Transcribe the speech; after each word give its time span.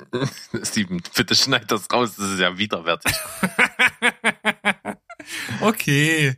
Steven, 0.62 1.02
bitte 1.16 1.34
schneid 1.34 1.70
das 1.70 1.90
raus, 1.92 2.16
das 2.16 2.32
ist 2.32 2.40
ja 2.40 2.58
widerwärtig. 2.58 3.12
okay. 5.60 6.36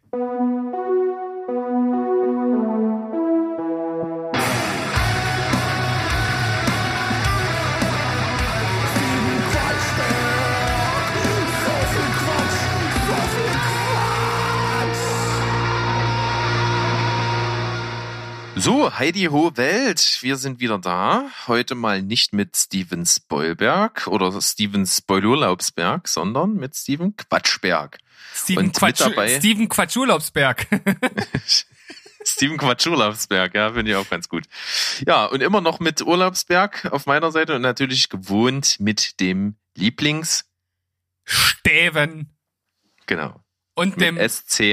Heidi 18.98 19.24
Ho 19.24 19.54
Welt, 19.56 20.18
wir 20.22 20.36
sind 20.38 20.58
wieder 20.58 20.78
da. 20.78 21.30
Heute 21.48 21.74
mal 21.74 22.00
nicht 22.00 22.32
mit 22.32 22.56
Steven 22.56 23.04
Spoilberg 23.04 24.06
oder 24.06 24.40
Steven 24.40 24.86
Spoilurlaubsberg, 24.86 26.08
sondern 26.08 26.54
mit 26.54 26.74
Steven 26.74 27.14
Quatschberg. 27.14 27.98
Steven, 28.34 28.72
Quatsch, 28.72 29.02
Steven 29.36 29.68
Quatschurlaubsberg. 29.68 30.66
Steven 32.24 32.56
Quatschurlaubsberg, 32.56 33.54
ja, 33.54 33.74
finde 33.74 33.90
ich 33.90 33.98
auch 33.98 34.08
ganz 34.08 34.30
gut. 34.30 34.46
Ja, 35.06 35.26
und 35.26 35.42
immer 35.42 35.60
noch 35.60 35.78
mit 35.78 36.00
Urlaubsberg 36.00 36.86
auf 36.90 37.04
meiner 37.04 37.30
Seite 37.32 37.54
und 37.56 37.60
natürlich 37.60 38.08
gewohnt 38.08 38.80
mit 38.80 39.20
dem 39.20 39.56
Lieblings 39.76 40.48
Steven. 41.26 42.34
Genau. 43.04 43.44
Und 43.74 44.00
dem 44.00 44.16
S-C-H-T-E-W-E-N. 44.16 44.72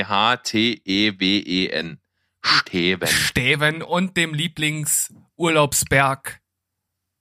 Steven. 2.43 3.07
Steven 3.07 3.81
und 3.81 4.17
dem 4.17 4.33
Lieblingsurlaubsberg. 4.33 6.41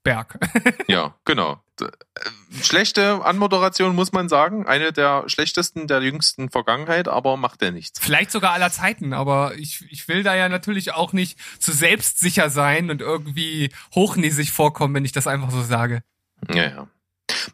Berg. 0.05 0.39
ja, 0.89 1.15
genau. 1.25 1.63
Äh, 1.81 1.87
schlechte 2.61 3.25
Anmoderation, 3.25 3.95
muss 3.95 4.13
man 4.13 4.29
sagen. 4.29 4.67
Eine 4.67 4.93
der 4.93 5.25
schlechtesten 5.29 5.87
der 5.87 6.03
jüngsten 6.03 6.51
Vergangenheit, 6.51 7.09
aber 7.09 7.37
macht 7.37 7.63
er 7.63 7.71
nichts. 7.71 8.01
Vielleicht 8.01 8.31
sogar 8.31 8.53
aller 8.53 8.71
Zeiten, 8.71 9.13
aber 9.13 9.55
ich, 9.57 9.85
ich 9.91 10.09
will 10.09 10.23
da 10.23 10.35
ja 10.35 10.49
natürlich 10.49 10.93
auch 10.93 11.13
nicht 11.13 11.39
zu 11.61 11.73
selbstsicher 11.73 12.51
sein 12.51 12.91
und 12.91 13.01
irgendwie 13.01 13.73
hochnäsig 13.95 14.51
vorkommen, 14.51 14.95
wenn 14.95 15.05
ich 15.05 15.13
das 15.13 15.27
einfach 15.27 15.51
so 15.51 15.63
sage. 15.63 16.03
Ja, 16.53 16.69
ja. 16.69 16.89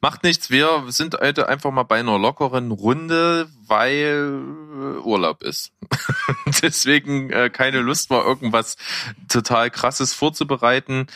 Macht 0.00 0.22
nichts, 0.22 0.50
wir 0.50 0.84
sind 0.88 1.16
heute 1.20 1.48
einfach 1.48 1.70
mal 1.70 1.82
bei 1.82 2.00
einer 2.00 2.18
lockeren 2.18 2.70
Runde, 2.70 3.48
weil 3.66 4.40
äh, 4.72 4.98
Urlaub 5.00 5.42
ist. 5.42 5.72
Deswegen 6.62 7.30
äh, 7.30 7.50
keine 7.50 7.80
Lust 7.80 8.10
war, 8.10 8.24
irgendwas 8.24 8.76
total 9.28 9.70
krasses 9.70 10.14
vorzubereiten. 10.14 11.06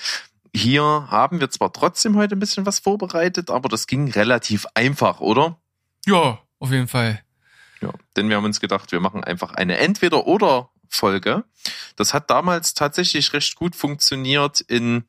Hier 0.55 0.83
haben 0.83 1.41
wir 1.41 1.51
zwar 1.51 1.73
trotzdem 1.73 2.17
heute 2.17 2.37
ein 2.37 2.41
bisschen 2.41 2.67
was 2.67 2.79
vorbereitet, 2.79 3.51
aber 3.51 3.69
das 3.69 3.87
ging 3.87 4.11
relativ 4.11 4.67
einfach, 4.75 5.21
oder? 5.21 5.59
Ja, 6.07 6.41
auf 6.59 6.71
jeden 6.71 6.89
Fall. 6.89 7.23
Ja, 7.81 7.93
denn 8.17 8.29
wir 8.29 8.37
haben 8.37 8.45
uns 8.45 8.61
gedacht, 8.61 8.93
wir 8.93 9.01
machen 9.01 9.25
einfach 9.25 9.53
eine 9.53 9.79
Entweder-oder 9.79 10.71
Folge. 10.89 11.45
Das 11.97 12.13
hat 12.15 12.31
damals 12.31 12.75
tatsächlich 12.75 13.33
recht 13.33 13.57
gut 13.57 13.75
funktioniert 13.75 14.61
in 14.61 15.05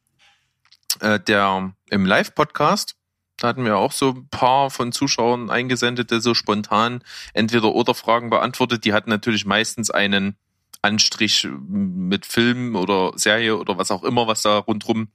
äh, 1.00 1.20
der 1.20 1.74
im 1.90 2.06
Live-Podcast. 2.06 2.96
Da 3.38 3.48
hatten 3.48 3.66
wir 3.66 3.78
auch 3.78 3.92
so 3.92 4.10
ein 4.10 4.28
paar 4.30 4.70
von 4.70 4.92
Zuschauern 4.92 5.50
eingesendete, 5.50 6.22
so 6.22 6.34
spontan 6.34 7.04
entweder 7.34 7.74
oder 7.74 7.94
Fragen 7.94 8.30
beantwortet. 8.30 8.86
Die 8.86 8.94
hatten 8.94 9.10
natürlich 9.10 9.46
meistens 9.46 9.90
einen 9.90 10.38
Anstrich 10.82 11.48
mit 11.68 12.26
Film 12.26 12.76
oder 12.76 13.14
Serie 13.16 13.58
oder 13.58 13.78
was 13.78 13.92
auch 13.92 14.04
immer, 14.04 14.28
was 14.28 14.42
da 14.42 14.58
rundrum 14.58 15.08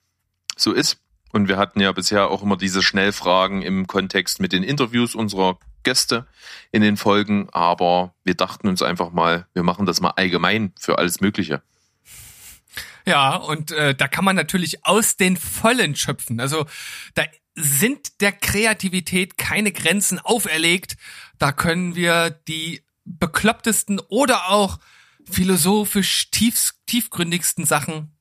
so 0.56 0.72
ist. 0.72 0.98
Und 1.30 1.48
wir 1.48 1.58
hatten 1.58 1.80
ja 1.80 1.92
bisher 1.92 2.30
auch 2.30 2.42
immer 2.42 2.56
diese 2.56 2.82
Schnellfragen 2.82 3.62
im 3.62 3.86
Kontext 3.86 4.40
mit 4.40 4.52
den 4.52 4.62
Interviews 4.62 5.14
unserer 5.14 5.58
Gäste 5.82 6.26
in 6.72 6.82
den 6.82 6.96
Folgen. 6.96 7.48
Aber 7.52 8.14
wir 8.24 8.34
dachten 8.34 8.68
uns 8.68 8.82
einfach 8.82 9.12
mal, 9.12 9.46
wir 9.52 9.62
machen 9.62 9.84
das 9.84 10.00
mal 10.00 10.12
allgemein 10.16 10.72
für 10.80 10.98
alles 10.98 11.20
Mögliche. 11.20 11.62
Ja, 13.06 13.36
und 13.36 13.70
äh, 13.72 13.94
da 13.94 14.08
kann 14.08 14.24
man 14.24 14.36
natürlich 14.36 14.84
aus 14.84 15.16
den 15.16 15.36
Vollen 15.36 15.96
schöpfen. 15.96 16.40
Also 16.40 16.66
da 17.14 17.24
sind 17.60 18.20
der 18.20 18.32
Kreativität 18.32 19.36
keine 19.36 19.72
Grenzen 19.72 20.18
auferlegt. 20.18 20.96
Da 21.38 21.52
können 21.52 21.94
wir 21.94 22.30
die 22.30 22.82
beklopptesten 23.04 24.00
oder 24.08 24.50
auch 24.50 24.78
philosophisch 25.30 26.30
tief, 26.30 26.72
tiefgründigsten 26.86 27.64
Sachen 27.64 28.16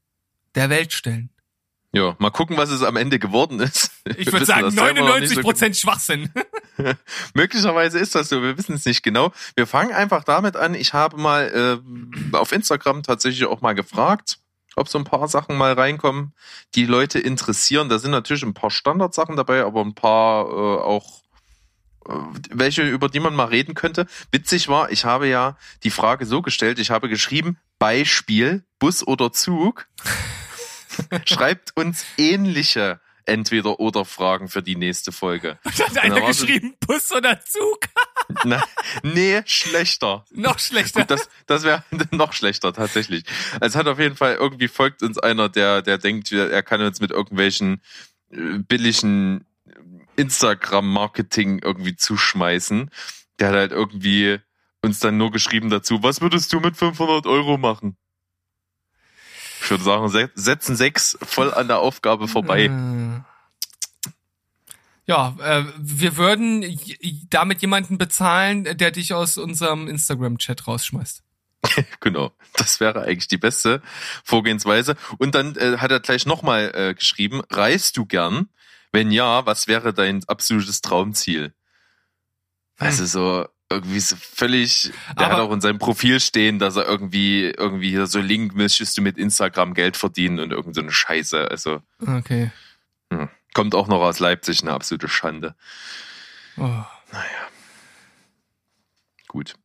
der 0.55 0.69
Welt 0.69 0.93
stellen. 0.93 1.29
Ja, 1.93 2.15
mal 2.19 2.31
gucken, 2.31 2.57
was 2.57 2.69
es 2.69 2.83
am 2.83 2.97
Ende 2.97 3.17
geworden 3.17 3.59
ist. 3.59 3.91
Ich 4.17 4.31
würde 4.31 4.45
sagen 4.45 4.73
99 4.73 5.41
Prozent 5.41 5.75
so 5.75 5.81
Schwachsinn. 5.81 6.29
Möglicherweise 7.33 7.97
ist 7.97 8.13
das 8.13 8.29
so, 8.29 8.41
wir 8.41 8.57
wissen 8.57 8.75
es 8.75 8.85
nicht 8.85 9.03
genau. 9.03 9.31
Wir 9.55 9.65
fangen 9.65 9.93
einfach 9.93 10.23
damit 10.23 10.57
an. 10.57 10.75
Ich 10.75 10.93
habe 10.93 11.17
mal 11.17 11.81
äh, 12.31 12.35
auf 12.35 12.51
Instagram 12.51 13.03
tatsächlich 13.03 13.45
auch 13.45 13.61
mal 13.61 13.73
gefragt, 13.73 14.39
ob 14.77 14.87
so 14.87 14.97
ein 14.97 15.03
paar 15.03 15.27
Sachen 15.27 15.57
mal 15.57 15.73
reinkommen, 15.73 16.33
die 16.75 16.85
Leute 16.85 17.19
interessieren. 17.19 17.89
Da 17.89 17.99
sind 17.99 18.11
natürlich 18.11 18.43
ein 18.43 18.53
paar 18.53 18.71
Standardsachen 18.71 19.35
dabei, 19.35 19.63
aber 19.63 19.81
ein 19.81 19.95
paar 19.95 20.45
äh, 20.45 20.81
auch 20.81 21.23
äh, 22.07 22.13
welche, 22.51 22.83
über 22.83 23.09
die 23.09 23.19
man 23.19 23.35
mal 23.35 23.45
reden 23.45 23.73
könnte. 23.73 24.05
Witzig 24.31 24.69
war, 24.69 24.91
ich 24.91 25.03
habe 25.03 25.27
ja 25.27 25.57
die 25.83 25.91
Frage 25.91 26.25
so 26.25 26.41
gestellt, 26.41 26.79
ich 26.79 26.91
habe 26.91 27.09
geschrieben, 27.09 27.57
Beispiel, 27.79 28.63
Bus 28.79 29.05
oder 29.05 29.31
Zug. 29.31 29.87
Schreibt 31.25 31.75
uns 31.75 32.05
ähnliche 32.17 32.99
entweder 33.27 33.79
oder 33.79 34.05
Fragen 34.05 34.47
für 34.47 34.63
die 34.63 34.75
nächste 34.75 35.11
Folge. 35.11 35.59
Und 35.63 35.79
hat 35.79 35.97
einer 35.97 36.21
geschrieben, 36.21 36.75
so, 36.81 36.87
Bus 36.87 37.11
oder 37.11 37.39
Zug? 37.41 37.79
Na, 38.43 38.63
nee, 39.03 39.41
schlechter. 39.45 40.25
Noch 40.31 40.59
schlechter. 40.59 41.01
Gut, 41.01 41.11
das 41.11 41.29
das 41.45 41.63
wäre 41.63 41.83
noch 42.11 42.33
schlechter 42.33 42.73
tatsächlich. 42.73 43.23
Es 43.61 43.75
hat 43.75 43.87
auf 43.87 43.99
jeden 43.99 44.15
Fall 44.15 44.35
irgendwie 44.35 44.67
folgt 44.67 45.03
uns 45.03 45.17
einer, 45.17 45.49
der 45.49 45.81
der 45.81 45.97
denkt, 45.97 46.31
er 46.31 46.63
kann 46.63 46.81
uns 46.81 46.99
mit 46.99 47.11
irgendwelchen 47.11 47.81
äh, 48.31 48.59
billigen 48.59 49.45
Instagram-Marketing 50.15 51.59
irgendwie 51.63 51.95
zuschmeißen. 51.95 52.89
Der 53.39 53.49
hat 53.49 53.55
halt 53.55 53.71
irgendwie 53.71 54.39
uns 54.81 54.99
dann 54.99 55.17
nur 55.17 55.31
geschrieben 55.31 55.69
dazu, 55.69 56.01
was 56.03 56.21
würdest 56.21 56.51
du 56.53 56.59
mit 56.59 56.75
500 56.75 57.25
Euro 57.27 57.57
machen? 57.57 57.97
Ich 59.67 59.71
würde 59.71 59.83
sagen, 59.83 60.29
setzen 60.35 60.77
sechs 60.77 61.17
voll 61.21 61.53
an 61.53 61.67
der 61.67 61.79
Aufgabe 61.79 62.29
vorbei. 62.29 62.67
Äh. 62.67 63.19
Ja, 65.05 65.35
äh, 65.41 65.65
wir 65.77 66.15
würden 66.15 66.79
damit 67.29 67.61
jemanden 67.61 67.97
bezahlen, 67.97 68.63
der 68.63 68.91
dich 68.91 69.13
aus 69.13 69.37
unserem 69.37 69.89
Instagram-Chat 69.89 70.67
rausschmeißt. 70.67 71.21
genau, 71.99 72.31
das 72.53 72.79
wäre 72.79 73.01
eigentlich 73.01 73.27
die 73.27 73.37
beste 73.37 73.81
Vorgehensweise. 74.23 74.95
Und 75.17 75.35
dann 75.35 75.57
äh, 75.57 75.79
hat 75.79 75.91
er 75.91 75.99
gleich 75.99 76.25
nochmal 76.25 76.71
äh, 76.73 76.93
geschrieben, 76.93 77.41
reist 77.49 77.97
du 77.97 78.05
gern? 78.05 78.47
Wenn 78.93 79.11
ja, 79.11 79.45
was 79.45 79.67
wäre 79.67 79.93
dein 79.93 80.23
absolutes 80.29 80.79
Traumziel? 80.79 81.53
Hm. 82.77 82.87
Also 82.87 83.05
so 83.05 83.45
irgendwie 83.69 83.99
so 83.99 84.15
völlig, 84.15 84.91
der 85.17 85.27
Aber 85.27 85.35
hat 85.35 85.41
auch 85.41 85.51
in 85.51 85.61
seinem 85.61 85.79
Profil 85.79 86.19
stehen, 86.19 86.59
dass 86.59 86.75
er 86.75 86.85
irgendwie, 86.85 87.45
irgendwie 87.45 87.89
hier 87.89 88.07
so 88.07 88.19
Link 88.19 88.55
müsstest 88.55 88.97
du 88.97 89.01
mit 89.01 89.17
Instagram 89.17 89.73
Geld 89.73 89.97
verdienen 89.97 90.39
und 90.39 90.51
irgend 90.51 90.75
so 90.75 90.81
eine 90.81 90.91
Scheiße. 90.91 91.51
Also. 91.51 91.81
Okay. 91.99 92.51
Hm. 93.11 93.29
Kommt 93.53 93.75
auch 93.75 93.87
noch 93.87 94.01
aus 94.01 94.19
Leipzig, 94.19 94.61
eine 94.61 94.71
absolute 94.71 95.09
Schande. 95.09 95.55
Oh. 96.57 96.61
Naja. 96.63 97.47
Gut. 99.27 99.55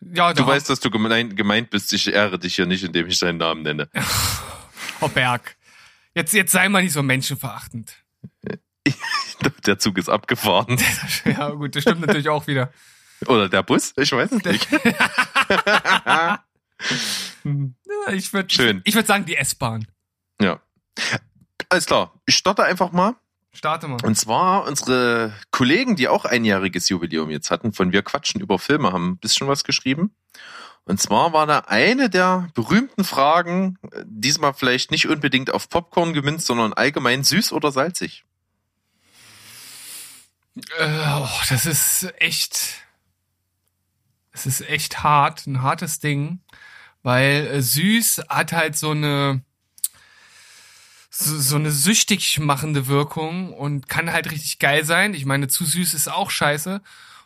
Ja, 0.00 0.32
du 0.32 0.46
weißt, 0.46 0.68
dass 0.68 0.80
du 0.80 0.90
gemeint, 0.90 1.36
gemeint 1.36 1.70
bist. 1.70 1.92
Ich 1.92 2.12
ehre 2.12 2.38
dich 2.38 2.56
hier 2.56 2.66
nicht, 2.66 2.82
indem 2.82 3.06
ich 3.06 3.18
deinen 3.18 3.38
Namen 3.38 3.62
nenne. 3.62 3.88
oh 5.00 5.08
Berg. 5.08 5.56
Jetzt, 6.14 6.34
jetzt 6.34 6.52
sei 6.52 6.68
mal 6.68 6.82
nicht 6.82 6.92
so 6.92 7.02
menschenverachtend. 7.02 7.96
der 9.66 9.78
Zug 9.78 9.98
ist 9.98 10.08
abgefahren. 10.08 10.80
ja, 11.24 11.50
gut, 11.50 11.76
das 11.76 11.82
stimmt 11.82 12.00
natürlich 12.00 12.28
auch 12.28 12.46
wieder. 12.46 12.72
Oder 13.28 13.48
der 13.48 13.62
Bus? 13.62 13.92
Ich 13.96 14.12
weiß 14.12 14.32
es 14.32 14.44
nicht. 14.44 14.68
ich 18.12 18.32
würde 18.32 18.48
ich, 18.50 18.60
ich 18.84 18.94
würd 18.94 19.06
sagen, 19.06 19.24
die 19.24 19.36
S-Bahn. 19.36 19.86
Ja. 20.40 20.60
Alles 21.68 21.86
klar, 21.86 22.12
ich 22.26 22.36
starte 22.36 22.64
einfach 22.64 22.92
mal. 22.92 23.14
Starte 23.54 23.86
mal. 23.86 24.02
Und 24.02 24.16
zwar 24.16 24.66
unsere 24.66 25.34
Kollegen, 25.50 25.94
die 25.96 26.08
auch 26.08 26.24
einjähriges 26.24 26.88
Jubiläum 26.88 27.30
jetzt 27.30 27.50
hatten, 27.50 27.72
von 27.72 27.92
Wir 27.92 28.02
quatschen 28.02 28.40
über 28.40 28.58
Filme, 28.58 28.92
haben 28.92 29.10
ein 29.10 29.18
bisschen 29.18 29.46
was 29.46 29.62
geschrieben. 29.64 30.14
Und 30.84 31.00
zwar 31.00 31.32
war 31.32 31.46
da 31.46 31.60
eine 31.60 32.10
der 32.10 32.48
berühmten 32.54 33.04
Fragen, 33.04 33.78
diesmal 34.04 34.52
vielleicht 34.54 34.90
nicht 34.90 35.06
unbedingt 35.06 35.52
auf 35.52 35.68
Popcorn 35.68 36.12
gemünzt, 36.12 36.46
sondern 36.46 36.72
allgemein 36.72 37.22
süß 37.22 37.52
oder 37.52 37.70
salzig. 37.70 38.24
Äh, 40.78 41.18
oh, 41.18 41.28
das 41.48 41.66
ist 41.66 42.12
echt, 42.18 42.82
es 44.32 44.46
ist 44.46 44.68
echt 44.68 45.02
hart, 45.02 45.46
ein 45.46 45.62
hartes 45.62 45.98
Ding, 45.98 46.40
weil 47.02 47.46
äh, 47.46 47.62
süß 47.62 48.22
hat 48.28 48.52
halt 48.52 48.76
so 48.76 48.90
eine, 48.90 49.42
so, 51.10 51.38
so 51.38 51.56
eine 51.56 51.70
süchtig 51.70 52.38
machende 52.38 52.86
Wirkung 52.86 53.52
und 53.52 53.88
kann 53.88 54.12
halt 54.12 54.30
richtig 54.30 54.58
geil 54.58 54.84
sein. 54.84 55.14
Ich 55.14 55.26
meine, 55.26 55.48
zu 55.48 55.64
süß 55.64 55.94
ist 55.94 56.08
auch 56.08 56.30
scheiße. 56.30 56.80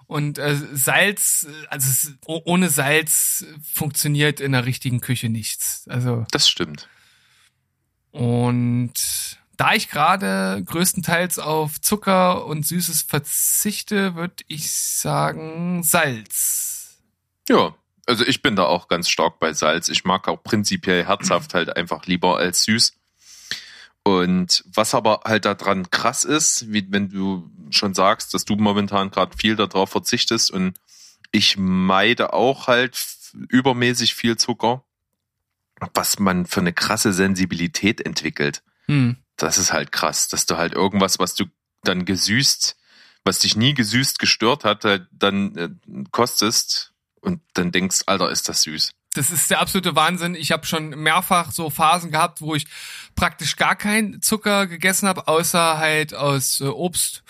Und 0.06 0.38
äh, 0.38 0.56
Salz, 0.73 1.49
also 1.69 2.12
ohne 2.26 2.70
Salz 2.70 3.44
funktioniert 3.73 4.41
in 4.41 4.53
der 4.53 4.64
richtigen 4.64 5.00
Küche 5.00 5.29
nichts. 5.29 5.85
Also 5.88 6.26
das 6.31 6.49
stimmt. 6.49 6.88
Und 8.12 8.94
da 9.56 9.75
ich 9.75 9.88
gerade 9.88 10.62
größtenteils 10.64 11.38
auf 11.38 11.81
Zucker 11.81 12.47
und 12.47 12.67
Süßes 12.67 13.03
verzichte, 13.03 14.14
würde 14.14 14.44
ich 14.47 14.70
sagen 14.70 15.82
Salz. 15.82 16.75
Ja, 17.48 17.75
also 18.06 18.25
ich 18.25 18.43
bin 18.43 18.56
da 18.56 18.64
auch 18.64 18.88
ganz 18.88 19.08
stark 19.08 19.40
bei 19.40 19.52
Salz. 19.52 19.88
Ich 19.88 20.04
mag 20.04 20.28
auch 20.28 20.43
prinzipiell 20.43 21.04
herzhaft 21.04 21.54
halt 21.54 21.76
einfach 21.76 22.06
lieber 22.06 22.38
als 22.38 22.64
süß. 22.64 22.94
Und 24.04 24.62
was 24.72 24.94
aber 24.94 25.22
halt 25.25 25.44
daran 25.44 25.90
krass 25.90 26.25
ist, 26.25 26.72
wie 26.72 26.87
wenn 26.90 27.08
du 27.08 27.50
schon 27.70 27.93
sagst, 27.93 28.34
dass 28.34 28.44
du 28.44 28.54
momentan 28.54 29.10
gerade 29.10 29.37
viel 29.37 29.56
darauf 29.56 29.90
verzichtest 29.90 30.52
und 30.52 30.78
ich 31.32 31.56
meide 31.58 32.32
auch 32.32 32.69
halt 32.69 32.96
übermäßig 33.48 34.14
viel 34.14 34.37
Zucker, 34.37 34.84
was 35.93 36.20
man 36.20 36.46
für 36.46 36.60
eine 36.60 36.72
krasse 36.72 37.12
Sensibilität 37.12 38.00
entwickelt. 38.00 38.62
Hm. 38.87 39.16
Das 39.37 39.58
ist 39.58 39.72
halt 39.72 39.90
krass, 39.90 40.28
dass 40.28 40.46
du 40.46 40.56
halt 40.56 40.72
irgendwas, 40.72 41.19
was 41.19 41.34
du 41.34 41.46
dann 41.82 42.04
gesüßt, 42.04 42.76
was 43.25 43.40
dich 43.40 43.56
nie 43.56 43.75
gesüßt 43.75 44.20
gestört 44.20 44.64
hat, 44.64 44.84
halt 44.84 45.08
dann 45.10 45.56
äh, 45.56 45.69
kostest 46.12 46.94
und 47.26 47.43
dann 47.55 47.73
denkst, 47.73 48.02
Alter, 48.06 48.31
ist 48.31 48.49
das 48.49 48.62
süß 48.62 48.93
das 49.17 49.31
ist 49.31 49.50
der 49.50 49.61
absolute 49.61 49.96
Wahnsinn. 49.96 50.34
Ich 50.34 50.52
habe 50.52 50.67
schon 50.67 50.90
mehrfach 50.90 51.50
so 51.50 51.70
Phasen 51.70 52.11
gehabt, 52.11 52.40
wo 52.40 52.55
ich 52.55 52.67
praktisch 53.14 53.56
gar 53.56 53.75
keinen 53.75 54.20
Zucker 54.20 54.67
gegessen 54.67 55.08
habe, 55.08 55.26
außer 55.26 55.78
halt 55.78 56.14
aus 56.14 56.61
äh, 56.61 56.67
Obst. 56.67 57.23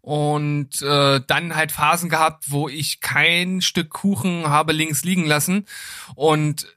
Und 0.00 0.82
äh, 0.82 1.20
dann 1.26 1.56
halt 1.56 1.72
Phasen 1.72 2.08
gehabt, 2.08 2.44
wo 2.50 2.68
ich 2.68 3.00
kein 3.00 3.60
Stück 3.60 3.90
Kuchen 3.90 4.48
habe 4.48 4.72
links 4.72 5.02
liegen 5.02 5.26
lassen. 5.26 5.66
Und 6.14 6.75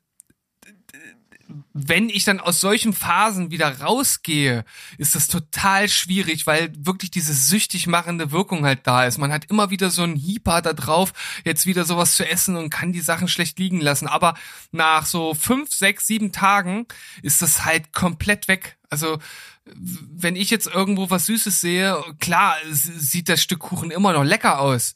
wenn 1.73 2.09
ich 2.09 2.25
dann 2.25 2.39
aus 2.39 2.61
solchen 2.61 2.93
Phasen 2.93 3.51
wieder 3.51 3.81
rausgehe, 3.81 4.65
ist 4.97 5.15
das 5.15 5.27
total 5.27 5.89
schwierig, 5.89 6.45
weil 6.45 6.71
wirklich 6.77 7.11
diese 7.11 7.33
süchtig 7.33 7.87
machende 7.87 8.31
Wirkung 8.31 8.65
halt 8.65 8.85
da 8.85 9.05
ist. 9.05 9.17
Man 9.17 9.31
hat 9.31 9.45
immer 9.45 9.69
wieder 9.69 9.89
so 9.89 10.03
einen 10.03 10.15
Hieper 10.15 10.61
da 10.61 10.73
drauf, 10.73 11.13
jetzt 11.45 11.65
wieder 11.65 11.85
sowas 11.85 12.15
zu 12.15 12.27
essen 12.27 12.55
und 12.55 12.69
kann 12.69 12.91
die 12.91 13.01
Sachen 13.01 13.27
schlecht 13.27 13.57
liegen 13.59 13.81
lassen. 13.81 14.07
Aber 14.07 14.35
nach 14.71 15.05
so 15.05 15.33
fünf, 15.33 15.71
sechs, 15.73 16.05
sieben 16.05 16.31
Tagen 16.31 16.85
ist 17.23 17.41
das 17.41 17.65
halt 17.65 17.93
komplett 17.93 18.47
weg. 18.47 18.77
Also 18.89 19.19
wenn 19.65 20.35
ich 20.35 20.49
jetzt 20.49 20.67
irgendwo 20.67 21.09
was 21.09 21.27
Süßes 21.27 21.61
sehe, 21.61 21.97
klar 22.19 22.55
sieht 22.71 23.29
das 23.29 23.41
Stück 23.41 23.59
Kuchen 23.59 23.91
immer 23.91 24.13
noch 24.13 24.23
lecker 24.23 24.59
aus 24.59 24.95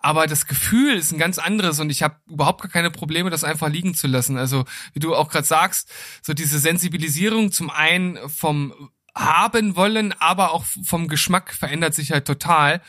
aber 0.00 0.26
das 0.26 0.46
Gefühl 0.46 0.96
ist 0.96 1.12
ein 1.12 1.18
ganz 1.18 1.38
anderes 1.38 1.78
und 1.78 1.90
ich 1.90 2.02
habe 2.02 2.16
überhaupt 2.26 2.62
gar 2.62 2.70
keine 2.70 2.90
Probleme, 2.90 3.28
das 3.28 3.44
einfach 3.44 3.68
liegen 3.68 3.94
zu 3.94 4.06
lassen. 4.06 4.38
Also 4.38 4.64
wie 4.94 5.00
du 5.00 5.14
auch 5.14 5.28
gerade 5.28 5.46
sagst, 5.46 5.92
so 6.22 6.32
diese 6.32 6.58
Sensibilisierung 6.58 7.52
zum 7.52 7.70
einen 7.70 8.18
vom 8.28 8.90
haben 9.14 9.76
wollen, 9.76 10.14
aber 10.18 10.52
auch 10.52 10.64
vom 10.84 11.08
Geschmack 11.08 11.52
verändert 11.52 11.94
sich 11.94 12.12
halt 12.12 12.24
total. 12.24 12.80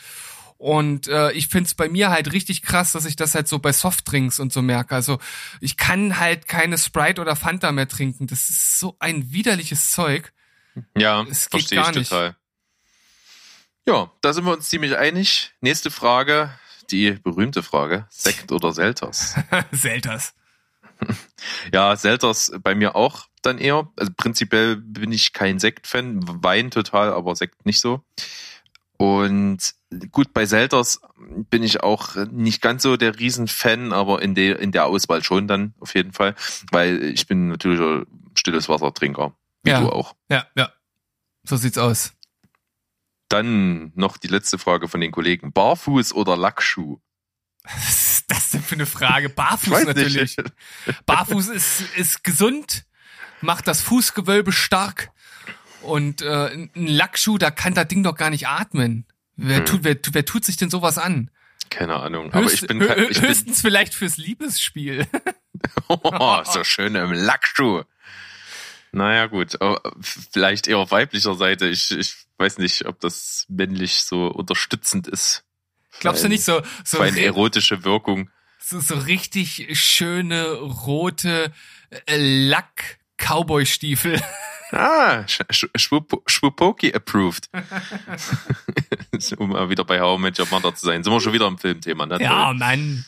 Und 0.56 1.08
äh, 1.08 1.32
ich 1.32 1.48
find's 1.48 1.74
bei 1.74 1.88
mir 1.88 2.10
halt 2.10 2.32
richtig 2.32 2.62
krass, 2.62 2.92
dass 2.92 3.04
ich 3.04 3.16
das 3.16 3.34
halt 3.34 3.48
so 3.48 3.58
bei 3.58 3.72
Softdrinks 3.72 4.38
und 4.38 4.52
so 4.52 4.62
merke. 4.62 4.94
Also 4.94 5.18
ich 5.60 5.76
kann 5.76 6.18
halt 6.18 6.46
keine 6.46 6.78
Sprite 6.78 7.20
oder 7.20 7.36
Fanta 7.36 7.72
mehr 7.72 7.88
trinken. 7.88 8.26
Das 8.28 8.48
ist 8.48 8.78
so 8.78 8.96
ein 9.00 9.32
widerliches 9.32 9.90
Zeug. 9.90 10.32
Ja, 10.96 11.26
es 11.28 11.46
verstehe 11.46 11.80
ich 11.80 11.94
nicht. 11.94 12.10
total. 12.10 12.36
Ja, 13.86 14.12
da 14.20 14.32
sind 14.32 14.44
wir 14.44 14.52
uns 14.52 14.68
ziemlich 14.68 14.96
einig. 14.96 15.52
Nächste 15.60 15.90
Frage 15.90 16.52
die 16.92 17.12
berühmte 17.12 17.62
Frage. 17.62 18.06
Sekt 18.10 18.52
oder 18.52 18.72
Selters? 18.72 19.34
Selters. 19.72 20.34
Ja, 21.72 21.96
Selters 21.96 22.52
bei 22.62 22.74
mir 22.74 22.94
auch 22.94 23.26
dann 23.42 23.58
eher. 23.58 23.88
Also 23.96 24.12
prinzipiell 24.16 24.76
bin 24.76 25.10
ich 25.10 25.32
kein 25.32 25.58
Sekt-Fan. 25.58 26.20
Wein 26.44 26.70
total, 26.70 27.12
aber 27.12 27.34
Sekt 27.34 27.66
nicht 27.66 27.80
so. 27.80 28.04
Und 28.98 29.58
gut, 30.12 30.32
bei 30.32 30.46
Selters 30.46 31.00
bin 31.50 31.62
ich 31.64 31.82
auch 31.82 32.14
nicht 32.30 32.62
ganz 32.62 32.84
so 32.84 32.96
der 32.96 33.18
Riesenfan, 33.18 33.92
aber 33.92 34.22
in 34.22 34.34
der, 34.34 34.60
in 34.60 34.70
der 34.70 34.86
Auswahl 34.86 35.24
schon 35.24 35.48
dann 35.48 35.74
auf 35.80 35.94
jeden 35.94 36.12
Fall, 36.12 36.36
weil 36.70 37.02
ich 37.02 37.26
bin 37.26 37.48
natürlich 37.48 38.06
stilles 38.34 38.68
Wassertrinker. 38.68 39.34
Wie 39.64 39.70
ja. 39.70 39.80
du 39.80 39.90
auch. 39.90 40.14
Ja, 40.30 40.46
ja. 40.54 40.72
So 41.44 41.56
sieht's 41.56 41.78
aus. 41.78 42.12
Dann 43.32 43.92
noch 43.94 44.18
die 44.18 44.28
letzte 44.28 44.58
Frage 44.58 44.88
von 44.88 45.00
den 45.00 45.10
Kollegen. 45.10 45.52
Barfuß 45.52 46.12
oder 46.12 46.36
Lackschuh? 46.36 46.98
Was 47.64 48.12
ist 48.12 48.30
das 48.30 48.50
denn 48.50 48.62
für 48.62 48.74
eine 48.74 48.84
Frage? 48.84 49.28
Barfuß 49.30 49.84
natürlich. 49.84 50.36
Barfuß 51.06 51.48
ist, 51.48 51.80
ist 51.96 52.24
gesund, 52.24 52.84
macht 53.40 53.66
das 53.68 53.80
Fußgewölbe 53.80 54.52
stark. 54.52 55.10
Und 55.80 56.20
äh, 56.20 56.52
ein 56.52 56.70
Lackschuh, 56.74 57.38
da 57.38 57.50
kann 57.50 57.72
das 57.72 57.88
Ding 57.88 58.02
doch 58.02 58.16
gar 58.16 58.28
nicht 58.28 58.48
atmen. 58.48 59.06
Wer, 59.36 59.58
hm. 59.58 59.64
tut, 59.64 59.84
wer, 59.84 59.96
wer 60.12 60.24
tut 60.26 60.44
sich 60.44 60.58
denn 60.58 60.68
sowas 60.68 60.98
an? 60.98 61.30
Keine 61.70 61.96
Ahnung. 61.96 62.34
Höchst, 62.34 62.70
aber 62.70 62.82
ich 62.82 62.94
bin, 62.94 63.06
ich 63.10 63.22
höchstens 63.22 63.62
bin, 63.62 63.70
vielleicht 63.70 63.94
fürs 63.94 64.18
Liebesspiel. 64.18 65.06
oh, 65.88 66.42
so 66.44 66.64
schön 66.64 66.94
im 66.96 67.12
Lackschuh. 67.12 67.84
Naja, 68.92 69.26
gut. 69.26 69.58
Vielleicht 70.00 70.68
eher 70.68 70.78
auf 70.78 70.90
weiblicher 70.90 71.34
Seite. 71.34 71.66
Ich, 71.66 71.90
ich 71.90 72.14
weiß 72.38 72.58
nicht, 72.58 72.86
ob 72.86 73.00
das 73.00 73.46
männlich 73.48 74.04
so 74.04 74.26
unterstützend 74.26 75.08
ist. 75.08 75.44
Glaubst 76.00 76.24
du 76.24 76.28
nicht 76.28 76.44
so, 76.44 76.62
so 76.84 76.98
für 76.98 77.04
eine 77.04 77.20
erotische 77.20 77.84
Wirkung? 77.84 78.30
So, 78.58 78.80
so 78.80 78.96
richtig 78.96 79.68
schöne 79.78 80.52
rote 80.52 81.52
äh, 81.90 82.16
Lack-Cowboy-Stiefel. 82.16 84.20
Ah, 84.74 85.26
Schwupoki 85.26 86.94
approved. 86.94 87.50
um 89.36 89.50
mal 89.50 89.68
wieder 89.68 89.84
bei 89.84 90.00
How 90.00 90.18
Met 90.18 90.38
Your 90.38 90.46
Mother 90.50 90.74
zu 90.74 90.86
sein. 90.86 91.04
Sind 91.04 91.12
wir 91.12 91.20
schon 91.20 91.34
wieder 91.34 91.46
im 91.46 91.58
Filmthema, 91.58 92.06
ne? 92.06 92.16
Ja, 92.18 92.54
Mann. 92.54 93.04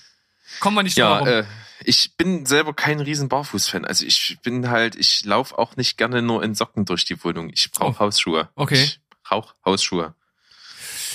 Kommen 0.60 0.76
wir 0.76 0.82
nicht 0.82 0.98
ja. 0.98 1.26
Äh, 1.26 1.44
ich 1.86 2.16
bin 2.16 2.46
selber 2.46 2.75
kein 2.75 3.00
riesen 3.00 3.28
Barfuß-Fan. 3.28 3.84
Also 3.84 4.04
ich 4.04 4.38
bin 4.42 4.70
halt, 4.70 4.96
ich 4.96 5.25
laufe 5.25 5.58
auch 5.58 5.76
nicht 5.76 5.96
gerne 5.96 6.22
nur 6.22 6.42
in 6.42 6.54
Socken 6.54 6.84
durch 6.84 7.04
die 7.04 7.22
Wohnung. 7.22 7.50
Ich 7.52 7.70
brauche 7.70 7.96
oh. 7.96 7.98
Hausschuhe. 8.00 8.48
Okay. 8.54 8.82
Ich 8.82 9.00
brauche 9.22 9.54
Hausschuhe. 9.64 10.14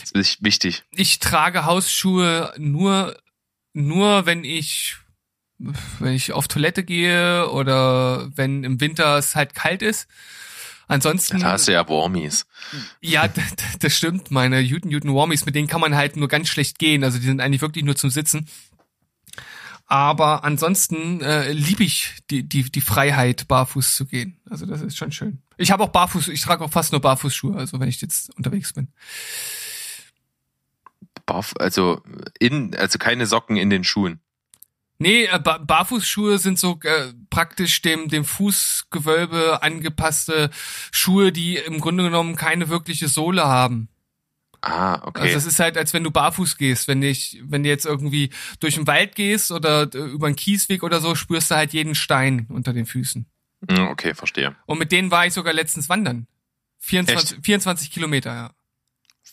Das 0.02 0.12
ist 0.12 0.44
wichtig. 0.44 0.84
Ich 0.92 1.20
trage 1.20 1.66
Hausschuhe 1.66 2.54
nur, 2.58 3.18
nur 3.74 4.26
wenn 4.26 4.44
ich, 4.44 4.98
wenn 5.58 6.14
ich 6.14 6.32
auf 6.32 6.48
Toilette 6.48 6.84
gehe 6.84 7.50
oder 7.50 8.30
wenn 8.36 8.64
im 8.64 8.80
Winter 8.80 9.18
es 9.18 9.36
halt 9.36 9.56
kalt 9.56 9.82
ist. 9.82 10.08
Ansonsten. 10.88 11.40
Da 11.40 11.52
hast 11.52 11.68
du 11.68 11.74
ja 11.74 11.88
Warmies. 11.88 12.48
Ja, 13.00 13.30
das 13.80 13.96
stimmt. 13.96 14.32
Meine 14.32 14.64
Newton 14.64 14.90
Newton 14.90 15.14
Warmies, 15.14 15.46
mit 15.46 15.54
denen 15.54 15.68
kann 15.68 15.82
man 15.82 15.96
halt 15.96 16.18
nur 16.18 16.28
ganz 16.28 16.50
schlecht 16.50 16.80
gehen. 16.80 17.04
Also 17.04 17.20
die 17.20 17.26
sind 17.26 17.42
eigentlich 17.42 17.62
wirklich 17.62 17.86
nur 17.86 17.96
zum 17.96 18.10
Sitzen. 18.10 18.48
Aber 19.92 20.44
ansonsten 20.44 21.20
äh, 21.22 21.52
liebe 21.52 21.84
ich 21.84 22.14
die, 22.30 22.48
die, 22.48 22.72
die 22.72 22.82
Freiheit, 22.82 23.48
barfuß 23.48 23.96
zu 23.96 24.06
gehen. 24.06 24.40
Also 24.48 24.68
das 24.68 24.82
ist 24.82 24.96
schon 24.96 25.12
schön. 25.12 25.42
Ich 25.58 25.72
habe 25.72 25.84
auch 25.84 25.90
barfuß, 25.90 26.28
ich 26.28 26.42
trage 26.42 26.64
auch 26.64 26.70
fast 26.70 26.92
nur 26.92 27.02
Barfußschuhe, 27.02 27.58
also 27.58 27.80
wenn 27.80 27.90
ich 27.90 28.00
jetzt 28.00 28.34
unterwegs 28.38 28.72
bin. 28.72 28.90
Barf 31.26 31.56
also 31.58 32.04
in, 32.40 32.76
also 32.76 33.00
keine 33.00 33.26
Socken 33.26 33.58
in 33.58 33.72
den 33.72 33.84
Schuhen. 33.84 34.20
Nee, 35.00 35.26
äh, 35.26 35.40
ba 35.40 35.58
Barfußschuhe 35.58 36.38
sind 36.38 36.60
so 36.60 36.80
äh, 36.84 37.12
praktisch 37.32 37.82
dem, 37.82 38.10
dem 38.10 38.26
Fußgewölbe 38.26 39.64
angepasste 39.64 40.52
Schuhe, 40.92 41.32
die 41.32 41.56
im 41.56 41.80
Grunde 41.80 42.04
genommen 42.04 42.36
keine 42.36 42.70
wirkliche 42.70 43.08
Sohle 43.08 43.46
haben. 43.46 43.90
Ah, 44.62 45.02
okay. 45.06 45.22
Also 45.22 45.36
das 45.36 45.46
ist 45.46 45.60
halt, 45.60 45.78
als 45.78 45.94
wenn 45.94 46.04
du 46.04 46.12
barfuß 46.12 46.58
gehst. 46.58 46.88
Wenn 46.88 47.02
ich, 47.02 47.42
wenn 47.44 47.64
du 47.64 47.70
jetzt 47.70 47.86
irgendwie 47.86 48.30
durch 48.60 48.76
den 48.76 48.88
Wald 48.88 49.16
gehst 49.16 49.52
oder 49.52 49.84
äh, 49.94 49.98
über 49.98 50.28
einen 50.28 50.36
Kiesweg 50.36 50.84
oder 50.84 51.00
so, 51.00 51.16
spürst 51.16 51.52
du 51.52 51.56
halt 51.56 51.74
jeden 51.74 51.96
Stein 51.96 52.46
unter 52.50 52.74
den 52.74 52.86
Füßen. 52.86 53.26
Hm, 53.70 53.88
okay, 53.88 54.14
verstehe. 54.14 54.56
Und 54.66 54.80
mit 54.80 54.92
denen 54.92 55.12
war 55.12 55.26
ich 55.26 55.34
sogar 55.34 55.54
letztens 55.54 55.90
wandern. 55.90 56.28
24, 56.80 57.40
24 57.44 57.92
Kilometer, 57.92 58.34
ja. 58.34 58.52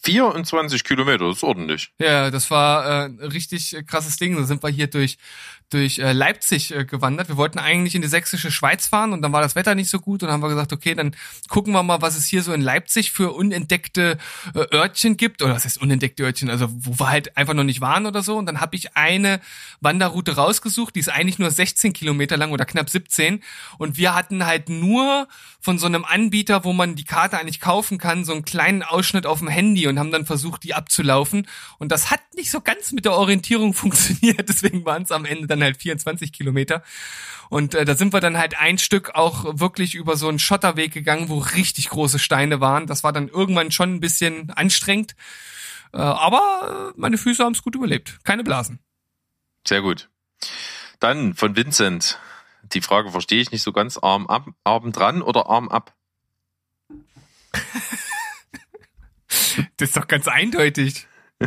24 0.06 0.84
Kilometer, 0.84 1.26
das 1.26 1.38
ist 1.38 1.42
ordentlich. 1.42 1.92
Ja, 1.98 2.30
das 2.30 2.50
war 2.50 2.86
äh, 2.86 3.24
richtig 3.26 3.76
krasses 3.86 4.16
Ding. 4.16 4.36
Da 4.36 4.44
sind 4.44 4.62
wir 4.62 4.70
hier 4.70 4.86
durch 4.86 5.18
durch 5.70 5.98
äh, 5.98 6.12
Leipzig 6.12 6.72
äh, 6.72 6.84
gewandert. 6.84 7.28
Wir 7.28 7.36
wollten 7.36 7.58
eigentlich 7.58 7.96
in 7.96 8.02
die 8.02 8.08
sächsische 8.08 8.52
Schweiz 8.52 8.86
fahren 8.86 9.12
und 9.12 9.22
dann 9.22 9.32
war 9.32 9.42
das 9.42 9.56
Wetter 9.56 9.74
nicht 9.74 9.90
so 9.90 9.98
gut 9.98 10.22
und 10.22 10.30
haben 10.30 10.42
wir 10.42 10.48
gesagt, 10.48 10.72
okay, 10.72 10.94
dann 10.94 11.16
gucken 11.48 11.72
wir 11.72 11.82
mal, 11.82 12.00
was 12.02 12.16
es 12.16 12.26
hier 12.26 12.42
so 12.42 12.52
in 12.52 12.60
Leipzig 12.60 13.10
für 13.10 13.32
unentdeckte 13.32 14.18
äh, 14.54 14.66
Örtchen 14.72 15.16
gibt 15.16 15.42
oder 15.42 15.54
was 15.54 15.64
heißt 15.64 15.80
unentdeckte 15.80 16.22
Örtchen, 16.22 16.50
also 16.50 16.68
wo 16.70 17.00
wir 17.00 17.10
halt 17.10 17.36
einfach 17.36 17.54
noch 17.54 17.64
nicht 17.64 17.80
waren 17.80 18.06
oder 18.06 18.22
so 18.22 18.36
und 18.36 18.46
dann 18.46 18.60
habe 18.60 18.76
ich 18.76 18.96
eine 18.96 19.40
Wanderroute 19.80 20.36
rausgesucht, 20.36 20.94
die 20.94 21.00
ist 21.00 21.08
eigentlich 21.08 21.40
nur 21.40 21.50
16 21.50 21.92
Kilometer 21.92 22.36
lang 22.36 22.52
oder 22.52 22.64
knapp 22.64 22.88
17 22.88 23.42
und 23.78 23.96
wir 23.96 24.14
hatten 24.14 24.46
halt 24.46 24.68
nur 24.68 25.26
von 25.60 25.78
so 25.78 25.86
einem 25.86 26.04
Anbieter, 26.04 26.62
wo 26.62 26.72
man 26.72 26.94
die 26.94 27.04
Karte 27.04 27.38
eigentlich 27.38 27.60
kaufen 27.60 27.98
kann, 27.98 28.24
so 28.24 28.32
einen 28.32 28.44
kleinen 28.44 28.84
Ausschnitt 28.84 29.26
auf 29.26 29.40
dem 29.40 29.48
Handy 29.48 29.88
und 29.88 29.95
haben 29.98 30.12
dann 30.12 30.26
versucht, 30.26 30.62
die 30.62 30.74
abzulaufen 30.74 31.48
und 31.78 31.90
das 31.90 32.10
hat 32.10 32.20
nicht 32.36 32.50
so 32.50 32.60
ganz 32.60 32.92
mit 32.92 33.04
der 33.04 33.14
Orientierung 33.14 33.74
funktioniert, 33.74 34.48
deswegen 34.48 34.84
waren 34.84 35.02
es 35.02 35.10
am 35.10 35.24
Ende 35.24 35.46
dann 35.46 35.56
dann 35.56 35.64
halt 35.64 35.76
24 35.78 36.32
Kilometer. 36.32 36.82
Und 37.48 37.74
äh, 37.74 37.84
da 37.84 37.94
sind 37.94 38.12
wir 38.12 38.20
dann 38.20 38.38
halt 38.38 38.58
ein 38.58 38.78
Stück 38.78 39.14
auch 39.14 39.58
wirklich 39.58 39.94
über 39.94 40.16
so 40.16 40.28
einen 40.28 40.38
Schotterweg 40.38 40.92
gegangen, 40.92 41.28
wo 41.28 41.38
richtig 41.38 41.90
große 41.90 42.18
Steine 42.18 42.60
waren. 42.60 42.86
Das 42.86 43.04
war 43.04 43.12
dann 43.12 43.28
irgendwann 43.28 43.70
schon 43.70 43.94
ein 43.94 44.00
bisschen 44.00 44.50
anstrengend. 44.50 45.14
Äh, 45.92 45.98
aber 45.98 46.92
meine 46.96 47.18
Füße 47.18 47.44
haben 47.44 47.52
es 47.52 47.62
gut 47.62 47.74
überlebt. 47.74 48.18
Keine 48.24 48.44
Blasen. 48.44 48.80
Sehr 49.66 49.82
gut. 49.82 50.08
Dann 51.00 51.34
von 51.34 51.56
Vincent. 51.56 52.18
Die 52.72 52.80
Frage 52.80 53.12
verstehe 53.12 53.40
ich 53.40 53.52
nicht 53.52 53.62
so 53.62 53.72
ganz. 53.72 53.96
Arm 53.96 54.26
ab, 54.26 54.48
Arm 54.64 54.90
dran 54.90 55.22
oder 55.22 55.46
Arm 55.46 55.68
ab? 55.68 55.94
das 59.76 59.90
ist 59.90 59.96
doch 59.96 60.08
ganz 60.08 60.28
eindeutig. 60.28 61.06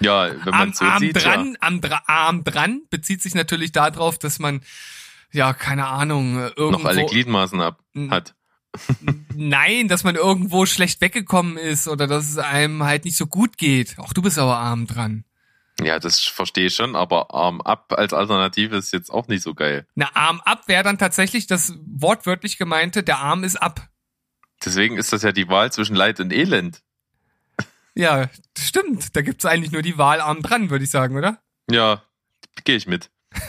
Ja, 0.00 0.30
wenn 0.44 0.50
man 0.50 0.72
so 0.72 0.84
Arm 0.84 1.00
sieht. 1.00 1.16
dran, 1.16 1.52
ja. 1.52 1.58
am 1.60 1.80
Dra 1.80 2.02
Arm 2.06 2.44
dran 2.44 2.82
bezieht 2.90 3.22
sich 3.22 3.34
natürlich 3.34 3.72
darauf, 3.72 4.18
dass 4.18 4.38
man, 4.38 4.60
ja, 5.32 5.52
keine 5.54 5.86
Ahnung, 5.86 6.38
äh, 6.38 6.48
irgendwo. 6.48 6.82
Noch 6.82 6.84
alle 6.84 7.06
Gliedmaßen 7.06 7.60
ab 7.60 7.80
hat. 8.10 8.34
Nein, 9.34 9.88
dass 9.88 10.04
man 10.04 10.16
irgendwo 10.16 10.66
schlecht 10.66 11.00
weggekommen 11.00 11.56
ist 11.56 11.88
oder 11.88 12.06
dass 12.06 12.28
es 12.28 12.38
einem 12.38 12.82
halt 12.82 13.04
nicht 13.06 13.16
so 13.16 13.26
gut 13.26 13.56
geht. 13.56 13.98
Auch 13.98 14.12
du 14.12 14.20
bist 14.20 14.38
aber 14.38 14.58
arm 14.58 14.86
dran. 14.86 15.24
Ja, 15.80 15.98
das 15.98 16.20
verstehe 16.20 16.66
ich 16.66 16.74
schon, 16.74 16.96
aber 16.96 17.34
Arm 17.34 17.60
ab 17.60 17.92
als 17.92 18.14
Alternative 18.14 18.76
ist 18.76 18.94
jetzt 18.94 19.10
auch 19.10 19.28
nicht 19.28 19.42
so 19.42 19.54
geil. 19.54 19.86
Na, 19.94 20.08
Arm 20.14 20.40
ab 20.40 20.68
wäre 20.68 20.82
dann 20.82 20.96
tatsächlich 20.96 21.46
das 21.46 21.74
wortwörtlich 21.86 22.56
gemeinte, 22.56 23.02
der 23.02 23.18
Arm 23.18 23.44
ist 23.44 23.56
ab. 23.56 23.88
Deswegen 24.64 24.96
ist 24.96 25.12
das 25.12 25.22
ja 25.22 25.32
die 25.32 25.48
Wahl 25.48 25.72
zwischen 25.72 25.96
Leid 25.96 26.20
und 26.20 26.32
Elend. 26.32 26.82
Ja, 27.94 28.28
stimmt. 28.56 29.16
Da 29.16 29.22
gibt's 29.22 29.46
eigentlich 29.46 29.72
nur 29.72 29.82
die 29.82 29.98
Wahl 29.98 30.20
Arm 30.20 30.42
dran, 30.42 30.70
würde 30.70 30.84
ich 30.84 30.90
sagen, 30.90 31.16
oder? 31.16 31.40
Ja, 31.70 32.02
gehe 32.64 32.76
ich 32.76 32.86
mit. 32.86 33.10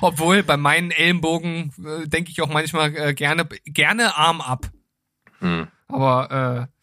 Obwohl 0.00 0.42
bei 0.42 0.56
meinen 0.56 0.90
Ellenbogen 0.90 1.72
äh, 1.84 2.06
denke 2.08 2.30
ich 2.30 2.40
auch 2.42 2.48
manchmal 2.48 2.94
äh, 2.96 3.14
gerne 3.14 3.46
gerne 3.64 4.16
Arm 4.16 4.40
ab. 4.40 4.70
Hm. 5.40 5.68
Aber 5.88 6.68
äh, 6.68 6.74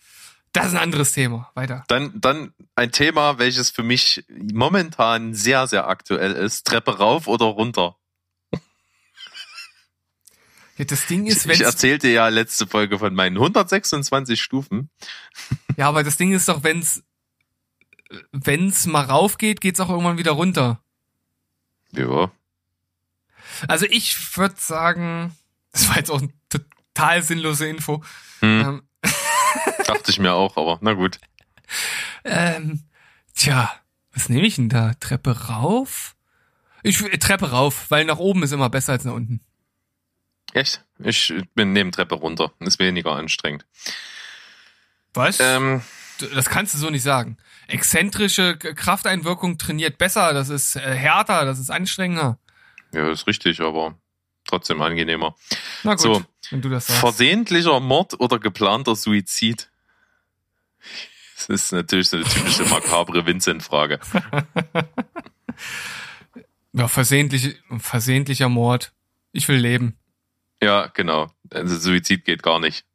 das 0.53 0.67
ist 0.67 0.73
ein 0.73 0.79
anderes 0.79 1.13
Thema. 1.13 1.49
Weiter. 1.53 1.83
Dann, 1.87 2.11
dann 2.19 2.53
ein 2.75 2.91
Thema, 2.91 3.39
welches 3.39 3.69
für 3.69 3.83
mich 3.83 4.25
momentan 4.29 5.33
sehr, 5.33 5.67
sehr 5.67 5.87
aktuell 5.87 6.33
ist. 6.33 6.67
Treppe 6.67 6.97
rauf 6.97 7.27
oder 7.27 7.45
runter. 7.45 7.95
Das 10.87 11.05
Ding 11.07 11.27
ist, 11.27 11.37
Ich, 11.41 11.47
wenn 11.47 11.55
ich 11.55 11.61
erzählte 11.61 12.07
ja 12.07 12.27
letzte 12.29 12.65
Folge 12.65 12.97
von 12.97 13.13
meinen 13.13 13.37
126 13.37 14.41
Stufen. 14.41 14.89
ja, 15.77 15.87
aber 15.87 16.03
das 16.03 16.17
Ding 16.17 16.33
ist 16.33 16.47
doch, 16.47 16.63
wenn's 16.63 17.03
wenn's 18.31 18.85
mal 18.87 19.05
rauf 19.05 19.37
geht, 19.37 19.61
geht's 19.61 19.79
auch 19.79 19.89
irgendwann 19.89 20.17
wieder 20.17 20.31
runter. 20.31 20.81
Ja. 21.93 22.31
Also 23.67 23.85
ich 23.89 24.37
würde 24.37 24.55
sagen, 24.57 25.35
das 25.71 25.87
war 25.89 25.97
jetzt 25.97 26.09
auch 26.11 26.19
eine 26.21 26.33
total 26.49 27.23
sinnlose 27.23 27.67
Info. 27.67 28.03
Hm, 28.39 28.61
Ähm, 28.61 28.81
dachte 29.85 30.11
ich 30.11 30.19
mir 30.19 30.33
auch, 30.33 30.57
aber 30.57 30.77
na 30.81 30.93
gut. 30.93 31.19
ähm, 32.23 32.83
tja, 33.35 33.71
was 34.13 34.29
nehme 34.29 34.45
ich 34.47 34.55
denn 34.55 34.69
da? 34.69 34.93
Treppe 34.99 35.47
rauf? 35.47 36.15
Ich 36.83 37.01
äh, 37.01 37.17
Treppe 37.17 37.51
rauf, 37.51 37.85
weil 37.89 38.05
nach 38.05 38.17
oben 38.17 38.43
ist 38.43 38.51
immer 38.51 38.69
besser 38.69 38.93
als 38.93 39.05
nach 39.05 39.13
unten. 39.13 39.41
Echt? 40.53 40.83
Ich 40.99 41.33
bin 41.55 41.73
neben 41.73 41.91
Treppe 41.91 42.15
runter. 42.15 42.51
Ist 42.59 42.79
weniger 42.79 43.11
anstrengend. 43.13 43.65
Was? 45.13 45.39
Ähm, 45.39 45.81
das 46.33 46.45
kannst 46.49 46.73
du 46.73 46.77
so 46.77 46.89
nicht 46.89 47.03
sagen. 47.03 47.37
Exzentrische 47.67 48.57
Krafteinwirkung 48.57 49.57
trainiert 49.57 49.97
besser, 49.97 50.33
das 50.33 50.49
ist 50.49 50.75
äh, 50.75 50.79
härter, 50.79 51.45
das 51.45 51.59
ist 51.59 51.69
anstrengender. 51.71 52.37
ja, 52.93 53.09
ist 53.11 53.27
richtig, 53.27 53.61
aber 53.61 53.95
trotzdem 54.45 54.81
angenehmer. 54.81 55.35
Na 55.83 55.91
gut, 55.93 56.01
So. 56.01 56.23
wenn 56.49 56.61
du 56.61 56.69
das 56.69 56.87
sagst. 56.87 56.99
Versehentlicher 56.99 57.79
Mord 57.79 58.19
oder 58.19 58.39
geplanter 58.39 58.95
Suizid? 58.95 59.69
Das 61.37 61.49
ist 61.49 61.71
natürlich 61.71 62.09
so 62.09 62.17
eine 62.17 62.25
typische 62.25 62.63
makabre 62.65 63.25
Vincent-Frage. 63.25 63.99
Ja, 66.73 66.87
versehentlich, 66.87 67.59
versehentlicher 67.79 68.47
Mord. 68.47 68.93
Ich 69.33 69.47
will 69.49 69.57
leben. 69.57 69.97
Ja, 70.61 70.87
genau. 70.87 71.31
Also 71.51 71.77
Suizid 71.77 72.25
geht 72.25 72.43
gar 72.43 72.59
nicht. 72.59 72.85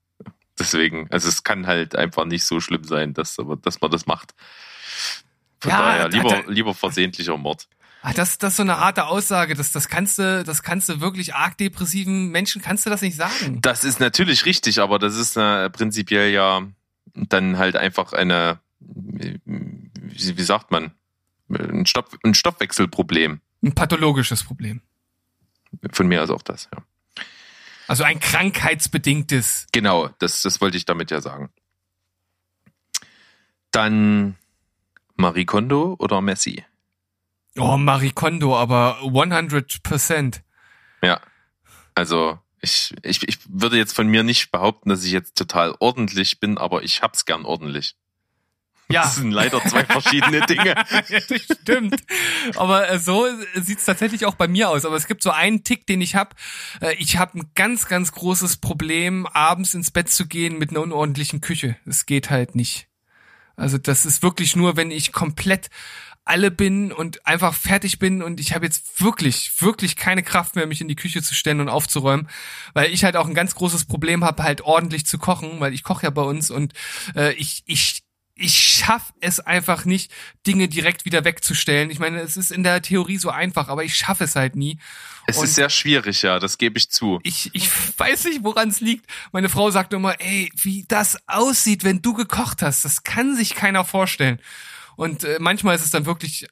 Deswegen, 0.58 1.06
also 1.10 1.28
es 1.28 1.42
kann 1.44 1.66
halt 1.66 1.96
einfach 1.96 2.24
nicht 2.24 2.44
so 2.44 2.60
schlimm 2.60 2.84
sein, 2.84 3.12
dass, 3.12 3.38
aber, 3.38 3.56
dass 3.56 3.80
man 3.80 3.90
das 3.90 4.06
macht. 4.06 4.34
Von 5.60 5.70
Ja, 5.70 5.82
daher 5.82 6.08
da- 6.08 6.16
lieber, 6.16 6.28
da- 6.30 6.50
lieber 6.50 6.74
versehentlicher 6.74 7.36
Mord. 7.36 7.68
Ah, 8.02 8.12
das, 8.12 8.38
das 8.38 8.52
ist 8.52 8.56
so 8.58 8.62
eine 8.62 8.78
harte 8.78 9.06
Aussage. 9.06 9.54
Das, 9.54 9.72
das 9.72 9.88
kannst 9.88 10.18
du, 10.18 10.44
das 10.44 10.62
kannst 10.62 10.88
du 10.88 11.00
wirklich 11.00 11.34
arg 11.34 11.58
depressiven 11.58 12.30
Menschen 12.30 12.62
kannst 12.62 12.86
du 12.86 12.90
das 12.90 13.02
nicht 13.02 13.16
sagen. 13.16 13.60
Das 13.62 13.82
ist 13.84 13.98
natürlich 14.00 14.44
richtig, 14.46 14.80
aber 14.80 14.98
das 15.00 15.16
ist 15.16 15.36
äh, 15.36 15.68
prinzipiell 15.70 16.30
ja 16.32 16.62
dann 17.14 17.58
halt 17.58 17.74
einfach 17.76 18.12
eine, 18.12 18.60
wie, 18.78 19.40
wie 19.44 20.42
sagt 20.42 20.70
man, 20.70 20.92
ein, 21.48 21.84
Stoff, 21.86 22.06
ein 22.24 22.34
Stoffwechselproblem. 22.34 23.40
Ein 23.62 23.74
pathologisches 23.74 24.44
Problem. 24.44 24.82
Von 25.92 26.06
mir 26.06 26.22
aus 26.22 26.30
auch 26.30 26.42
das, 26.42 26.68
ja. 26.72 26.82
Also 27.86 28.04
ein 28.04 28.20
krankheitsbedingtes. 28.20 29.66
Genau, 29.72 30.08
das, 30.18 30.42
das 30.42 30.60
wollte 30.60 30.76
ich 30.76 30.84
damit 30.84 31.10
ja 31.10 31.20
sagen. 31.20 31.50
Dann 33.70 34.36
Marie 35.16 35.44
Kondo 35.44 35.96
oder 35.98 36.20
Messi? 36.20 36.64
Oh, 37.56 37.76
Marie 37.76 38.10
Kondo, 38.10 38.56
aber 38.56 38.98
100%. 39.00 40.40
Ja. 41.02 41.20
Also 41.94 42.38
ich, 42.60 42.94
ich, 43.02 43.26
ich 43.28 43.38
würde 43.48 43.76
jetzt 43.76 43.94
von 43.94 44.08
mir 44.08 44.22
nicht 44.22 44.50
behaupten, 44.50 44.88
dass 44.88 45.04
ich 45.04 45.12
jetzt 45.12 45.36
total 45.36 45.74
ordentlich 45.78 46.40
bin, 46.40 46.58
aber 46.58 46.82
ich 46.82 47.02
hab's 47.02 47.24
gern 47.24 47.44
ordentlich. 47.44 47.96
Ja. 48.92 49.02
Das 49.02 49.16
sind 49.16 49.32
leider 49.32 49.60
zwei 49.64 49.84
verschiedene 49.84 50.42
Dinge. 50.42 50.74
Ja, 51.08 51.20
das 51.28 51.42
stimmt. 51.60 52.02
Aber 52.54 52.88
äh, 52.88 52.98
so 52.98 53.26
sieht's 53.54 53.84
tatsächlich 53.84 54.26
auch 54.26 54.36
bei 54.36 54.46
mir 54.46 54.70
aus. 54.70 54.84
Aber 54.84 54.96
es 54.96 55.08
gibt 55.08 55.22
so 55.22 55.30
einen 55.30 55.64
Tick, 55.64 55.86
den 55.86 56.00
ich 56.00 56.14
habe. 56.14 56.36
Äh, 56.80 56.94
ich 56.94 57.16
habe 57.16 57.38
ein 57.38 57.50
ganz, 57.54 57.88
ganz 57.88 58.12
großes 58.12 58.58
Problem, 58.58 59.26
abends 59.26 59.74
ins 59.74 59.90
Bett 59.90 60.08
zu 60.10 60.26
gehen 60.26 60.58
mit 60.58 60.70
einer 60.70 60.82
unordentlichen 60.82 61.40
Küche. 61.40 61.76
Es 61.84 62.06
geht 62.06 62.30
halt 62.30 62.54
nicht. 62.54 62.86
Also 63.56 63.78
das 63.78 64.06
ist 64.06 64.22
wirklich 64.22 64.54
nur, 64.54 64.76
wenn 64.76 64.90
ich 64.90 65.12
komplett 65.12 65.70
alle 66.26 66.50
bin 66.50 66.90
und 66.90 67.24
einfach 67.24 67.54
fertig 67.54 68.00
bin 68.00 68.20
und 68.20 68.40
ich 68.40 68.52
habe 68.52 68.66
jetzt 68.66 69.00
wirklich, 69.00 69.62
wirklich 69.62 69.94
keine 69.94 70.24
Kraft 70.24 70.56
mehr, 70.56 70.66
mich 70.66 70.80
in 70.80 70.88
die 70.88 70.96
Küche 70.96 71.22
zu 71.22 71.36
stellen 71.36 71.60
und 71.60 71.68
aufzuräumen, 71.68 72.28
weil 72.74 72.92
ich 72.92 73.04
halt 73.04 73.16
auch 73.16 73.28
ein 73.28 73.34
ganz 73.34 73.54
großes 73.54 73.84
Problem 73.84 74.24
habe, 74.24 74.42
halt 74.42 74.60
ordentlich 74.60 75.06
zu 75.06 75.18
kochen, 75.18 75.60
weil 75.60 75.72
ich 75.72 75.84
koche 75.84 76.02
ja 76.02 76.10
bei 76.10 76.22
uns 76.22 76.50
und 76.50 76.72
äh, 77.14 77.32
ich, 77.34 77.62
ich 77.66 78.02
ich 78.38 78.54
schaff 78.58 79.14
es 79.20 79.40
einfach 79.40 79.86
nicht, 79.86 80.12
Dinge 80.46 80.68
direkt 80.68 81.06
wieder 81.06 81.24
wegzustellen. 81.24 81.90
Ich 81.90 81.98
meine, 81.98 82.20
es 82.20 82.36
ist 82.36 82.50
in 82.52 82.62
der 82.62 82.82
Theorie 82.82 83.16
so 83.16 83.30
einfach, 83.30 83.68
aber 83.68 83.82
ich 83.82 83.94
schaffe 83.96 84.24
es 84.24 84.36
halt 84.36 84.56
nie. 84.56 84.78
Es 85.26 85.38
Und- 85.38 85.44
ist 85.44 85.54
sehr 85.54 85.70
schwierig, 85.70 86.20
ja, 86.22 86.38
das 86.38 86.58
gebe 86.58 86.76
ich 86.78 86.90
zu. 86.90 87.18
Ich, 87.22 87.50
ich 87.54 87.70
weiß 87.98 88.24
nicht, 88.24 88.44
woran 88.44 88.68
es 88.68 88.80
liegt. 88.80 89.06
Meine 89.32 89.48
Frau 89.48 89.70
sagt 89.70 89.94
immer, 89.94 90.20
ey, 90.20 90.50
wie 90.54 90.84
das 90.86 91.16
aussieht, 91.26 91.82
wenn 91.82 92.02
du 92.02 92.12
gekocht 92.12 92.60
hast, 92.60 92.84
das 92.84 93.02
kann 93.04 93.34
sich 93.36 93.54
keiner 93.54 93.84
vorstellen. 93.84 94.40
Und 94.96 95.24
äh, 95.24 95.38
manchmal 95.40 95.74
ist 95.74 95.84
es 95.84 95.90
dann 95.90 96.04
wirklich, 96.06 96.46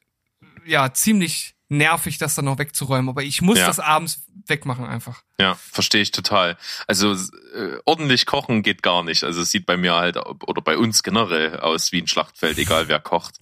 ja, 0.64 0.92
ziemlich 0.94 1.53
nervig, 1.68 2.18
das 2.18 2.34
dann 2.34 2.44
noch 2.44 2.58
wegzuräumen. 2.58 3.08
Aber 3.08 3.22
ich 3.22 3.40
muss 3.42 3.58
Ja. 3.58 3.66
das 3.66 3.80
abends 3.80 4.24
wegmachen 4.46 4.84
einfach. 4.84 5.22
Ja, 5.40 5.54
verstehe 5.54 6.02
ich 6.02 6.10
total. 6.10 6.56
Also 6.86 7.12
äh, 7.14 7.78
ordentlich 7.86 8.26
kochen 8.26 8.62
geht 8.62 8.82
gar 8.82 9.02
nicht. 9.02 9.24
Also 9.24 9.40
es 9.42 9.50
sieht 9.50 9.64
bei 9.66 9.76
mir 9.76 9.94
halt 9.94 10.16
oder 10.18 10.60
bei 10.62 10.76
uns 10.76 11.02
generell 11.02 11.58
aus 11.60 11.90
wie 11.92 12.00
ein 12.02 12.06
Schlachtfeld, 12.06 12.58
egal 12.58 12.88
wer 12.88 13.00
kocht. 13.00 13.36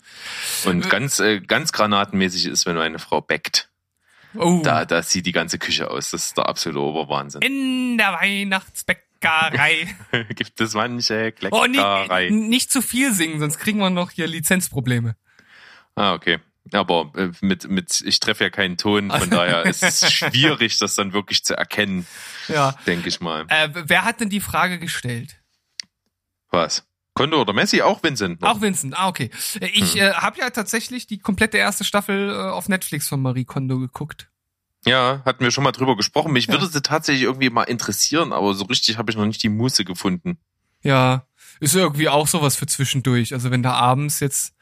Und 0.64 0.86
Äh. 0.86 0.88
ganz 0.88 1.18
äh, 1.20 1.40
ganz 1.40 1.72
granatenmäßig 1.72 2.46
ist, 2.46 2.64
wenn 2.66 2.76
meine 2.76 2.98
Frau 3.00 3.20
backt. 3.20 3.68
Oh. 4.34 4.60
Da 4.64 4.84
da 4.86 5.02
sieht 5.02 5.26
die 5.26 5.32
ganze 5.32 5.58
Küche 5.58 5.90
aus. 5.90 6.10
Das 6.12 6.24
ist 6.26 6.38
der 6.38 6.48
absolute 6.48 6.80
Oberwahnsinn. 6.80 7.42
In 7.42 7.98
der 7.98 8.12
Weihnachtsbäckerei. 8.14 9.94
Gibt 10.34 10.60
es 10.60 10.74
manche 10.74 11.32
Oh, 11.34 11.38
Kleckerei. 11.38 12.30
nicht, 12.30 12.48
nicht 12.48 12.72
zu 12.72 12.82
viel 12.82 13.12
singen, 13.12 13.40
sonst 13.40 13.58
kriegen 13.58 13.78
wir 13.80 13.90
noch 13.90 14.10
hier 14.10 14.26
Lizenzprobleme. 14.26 15.16
Ah, 15.96 16.14
okay. 16.14 16.38
Aber 16.72 17.10
äh, 17.16 17.30
mit, 17.40 17.68
mit, 17.68 18.00
ich 18.06 18.20
treffe 18.20 18.44
ja 18.44 18.50
keinen 18.50 18.76
Ton, 18.76 19.10
von 19.10 19.28
daher 19.30 19.64
ist 19.66 19.82
es 19.82 20.10
schwierig, 20.12 20.78
das 20.78 20.94
dann 20.94 21.12
wirklich 21.12 21.44
zu 21.44 21.54
erkennen, 21.56 22.06
Ja. 22.48 22.74
denke 22.86 23.08
ich 23.08 23.20
mal. 23.20 23.46
Äh, 23.48 23.70
wer 23.72 24.04
hat 24.04 24.20
denn 24.20 24.28
die 24.30 24.40
Frage 24.40 24.78
gestellt? 24.78 25.36
Was? 26.50 26.84
Kondo 27.14 27.40
oder 27.40 27.52
Messi? 27.52 27.82
Auch 27.82 28.02
Vincent. 28.02 28.40
noch. 28.40 28.56
Auch 28.56 28.60
Vincent. 28.60 28.98
Ah, 28.98 29.08
okay. 29.08 29.30
Äh, 29.60 29.66
Ich 29.74 29.94
Hm. 29.94 30.00
äh, 30.00 30.12
habe 30.12 30.38
ja 30.38 30.50
tatsächlich 30.50 31.06
die 31.06 31.18
komplette 31.18 31.58
erste 31.58 31.84
Staffel 31.84 32.30
äh, 32.30 32.34
auf 32.50 32.68
Netflix 32.68 33.08
von 33.08 33.20
Marie 33.20 33.44
Kondo 33.44 33.78
geguckt. 33.78 34.28
Ja, 34.86 35.22
hatten 35.24 35.44
wir 35.44 35.50
schon 35.50 35.62
mal 35.64 35.72
drüber 35.72 35.96
gesprochen. 35.96 36.32
Mich 36.32 36.48
würde 36.48 36.66
sie 36.66 36.82
tatsächlich 36.82 37.22
irgendwie 37.24 37.50
mal 37.50 37.62
interessieren, 37.64 38.32
aber 38.32 38.54
so 38.54 38.64
richtig 38.64 38.98
habe 38.98 39.10
ich 39.10 39.16
noch 39.16 39.26
nicht 39.26 39.42
die 39.42 39.48
Muße 39.48 39.84
gefunden. 39.84 40.38
Ja, 40.82 41.26
ist 41.62 41.76
irgendwie 41.76 42.08
auch 42.08 42.26
sowas 42.26 42.56
für 42.56 42.66
zwischendurch. 42.66 43.32
Also 43.32 43.52
wenn 43.52 43.62
du 43.62 43.70
abends 43.70 44.18
jetzt 44.18 44.52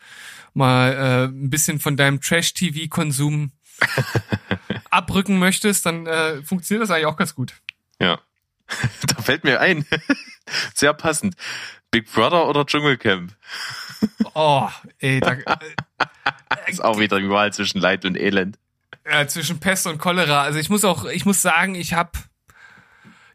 mal 0.53 0.93
äh, 0.93 1.25
ein 1.29 1.49
bisschen 1.49 1.81
von 1.81 1.97
deinem 1.97 2.21
Trash-TV-Konsum 2.21 3.53
abrücken 4.91 5.39
möchtest, 5.39 5.87
dann 5.87 6.07
äh, 6.07 6.43
funktioniert 6.43 6.83
das 6.83 6.91
eigentlich 6.91 7.07
auch 7.07 7.17
ganz 7.17 7.35
gut. 7.35 7.55
Ja. 7.99 8.21
da 9.07 9.23
fällt 9.23 9.45
mir 9.45 9.61
ein. 9.61 9.87
Sehr 10.75 10.93
passend. 10.93 11.37
Big 11.91 12.13
Brother 12.13 12.47
oder 12.47 12.67
Dschungelcamp? 12.67 13.35
Oh, 14.35 14.69
ey, 14.99 15.21
da, 15.21 15.37
Ist 16.67 16.85
auch 16.85 16.99
wieder 16.99 17.19
die 17.19 17.31
Wahl 17.31 17.51
zwischen 17.53 17.81
Leid 17.81 18.05
und 18.05 18.17
Elend. 18.17 18.59
äh, 19.05 19.27
zwischen 19.27 19.59
Pest 19.59 19.87
und 19.87 19.97
Cholera. 19.97 20.43
Also 20.43 20.59
ich 20.59 20.69
muss 20.69 20.85
auch, 20.85 21.07
ich 21.07 21.25
muss 21.25 21.41
sagen, 21.41 21.75
ich 21.75 21.95
habe, 21.95 22.13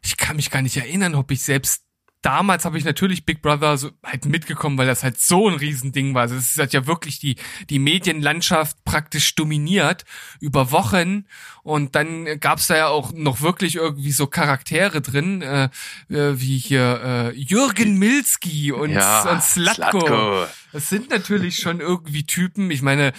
ich 0.02 0.16
kann 0.16 0.36
mich 0.36 0.52
gar 0.52 0.62
nicht 0.62 0.76
erinnern, 0.76 1.16
ob 1.16 1.32
ich 1.32 1.42
selbst 1.42 1.85
damals 2.26 2.64
habe 2.64 2.76
ich 2.76 2.84
natürlich 2.84 3.24
Big 3.24 3.40
Brother 3.40 3.76
so 3.76 3.92
halt 4.02 4.24
mitgekommen, 4.24 4.76
weil 4.76 4.88
das 4.88 5.04
halt 5.04 5.20
so 5.20 5.48
ein 5.48 5.54
Riesending 5.54 6.12
war. 6.12 6.22
Also 6.22 6.34
es 6.34 6.58
hat 6.58 6.72
ja 6.72 6.86
wirklich 6.86 7.20
die 7.20 7.36
die 7.70 7.78
Medienlandschaft 7.78 8.84
praktisch 8.84 9.36
dominiert 9.36 10.04
über 10.40 10.72
Wochen 10.72 11.26
und 11.62 11.94
dann 11.94 12.40
gab's 12.40 12.66
da 12.66 12.76
ja 12.76 12.88
auch 12.88 13.12
noch 13.12 13.42
wirklich 13.42 13.76
irgendwie 13.76 14.10
so 14.10 14.26
Charaktere 14.26 15.00
drin, 15.00 15.40
äh, 15.40 15.68
äh, 16.08 16.40
wie 16.40 16.58
hier 16.58 17.00
äh, 17.04 17.38
Jürgen 17.38 17.96
Milski 17.96 18.72
und, 18.72 18.90
und 18.90 19.42
Slatko. 19.42 20.46
Das 20.72 20.88
sind 20.88 21.10
natürlich 21.10 21.58
schon 21.58 21.80
irgendwie 21.80 22.24
Typen. 22.24 22.72
Ich 22.72 22.82
meine, 22.82 23.12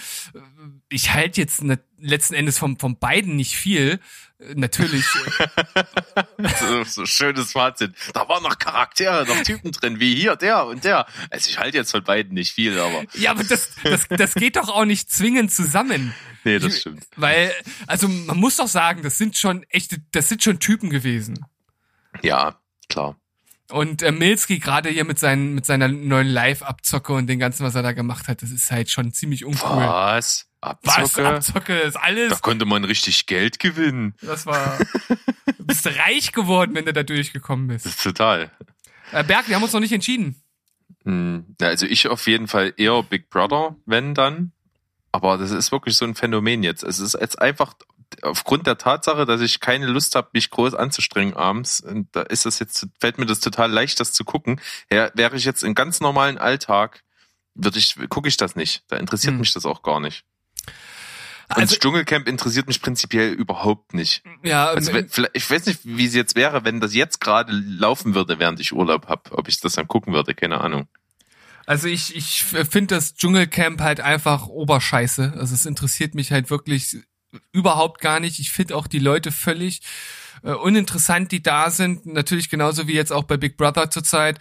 ich 0.90 1.14
halte 1.14 1.40
jetzt 1.40 1.62
letzten 1.98 2.34
Endes 2.34 2.58
vom, 2.58 2.78
vom 2.78 2.98
beiden 2.98 3.36
nicht 3.36 3.56
viel. 3.56 4.00
Natürlich. 4.54 5.04
so, 6.60 6.84
so 6.84 7.06
schönes 7.06 7.52
Fazit. 7.52 7.92
Da 8.14 8.28
waren 8.28 8.42
noch 8.44 8.58
Charaktere, 8.58 9.26
noch 9.26 9.42
Typen 9.42 9.72
drin, 9.72 9.98
wie 9.98 10.14
hier, 10.14 10.36
der 10.36 10.64
und 10.66 10.84
der. 10.84 11.06
Also 11.30 11.50
ich 11.50 11.58
halte 11.58 11.76
jetzt 11.76 11.90
von 11.90 12.04
beiden 12.04 12.34
nicht 12.34 12.52
viel, 12.52 12.78
aber 12.78 13.04
ja, 13.14 13.32
aber 13.32 13.42
das, 13.42 13.70
das, 13.82 14.06
das 14.08 14.34
geht 14.34 14.56
doch 14.56 14.68
auch 14.68 14.84
nicht 14.84 15.10
zwingend 15.10 15.52
zusammen. 15.52 16.14
nee, 16.44 16.60
das 16.60 16.80
stimmt. 16.80 17.04
Weil, 17.16 17.52
also 17.88 18.06
man 18.06 18.36
muss 18.36 18.56
doch 18.56 18.68
sagen, 18.68 19.02
das 19.02 19.18
sind 19.18 19.36
schon 19.36 19.64
echte, 19.70 19.98
das 20.12 20.28
sind 20.28 20.42
schon 20.42 20.60
Typen 20.60 20.90
gewesen. 20.90 21.44
Ja, 22.22 22.60
klar. 22.88 23.16
Und 23.70 24.02
äh, 24.02 24.12
Milski 24.12 24.60
gerade 24.60 24.88
hier 24.88 25.04
mit, 25.04 25.18
seinen, 25.18 25.54
mit 25.54 25.66
seiner 25.66 25.88
neuen 25.88 26.28
Live-Abzocke 26.28 27.12
und 27.12 27.26
den 27.26 27.38
ganzen, 27.38 27.66
was 27.66 27.74
er 27.74 27.82
da 27.82 27.92
gemacht 27.92 28.28
hat, 28.28 28.40
das 28.42 28.50
ist 28.50 28.70
halt 28.70 28.88
schon 28.88 29.12
ziemlich 29.12 29.44
uncool. 29.44 29.76
Was? 29.78 30.47
Was? 30.60 30.96
Abzocke? 30.96 31.28
Abzocke 31.28 31.78
ist 31.78 31.94
Da 31.96 32.00
alles. 32.00 32.42
konnte 32.42 32.64
man 32.64 32.84
richtig 32.84 33.26
Geld 33.26 33.58
gewinnen. 33.58 34.14
Das 34.22 34.44
war. 34.46 34.78
Du 35.56 35.64
bist 35.66 35.86
reich 35.98 36.32
geworden, 36.32 36.74
wenn 36.74 36.84
du 36.84 36.92
da 36.92 37.02
durchgekommen 37.02 37.68
bist. 37.68 37.86
Das 37.86 37.94
ist 37.94 38.02
total. 38.02 38.50
Äh, 39.12 39.22
Berg, 39.24 39.48
wir 39.48 39.54
haben 39.56 39.62
uns 39.62 39.72
noch 39.72 39.80
nicht 39.80 39.92
entschieden. 39.92 40.42
Hm, 41.04 41.54
na, 41.60 41.68
Also 41.68 41.86
ich 41.86 42.08
auf 42.08 42.26
jeden 42.26 42.48
Fall 42.48 42.74
eher 42.76 43.02
Big 43.02 43.30
Brother, 43.30 43.76
wenn 43.86 44.14
dann. 44.14 44.52
Aber 45.12 45.38
das 45.38 45.50
ist 45.52 45.72
wirklich 45.72 45.96
so 45.96 46.04
ein 46.04 46.14
Phänomen 46.14 46.62
jetzt. 46.62 46.82
Es 46.82 46.98
ist 46.98 47.16
jetzt 47.18 47.40
einfach 47.40 47.74
aufgrund 48.22 48.66
der 48.66 48.78
Tatsache, 48.78 49.24
dass 49.26 49.40
ich 49.40 49.60
keine 49.60 49.86
Lust 49.86 50.14
habe, 50.16 50.28
mich 50.32 50.50
groß 50.50 50.74
anzustrengen 50.74 51.34
abends. 51.34 51.80
Und 51.80 52.08
da 52.14 52.22
ist 52.22 52.46
das 52.46 52.58
jetzt, 52.58 52.86
fällt 53.00 53.18
mir 53.18 53.26
das 53.26 53.40
total 53.40 53.70
leicht, 53.70 54.00
das 54.00 54.12
zu 54.12 54.24
gucken. 54.24 54.60
Ja, 54.92 55.10
wäre 55.14 55.36
ich 55.36 55.44
jetzt 55.44 55.62
im 55.62 55.74
ganz 55.74 56.00
normalen 56.00 56.36
Alltag, 56.36 57.04
würde 57.54 57.78
ich, 57.78 57.96
gucke 58.08 58.28
ich 58.28 58.36
das 58.36 58.56
nicht. 58.56 58.82
Da 58.88 58.96
interessiert 58.96 59.32
Hm. 59.34 59.40
mich 59.40 59.52
das 59.54 59.64
auch 59.64 59.82
gar 59.82 60.00
nicht. 60.00 60.24
Und 60.66 61.56
Also, 61.56 61.74
das 61.74 61.78
Dschungelcamp 61.78 62.28
interessiert 62.28 62.66
mich 62.68 62.82
prinzipiell 62.82 63.32
überhaupt 63.32 63.94
nicht. 63.94 64.22
ja, 64.42 64.66
Also, 64.66 64.90
ähm, 64.90 64.96
wenn, 64.96 65.08
vielleicht, 65.08 65.34
ich 65.34 65.50
weiß 65.50 65.66
nicht, 65.66 65.80
wie 65.84 66.04
es 66.04 66.14
jetzt 66.14 66.36
wäre, 66.36 66.64
wenn 66.64 66.78
das 66.80 66.94
jetzt 66.94 67.20
gerade 67.20 67.52
laufen 67.52 68.14
würde, 68.14 68.38
während 68.38 68.60
ich 68.60 68.72
Urlaub 68.72 69.08
habe, 69.08 69.32
ob 69.32 69.48
ich 69.48 69.58
das 69.60 69.72
dann 69.74 69.88
gucken 69.88 70.12
würde, 70.12 70.34
keine 70.34 70.60
Ahnung. 70.60 70.88
also 71.64 71.88
ich, 71.88 72.14
ich 72.14 72.44
finde 72.44 72.94
das 72.94 73.14
Dschungelcamp 73.14 73.80
halt 73.80 74.00
einfach 74.00 74.46
oberscheiße. 74.46 75.34
Also 75.38 75.54
es 75.54 75.64
interessiert 75.64 76.14
mich 76.14 76.32
halt 76.32 76.50
wirklich 76.50 76.98
überhaupt 77.52 78.00
gar 78.02 78.20
nicht. 78.20 78.38
Ich 78.40 78.50
finde 78.52 78.76
auch 78.76 78.86
die 78.86 78.98
Leute 78.98 79.32
völlig 79.32 79.80
äh, 80.42 80.52
uninteressant, 80.52 81.32
die 81.32 81.42
da 81.42 81.70
sind. 81.70 82.04
Natürlich 82.04 82.50
genauso 82.50 82.88
wie 82.88 82.94
jetzt 82.94 83.12
auch 83.12 83.24
bei 83.24 83.38
Big 83.38 83.56
Brother 83.56 83.90
zurzeit. 83.90 84.38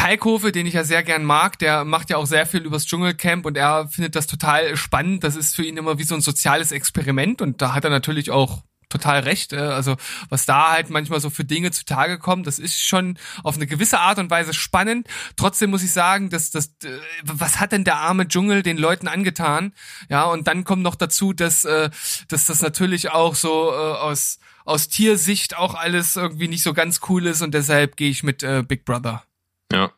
Kalkofe, 0.00 0.50
den 0.50 0.64
ich 0.64 0.72
ja 0.72 0.82
sehr 0.82 1.02
gern 1.02 1.24
mag, 1.24 1.58
der 1.58 1.84
macht 1.84 2.08
ja 2.08 2.16
auch 2.16 2.24
sehr 2.24 2.46
viel 2.46 2.62
übers 2.62 2.86
Dschungelcamp 2.86 3.44
und 3.44 3.58
er 3.58 3.86
findet 3.88 4.16
das 4.16 4.26
total 4.26 4.74
spannend. 4.78 5.24
Das 5.24 5.36
ist 5.36 5.54
für 5.54 5.62
ihn 5.62 5.76
immer 5.76 5.98
wie 5.98 6.04
so 6.04 6.14
ein 6.14 6.22
soziales 6.22 6.72
Experiment 6.72 7.42
und 7.42 7.60
da 7.60 7.74
hat 7.74 7.84
er 7.84 7.90
natürlich 7.90 8.30
auch 8.30 8.62
total 8.88 9.20
recht. 9.20 9.52
äh, 9.52 9.58
Also 9.58 9.98
was 10.30 10.46
da 10.46 10.70
halt 10.70 10.88
manchmal 10.88 11.20
so 11.20 11.28
für 11.28 11.44
Dinge 11.44 11.70
zutage 11.70 12.18
kommen, 12.18 12.44
das 12.44 12.58
ist 12.58 12.80
schon 12.80 13.18
auf 13.44 13.56
eine 13.56 13.66
gewisse 13.66 14.00
Art 14.00 14.18
und 14.18 14.30
Weise 14.30 14.54
spannend. 14.54 15.06
Trotzdem 15.36 15.68
muss 15.68 15.82
ich 15.82 15.92
sagen, 15.92 16.30
dass 16.30 16.50
das, 16.50 16.68
äh, 16.82 16.98
was 17.22 17.60
hat 17.60 17.72
denn 17.72 17.84
der 17.84 17.96
arme 17.96 18.26
Dschungel 18.26 18.62
den 18.62 18.78
Leuten 18.78 19.06
angetan? 19.06 19.74
Ja, 20.08 20.24
und 20.24 20.48
dann 20.48 20.64
kommt 20.64 20.82
noch 20.82 20.94
dazu, 20.94 21.34
dass, 21.34 21.66
äh, 21.66 21.90
dass 22.28 22.46
das 22.46 22.62
natürlich 22.62 23.10
auch 23.10 23.34
so 23.34 23.70
aus 23.70 24.38
aus 24.64 24.88
Tiersicht 24.88 25.58
auch 25.58 25.74
alles 25.74 26.16
irgendwie 26.16 26.48
nicht 26.48 26.62
so 26.62 26.72
ganz 26.72 27.00
cool 27.08 27.26
ist 27.26 27.42
und 27.42 27.52
deshalb 27.52 27.96
gehe 27.96 28.10
ich 28.10 28.22
mit 28.22 28.46
Big 28.68 28.84
Brother. 28.84 29.24
Ja. 29.72 29.92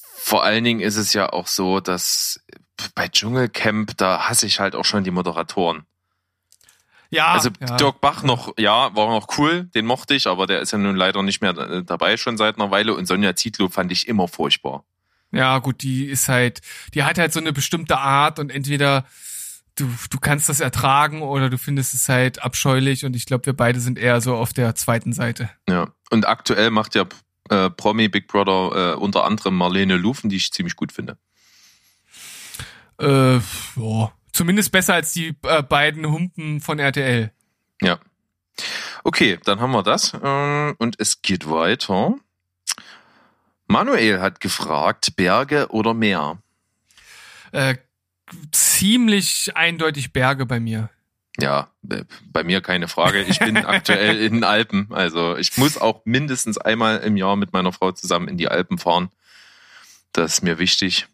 Vor 0.00 0.44
allen 0.44 0.64
Dingen 0.64 0.80
ist 0.80 0.96
es 0.96 1.12
ja 1.12 1.32
auch 1.32 1.46
so, 1.46 1.80
dass 1.80 2.40
bei 2.94 3.08
Dschungelcamp, 3.08 3.96
da 3.96 4.28
hasse 4.28 4.46
ich 4.46 4.60
halt 4.60 4.74
auch 4.74 4.84
schon 4.84 5.04
die 5.04 5.10
Moderatoren. 5.10 5.86
Ja, 7.10 7.28
also 7.28 7.50
ja. 7.60 7.76
Dirk 7.76 8.00
Bach 8.00 8.22
noch, 8.22 8.52
ja, 8.58 8.94
war 8.96 9.08
noch 9.08 9.38
cool, 9.38 9.64
den 9.74 9.86
mochte 9.86 10.14
ich, 10.14 10.26
aber 10.26 10.46
der 10.46 10.60
ist 10.60 10.72
ja 10.72 10.78
nun 10.78 10.96
leider 10.96 11.22
nicht 11.22 11.40
mehr 11.40 11.56
äh, 11.56 11.84
dabei 11.84 12.16
schon 12.16 12.36
seit 12.36 12.56
einer 12.56 12.70
Weile 12.70 12.94
und 12.94 13.06
Sonja 13.06 13.36
Zietlow 13.36 13.68
fand 13.68 13.92
ich 13.92 14.08
immer 14.08 14.26
furchtbar. 14.26 14.84
Ja, 15.30 15.58
gut, 15.58 15.82
die 15.82 16.06
ist 16.06 16.28
halt, 16.28 16.60
die 16.94 17.04
hat 17.04 17.18
halt 17.18 17.32
so 17.32 17.40
eine 17.40 17.52
bestimmte 17.52 17.98
Art 17.98 18.38
und 18.38 18.50
entweder 18.50 19.04
du, 19.76 19.88
du 20.10 20.18
kannst 20.18 20.48
das 20.48 20.60
ertragen 20.60 21.22
oder 21.22 21.50
du 21.50 21.58
findest 21.58 21.94
es 21.94 22.08
halt 22.08 22.42
abscheulich 22.42 23.04
und 23.04 23.14
ich 23.14 23.26
glaube, 23.26 23.46
wir 23.46 23.52
beide 23.52 23.80
sind 23.80 23.98
eher 23.98 24.20
so 24.20 24.34
auf 24.34 24.52
der 24.52 24.74
zweiten 24.74 25.12
Seite. 25.12 25.50
Ja. 25.68 25.88
Und 26.10 26.26
aktuell 26.26 26.70
macht 26.70 26.94
ja 26.94 27.04
äh, 27.50 27.70
Promi 27.70 28.08
Big 28.08 28.28
Brother 28.28 28.94
äh, 28.94 28.96
unter 28.96 29.24
anderem 29.24 29.56
Marlene 29.56 29.96
Lufen, 29.96 30.30
die 30.30 30.36
ich 30.36 30.52
ziemlich 30.52 30.76
gut 30.76 30.92
finde. 30.92 31.18
Äh, 33.00 33.36
ja, 33.36 34.12
zumindest 34.32 34.72
besser 34.72 34.94
als 34.94 35.12
die 35.12 35.36
äh, 35.42 35.62
beiden 35.62 36.06
Humpen 36.06 36.60
von 36.60 36.78
RTL. 36.78 37.32
Ja. 37.82 37.98
Okay, 39.04 39.38
dann 39.44 39.60
haben 39.60 39.72
wir 39.72 39.82
das. 39.82 40.14
Ähm, 40.22 40.74
und 40.78 40.96
es 40.98 41.22
geht 41.22 41.48
weiter. 41.48 42.14
Manuel 43.68 44.20
hat 44.20 44.40
gefragt, 44.40 45.16
Berge 45.16 45.68
oder 45.70 45.92
Meer? 45.92 46.38
Äh, 47.52 47.76
ziemlich 48.52 49.56
eindeutig 49.56 50.12
Berge 50.12 50.46
bei 50.46 50.60
mir. 50.60 50.90
Ja, 51.38 51.68
äh, 51.88 52.04
bei 52.32 52.44
mir 52.44 52.60
keine 52.60 52.88
Frage. 52.88 53.22
Ich 53.22 53.38
bin 53.38 53.56
aktuell 53.66 54.20
in 54.20 54.34
den 54.34 54.44
Alpen. 54.44 54.88
Also 54.90 55.36
ich 55.36 55.56
muss 55.56 55.78
auch 55.78 56.02
mindestens 56.04 56.58
einmal 56.58 56.98
im 56.98 57.16
Jahr 57.16 57.36
mit 57.36 57.52
meiner 57.52 57.72
Frau 57.72 57.92
zusammen 57.92 58.28
in 58.28 58.38
die 58.38 58.48
Alpen 58.48 58.78
fahren. 58.78 59.10
Das 60.12 60.34
ist 60.34 60.42
mir 60.42 60.58
wichtig. 60.58 61.06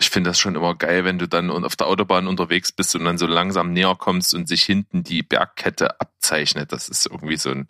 Ich 0.00 0.10
finde 0.10 0.30
das 0.30 0.40
schon 0.40 0.56
immer 0.56 0.74
geil, 0.74 1.04
wenn 1.04 1.18
du 1.18 1.28
dann 1.28 1.50
auf 1.50 1.76
der 1.76 1.86
Autobahn 1.86 2.26
unterwegs 2.26 2.72
bist 2.72 2.96
und 2.96 3.04
dann 3.04 3.18
so 3.18 3.26
langsam 3.26 3.72
näher 3.72 3.94
kommst 3.96 4.34
und 4.34 4.48
sich 4.48 4.64
hinten 4.64 5.04
die 5.04 5.22
Bergkette 5.22 6.00
abzeichnet. 6.00 6.72
Das 6.72 6.88
ist 6.88 7.06
irgendwie 7.06 7.36
so 7.36 7.50
ein, 7.50 7.68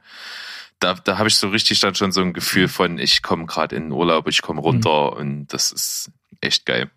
da, 0.78 0.94
da 0.94 1.18
habe 1.18 1.28
ich 1.28 1.36
so 1.36 1.48
richtig 1.48 1.80
dann 1.80 1.94
schon 1.94 2.12
so 2.12 2.22
ein 2.22 2.32
Gefühl 2.32 2.68
von, 2.68 2.98
ich 2.98 3.22
komme 3.22 3.44
gerade 3.46 3.76
in 3.76 3.84
den 3.84 3.92
Urlaub, 3.92 4.26
ich 4.28 4.40
komme 4.40 4.60
runter 4.60 5.14
und 5.16 5.48
das 5.48 5.70
ist 5.70 6.12
echt 6.40 6.64
geil. 6.64 6.90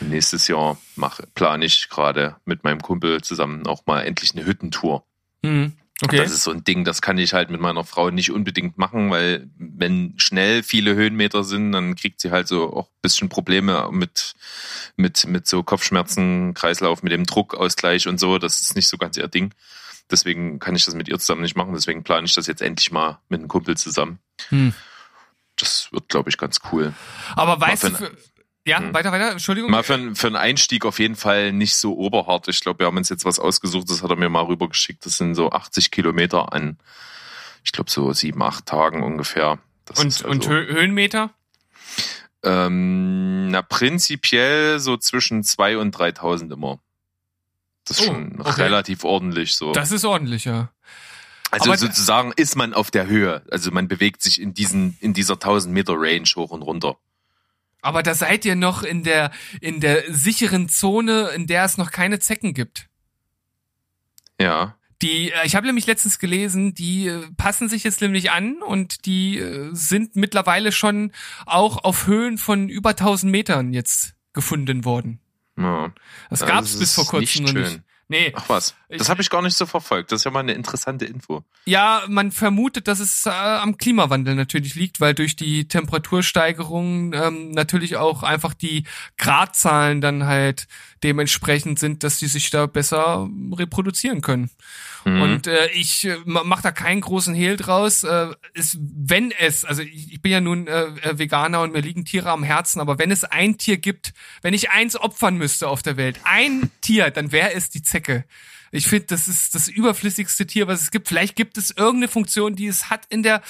Nächstes 0.00 0.48
Jahr 0.48 0.78
mache, 0.96 1.26
plane 1.34 1.64
ich 1.64 1.88
gerade 1.88 2.36
mit 2.44 2.64
meinem 2.64 2.80
Kumpel 2.80 3.20
zusammen 3.20 3.66
auch 3.66 3.84
mal 3.86 4.02
endlich 4.02 4.34
eine 4.34 4.46
Hüttentour. 4.46 5.04
Hm, 5.44 5.74
okay. 6.02 6.16
Das 6.16 6.32
ist 6.32 6.44
so 6.44 6.50
ein 6.50 6.64
Ding, 6.64 6.84
das 6.84 7.02
kann 7.02 7.18
ich 7.18 7.34
halt 7.34 7.50
mit 7.50 7.60
meiner 7.60 7.84
Frau 7.84 8.10
nicht 8.10 8.30
unbedingt 8.30 8.78
machen, 8.78 9.10
weil 9.10 9.48
wenn 9.58 10.14
schnell 10.16 10.62
viele 10.62 10.94
Höhenmeter 10.94 11.44
sind, 11.44 11.72
dann 11.72 11.96
kriegt 11.96 12.20
sie 12.20 12.30
halt 12.30 12.48
so 12.48 12.72
auch 12.72 12.86
ein 12.86 13.00
bisschen 13.02 13.28
Probleme 13.28 13.88
mit, 13.92 14.34
mit, 14.96 15.26
mit 15.26 15.46
so 15.46 15.62
Kopfschmerzen, 15.62 16.54
Kreislauf, 16.54 17.02
mit 17.02 17.12
dem 17.12 17.24
Druckausgleich 17.24 18.08
und 18.08 18.18
so. 18.18 18.38
Das 18.38 18.60
ist 18.60 18.76
nicht 18.76 18.88
so 18.88 18.96
ganz 18.96 19.16
ihr 19.16 19.28
Ding. 19.28 19.52
Deswegen 20.10 20.58
kann 20.58 20.74
ich 20.74 20.84
das 20.84 20.94
mit 20.94 21.08
ihr 21.08 21.18
zusammen 21.18 21.42
nicht 21.42 21.56
machen. 21.56 21.72
Deswegen 21.72 22.02
plane 22.02 22.26
ich 22.26 22.34
das 22.34 22.46
jetzt 22.46 22.62
endlich 22.62 22.90
mal 22.90 23.18
mit 23.28 23.40
einem 23.40 23.48
Kumpel 23.48 23.76
zusammen. 23.76 24.18
Hm. 24.48 24.74
Das 25.56 25.88
wird, 25.92 26.08
glaube 26.08 26.30
ich, 26.30 26.38
ganz 26.38 26.60
cool. 26.72 26.94
Aber 27.36 27.60
weißt 27.60 27.84
du, 27.84 27.90
für, 27.90 28.16
ja, 28.66 28.78
Hm. 28.78 28.92
weiter, 28.94 29.10
weiter, 29.12 29.30
Entschuldigung. 29.32 29.70
Mal 29.70 29.82
für, 29.82 29.94
einen- 29.94 30.14
für 30.16 30.26
einen 30.28 30.36
Einstieg 30.36 30.84
auf 30.84 30.98
jeden 30.98 31.16
Fall 31.16 31.52
nicht 31.52 31.74
so 31.76 31.96
oberhart. 31.96 32.48
Ich 32.48 32.60
glaube, 32.60 32.80
wir 32.80 32.86
haben 32.86 32.96
uns 32.96 33.08
jetzt 33.08 33.24
was 33.24 33.38
ausgesucht, 33.38 33.88
das 33.90 34.02
hat 34.02 34.10
er 34.10 34.16
mir 34.16 34.28
mal 34.28 34.44
rübergeschickt. 34.44 35.04
Das 35.06 35.16
sind 35.16 35.34
so 35.34 35.50
80 35.50 35.90
Kilometer 35.90 36.52
an, 36.52 36.78
ich 37.64 37.72
glaube, 37.72 37.90
so 37.90 38.12
sieben, 38.12 38.42
acht 38.42 38.66
Tagen 38.66 39.02
ungefähr. 39.02 39.58
Das 39.86 39.98
und, 39.98 40.06
ist 40.08 40.22
und 40.24 40.38
also, 40.46 40.50
Hö 40.50 40.66
Höhenmeter? 40.74 41.30
ähm, 42.42 43.50
na, 43.50 43.62
prinzipiell 43.62 44.78
so 44.80 44.96
zwischen 44.96 45.42
zwei 45.44 45.76
und 45.76 45.90
3000 45.92 46.52
immer. 46.52 46.78
Das 47.84 47.98
ist 47.98 48.08
Oh, 48.08 48.12
schon 48.12 48.40
okay. 48.40 48.62
relativ 48.62 49.04
ordentlich 49.04 49.54
so. 49.56 49.72
Das 49.72 49.90
ist 49.92 50.04
ordentlich, 50.04 50.44
ja. 50.44 50.70
also 51.50 51.70
aber- 51.70 51.78
sozusagen 51.78 52.32
ist 52.36 52.56
man 52.56 52.72
auf 52.72 52.90
der 52.90 53.06
Höhe. 53.06 53.42
Also 53.50 53.70
man 53.72 53.88
bewegt 53.88 54.22
sich 54.22 54.40
in 54.40 54.54
diesen, 54.54 54.96
in 55.00 55.12
dieser 55.12 55.34
1000 55.40 55.74
Meter 55.74 55.94
Range 55.96 56.28
hoch 56.36 56.50
und 56.50 56.62
runter. 56.62 56.96
Aber 57.82 58.02
da 58.02 58.14
seid 58.14 58.44
ihr 58.44 58.56
noch 58.56 58.82
in 58.82 59.02
der, 59.04 59.30
in 59.60 59.80
der 59.80 60.02
sicheren 60.12 60.68
Zone, 60.68 61.30
in 61.34 61.46
der 61.46 61.64
es 61.64 61.78
noch 61.78 61.90
keine 61.90 62.18
Zecken 62.18 62.54
gibt. 62.54 62.88
Ja. 64.40 64.76
Die, 65.02 65.30
äh, 65.32 65.46
ich 65.46 65.56
habe 65.56 65.66
nämlich 65.66 65.86
letztens 65.86 66.18
gelesen, 66.18 66.74
die 66.74 67.06
äh, 67.08 67.26
passen 67.36 67.68
sich 67.68 67.84
jetzt 67.84 68.00
nämlich 68.02 68.30
an 68.30 68.62
und 68.62 69.06
die 69.06 69.38
äh, 69.38 69.70
sind 69.72 70.14
mittlerweile 70.16 70.72
schon 70.72 71.12
auch 71.46 71.84
auf 71.84 72.06
Höhen 72.06 72.36
von 72.38 72.68
über 72.68 72.90
1000 72.90 73.32
Metern 73.32 73.72
jetzt 73.72 74.14
gefunden 74.32 74.84
worden. 74.84 75.20
ja. 75.56 75.92
Das 76.28 76.40
Ja, 76.40 76.46
gab's 76.46 76.72
das 76.72 76.80
bis 76.80 76.94
vor 76.94 77.06
kurzem 77.06 77.44
nicht 77.44 77.54
noch 77.54 77.62
nicht. 77.62 77.80
Nee, 78.10 78.32
Ach 78.34 78.48
was, 78.48 78.74
das 78.88 79.08
habe 79.08 79.22
ich 79.22 79.30
gar 79.30 79.40
nicht 79.40 79.56
so 79.56 79.66
verfolgt. 79.66 80.10
Das 80.10 80.20
ist 80.20 80.24
ja 80.24 80.32
mal 80.32 80.40
eine 80.40 80.52
interessante 80.54 81.04
Info. 81.04 81.44
ja, 81.64 82.02
man 82.08 82.32
vermutet, 82.32 82.88
dass 82.88 82.98
es 82.98 83.24
äh, 83.24 83.30
am 83.30 83.78
Klimawandel 83.78 84.34
natürlich 84.34 84.74
liegt, 84.74 85.00
weil 85.00 85.14
durch 85.14 85.36
die 85.36 85.68
Temperatursteigerung 85.68 87.12
ähm, 87.12 87.50
natürlich 87.52 87.96
auch 87.96 88.22
einfach 88.24 88.52
die 88.54 88.84
Gradzahlen 89.16 90.00
dann 90.00 90.24
halt 90.26 90.66
dementsprechend 91.04 91.78
sind, 91.78 92.02
dass 92.02 92.18
die 92.18 92.26
sich 92.26 92.50
da 92.50 92.66
besser 92.66 93.28
reproduzieren 93.52 94.20
können. 94.22 94.50
Mhm. 95.04 95.22
Und 95.22 95.46
äh, 95.46 95.68
ich 95.68 96.04
äh, 96.06 96.16
ma- 96.26 96.42
mach 96.44 96.60
da 96.62 96.72
keinen 96.72 97.00
großen 97.00 97.34
Hehl 97.34 97.56
draus. 97.56 98.02
Äh, 98.04 98.28
ist, 98.54 98.76
wenn 98.80 99.30
es, 99.30 99.64
also 99.64 99.80
ich, 99.82 100.12
ich 100.14 100.20
bin 100.20 100.32
ja 100.32 100.40
nun 100.40 100.66
äh, 100.66 100.82
äh, 101.02 101.18
Veganer 101.18 101.62
und 101.62 101.72
mir 101.72 101.80
liegen 101.80 102.04
Tiere 102.04 102.30
am 102.30 102.42
Herzen, 102.42 102.80
aber 102.80 102.98
wenn 102.98 103.10
es 103.10 103.24
ein 103.24 103.56
Tier 103.56 103.78
gibt, 103.78 104.12
wenn 104.42 104.52
ich 104.52 104.72
eins 104.72 104.96
opfern 104.96 105.36
müsste 105.36 105.68
auf 105.68 105.80
der 105.82 105.96
Welt, 105.96 106.20
ein 106.24 106.70
Tier, 106.82 107.10
dann 107.10 107.30
wäre 107.32 107.54
es 107.54 107.70
die 107.70 107.82
Zecke. 107.82 107.99
Ich 108.72 108.86
finde, 108.86 109.06
das 109.06 109.26
ist 109.26 109.54
das 109.54 109.66
überflüssigste 109.66 110.46
Tier, 110.46 110.68
was 110.68 110.82
es 110.82 110.90
gibt. 110.92 111.08
Vielleicht 111.08 111.34
gibt 111.34 111.58
es 111.58 111.72
irgendeine 111.72 112.08
Funktion, 112.08 112.54
die 112.54 112.68
es 112.68 112.88
hat 112.88 113.04
in 113.06 113.22
der 113.24 113.42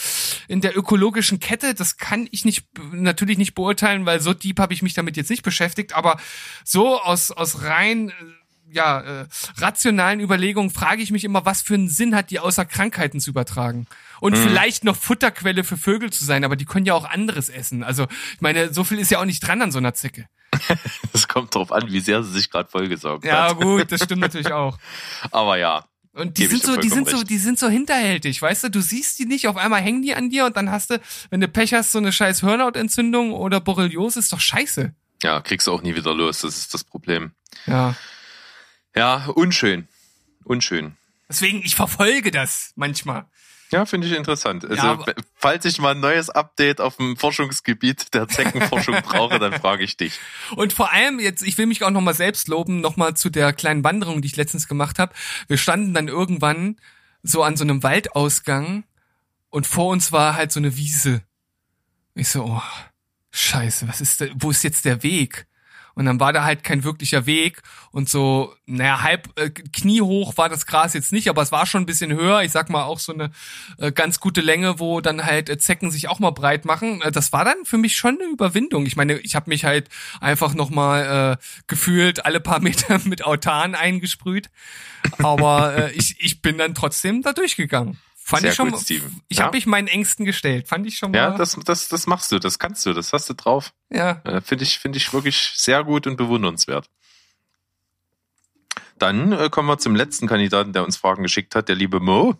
in 0.49 0.63
der 0.63 0.77
ökologischen 0.77 1.41
Kette. 1.41 1.75
Das 1.75 1.99
kann 1.99 2.27
ich 2.31 2.45
nicht 2.45 2.67
natürlich 2.93 3.37
nicht 3.37 3.55
beurteilen, 3.55 4.07
weil 4.07 4.21
so 4.21 4.33
deep 4.33 4.59
habe 4.59 4.73
ich 4.73 4.83
mich 4.83 4.95
damit 4.95 5.17
jetzt 5.19 5.29
nicht 5.29 5.43
beschäftigt. 5.43 5.95
Aber 5.95 6.19
so 6.65 7.01
aus 7.01 7.31
aus 7.31 7.63
rein 7.63 8.09
äh, 8.09 8.13
ja, 8.73 9.01
äh, 9.01 9.27
rationalen 9.57 10.21
Überlegungen 10.21 10.71
frage 10.71 11.03
ich 11.03 11.11
mich 11.11 11.25
immer, 11.25 11.45
was 11.45 11.61
für 11.61 11.75
einen 11.75 11.89
Sinn 11.89 12.15
hat 12.15 12.31
die 12.31 12.39
außer 12.39 12.65
Krankheiten 12.65 13.21
zu 13.21 13.31
übertragen? 13.31 13.87
Und 14.21 14.37
vielleicht 14.37 14.85
noch 14.85 14.97
Futterquelle 14.97 15.65
für 15.65 15.77
Vögel 15.77 16.13
zu 16.13 16.25
sein, 16.25 16.45
aber 16.45 16.57
die 16.57 16.67
können 16.67 16.87
ja 16.87 16.95
auch 16.95 17.05
anderes 17.05 17.49
essen. 17.49 17.83
Also, 17.83 18.07
ich 18.35 18.41
meine, 18.41 18.73
so 18.73 18.85
viel 18.85 18.99
ist 18.99 19.11
ja 19.11 19.19
auch 19.19 19.25
nicht 19.25 19.41
dran 19.41 19.63
an 19.63 19.73
so 19.73 19.79
einer 19.79 19.95
Zecke. 19.95 20.27
Das 21.13 21.29
kommt 21.29 21.55
drauf 21.55 21.73
an, 21.73 21.91
wie 21.91 22.01
sehr 22.01 22.23
sie 22.23 22.33
sich 22.33 22.51
gerade 22.51 22.69
vollgesaugt 22.69 23.25
Ja, 23.25 23.51
hat. 23.51 23.61
gut, 23.61 23.91
das 23.93 24.03
stimmt 24.05 24.21
natürlich 24.23 24.53
auch. 24.53 24.79
Aber 25.31 25.57
ja, 25.59 25.85
Und 26.13 26.39
die 26.39 26.47
sind 26.47 26.63
so, 26.63 26.77
die 26.77 26.89
sind 26.89 27.09
so, 27.09 27.17
recht. 27.19 27.31
die 27.31 27.39
sind 27.39 27.59
so 27.59 27.69
hinterhältig, 27.69 28.41
weißt 28.41 28.65
du? 28.65 28.71
Du 28.71 28.81
siehst 28.81 29.19
die 29.19 29.27
nicht, 29.27 29.47
auf 29.49 29.57
einmal 29.57 29.81
hängen 29.81 30.03
die 30.03 30.15
an 30.15 30.31
dir 30.31 30.47
und 30.47 30.57
dann 30.57 30.71
hast 30.71 30.91
du, 30.91 31.01
wenn 31.31 31.41
du 31.41 31.49
Pech 31.49 31.75
hast, 31.75 31.93
so 31.93 31.99
eine 31.99 32.13
scheiß 32.13 32.41
Hirnhautentzündung 32.41 33.33
oder 33.33 33.61
Borreliose, 33.61 34.19
ist 34.19 34.33
doch 34.33 34.41
scheiße. 34.41 34.95
ja, 35.23 35.41
kriegst 35.41 35.67
du 35.67 35.73
auch 35.73 35.83
nie 35.83 35.95
wieder 35.95 36.15
los. 36.15 36.41
Das 36.41 36.57
ist 36.59 36.73
das 36.75 36.85
Problem. 36.85 37.33
Ja. 37.67 37.95
Ja, 38.97 39.27
unschön. 39.35 39.87
Unschön. 40.45 40.97
Deswegen, 41.29 41.63
ich 41.63 41.77
verfolge 41.77 42.31
das 42.33 42.73
manchmal. 42.75 43.27
Ja, 43.71 43.87
finde 43.87 44.09
ich 44.09 44.13
interessant. 44.15 44.65
Also, 44.65 44.75
Ja, 44.75 45.05
falls 45.37 45.65
ich 45.65 45.79
mal 45.79 45.95
ein 45.95 46.01
neues 46.01 46.29
Update 46.29 46.81
auf 46.81 46.97
dem 46.97 47.17
Forschungsgebiet 47.17 48.13
der 48.15 48.27
Zeckenforschung 48.27 48.97
brauche, 49.03 49.39
dann 49.39 49.53
frage 49.61 49.85
ich 49.85 49.97
dich. 49.97 50.19
Und 50.57 50.73
vor 50.73 50.93
allem 50.93 51.21
jetzt, 51.21 51.43
ich 51.43 51.57
will 51.57 51.67
mich 51.67 51.85
auch 51.85 51.91
nochmal 51.91 52.15
selbst 52.15 52.49
loben, 52.49 52.81
nochmal 52.81 53.15
zu 53.15 53.31
der 53.31 53.53
kleinen 53.53 53.85
Wanderung, 53.85 54.23
die 54.23 54.27
ich 54.27 54.37
letztens 54.37 54.67
gemacht 54.67 54.99
habe. 54.99 55.15
Wir 55.47 55.57
standen 55.57 55.95
dann 55.95 56.09
irgendwann 56.09 56.81
so 57.23 57.43
an 57.43 57.57
so 57.57 57.65
einem 57.65 57.83
Waldausgang 57.83 58.85
und 59.51 59.67
vor 59.67 59.89
uns 59.89 60.11
war 60.11 60.35
halt 60.35 60.51
so 60.51 60.59
eine 60.59 60.77
Wiese. 60.77 61.23
Ich 62.15 62.29
so, 62.29 62.45
oh, 62.45 62.63
scheiße, 63.31 63.87
was 63.89 64.01
ist 64.01 64.21
da, 64.21 64.27
wo 64.35 64.51
ist 64.51 64.65
jetzt 64.65 64.85
der 64.85 65.03
Weg? 65.03 65.47
Und 66.01 66.07
dann 66.07 66.19
war 66.19 66.33
da 66.33 66.45
halt 66.45 66.65
kein 66.65 66.83
wirklicher 66.83 67.27
Weg 67.27 67.61
und 67.91 68.09
so, 68.09 68.55
naja, 68.65 69.03
halb 69.03 69.39
äh, 69.39 69.51
kniehoch 69.51 70.39
war 70.39 70.49
das 70.49 70.65
Gras 70.65 70.95
jetzt 70.95 71.13
nicht, 71.13 71.29
aber 71.29 71.43
es 71.43 71.53
war 71.53 71.67
schon 71.67 71.83
ein 71.83 71.87
bisschen 71.87 72.11
höher. 72.15 72.41
Ich 72.41 72.53
sag 72.53 72.71
mal 72.71 72.85
auch 72.85 72.99
so 72.99 73.13
eine 73.13 73.31
äh, 73.77 73.93
ganz 73.93 74.19
gute 74.19 74.41
Länge, 74.41 74.81
wo 74.81 75.03
dann 75.03 75.23
halt 75.23 75.51
äh, 75.51 75.59
Zecken 75.59 75.91
sich 75.91 76.09
auch 76.09 76.19
mal 76.19 76.31
breit 76.31 76.65
machen. 76.65 77.03
Äh, 77.03 77.13
das 77.13 77.35
war 77.35 77.45
dann 77.45 77.67
für 77.67 77.77
mich 77.77 77.97
schon 77.97 78.17
eine 78.19 78.33
Überwindung. 78.33 78.87
Ich 78.87 78.97
meine, 78.97 79.19
ich 79.19 79.35
habe 79.35 79.51
mich 79.51 79.67
halt 79.67 79.91
einfach 80.23 80.55
noch 80.55 80.71
mal 80.71 81.37
äh, 81.39 81.45
gefühlt 81.67 82.25
alle 82.25 82.41
paar 82.41 82.61
Meter 82.63 82.99
mit 83.05 83.23
Autan 83.27 83.75
eingesprüht, 83.75 84.49
aber 85.19 85.77
äh, 85.77 85.93
ich 85.93 86.17
ich 86.19 86.41
bin 86.41 86.57
dann 86.57 86.75
trotzdem 86.75 87.21
da 87.21 87.35
durchgegangen. 87.35 87.99
Fand 88.31 88.43
Sehr 88.43 88.51
ich 88.51 88.57
schon. 88.57 88.71
gut, 88.71 88.81
Steven. 88.81 89.21
Ich 89.27 89.39
Ja. 89.39 89.45
habe 89.47 89.57
mich 89.57 89.67
meinen 89.67 89.89
Ängsten 89.89 90.25
gestellt. 90.25 90.69
Fand 90.69 90.87
ich 90.87 90.97
schon 90.97 91.11
mal. 91.11 91.19
Ja, 91.19 91.31
das, 91.37 91.59
das, 91.65 91.89
das 91.89 92.07
machst 92.07 92.31
du, 92.31 92.39
das 92.39 92.61
kannst 92.61 92.87
du, 92.87 92.93
das 92.93 93.13
hast 93.13 93.29
du 93.29 93.35
drauf. 93.35 93.73
ja. 93.91 94.21
Äh, 94.25 94.41
Finde 94.41 94.63
ich, 94.63 94.79
finde 94.79 94.99
ich 94.99 95.13
wirklich 95.13 95.51
sehr 95.57 95.83
gut 95.83 96.07
und 96.07 96.17
bewundernswert. 96.17 96.89
Dann 98.99 99.33
äh, 99.33 99.49
kommen 99.51 99.67
wir 99.69 99.79
zum 99.79 99.97
letzten 99.97 100.29
Kandidaten, 100.29 100.73
der 100.73 100.85
uns 100.85 100.97
Fragen 100.97 101.25
geschickt 101.25 101.57
hat, 101.57 101.69
der 101.69 101.75
liebe 101.77 101.99
Mo. 102.01 102.37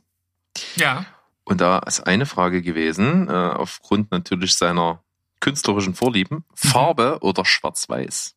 ja. 0.77 1.05
Und 1.43 1.61
da 1.61 1.79
ist 1.81 2.07
eine 2.07 2.27
Frage 2.27 2.63
gewesen, 2.63 3.29
äh, 3.29 3.33
aufgrund 3.33 4.13
natürlich 4.13 4.55
seiner 4.55 5.03
künstlerischen 5.41 5.97
Vorlieben, 5.97 6.45
Farbe 6.55 7.19
oder 7.23 7.45
Schwarz-Weiß? 7.45 8.37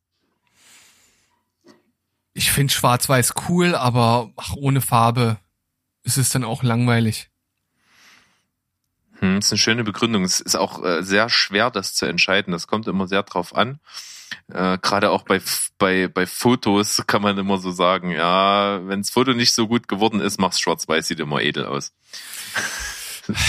Ich 2.34 2.52
finde 2.52 2.74
Schwarz-Weiß 2.74 3.36
cool, 3.48 3.76
aber 3.76 4.32
ach, 4.38 4.54
ohne 4.56 4.82
Farbe 4.82 5.38
ist 6.02 6.18
es 6.18 6.32
dann 6.32 6.44
auch 6.44 6.64
langweilig. 6.64 7.30
Hm, 9.24 9.38
ist 9.38 9.54
eine 9.54 9.58
schöne 9.58 9.84
Begründung. 9.86 10.26
Es 10.26 10.42
ist 10.42 10.58
auch 10.58 10.84
äh, 10.84 11.02
sehr 11.02 11.30
schwer, 11.30 11.72
das 11.72 11.94
zu 11.94 12.06
entscheiden. 12.06 12.52
Das 12.52 12.68
kommt 12.68 12.88
immer 12.88 13.08
sehr 13.08 13.24
drauf 13.24 13.56
an. 13.56 13.80
Äh, 14.52 14.78
Gerade 14.80 15.12
auch 15.12 15.24
bei, 15.24 15.40
bei, 15.78 16.10
bei 16.10 16.26
Fotos 16.28 17.02
kann 17.08 17.22
man 17.22 17.38
immer 17.38 17.58
so 17.58 17.72
sagen, 17.72 18.12
ja, 18.12 18.86
wenn 18.86 19.02
das 19.02 19.12
Foto 19.12 19.34
nicht 19.34 19.54
so 19.54 19.70
gut 19.70 19.88
geworden 19.88 20.20
ist, 20.20 20.42
mach's 20.42 20.60
schwarz-weiß, 20.60 21.08
sieht 21.08 21.22
immer 21.22 21.42
edel 21.42 21.66
aus. 21.66 21.94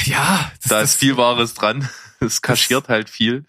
Ja, 0.04 0.52
Da 0.68 0.82
ist 0.82 1.00
viel 1.00 1.16
Wahres 1.16 1.54
dran. 1.54 1.88
Es 2.20 2.40
kaschiert 2.40 2.88
halt 2.88 3.10
viel. 3.10 3.44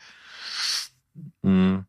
Hm. 1.43 1.85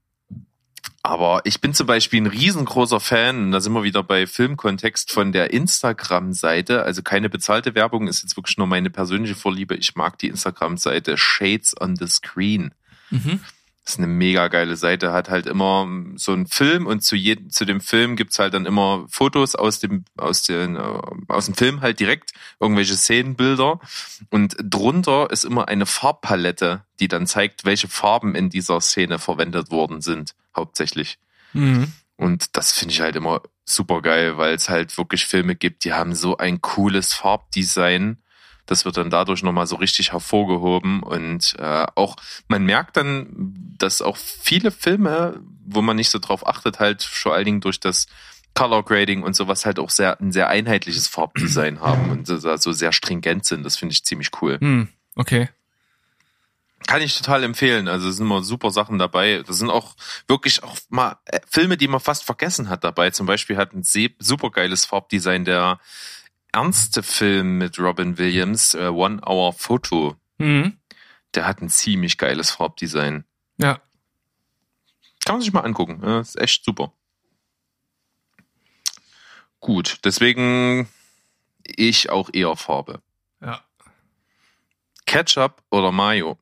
Aber 1.07 1.43
ich 1.45 1.61
bin 1.61 1.73
zum 1.73 1.87
Beispiel 1.87 2.21
ein 2.21 2.27
riesengroßer 2.27 2.99
Fan, 2.99 3.53
da 3.53 3.61
sind 3.61 3.73
wir 3.75 3.85
wieder 3.85 4.03
bei 4.03 4.27
Filmkontext 4.27 5.13
von 5.13 5.31
der 5.31 5.53
Instagram-Seite. 5.53 6.83
Also 6.83 7.03
keine 7.03 7.29
bezahlte 7.29 7.77
Werbung, 7.77 8.09
ist 8.09 8.25
jetzt 8.25 8.37
wirklich 8.37 8.59
nur 8.59 8.67
meine 8.67 8.91
persönliche 8.91 9.37
Vorliebe. 9.37 9.77
Ich 9.77 9.95
mag 9.95 10.19
die 10.19 10.27
Instagram-Seite 10.27 11.17
Shades 11.17 11.81
on 11.81 11.95
the 11.95 12.09
Screen. 12.09 12.75
Mhm. 13.11 13.39
Das 13.87 13.95
ist 13.95 13.99
eine 13.99 14.09
mega 14.09 14.49
geile 14.49 14.75
Seite, 14.75 15.13
hat 15.13 15.31
halt 15.31 15.47
immer 15.47 15.89
so 16.17 16.33
einen 16.33 16.49
Film 16.49 16.89
und 16.89 17.05
zu 17.05 17.15
jedem, 17.15 17.51
zu 17.51 17.65
dem 17.65 17.81
Film 17.81 18.17
gibt's 18.17 18.41
halt 18.41 18.53
dann 18.53 18.67
immer 18.67 19.07
Fotos 19.09 19.55
aus 19.55 19.79
dem, 19.79 20.05
aus 20.17 20.43
den, 20.43 20.75
äh, 20.75 21.01
aus 21.29 21.47
dem 21.47 21.55
Film 21.55 21.83
halt 21.83 22.01
direkt, 22.01 22.33
irgendwelche 22.59 22.97
Szenenbilder. 22.97 23.79
Und 24.31 24.57
drunter 24.61 25.31
ist 25.31 25.45
immer 25.45 25.69
eine 25.69 25.87
Farbpalette, 25.87 26.85
die 26.99 27.07
dann 27.07 27.29
zeigt, 27.29 27.65
welche 27.65 27.87
Farben 27.87 28.35
in 28.35 28.51
dieser 28.51 28.81
Szene 28.81 29.21
verwendet 29.21 29.71
worden 29.71 30.01
sind, 30.01 30.35
hauptsächlich. 30.57 31.21
Mhm. 31.53 31.93
Und 32.17 32.57
das 32.57 32.73
finde 32.73 32.93
ich 32.93 33.01
halt 33.01 33.15
immer 33.15 33.41
super 33.65 34.03
geil, 34.03 34.37
weil 34.37 34.57
es 34.57 34.69
halt 34.69 34.99
wirklich 34.99 35.27
Filme 35.27 35.55
gibt, 35.55 35.85
die 35.85 35.93
haben 35.93 36.17
so 36.17 36.39
ein 36.39 36.61
cooles 36.61 37.15
Farbdesign. 37.15 38.19
Das 38.67 38.85
wird 38.85 38.97
dann 38.97 39.11
dadurch 39.11 39.43
nochmal 39.43 39.67
so 39.67 39.77
richtig 39.77 40.13
hervorgehoben. 40.13 41.03
Und 41.03 41.55
äh, 41.59 41.87
auch, 41.95 42.17
man 42.49 42.65
merkt 42.65 42.97
dann, 42.97 43.55
dass 43.79 44.03
auch 44.03 44.17
viele 44.17 44.71
Filme, 44.71 45.41
wo 45.65 45.83
man 45.83 45.97
nicht 45.97 46.11
so 46.11 46.19
drauf 46.19 46.47
achtet, 46.47 46.79
halt 46.79 47.03
vor 47.03 47.35
allen 47.35 47.45
Dingen 47.45 47.61
durch 47.61 47.81
das 47.81 48.07
Color 48.55 48.85
Grading 48.85 49.23
und 49.23 49.37
sowas 49.37 49.67
halt 49.67 49.79
auch 49.79 49.91
sehr 49.91 50.21
ein 50.21 50.33
sehr 50.33 50.49
einheitliches 50.49 51.09
Farbdesign 51.09 51.81
haben 51.81 52.11
und 52.11 52.27
so 52.27 52.39
so 52.57 52.73
sehr 52.73 52.93
stringent 52.93 53.45
sind. 53.45 53.63
Das 53.63 53.77
finde 53.77 53.93
ich 53.93 54.05
ziemlich 54.05 54.31
cool. 54.41 54.59
Hm. 54.61 54.89
Okay. 55.15 55.49
Kann 56.87 57.03
ich 57.03 57.17
total 57.17 57.43
empfehlen. 57.43 57.89
Also 57.89 58.09
es 58.09 58.17
sind 58.17 58.27
immer 58.27 58.43
super 58.43 58.71
Sachen 58.71 58.99
dabei. 58.99 59.43
Das 59.47 59.59
sind 59.59 59.71
auch 59.71 59.97
wirklich 60.29 60.63
auch 60.63 60.77
mal 60.89 61.19
äh, 61.25 61.41
Filme, 61.51 61.77
die 61.77 61.89
man 61.89 62.01
fast 62.01 62.25
vergessen 62.25 62.69
hat 62.69 62.85
dabei. 62.85 63.11
Zum 63.11 63.27
Beispiel 63.27 63.57
hat 63.57 63.73
ein 63.73 63.83
sehr, 63.83 64.11
super 64.19 64.51
geiles 64.51 64.85
Farbdesign 64.85 65.45
der 65.45 65.81
ernste 66.53 67.03
Film 67.03 67.59
mit 67.59 67.79
Robin 67.79 68.19
Williams, 68.19 68.75
äh, 68.75 68.89
One 68.89 69.21
Hour 69.27 69.53
Photo. 69.53 70.17
Mhm. 70.39 70.79
Der 71.35 71.47
hat 71.47 71.61
ein 71.61 71.69
ziemlich 71.69 72.19
geiles 72.19 72.51
Farbdesign. 72.51 73.25
Ja. 73.59 73.81
Kann 75.25 75.35
man 75.37 75.41
sich 75.43 75.53
mal 75.53 75.61
angucken. 75.61 76.01
Ja, 76.03 76.21
ist 76.21 76.39
echt 76.39 76.65
super. 76.65 76.93
Gut, 79.61 79.99
deswegen 80.05 80.89
ich 81.65 82.11
auch 82.11 82.31
eher 82.33 82.57
Farbe. 82.57 83.03
Ja. 83.41 83.65
Ketchup 85.07 85.63
oder 85.71 85.93
Mayo? 85.93 86.39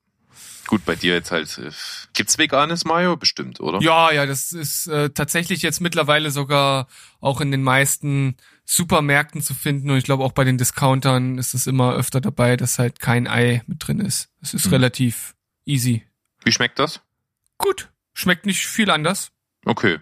Gut, 0.66 0.84
bei 0.84 0.96
dir 0.96 1.14
jetzt 1.14 1.30
halt. 1.30 1.58
äh, 1.58 1.70
Gibt's 2.14 2.38
veganes 2.38 2.84
Mayo? 2.84 3.16
Bestimmt, 3.16 3.60
oder? 3.60 3.80
Ja, 3.80 4.10
ja, 4.12 4.26
das 4.26 4.52
ist 4.52 4.86
äh, 4.86 5.10
tatsächlich 5.10 5.62
jetzt 5.62 5.80
mittlerweile 5.80 6.30
sogar 6.30 6.88
auch 7.20 7.40
in 7.40 7.50
den 7.50 7.62
meisten 7.62 8.36
Supermärkten 8.64 9.42
zu 9.42 9.54
finden 9.54 9.90
und 9.90 9.98
ich 9.98 10.04
glaube 10.04 10.24
auch 10.24 10.32
bei 10.32 10.44
den 10.44 10.56
Discountern 10.58 11.36
ist 11.38 11.54
es 11.54 11.66
immer 11.66 11.94
öfter 11.94 12.20
dabei, 12.20 12.56
dass 12.56 12.78
halt 12.78 12.98
kein 13.00 13.26
Ei 13.28 13.62
mit 13.66 13.86
drin 13.86 14.00
ist. 14.00 14.30
Es 14.40 14.54
ist 14.54 14.66
Mhm. 14.66 14.72
relativ 14.72 15.34
easy. 15.66 16.02
Wie 16.44 16.52
schmeckt 16.52 16.78
das? 16.78 17.00
Gut, 17.58 17.90
schmeckt 18.14 18.46
nicht 18.46 18.66
viel 18.66 18.90
anders. 18.90 19.30
Okay. 19.64 19.98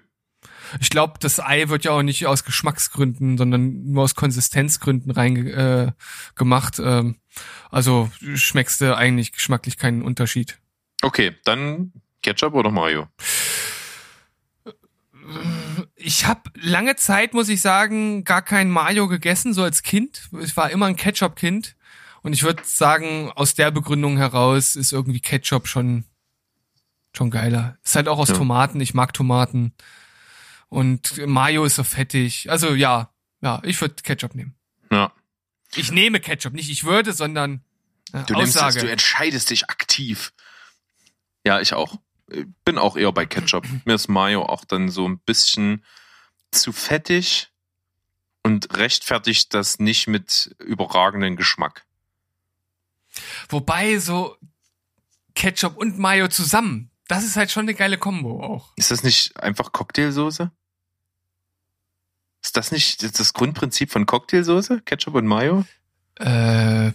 Ich 0.81 0.91
glaube, 0.91 1.15
das 1.21 1.39
Ei 1.39 1.69
wird 1.69 1.85
ja 1.85 1.91
auch 1.93 2.03
nicht 2.03 2.27
aus 2.27 2.45
Geschmacksgründen, 2.45 3.37
sondern 3.37 3.91
nur 3.93 4.05
aus 4.05 4.15
Konsistenzgründen 4.15 5.11
rein 5.13 5.37
äh, 5.47 5.93
gemacht. 6.35 6.81
Ähm, 6.83 7.17
also 7.71 8.11
schmeckst 8.35 8.81
du 8.81 8.97
eigentlich 8.97 9.33
geschmacklich 9.33 9.77
keinen 9.77 10.03
Unterschied. 10.03 10.59
Okay, 11.03 11.37
dann 11.45 11.93
Ketchup 12.23 12.55
oder 12.55 12.71
Mayo? 12.71 13.09
Ich 16.05 16.27
habe 16.27 16.51
lange 16.55 16.97
Zeit, 16.97 17.33
muss 17.35 17.49
ich 17.49 17.61
sagen, 17.61 18.25
gar 18.25 18.43
kein 18.43 18.71
Mayo 18.71 19.07
gegessen, 19.09 19.55
so 19.55 19.63
als 19.63 19.83
Kind. 19.83 20.29
Ich 20.41 20.57
war 20.57 20.71
immer 20.71 20.87
ein 20.87 20.97
Ketchup-Kind. 20.97 21.77
Und 22.23 22.33
ich 22.33 22.43
würde 22.43 22.63
sagen, 22.65 23.31
aus 23.33 23.55
der 23.55 23.71
Begründung 23.71 24.17
heraus 24.17 24.77
ist 24.77 24.93
irgendwie 24.93 25.21
Ketchup 25.21 25.67
schon, 25.69 26.05
schon 27.17 27.31
geiler. 27.31 27.77
Ist 27.85 27.97
halt 27.97 28.09
auch 28.09 28.19
aus 28.19 28.29
Ja. 28.29 28.37
Tomaten. 28.37 28.81
Ich 28.81 28.95
mag 28.95 29.13
Tomaten. 29.13 29.73
Und 30.69 31.25
Mayo 31.27 31.65
ist 31.65 31.77
so 31.77 31.85
fettig. 31.85 32.49
Also 32.51 32.75
ja, 32.75 33.11
ja, 33.41 33.61
ich 33.65 33.81
würde 33.81 33.97
Ketchup 34.03 34.35
nehmen. 34.35 34.55
Ja. 34.91 35.13
Ich 35.75 35.91
nehme 35.91 36.21
Ketchup, 36.21 36.53
nicht 36.53 36.71
ich 36.71 36.85
würde, 36.85 37.13
sondern 37.13 37.63
äh, 38.13 38.23
Du 38.25 38.35
nimmst 38.35 38.57
Aussage. 38.57 38.79
es, 38.79 38.85
du 38.85 38.91
entscheidest 38.91 39.51
dich 39.51 39.69
aktiv. 39.69 40.33
Ja, 41.45 41.61
ich 41.61 41.75
auch. 41.75 41.97
Bin 42.65 42.79
auch 42.79 42.97
eher 42.97 43.13
bei 43.13 43.27
Ketchup. 43.27 43.67
Mir 43.85 43.95
ist 43.95 44.09
Mayo 44.09 44.43
auch 44.43 44.65
dann 44.65 44.89
so 44.89 45.09
ein 45.09 45.19
bisschen 45.19 45.85
zu 46.51 46.73
fettig 46.73 47.51
und 48.43 48.77
rechtfertigt 48.77 49.55
das 49.55 49.79
nicht 49.79 50.09
mit 50.09 50.55
überragendem 50.59 51.37
Geschmack. 51.37 51.85
Wobei 53.49 53.99
so 53.99 54.37
Ketchup 55.35 55.77
und 55.77 55.99
Mayo 55.99 56.29
zusammen, 56.29 56.91
das 57.09 57.25
ist 57.25 57.37
halt 57.37 57.51
schon 57.51 57.65
eine 57.65 57.75
geile 57.75 57.99
Kombo 57.99 58.43
auch. 58.43 58.73
Ist 58.77 58.91
das 58.91 59.03
nicht 59.03 59.39
einfach 59.41 59.73
Cocktailsoße? 59.73 60.51
Ist 62.43 62.57
das 62.57 62.73
nicht 62.73 63.19
das 63.19 63.33
Grundprinzip 63.35 63.91
von 63.91 64.07
Cocktailsoße? 64.07 64.83
Ketchup 64.83 65.15
und 65.15 65.27
Mayo? 65.27 65.65
Äh, 66.17 66.93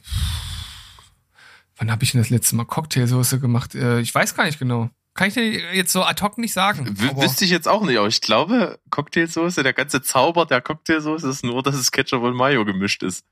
wann 1.78 1.92
habe 1.92 2.04
ich 2.04 2.12
denn 2.12 2.22
das 2.22 2.30
letzte 2.30 2.56
Mal 2.56 2.66
Cocktailsoße 2.66 3.40
gemacht? 3.40 3.74
Äh, 3.74 4.02
ich 4.02 4.14
weiß 4.14 4.36
gar 4.36 4.46
nicht 4.46 4.60
genau. 4.60 4.90
Kann 5.18 5.30
ich 5.30 5.34
dir 5.34 5.74
jetzt 5.74 5.92
so 5.92 6.04
ad 6.04 6.22
hoc 6.22 6.38
nicht 6.38 6.54
sagen. 6.54 6.88
W 7.02 7.10
aber- 7.10 7.24
wüsste 7.24 7.44
ich 7.44 7.50
jetzt 7.50 7.68
auch 7.68 7.84
nicht, 7.84 7.98
aber 7.98 8.08
ich 8.08 8.22
glaube, 8.22 8.80
Cocktailsoße, 8.92 9.64
der 9.64 9.74
ganze 9.74 10.04
Zauber 10.04 10.46
der 10.46 10.62
Cocktailsoße 10.62 11.28
ist 11.28 11.44
nur, 11.44 11.64
dass 11.64 11.74
es 11.74 11.92
Ketchup 11.92 12.22
und 12.22 12.36
Mayo 12.36 12.64
gemischt 12.64 13.02
ist. 13.02 13.26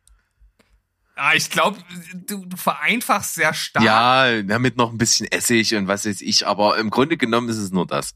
Ah, 1.15 1.35
ich 1.35 1.49
glaube, 1.51 1.77
du, 2.13 2.43
du 2.43 2.57
vereinfachst 2.57 3.35
sehr 3.35 3.53
stark. 3.53 3.85
Ja, 3.85 4.41
damit 4.41 4.77
noch 4.77 4.91
ein 4.91 4.97
bisschen 4.97 5.31
Essig 5.31 5.75
und 5.75 5.87
was 5.87 6.07
weiß 6.07 6.21
ich, 6.21 6.47
aber 6.47 6.77
im 6.79 6.89
Grunde 6.89 7.17
genommen 7.17 7.49
ist 7.49 7.57
es 7.57 7.71
nur 7.71 7.85
das. 7.85 8.15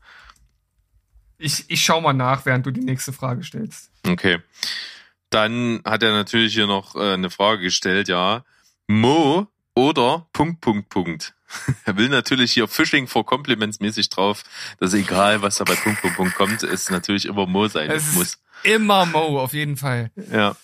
Ich, 1.37 1.65
ich 1.69 1.85
schau 1.85 2.01
mal 2.01 2.13
nach, 2.13 2.47
während 2.47 2.65
du 2.65 2.71
die 2.71 2.81
nächste 2.81 3.13
Frage 3.13 3.43
stellst. 3.43 3.91
Okay. 4.05 4.39
Dann 5.29 5.81
hat 5.85 6.01
er 6.01 6.11
natürlich 6.11 6.55
hier 6.55 6.65
noch 6.65 6.95
äh, 6.95 7.13
eine 7.13 7.29
Frage 7.29 7.61
gestellt, 7.61 8.09
ja. 8.09 8.43
Mo 8.87 9.47
oder 9.79 10.27
Punkt, 10.33 10.59
Punkt, 10.61 10.89
Punkt. 10.89 11.33
Er 11.85 11.97
will 11.97 12.09
natürlich 12.09 12.51
hier 12.51 12.67
Fishing 12.67 13.07
for 13.07 13.25
Compliments 13.25 13.79
mäßig 13.79 14.09
drauf, 14.09 14.43
dass 14.79 14.93
egal, 14.93 15.41
was 15.41 15.57
da 15.57 15.63
bei 15.63 15.75
Punkt, 15.75 16.01
Punkt, 16.01 16.17
Punkt 16.17 16.35
kommt, 16.35 16.63
es 16.63 16.89
natürlich 16.89 17.25
immer 17.25 17.47
Mo 17.47 17.67
sein 17.67 17.89
Es 17.89 18.09
ist 18.09 18.15
muss. 18.15 18.37
immer 18.63 19.05
Mo, 19.05 19.39
auf 19.39 19.53
jeden 19.53 19.77
Fall. 19.77 20.11
Ja. 20.31 20.55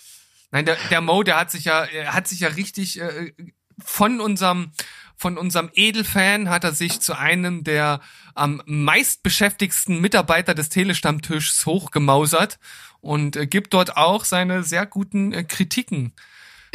Nein, 0.52 0.66
der, 0.66 0.78
der 0.92 1.02
Mo, 1.02 1.24
der 1.24 1.38
hat 1.38 1.50
sich 1.50 1.66
ja, 1.66 1.88
hat 2.08 2.28
sich 2.28 2.42
ja 2.42 2.50
richtig 2.50 3.00
äh, 3.00 3.34
von 3.84 4.20
unserem 4.20 4.72
von 5.18 5.38
unserem 5.38 5.70
Edelfan 5.74 6.50
hat 6.50 6.66
er 6.66 6.74
sich 6.74 7.00
zu 7.00 7.18
einem 7.18 7.64
der 7.64 8.02
am 8.34 8.62
meistbeschäftigsten 8.66 10.02
Mitarbeiter 10.02 10.54
des 10.54 10.68
Telestammtischs 10.68 11.66
hochgemausert 11.66 12.60
und 13.00 13.38
äh, 13.38 13.48
gibt 13.48 13.74
dort 13.74 13.96
auch 13.96 14.26
seine 14.26 14.64
sehr 14.64 14.86
guten 14.86 15.32
äh, 15.32 15.46
Kritiken 15.46 16.14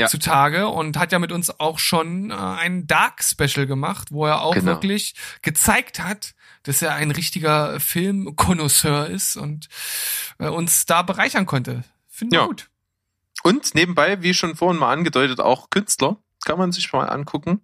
Ja. 0.00 0.06
zutage 0.08 0.68
und 0.68 0.96
hat 0.98 1.12
ja 1.12 1.18
mit 1.18 1.32
uns 1.32 1.58
auch 1.60 1.78
schon 1.78 2.30
äh, 2.30 2.34
ein 2.34 2.86
Dark 2.86 3.22
Special 3.22 3.66
gemacht, 3.66 4.08
wo 4.10 4.26
er 4.26 4.42
auch 4.42 4.54
Genau. 4.54 4.66
wirklich 4.66 5.14
gezeigt 5.42 6.00
hat, 6.00 6.34
dass 6.64 6.82
er 6.82 6.94
ein 6.94 7.10
richtiger 7.10 7.78
Filmkonnoisseur 7.80 9.06
ist 9.06 9.36
und 9.36 9.68
äh, 10.38 10.48
uns 10.48 10.86
da 10.86 11.02
bereichern 11.02 11.46
konnte. 11.46 11.84
Finde 12.08 12.36
ich 12.36 12.40
Ja. 12.40 12.46
gut. 12.46 12.68
Und 13.42 13.74
nebenbei, 13.74 14.22
wie 14.22 14.34
schon 14.34 14.54
vorhin 14.56 14.78
mal 14.78 14.92
angedeutet, 14.92 15.40
auch 15.40 15.70
Künstler. 15.70 16.16
Kann 16.44 16.58
man 16.58 16.72
sich 16.72 16.90
mal 16.92 17.04
angucken. 17.06 17.62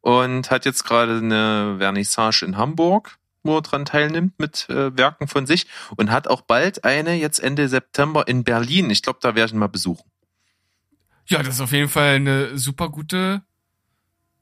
Und 0.00 0.50
hat 0.50 0.64
jetzt 0.66 0.84
gerade 0.84 1.18
eine 1.18 1.76
Vernissage 1.78 2.44
in 2.44 2.56
Hamburg, 2.58 3.16
wo 3.42 3.56
er 3.56 3.62
dran 3.62 3.84
teilnimmt 3.86 4.38
mit 4.38 4.68
äh, 4.68 4.96
Werken 4.96 5.28
von 5.28 5.46
sich. 5.46 5.66
Und 5.96 6.10
hat 6.10 6.28
auch 6.28 6.42
bald 6.42 6.84
eine 6.84 7.14
jetzt 7.14 7.38
Ende 7.38 7.68
September 7.68 8.26
in 8.28 8.44
Berlin. 8.44 8.90
Ich 8.90 9.02
glaube, 9.02 9.18
da 9.22 9.34
werde 9.34 9.46
ich 9.48 9.52
ihn 9.54 9.58
mal 9.58 9.68
besuchen. 9.68 10.10
Ja, 11.28 11.42
das 11.42 11.56
ist 11.56 11.60
auf 11.60 11.72
jeden 11.72 11.88
Fall 11.88 12.16
eine 12.16 12.58
super 12.58 12.88
gute 12.88 13.42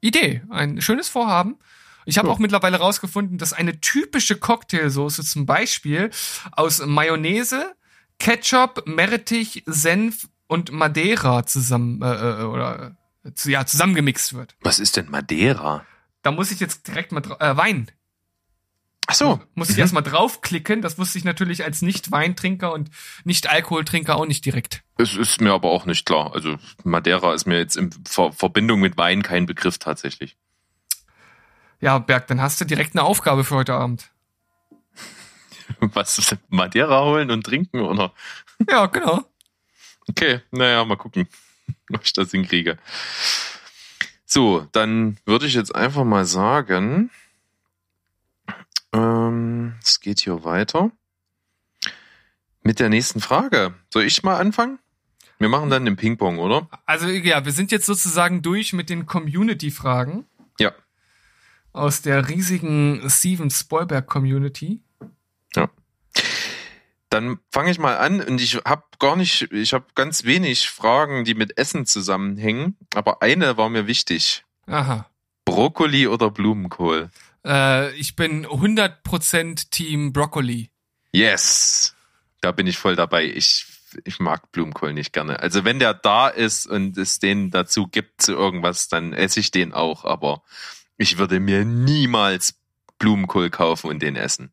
Idee. 0.00 0.42
Ein 0.50 0.80
schönes 0.80 1.08
Vorhaben. 1.08 1.56
Ich 2.04 2.18
habe 2.18 2.28
Ja. 2.28 2.34
auch 2.34 2.38
mittlerweile 2.38 2.76
rausgefunden, 2.78 3.38
dass 3.38 3.52
eine 3.52 3.80
typische 3.80 4.36
Cocktailsoße 4.36 5.24
zum 5.24 5.46
Beispiel 5.46 6.10
aus 6.52 6.84
Mayonnaise, 6.84 7.74
Ketchup, 8.18 8.86
Meerrettich, 8.86 9.64
Senf 9.66 10.28
und 10.46 10.70
Madeira 10.70 11.44
zusammen 11.44 12.00
äh, 12.02 12.40
äh, 12.40 12.44
oder 12.44 12.96
äh, 13.24 13.50
ja 13.50 13.66
zusammengemixt 13.66 14.34
wird. 14.34 14.54
Was 14.60 14.78
ist 14.78 14.96
denn 14.96 15.10
Madeira? 15.10 15.84
Da 16.22 16.30
muss 16.30 16.52
ich 16.52 16.60
jetzt 16.60 16.86
direkt 16.86 17.10
mal 17.10 17.22
äh, 17.40 17.56
Wein. 17.56 17.90
Ach 19.08 19.14
so. 19.14 19.40
Muss 19.54 19.70
ich 19.70 19.76
Mhm. 19.76 19.82
erstmal 19.82 20.02
draufklicken. 20.02 20.82
Das 20.82 20.98
wusste 20.98 21.18
ich 21.18 21.24
natürlich 21.24 21.64
als 21.64 21.80
Nicht-Weintrinker 21.82 22.72
und 22.72 22.90
Nicht-Alkoholtrinker 23.24 24.16
auch 24.16 24.26
nicht 24.26 24.44
direkt. 24.44 24.82
Es 24.98 25.14
ist 25.16 25.40
mir 25.40 25.52
aber 25.52 25.70
auch 25.70 25.86
nicht 25.86 26.06
klar. 26.06 26.32
Also 26.34 26.56
Madeira 26.84 27.32
ist 27.34 27.46
mir 27.46 27.58
jetzt 27.58 27.76
in 27.76 27.92
Ver 28.08 28.32
Verbindung 28.32 28.80
mit 28.80 28.96
Wein 28.96 29.22
kein 29.22 29.46
Begriff 29.46 29.78
tatsächlich. 29.78 30.36
Ja, 31.80 31.98
Berg, 31.98 32.26
dann 32.28 32.40
hast 32.40 32.60
du 32.60 32.64
direkt 32.64 32.94
eine 32.96 33.02
Aufgabe 33.04 33.44
für 33.44 33.54
heute 33.56 33.74
Abend. 33.74 34.10
Was 35.80 36.36
Madeira 36.48 37.04
holen 37.04 37.30
und 37.30 37.44
trinken 37.44 37.80
oder? 37.80 38.12
Ja, 38.68 38.86
genau. 38.86 39.24
Okay, 40.08 40.40
naja, 40.50 40.84
mal 40.84 40.96
gucken, 40.96 41.28
ob 41.92 42.02
ich 42.04 42.12
das 42.12 42.30
hinkriege. 42.30 42.78
So, 44.24 44.66
dann 44.72 45.18
würde 45.26 45.46
ich 45.46 45.54
jetzt 45.54 45.74
einfach 45.74 46.04
mal 46.04 46.24
sagen, 46.24 47.10
ähm, 48.92 49.74
es 49.82 50.00
geht 50.00 50.20
hier 50.20 50.44
weiter 50.44 50.90
mit 52.62 52.80
der 52.80 52.88
nächsten 52.88 53.20
Frage. 53.20 53.74
Soll 53.92 54.04
ich 54.04 54.22
mal 54.22 54.36
anfangen? 54.38 54.78
Wir 55.38 55.48
machen 55.48 55.70
dann 55.70 55.84
den 55.84 55.96
Ping-Pong, 55.96 56.38
oder? 56.38 56.68
Also 56.86 57.06
ja, 57.08 57.44
wir 57.44 57.52
sind 57.52 57.70
jetzt 57.70 57.86
sozusagen 57.86 58.42
durch 58.42 58.72
mit 58.72 58.88
den 58.90 59.06
Community-Fragen 59.06 60.24
Ja. 60.58 60.72
aus 61.72 62.00
der 62.02 62.28
riesigen 62.28 63.08
Steven 63.08 63.50
Spielberg 63.50 64.06
Community. 64.06 64.80
Dann 67.08 67.38
fange 67.52 67.70
ich 67.70 67.78
mal 67.78 67.96
an 67.98 68.20
und 68.20 68.40
ich 68.40 68.56
habe 68.64 68.82
gar 68.98 69.14
nicht, 69.14 69.52
ich 69.52 69.72
habe 69.72 69.86
ganz 69.94 70.24
wenig 70.24 70.68
Fragen, 70.68 71.24
die 71.24 71.34
mit 71.34 71.56
Essen 71.56 71.86
zusammenhängen, 71.86 72.76
aber 72.94 73.22
eine 73.22 73.56
war 73.56 73.68
mir 73.68 73.86
wichtig. 73.86 74.44
Aha. 74.66 75.08
Brokkoli 75.44 76.08
oder 76.08 76.32
Blumenkohl? 76.32 77.10
Äh, 77.46 77.94
ich 77.94 78.16
bin 78.16 78.44
100% 78.46 79.70
Team 79.70 80.12
Broccoli. 80.12 80.70
Yes. 81.12 81.94
Da 82.40 82.52
bin 82.52 82.66
ich 82.66 82.76
voll 82.76 82.96
dabei. 82.96 83.24
Ich, 83.24 83.66
ich 84.04 84.18
mag 84.18 84.50
Blumenkohl 84.52 84.92
nicht 84.92 85.12
gerne. 85.12 85.40
Also 85.40 85.64
wenn 85.64 85.78
der 85.78 85.94
da 85.94 86.28
ist 86.28 86.66
und 86.66 86.98
es 86.98 87.18
den 87.18 87.50
dazu 87.50 87.86
gibt 87.86 88.22
zu 88.22 88.32
irgendwas, 88.32 88.88
dann 88.88 89.12
esse 89.12 89.40
ich 89.40 89.50
den 89.50 89.72
auch. 89.72 90.04
Aber 90.04 90.42
ich 90.98 91.18
würde 91.18 91.40
mir 91.40 91.64
niemals 91.64 92.60
Blumenkohl 92.98 93.50
kaufen 93.50 93.88
und 93.88 94.02
den 94.02 94.16
essen. 94.16 94.52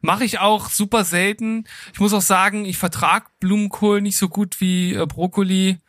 Mache 0.00 0.24
ich 0.24 0.38
auch 0.38 0.70
super 0.70 1.04
selten. 1.04 1.64
Ich 1.92 2.00
muss 2.00 2.12
auch 2.12 2.22
sagen, 2.22 2.64
ich 2.64 2.78
vertrag 2.78 3.38
Blumenkohl 3.40 4.00
nicht 4.00 4.16
so 4.16 4.28
gut 4.28 4.60
wie 4.60 4.94
äh, 4.94 5.06
Brokkoli. 5.06 5.80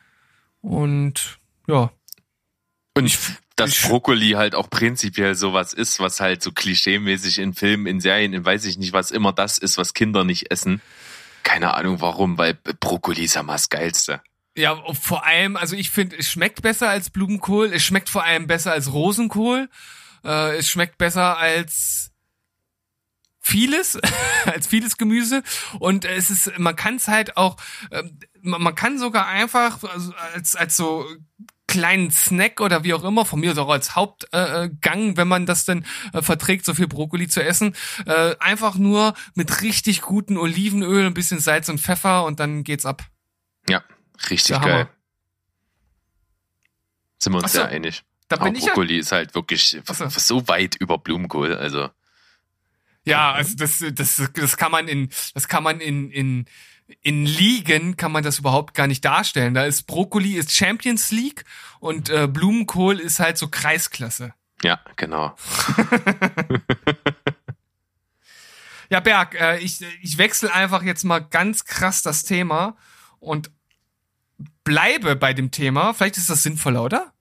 Und 0.62 1.40
ja. 1.68 1.92
Und 2.96 3.06
ich, 3.06 3.20
dass 3.58 3.82
Brokkoli 3.82 4.32
halt 4.32 4.56
auch 4.56 4.70
prinzipiell 4.70 5.36
sowas 5.36 5.74
ist, 5.74 6.00
was 6.00 6.20
halt 6.20 6.42
so 6.42 6.52
klischeemäßig 6.52 7.40
in 7.40 7.54
Filmen, 7.54 7.88
in 7.88 8.00
Serien, 8.00 8.34
in 8.34 8.46
weiß 8.46 8.66
ich 8.66 8.78
nicht, 8.78 8.94
was 8.94 9.12
immer 9.12 9.34
das 9.34 9.58
ist, 9.58 9.78
was 9.78 9.94
Kinder 9.94 10.24
nicht 10.24 10.52
essen. 10.52 10.82
Keine 11.44 11.74
Ahnung 11.74 12.00
warum, 12.00 12.38
weil 12.38 12.54
Brokkoli 12.54 13.24
ist 13.24 13.34
ja 13.34 13.44
mal 13.44 13.54
das 13.54 13.70
Geilste. 13.70 14.22
Ja, 14.56 14.82
vor 14.94 15.26
allem, 15.26 15.56
also 15.56 15.76
ich 15.76 15.90
finde, 15.90 16.18
es 16.18 16.30
schmeckt 16.30 16.62
besser 16.62 16.90
als 16.90 17.10
Blumenkohl, 17.10 17.74
es 17.74 17.84
schmeckt 17.84 18.10
vor 18.10 18.24
allem 18.24 18.48
besser 18.48 18.72
als 18.72 18.94
Rosenkohl, 18.94 19.70
äh, 20.24 20.58
es 20.58 20.70
schmeckt 20.70 20.98
besser 20.98 21.38
als 21.38 22.12
vieles, 23.40 24.00
als 24.46 24.68
vieles 24.68 24.98
Gemüse 24.98 25.42
und 25.80 26.06
es 26.06 26.30
ist, 26.30 26.58
man 26.60 26.76
kann 26.76 26.96
es 26.96 27.08
halt 27.08 27.38
auch, 27.38 27.58
äh, 27.90 28.04
man 28.42 28.76
kann 28.76 29.00
sogar 29.00 29.28
einfach 29.28 29.84
also 29.84 30.14
als, 30.34 30.56
als 30.56 30.78
so 30.78 31.06
kleinen 31.68 32.12
Snack 32.12 32.62
oder 32.62 32.84
wie 32.84 32.94
auch 32.94 33.04
immer, 33.04 33.26
von 33.26 33.40
mir 33.40 33.58
auch 33.58 33.70
als 33.70 33.96
Hauptgang, 33.96 35.12
äh, 35.12 35.18
wenn 35.18 35.28
man 35.28 35.46
das 35.46 35.66
denn 35.66 35.86
äh, 36.14 36.22
verträgt, 36.22 36.66
so 36.66 36.74
viel 36.74 36.88
Brokkoli 36.88 37.28
zu 37.28 37.44
essen, 37.44 37.76
äh, 38.06 38.36
einfach 38.40 38.76
nur 38.76 39.14
mit 39.36 39.62
richtig 39.62 40.02
guten 40.02 40.38
Olivenöl, 40.38 41.06
ein 41.06 41.14
bisschen 41.14 41.40
Salz 41.40 41.70
und 41.70 41.80
Pfeffer 41.80 42.26
und 42.26 42.40
dann 42.40 42.64
geht's 42.64 42.86
ab. 42.86 43.04
Ja, 43.70 43.84
richtig 44.30 44.60
geil. 44.62 44.74
Hammer. 44.74 44.90
Sind 47.20 47.34
wir 47.34 47.40
uns 47.40 47.52
so, 47.52 47.60
sehr 47.60 47.70
einig. 47.70 48.04
Da 48.30 48.38
bin 48.38 48.54
Brokkoli 48.54 48.96
ja, 48.96 49.00
ist 49.00 49.12
halt 49.12 49.36
wirklich 49.36 49.78
so. 49.86 50.10
so 50.10 50.48
weit 50.48 50.76
über 50.76 50.98
Blumenkohl, 50.98 51.54
also. 51.56 51.90
Ja, 53.06 53.32
also 53.32 53.56
das, 53.56 53.84
das, 53.94 54.22
das 54.34 54.58
kann 54.58 54.72
man 54.72 54.88
in, 54.88 55.10
das 55.34 55.48
kann 55.48 55.64
man 55.64 55.80
in, 55.80 56.12
in, 56.12 56.46
in 57.02 57.26
Ligen 57.26 57.98
kann 57.98 58.12
man 58.12 58.24
das 58.24 58.40
überhaupt 58.40 58.74
gar 58.74 58.88
nicht 58.88 59.04
darstellen. 59.04 59.54
Da 59.54 59.66
ist 59.66 59.84
Brokkoli 59.88 60.34
ist 60.34 60.52
Champions 60.52 61.12
League 61.12 61.44
und 61.80 62.10
äh, 62.10 62.28
Blumenkohl 62.28 63.00
ist 63.00 63.20
halt 63.20 63.38
so 63.38 63.48
Kreisklasse. 63.50 64.34
Ja, 64.64 64.80
genau. 64.96 65.36
ja, 68.90 69.00
Berg, 69.00 69.36
äh, 69.36 69.60
ich, 69.60 69.86
ich 70.02 70.18
wechsle 70.18 70.54
einfach 70.54 70.82
jetzt 70.84 71.04
mal 71.04 71.20
ganz 71.20 71.66
krass 71.66 72.02
das 72.02 72.24
Thema 72.24 72.78
und 73.20 73.52
bleibe 74.64 75.16
bei 75.16 75.34
dem 75.34 75.52
Thema. 75.52 75.94
Vielleicht 75.94 76.18
ist 76.18 76.30
das 76.30 76.44
sinnvoller, 76.44 76.84
oder? 76.84 77.14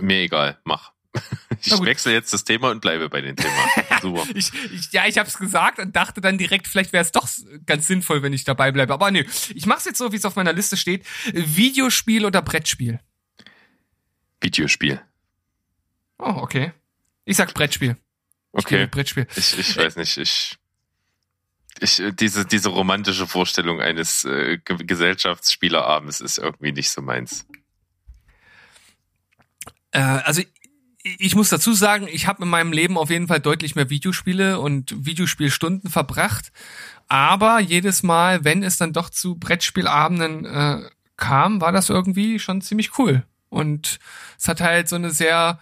Mir 0.00 0.20
egal, 0.20 0.58
mach. 0.64 0.92
Ich 1.62 1.72
wechsle 1.80 2.12
jetzt 2.12 2.32
das 2.32 2.44
Thema 2.44 2.70
und 2.70 2.80
bleibe 2.80 3.08
bei 3.08 3.20
dem 3.22 3.34
Thema. 3.34 3.54
Super. 4.02 4.24
ich, 4.34 4.52
ich, 4.72 4.92
ja, 4.92 5.06
ich 5.06 5.18
habe 5.18 5.28
es 5.28 5.38
gesagt 5.38 5.78
und 5.78 5.96
dachte 5.96 6.20
dann 6.20 6.38
direkt, 6.38 6.68
vielleicht 6.68 6.92
wäre 6.92 7.02
es 7.02 7.12
doch 7.12 7.26
ganz 7.64 7.86
sinnvoll, 7.86 8.22
wenn 8.22 8.32
ich 8.32 8.44
dabei 8.44 8.70
bleibe. 8.72 8.92
Aber 8.92 9.10
nee, 9.10 9.26
ich 9.54 9.66
mache 9.66 9.78
es 9.78 9.84
jetzt 9.86 9.98
so, 9.98 10.12
wie 10.12 10.16
es 10.16 10.24
auf 10.24 10.36
meiner 10.36 10.52
Liste 10.52 10.76
steht. 10.76 11.04
Videospiel 11.32 12.24
oder 12.24 12.42
Brettspiel? 12.42 13.00
Videospiel. 14.40 15.00
Oh, 16.18 16.34
okay. 16.36 16.72
Ich 17.24 17.36
sag 17.36 17.52
Brettspiel. 17.54 17.96
Ich 18.52 18.64
okay. 18.64 18.86
Brettspiel. 18.86 19.26
Ich, 19.34 19.58
ich 19.58 19.76
weiß 19.76 19.96
nicht, 19.96 20.16
ich 20.18 20.58
ich, 21.80 22.02
diese, 22.14 22.46
diese 22.46 22.70
romantische 22.70 23.26
Vorstellung 23.26 23.80
eines 23.80 24.24
äh, 24.24 24.58
Gesellschaftsspielerabends 24.58 26.20
ist 26.20 26.38
irgendwie 26.38 26.72
nicht 26.72 26.90
so 26.90 27.02
meins. 27.02 27.46
Äh, 29.90 30.00
also 30.00 30.42
ich 31.18 31.34
muss 31.34 31.50
dazu 31.50 31.72
sagen, 31.72 32.08
ich 32.10 32.26
habe 32.26 32.42
in 32.42 32.48
meinem 32.48 32.72
Leben 32.72 32.98
auf 32.98 33.10
jeden 33.10 33.28
Fall 33.28 33.40
deutlich 33.40 33.76
mehr 33.76 33.90
Videospiele 33.90 34.58
und 34.58 35.06
Videospielstunden 35.06 35.90
verbracht. 35.90 36.52
Aber 37.08 37.60
jedes 37.60 38.02
Mal, 38.02 38.44
wenn 38.44 38.62
es 38.62 38.76
dann 38.78 38.92
doch 38.92 39.10
zu 39.10 39.36
Brettspielabenden 39.36 40.44
äh, 40.44 40.90
kam, 41.16 41.60
war 41.60 41.72
das 41.72 41.90
irgendwie 41.90 42.38
schon 42.38 42.60
ziemlich 42.60 42.98
cool. 42.98 43.22
Und 43.48 43.98
es 44.38 44.48
hat 44.48 44.60
halt 44.60 44.88
so 44.88 44.96
eine 44.96 45.10
sehr 45.10 45.60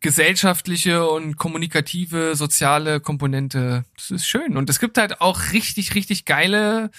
gesellschaftliche 0.00 1.06
und 1.08 1.36
kommunikative, 1.36 2.34
soziale 2.34 3.00
Komponente. 3.00 3.84
Das 3.96 4.10
ist 4.10 4.26
schön. 4.26 4.56
Und 4.56 4.70
es 4.70 4.80
gibt 4.80 4.98
halt 4.98 5.20
auch 5.20 5.52
richtig, 5.52 5.94
richtig 5.94 6.24
geile 6.24 6.90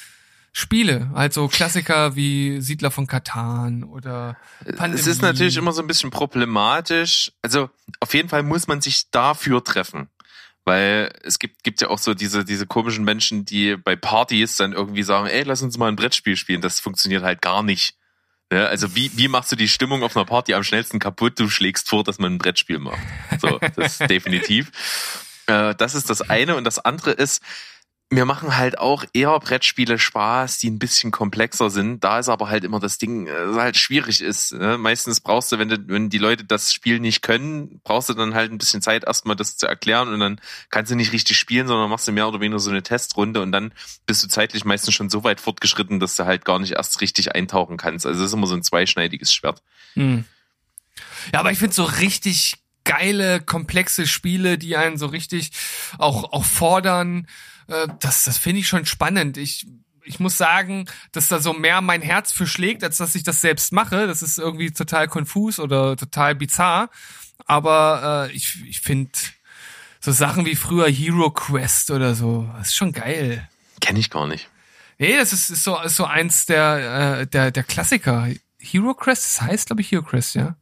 Spiele, 0.54 1.10
also 1.14 1.48
Klassiker 1.48 2.16
wie 2.18 2.60
Siedler 2.60 2.92
von 2.92 3.08
Katan 3.08 3.86
oder 3.86 4.36
Pandemie. 4.76 5.00
Es 5.00 5.08
ist 5.08 5.22
natürlich 5.22 5.56
immer 5.56 5.72
so 5.72 5.82
ein 5.82 5.88
bisschen 5.88 6.10
problematisch. 6.10 7.32
Also 7.42 7.70
auf 8.02 8.14
jeden 8.14 8.28
Fall 8.28 8.44
muss 8.44 8.68
man 8.68 8.82
sich 8.82 9.10
dafür 9.12 9.64
treffen. 9.64 10.10
Weil 10.64 11.12
es 11.24 11.40
gibt, 11.40 11.64
gibt 11.64 11.82
ja 11.82 11.90
auch 11.90 11.98
so 11.98 12.14
diese, 12.14 12.46
diese 12.46 12.68
komischen 12.68 13.04
Menschen, 13.04 13.46
die 13.46 13.78
bei 13.78 13.96
Partys 13.96 14.58
dann 14.58 14.74
irgendwie 14.74 15.04
sagen, 15.04 15.28
ey, 15.28 15.44
lass 15.44 15.64
uns 15.64 15.78
mal 15.78 15.88
ein 15.88 15.96
Brettspiel 15.96 16.36
spielen. 16.36 16.62
Das 16.62 16.80
funktioniert 16.80 17.24
halt 17.24 17.42
gar 17.42 17.64
nicht. 17.64 17.96
Ja, 18.52 18.66
also 18.66 18.94
wie, 18.96 19.10
wie 19.16 19.30
machst 19.30 19.52
du 19.52 19.56
die 19.56 19.70
Stimmung 19.70 20.04
auf 20.04 20.16
einer 20.16 20.26
Party 20.26 20.54
am 20.54 20.64
schnellsten 20.64 21.00
kaputt? 21.00 21.40
Du 21.40 21.50
schlägst 21.50 21.88
vor, 21.88 22.04
dass 22.04 22.20
man 22.20 22.34
ein 22.34 22.38
Brettspiel 22.38 22.80
macht. 22.80 23.00
So, 23.40 23.58
das 23.76 24.00
ist 24.00 24.02
definitiv. 24.10 24.72
Äh, 25.48 25.74
das 25.76 25.96
ist 25.96 26.10
das 26.10 26.22
eine. 26.30 26.58
Und 26.58 26.66
das 26.66 26.78
andere 26.78 27.12
ist, 27.12 27.42
mir 28.14 28.26
machen 28.26 28.58
halt 28.58 28.78
auch 28.78 29.06
eher 29.14 29.40
Brettspiele 29.40 29.98
Spaß, 29.98 30.58
die 30.58 30.70
ein 30.70 30.80
bisschen 30.80 31.12
komplexer 31.12 31.70
sind. 31.70 32.04
Da 32.04 32.20
ist 32.20 32.28
aber 32.28 32.50
halt 32.50 32.66
immer 32.66 32.82
das 32.82 32.98
Ding, 32.98 33.28
äh, 33.28 33.32
halt 33.56 33.78
schwierig 33.78 34.22
ist. 34.22 34.52
Ne? 34.52 34.78
Meistens 34.78 35.22
brauchst 35.22 35.52
du, 35.52 35.60
wenn 35.60 35.70
du, 35.70 35.78
wenn 35.88 36.10
die 36.10 36.18
Leute 36.18 36.44
das 36.44 36.74
Spiel 36.74 37.00
nicht 37.00 37.22
können, 37.22 37.80
brauchst 37.86 38.10
du 38.10 38.14
dann 38.14 38.34
halt 38.34 38.52
ein 38.52 38.58
bisschen 38.58 38.82
Zeit, 38.82 39.06
erstmal 39.06 39.38
das 39.38 39.56
zu 39.56 39.66
erklären 39.66 40.10
und 40.10 40.20
dann 40.20 40.42
kannst 40.70 40.92
du 40.92 40.96
nicht 40.96 41.14
richtig 41.14 41.38
spielen, 41.38 41.68
sondern 41.68 41.90
machst 41.90 42.06
du 42.06 42.12
mehr 42.12 42.28
oder 42.28 42.42
weniger 42.42 42.60
so 42.60 42.70
eine 42.70 42.84
Testrunde 42.84 43.42
und 43.42 43.54
dann 43.54 43.74
bist 44.06 44.22
du 44.22 44.28
zeitlich 44.28 44.66
meistens 44.66 44.94
schon 44.94 45.10
so 45.10 45.24
weit 45.24 45.40
fortgeschritten, 45.40 46.02
dass 46.02 46.18
du 46.18 46.26
halt 46.26 46.44
gar 46.44 46.60
nicht 46.60 46.74
erst 46.74 47.00
richtig 47.00 47.34
eintauchen 47.34 47.78
kannst. 47.78 48.06
Also 48.06 48.20
das 48.20 48.28
ist 48.32 48.34
immer 48.34 48.48
so 48.48 48.56
ein 48.56 48.64
zweischneidiges 48.64 49.34
Schwert. 49.34 49.64
Hm. 49.94 50.26
Ja, 51.32 51.40
aber 51.40 51.52
ich 51.52 51.60
finde 51.60 51.74
so 51.74 51.86
richtig 51.86 52.58
geile, 52.84 53.42
komplexe 53.42 54.08
Spiele, 54.08 54.58
die 54.58 54.76
einen 54.76 54.98
so 54.98 55.06
richtig 55.06 55.52
auch, 55.98 56.32
auch 56.34 56.46
fordern, 56.46 57.28
äh, 57.68 57.88
das, 58.00 58.24
das 58.26 58.38
finde 58.38 58.62
ich 58.62 58.68
schon 58.68 58.86
spannend. 58.86 59.38
Ich, 59.38 59.68
ich 60.04 60.20
muss 60.20 60.38
sagen, 60.38 60.88
dass 61.12 61.28
da 61.28 61.40
so 61.40 61.54
mehr 61.54 61.82
mein 61.82 62.02
Herz 62.02 62.32
für 62.32 62.48
schlägt, 62.48 62.84
als 62.84 62.98
dass 62.98 63.16
ich 63.16 63.24
das 63.24 63.42
selbst 63.42 63.72
mache. 63.72 64.08
Das 64.08 64.22
ist 64.22 64.38
irgendwie 64.38 64.72
total 64.72 65.08
konfus 65.08 65.60
oder 65.60 65.96
total 65.96 66.36
bizarr. 66.36 66.90
Aber 67.46 68.28
äh, 68.30 68.36
ich, 68.36 68.64
ich 68.68 68.82
finde 68.82 69.12
so 70.00 70.12
Sachen 70.12 70.46
wie 70.46 70.56
früher 70.56 70.88
Hero 70.90 71.30
Quest 71.30 71.92
oder 71.92 72.16
so, 72.16 72.50
das 72.58 72.70
ist 72.70 72.76
schon 72.76 72.92
geil. 72.92 73.48
Kenne 73.80 74.00
ich 74.00 74.10
gar 74.10 74.28
nicht. 74.28 74.50
Nee, 74.98 75.18
das 75.18 75.34
ist, 75.34 75.50
ist 75.50 75.64
so, 75.64 75.80
ist 75.80 75.96
so 75.96 76.06
eins 76.06 76.46
der, 76.46 77.20
äh, 77.22 77.28
der, 77.28 77.52
der 77.52 77.64
Klassiker. 77.64 78.28
Hero 78.62 78.94
Crest, 78.94 79.26
das 79.26 79.42
heißt, 79.42 79.68
glaube 79.68 79.82
ich, 79.82 79.92
Hero 79.92 80.04
Crest, 80.04 80.36
ja. 80.36 80.56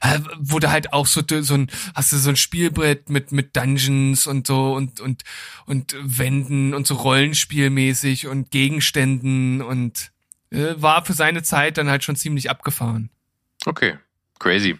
Äh, 0.00 0.20
wo 0.38 0.58
da 0.58 0.70
halt 0.70 0.92
auch 0.92 1.06
so, 1.06 1.22
so 1.40 1.54
ein, 1.54 1.70
hast 1.94 2.12
du 2.12 2.16
so 2.16 2.30
ein 2.30 2.36
Spielbrett 2.36 3.10
mit, 3.10 3.32
mit 3.32 3.56
Dungeons 3.56 4.26
und 4.26 4.46
so 4.46 4.74
und, 4.74 5.00
und, 5.00 5.22
und 5.66 5.94
Wänden 6.00 6.74
und 6.74 6.86
so 6.86 6.94
Rollenspielmäßig 6.94 8.26
und 8.26 8.50
Gegenständen 8.50 9.62
und 9.62 10.10
äh, 10.50 10.74
war 10.76 11.04
für 11.04 11.12
seine 11.12 11.42
Zeit 11.42 11.78
dann 11.78 11.88
halt 11.88 12.04
schon 12.04 12.16
ziemlich 12.16 12.50
abgefahren. 12.50 13.10
Okay, 13.66 13.98
crazy. 14.38 14.78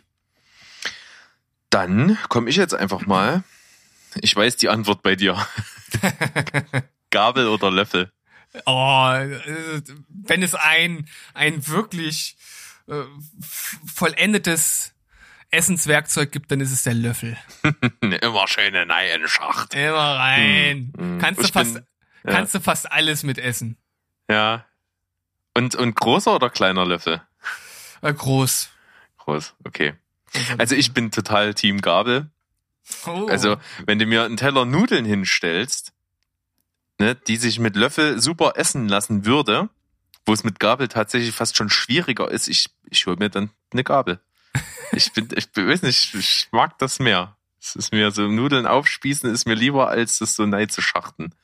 Dann 1.70 2.18
komme 2.28 2.50
ich 2.50 2.56
jetzt 2.56 2.74
einfach 2.74 3.06
mal. 3.06 3.42
Ich 4.20 4.34
weiß 4.34 4.56
die 4.56 4.68
Antwort 4.68 5.02
bei 5.02 5.16
dir. 5.16 5.44
Gabel 7.10 7.48
oder 7.48 7.70
Löffel? 7.70 8.12
Oh, 8.66 9.10
äh, 9.12 9.82
wenn 10.08 10.42
es 10.42 10.54
ein, 10.54 11.08
ein 11.32 11.66
wirklich 11.66 12.36
äh, 12.88 13.04
vollendetes 13.86 14.94
Essenswerkzeug 15.50 16.32
gibt, 16.32 16.50
dann 16.50 16.60
ist 16.60 16.72
es 16.72 16.82
der 16.82 16.94
Löffel. 16.94 17.36
Immer 18.00 18.48
schön 18.48 18.74
in 18.74 18.90
einen 18.90 19.28
Schacht. 19.28 19.74
Immer 19.74 20.16
rein. 20.16 20.92
Hm, 20.96 21.18
kannst 21.18 21.42
du 21.42 21.48
fast, 21.48 21.74
bin, 21.74 21.86
ja. 22.24 22.30
kannst 22.32 22.54
du 22.54 22.60
fast 22.60 22.90
alles 22.90 23.22
mit 23.22 23.38
essen. 23.38 23.76
Ja. 24.28 24.64
Und, 25.54 25.74
und 25.76 25.94
großer 25.94 26.34
oder 26.34 26.50
kleiner 26.50 26.84
Löffel? 26.84 27.22
Äh, 28.02 28.12
groß. 28.12 28.70
Groß, 29.18 29.54
okay. 29.64 29.94
Also 30.58 30.74
ich 30.74 30.92
bin 30.92 31.10
total 31.10 31.54
Team 31.54 31.80
Gabel. 31.80 32.30
Oh. 33.06 33.26
Also, 33.28 33.56
wenn 33.86 33.98
du 33.98 34.06
mir 34.06 34.24
einen 34.24 34.36
Teller 34.36 34.64
Nudeln 34.64 35.04
hinstellst, 35.04 35.92
ne, 36.98 37.14
die 37.14 37.36
sich 37.36 37.58
mit 37.58 37.76
Löffel 37.76 38.20
super 38.20 38.54
essen 38.56 38.88
lassen 38.88 39.24
würde, 39.24 39.70
wo 40.26 40.32
es 40.32 40.44
mit 40.44 40.60
Gabel 40.60 40.88
tatsächlich 40.88 41.34
fast 41.34 41.56
schon 41.56 41.70
schwieriger 41.70 42.30
ist, 42.30 42.48
ich, 42.48 42.66
ich 42.90 43.06
hole 43.06 43.16
mir 43.16 43.30
dann 43.30 43.50
eine 43.72 43.84
Gabel. 43.84 44.20
Ich 44.92 45.12
bin, 45.12 45.28
ich 45.34 45.48
weiß 45.54 45.82
nicht, 45.82 46.14
ich 46.14 46.48
mag 46.52 46.78
das 46.78 46.98
mehr. 46.98 47.36
Es 47.60 47.76
ist 47.76 47.92
mir 47.92 48.10
so 48.10 48.28
Nudeln 48.28 48.66
aufspießen 48.66 49.32
ist 49.32 49.46
mir 49.46 49.54
lieber, 49.54 49.88
als 49.88 50.18
das 50.18 50.36
so 50.36 50.44
nein 50.44 50.68
zu 50.68 50.82
schachten. 50.82 51.34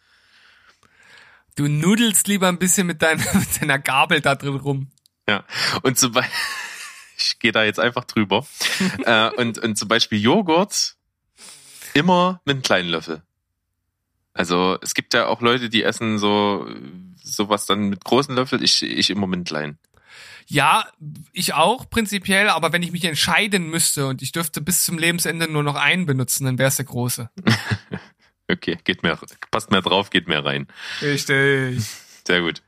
Du 1.57 1.67
nudelst 1.67 2.29
lieber 2.29 2.49
ein 2.49 2.59
bisschen 2.59 2.87
mit 2.87 3.03
deiner, 3.03 3.25
mit 3.35 3.61
deiner 3.61 3.79
Gabel 3.79 4.21
da 4.21 4.35
drin 4.35 4.57
rum. 4.57 4.91
Ja. 5.29 5.45
Und 5.83 5.99
zum 5.99 6.13
Beispiel, 6.13 6.35
ich 7.19 7.39
gehe 7.39 7.53
da 7.53 7.65
jetzt 7.65 7.81
einfach 7.81 8.05
drüber. 8.05 8.47
äh, 9.05 9.31
und, 9.31 9.59
und 9.59 9.77
zum 9.77 9.89
Beispiel 9.89 10.21
Joghurt 10.21 10.97
immer 11.95 12.41
mit 12.45 12.55
einem 12.55 12.63
kleinen 12.63 12.89
Löffel. 12.89 13.23
Also 14.33 14.79
es 14.81 14.95
gibt 14.95 15.15
ja 15.15 15.27
auch 15.27 15.41
Leute, 15.41 15.69
die 15.69 15.83
essen 15.83 16.19
so 16.19 16.67
sowas 17.23 17.67
dann 17.67 17.89
mit 17.89 18.05
großen 18.05 18.35
Löffel, 18.35 18.63
ich, 18.63 18.83
ich 18.83 19.11
immer 19.11 19.27
mit 19.27 19.47
kleinen. 19.47 19.79
Ja, 20.47 20.85
ich 21.33 21.55
auch 21.55 21.89
prinzipiell, 21.89 22.49
aber 22.49 22.73
wenn 22.73 22.83
ich 22.83 22.91
mich 22.91 23.05
entscheiden 23.05 23.71
müsste 23.71 24.07
und 24.09 24.21
ich 24.21 24.33
dürfte 24.33 24.61
bis 24.61 24.85
zum 24.85 24.99
Lebensende 24.99 25.47
nur 25.47 25.63
noch 25.63 25.77
einen 25.77 26.07
benutzen, 26.07 26.45
dann 26.45 26.59
wäre 26.59 26.69
es 26.69 26.77
der 26.77 26.87
große. 26.87 27.31
okay, 28.51 28.77
geht 28.83 29.05
mehr, 29.05 29.19
passt 29.53 29.71
mehr 29.71 29.83
drauf, 29.83 30.11
geht 30.11 30.27
mehr 30.27 30.45
rein. 30.45 30.67
Richtig. 31.03 31.85
Sehr 32.27 32.41
gut. 32.41 32.63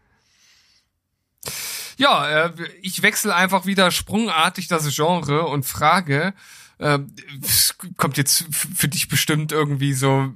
Ja, 1.96 2.46
äh, 2.46 2.52
ich 2.80 3.02
wechsle 3.02 3.34
einfach 3.34 3.66
wieder 3.66 3.90
sprungartig 3.90 4.68
das 4.68 4.94
Genre 4.94 5.46
und 5.48 5.64
frage, 5.64 6.34
äh, 6.78 7.00
kommt 7.96 8.16
jetzt 8.16 8.46
für 8.52 8.88
dich 8.88 9.08
bestimmt 9.08 9.52
irgendwie 9.52 9.92
so, 9.92 10.32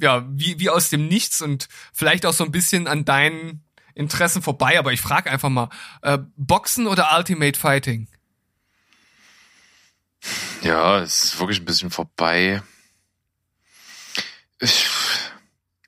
ja, 0.00 0.26
wie, 0.28 0.58
wie 0.58 0.70
aus 0.70 0.90
dem 0.90 1.08
Nichts 1.08 1.40
und 1.40 1.68
vielleicht 1.92 2.26
auch 2.26 2.32
so 2.32 2.44
ein 2.44 2.52
bisschen 2.52 2.86
an 2.86 3.04
deinen 3.04 3.64
Interessen 3.94 4.42
vorbei, 4.42 4.78
aber 4.78 4.92
ich 4.92 5.00
frage 5.00 5.30
einfach 5.30 5.48
mal, 5.48 5.70
äh, 6.02 6.18
Boxen 6.36 6.86
oder 6.86 7.16
Ultimate 7.16 7.58
Fighting? 7.58 8.08
Ja, 10.62 10.98
es 10.98 11.24
ist 11.24 11.40
wirklich 11.40 11.60
ein 11.60 11.64
bisschen 11.64 11.90
vorbei. 11.90 12.62
Ich 14.60 14.86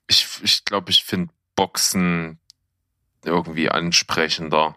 ich 0.06 0.26
ich, 0.42 0.64
glaube, 0.64 0.90
ich 0.90 1.04
finde 1.04 1.32
Boxen 1.54 2.38
irgendwie 3.24 3.70
ansprechender. 3.70 4.76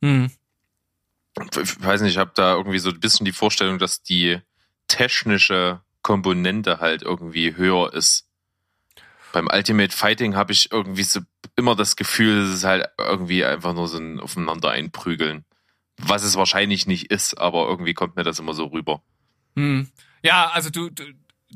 Hm. 0.00 0.30
Ich 1.60 1.82
weiß 1.82 2.00
nicht, 2.02 2.12
ich 2.12 2.18
habe 2.18 2.32
da 2.34 2.54
irgendwie 2.54 2.78
so 2.78 2.90
ein 2.90 3.00
bisschen 3.00 3.24
die 3.24 3.32
Vorstellung, 3.32 3.78
dass 3.78 4.02
die 4.02 4.40
technische 4.86 5.80
Komponente 6.02 6.80
halt 6.80 7.02
irgendwie 7.02 7.56
höher 7.56 7.92
ist. 7.92 8.23
Beim 9.34 9.48
Ultimate 9.52 9.94
Fighting 9.94 10.36
habe 10.36 10.52
ich 10.52 10.70
irgendwie 10.70 11.02
so 11.02 11.18
immer 11.56 11.74
das 11.74 11.96
Gefühl, 11.96 12.44
es 12.44 12.54
ist 12.54 12.64
halt 12.64 12.86
irgendwie 12.98 13.44
einfach 13.44 13.74
nur 13.74 13.88
so 13.88 13.98
ein 13.98 14.20
Aufeinander 14.20 14.70
einprügeln. 14.70 15.44
Was 15.98 16.22
es 16.22 16.36
wahrscheinlich 16.36 16.86
nicht 16.86 17.10
ist, 17.10 17.34
aber 17.34 17.66
irgendwie 17.68 17.94
kommt 17.94 18.14
mir 18.14 18.22
das 18.22 18.38
immer 18.38 18.54
so 18.54 18.66
rüber. 18.66 19.02
Hm. 19.56 19.88
Ja, 20.22 20.50
also 20.50 20.70
du, 20.70 20.88
du, 20.88 21.02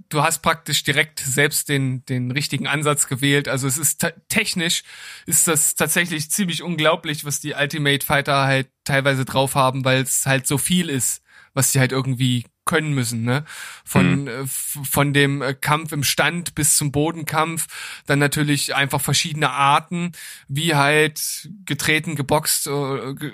du 0.09 0.23
hast 0.25 0.41
praktisch 0.41 0.83
direkt 0.83 1.21
selbst 1.21 1.69
den, 1.69 2.05
den 2.07 2.33
richtigen 2.33 2.67
Ansatz 2.67 3.07
gewählt. 3.07 3.47
Also 3.47 3.69
es 3.69 3.79
ist 3.79 4.05
technisch 4.29 4.83
ist 5.27 5.47
das 5.47 5.77
tatsächlich 5.77 6.33
ziemlich 6.33 6.65
unglaublich, 6.65 7.25
was 7.25 7.39
die 7.39 7.55
Ultimate 7.55 8.05
Fighter 8.05 8.43
halt 8.43 8.69
teilweise 8.83 9.25
drauf 9.25 9.55
haben, 9.55 9.85
weil 9.85 10.03
es 10.03 10.27
halt 10.27 10.49
so 10.49 10.59
viel 10.59 10.91
ist, 10.91 11.23
was 11.55 11.71
sie 11.71 11.79
halt 11.79 11.93
irgendwie 11.93 12.45
können 12.69 12.95
müssen, 12.95 13.25
ne? 13.25 13.45
Von, 13.85 14.25
mhm. 14.25 14.47
von 14.47 15.13
dem 15.13 15.43
äh, 15.43 15.55
Kampf 15.55 15.91
im 15.91 16.05
Stand 16.05 16.55
bis 16.55 16.77
zum 16.77 16.93
Bodenkampf, 16.93 17.67
dann 18.07 18.21
natürlich 18.21 18.77
einfach 18.77 19.01
verschiedene 19.01 19.51
Arten, 19.51 20.13
wie 20.47 20.77
halt 20.77 21.51
getreten, 21.65 22.15
geboxt, 22.15 22.69
äh, 22.69 23.15
ge 23.15 23.33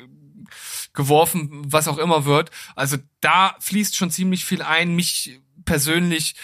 geworfen, 0.93 1.51
was 1.67 1.89
auch 1.89 1.99
immer 1.99 2.25
wird. 2.25 2.53
Also 2.77 2.99
da 3.21 3.57
fließt 3.59 3.97
schon 3.97 4.13
ziemlich 4.13 4.45
viel 4.45 4.63
ein. 4.63 4.95
Mich 4.95 5.41
persönlich 5.65 6.37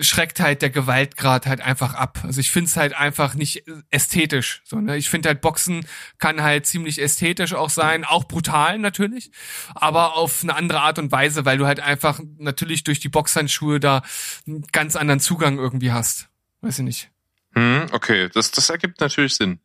schreckt 0.00 0.40
halt 0.40 0.62
der 0.62 0.70
Gewaltgrad 0.70 1.46
halt 1.46 1.60
einfach 1.60 1.94
ab. 1.94 2.20
Also 2.24 2.40
ich 2.40 2.50
finde 2.50 2.68
es 2.68 2.76
halt 2.76 2.94
einfach 2.94 3.34
nicht 3.34 3.64
ästhetisch. 3.90 4.62
So, 4.64 4.80
ne? 4.80 4.96
Ich 4.96 5.10
finde 5.10 5.28
halt 5.28 5.40
Boxen 5.40 5.84
kann 6.18 6.42
halt 6.42 6.66
ziemlich 6.66 7.00
ästhetisch 7.00 7.54
auch 7.54 7.70
sein, 7.70 8.04
auch 8.04 8.24
brutal 8.24 8.78
natürlich, 8.78 9.32
aber 9.74 10.16
auf 10.16 10.42
eine 10.42 10.54
andere 10.54 10.80
Art 10.80 10.98
und 10.98 11.10
Weise, 11.10 11.44
weil 11.44 11.58
du 11.58 11.66
halt 11.66 11.80
einfach 11.80 12.20
natürlich 12.38 12.84
durch 12.84 13.00
die 13.00 13.08
Boxhandschuhe 13.08 13.80
da 13.80 14.02
einen 14.46 14.62
ganz 14.72 14.96
anderen 14.96 15.20
Zugang 15.20 15.58
irgendwie 15.58 15.92
hast. 15.92 16.28
Weiß 16.60 16.78
ich 16.78 16.84
nicht. 16.84 17.10
Hm, 17.54 17.86
okay, 17.92 18.28
das, 18.32 18.52
das 18.52 18.70
ergibt 18.70 19.00
natürlich 19.00 19.34
Sinn. 19.34 19.58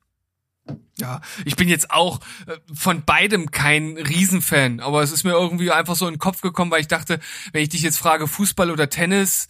Ja, 0.97 1.21
ich 1.43 1.55
bin 1.55 1.67
jetzt 1.67 1.91
auch 1.91 2.19
äh, 2.47 2.57
von 2.73 3.03
beidem 3.05 3.51
kein 3.51 3.97
Riesenfan, 3.97 4.79
aber 4.79 5.03
es 5.03 5.11
ist 5.11 5.23
mir 5.23 5.33
irgendwie 5.33 5.69
einfach 5.69 5.95
so 5.95 6.07
in 6.07 6.15
den 6.15 6.19
Kopf 6.19 6.41
gekommen, 6.41 6.71
weil 6.71 6.81
ich 6.81 6.87
dachte, 6.87 7.19
wenn 7.51 7.61
ich 7.61 7.69
dich 7.69 7.81
jetzt 7.81 7.97
frage, 7.97 8.27
Fußball 8.27 8.71
oder 8.71 8.89
Tennis, 8.89 9.47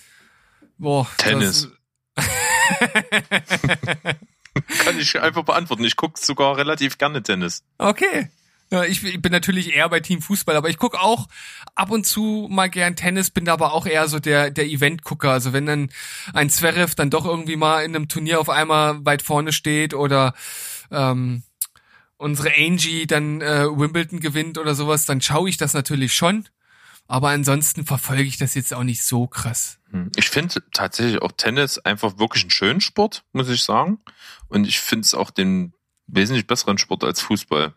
Boah, 0.78 1.08
Tennis. 1.18 1.70
Kann 4.80 5.00
ich 5.00 5.20
einfach 5.20 5.44
beantworten. 5.44 5.84
Ich 5.84 5.96
gucke 5.96 6.20
sogar 6.20 6.58
relativ 6.58 6.98
gerne 6.98 7.22
Tennis. 7.22 7.64
Okay. 7.78 8.30
Ja, 8.72 8.84
ich, 8.84 9.04
ich 9.04 9.22
bin 9.22 9.32
natürlich 9.32 9.76
eher 9.76 9.88
bei 9.90 10.00
Team 10.00 10.22
Fußball, 10.22 10.56
aber 10.56 10.70
ich 10.70 10.78
gucke 10.78 11.00
auch 11.00 11.28
ab 11.76 11.92
und 11.92 12.06
zu 12.06 12.48
mal 12.50 12.68
gern 12.70 12.96
Tennis, 12.96 13.30
bin 13.30 13.48
aber 13.48 13.74
auch 13.74 13.86
eher 13.86 14.08
so 14.08 14.20
der, 14.20 14.50
der 14.50 14.66
Event-Gucker. 14.66 15.30
Also 15.30 15.54
wenn 15.54 15.68
dann 15.68 15.90
ein 16.34 16.50
Zverev 16.50 16.96
dann 16.96 17.12
doch 17.12 17.26
irgendwie 17.26 17.58
mal 17.58 17.84
in 17.84 17.96
einem 17.96 18.08
Turnier 18.08 18.40
auf 18.40 18.50
einmal 18.50 19.06
weit 19.06 19.22
vorne 19.22 19.54
steht 19.54 19.94
oder 19.94 20.34
ähm, 20.90 21.44
unsere 22.18 22.54
Angie 22.58 23.06
dann 23.06 23.42
äh, 23.42 23.66
Wimbledon 23.66 24.20
gewinnt 24.20 24.58
oder 24.58 24.74
sowas, 24.74 25.06
dann 25.06 25.22
schaue 25.22 25.48
ich 25.50 25.58
das 25.58 25.74
natürlich 25.74 26.14
schon. 26.14 26.48
Aber 27.08 27.30
ansonsten 27.30 27.86
verfolge 27.86 28.24
ich 28.24 28.38
das 28.38 28.56
jetzt 28.56 28.74
auch 28.74 28.84
nicht 28.84 29.04
so 29.04 29.28
krass. 29.28 29.80
Hm. 29.92 30.12
Ich 30.16 30.30
finde 30.30 30.64
tatsächlich 30.74 31.22
auch 31.22 31.32
Tennis 31.32 31.78
einfach 31.78 32.18
wirklich 32.18 32.44
einen 32.44 32.52
schönen 32.52 32.82
Sport, 32.82 33.24
muss 33.32 33.50
ich 33.50 33.64
sagen. 33.64 34.00
Und 34.48 34.68
ich 34.68 34.80
finde 34.80 35.06
es 35.06 35.14
auch 35.14 35.30
den 35.30 35.74
wesentlich 36.08 36.48
besseren 36.48 36.78
Sport 36.78 37.04
als 37.04 37.22
Fußball. 37.22 37.74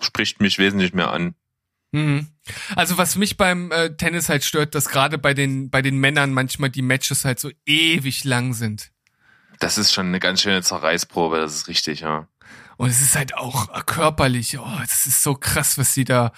Spricht 0.00 0.40
mich 0.40 0.58
wesentlich 0.58 0.92
mehr 0.94 1.10
an. 1.10 1.34
Mhm. 1.92 2.28
Also 2.74 2.98
was 2.98 3.16
mich 3.16 3.36
beim 3.36 3.70
äh, 3.70 3.96
Tennis 3.96 4.28
halt 4.28 4.44
stört, 4.44 4.74
dass 4.74 4.88
gerade 4.88 5.18
bei 5.18 5.34
den 5.34 5.70
bei 5.70 5.82
den 5.82 5.98
Männern 5.98 6.32
manchmal 6.32 6.70
die 6.70 6.82
Matches 6.82 7.24
halt 7.24 7.38
so 7.38 7.50
ewig 7.66 8.24
lang 8.24 8.54
sind. 8.54 8.90
Das 9.60 9.78
ist 9.78 9.92
schon 9.92 10.06
eine 10.06 10.18
ganz 10.18 10.42
schöne 10.42 10.62
Zerreißprobe, 10.62 11.38
das 11.38 11.54
ist 11.54 11.68
richtig, 11.68 12.00
ja. 12.00 12.26
Und 12.78 12.88
es 12.88 13.00
ist 13.00 13.14
halt 13.14 13.36
auch 13.36 13.86
körperlich, 13.86 14.58
oh, 14.58 14.78
das 14.80 15.06
ist 15.06 15.22
so 15.22 15.34
krass, 15.34 15.78
was 15.78 15.94
sie 15.94 16.04
da 16.04 16.32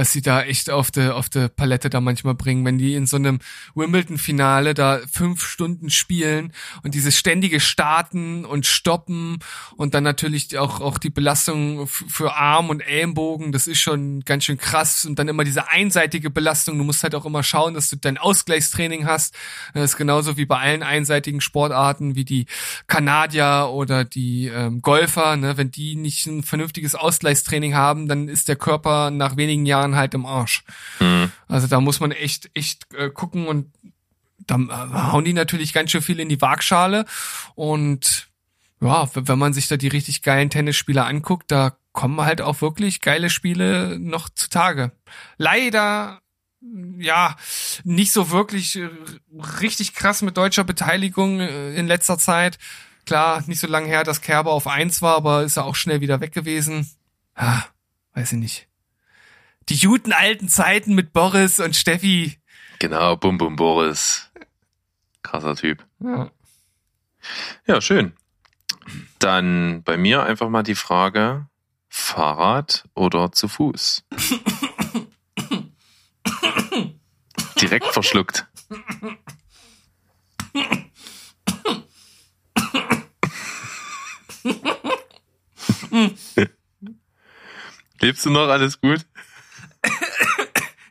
was 0.00 0.12
sie 0.12 0.22
da 0.22 0.42
echt 0.42 0.70
auf 0.70 0.90
der 0.90 1.14
auf 1.14 1.28
der 1.28 1.48
Palette 1.48 1.90
da 1.90 2.00
manchmal 2.00 2.34
bringen, 2.34 2.64
wenn 2.64 2.78
die 2.78 2.94
in 2.94 3.06
so 3.06 3.18
einem 3.18 3.38
Wimbledon-Finale 3.74 4.72
da 4.72 4.98
fünf 5.12 5.44
Stunden 5.44 5.90
spielen 5.90 6.54
und 6.82 6.94
dieses 6.94 7.18
ständige 7.18 7.60
Starten 7.60 8.46
und 8.46 8.64
Stoppen 8.64 9.40
und 9.76 9.92
dann 9.92 10.02
natürlich 10.02 10.56
auch 10.56 10.80
auch 10.80 10.96
die 10.96 11.10
Belastung 11.10 11.86
für 11.86 12.34
Arm 12.34 12.70
und 12.70 12.80
Ellenbogen, 12.80 13.52
das 13.52 13.66
ist 13.66 13.80
schon 13.80 14.20
ganz 14.22 14.44
schön 14.44 14.56
krass 14.56 15.04
und 15.04 15.18
dann 15.18 15.28
immer 15.28 15.44
diese 15.44 15.68
einseitige 15.68 16.30
Belastung. 16.30 16.78
Du 16.78 16.84
musst 16.84 17.02
halt 17.02 17.14
auch 17.14 17.26
immer 17.26 17.42
schauen, 17.42 17.74
dass 17.74 17.90
du 17.90 17.96
dein 17.96 18.16
Ausgleichstraining 18.16 19.04
hast. 19.04 19.34
Das 19.74 19.84
ist 19.84 19.96
genauso 19.98 20.38
wie 20.38 20.46
bei 20.46 20.56
allen 20.56 20.82
einseitigen 20.82 21.42
Sportarten 21.42 22.14
wie 22.14 22.24
die 22.24 22.46
Kanadier 22.86 23.68
oder 23.70 24.04
die 24.04 24.46
ähm, 24.46 24.80
Golfer. 24.80 25.36
Ne? 25.36 25.58
Wenn 25.58 25.70
die 25.70 25.96
nicht 25.96 26.24
ein 26.24 26.42
vernünftiges 26.42 26.94
Ausgleichstraining 26.94 27.74
haben, 27.74 28.08
dann 28.08 28.28
ist 28.28 28.48
der 28.48 28.56
Körper 28.56 29.10
nach 29.10 29.36
wenigen 29.36 29.66
Jahren 29.66 29.89
Jahren 29.90 29.96
halt 29.96 30.14
im 30.14 30.26
Arsch. 30.26 30.64
Mhm. 31.00 31.30
Also 31.48 31.66
da 31.66 31.80
muss 31.80 32.00
man 32.00 32.12
echt, 32.12 32.50
echt 32.54 32.92
äh, 32.94 33.10
gucken 33.10 33.46
und 33.46 33.72
da 34.46 34.56
äh, 34.56 35.12
hauen 35.12 35.24
die 35.24 35.32
natürlich 35.32 35.72
ganz 35.72 35.90
schön 35.90 36.02
viel 36.02 36.20
in 36.20 36.28
die 36.28 36.40
Waagschale 36.40 37.04
und 37.54 38.28
ja, 38.82 39.08
wenn 39.12 39.38
man 39.38 39.52
sich 39.52 39.68
da 39.68 39.76
die 39.76 39.88
richtig 39.88 40.22
geilen 40.22 40.48
Tennisspieler 40.48 41.06
anguckt, 41.06 41.50
da 41.50 41.76
kommen 41.92 42.22
halt 42.22 42.40
auch 42.40 42.62
wirklich 42.62 43.02
geile 43.02 43.28
Spiele 43.28 43.98
noch 43.98 44.30
zutage. 44.30 44.92
Leider 45.36 46.22
ja, 46.98 47.36
nicht 47.84 48.12
so 48.12 48.30
wirklich 48.30 48.78
richtig 49.60 49.94
krass 49.94 50.22
mit 50.22 50.36
deutscher 50.36 50.64
Beteiligung 50.64 51.40
äh, 51.40 51.74
in 51.74 51.86
letzter 51.86 52.18
Zeit. 52.18 52.58
Klar, 53.06 53.42
nicht 53.46 53.60
so 53.60 53.66
lange 53.66 53.86
her, 53.86 54.04
dass 54.04 54.20
Kerber 54.20 54.52
auf 54.52 54.66
eins 54.66 55.02
war, 55.02 55.16
aber 55.16 55.42
ist 55.42 55.56
ja 55.56 55.64
auch 55.64 55.74
schnell 55.74 56.00
wieder 56.00 56.20
weg 56.20 56.32
gewesen. 56.32 56.88
Ah, 57.34 57.64
weiß 58.14 58.32
ich 58.32 58.38
nicht 58.38 58.69
die 59.70 59.86
guten 59.86 60.12
alten 60.12 60.48
Zeiten 60.48 60.94
mit 60.94 61.12
Boris 61.12 61.60
und 61.60 61.76
Steffi. 61.76 62.38
Genau, 62.80 63.16
Bum 63.16 63.38
Bum 63.38 63.56
Boris. 63.56 64.30
Krasser 65.22 65.54
Typ. 65.54 65.86
Ja. 66.00 66.30
ja, 67.66 67.80
schön. 67.80 68.12
Dann 69.20 69.84
bei 69.84 69.96
mir 69.96 70.24
einfach 70.24 70.48
mal 70.48 70.64
die 70.64 70.74
Frage, 70.74 71.46
Fahrrad 71.88 72.84
oder 72.94 73.30
zu 73.32 73.46
Fuß? 73.46 74.04
Direkt 77.60 77.86
verschluckt. 77.86 78.48
Lebst 88.00 88.24
du 88.24 88.30
noch? 88.30 88.48
Alles 88.48 88.80
gut? 88.80 89.06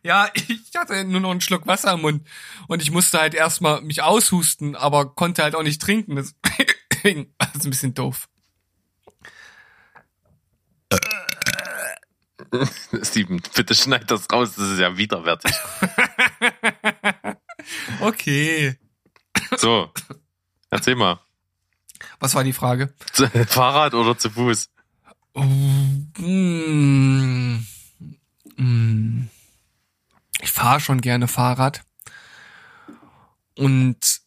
Ja, 0.03 0.29
ich 0.33 0.71
hatte 0.75 1.03
nur 1.03 1.21
noch 1.21 1.31
einen 1.31 1.41
Schluck 1.41 1.67
Wasser 1.67 1.93
im 1.93 2.01
Mund 2.01 2.27
und 2.67 2.81
ich 2.81 2.91
musste 2.91 3.19
halt 3.19 3.33
erstmal 3.33 3.81
mich 3.81 4.01
aushusten, 4.01 4.75
aber 4.75 5.15
konnte 5.15 5.43
halt 5.43 5.55
auch 5.55 5.63
nicht 5.63 5.81
trinken. 5.81 6.15
War 6.15 6.23
es 6.23 6.35
ein 7.65 7.69
bisschen 7.69 7.93
doof. 7.93 8.27
Steven, 13.03 13.41
bitte 13.55 13.75
schneid 13.75 14.09
das 14.09 14.27
raus, 14.31 14.55
das 14.55 14.69
ist 14.69 14.79
ja 14.79 14.97
widerwärtig. 14.97 15.53
okay. 17.99 18.75
So, 19.57 19.91
erzähl 20.69 20.95
mal. 20.95 21.19
Was 22.19 22.33
war 22.33 22.43
die 22.43 22.53
Frage? 22.53 22.93
Fahrrad 23.47 23.93
oder 23.93 24.17
zu 24.17 24.31
Fuß? 24.31 24.69
Oh, 25.33 25.43
mm. 25.43 27.65
Mm, 28.59 29.29
ich 30.41 30.51
fahre 30.51 30.79
schon 30.79 31.01
gerne 31.01 31.27
Fahrrad. 31.27 31.83
Und 33.55 34.21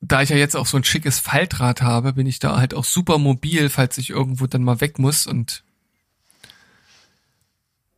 da 0.00 0.22
ich 0.22 0.30
ja 0.30 0.36
jetzt 0.36 0.56
auch 0.56 0.66
so 0.66 0.76
ein 0.76 0.84
schickes 0.84 1.18
Faltrad 1.18 1.82
habe, 1.82 2.12
bin 2.12 2.26
ich 2.26 2.38
da 2.38 2.56
halt 2.56 2.74
auch 2.74 2.84
super 2.84 3.18
mobil, 3.18 3.68
falls 3.68 3.98
ich 3.98 4.10
irgendwo 4.10 4.46
dann 4.46 4.62
mal 4.62 4.80
weg 4.80 4.98
muss. 4.98 5.26
Und 5.26 5.64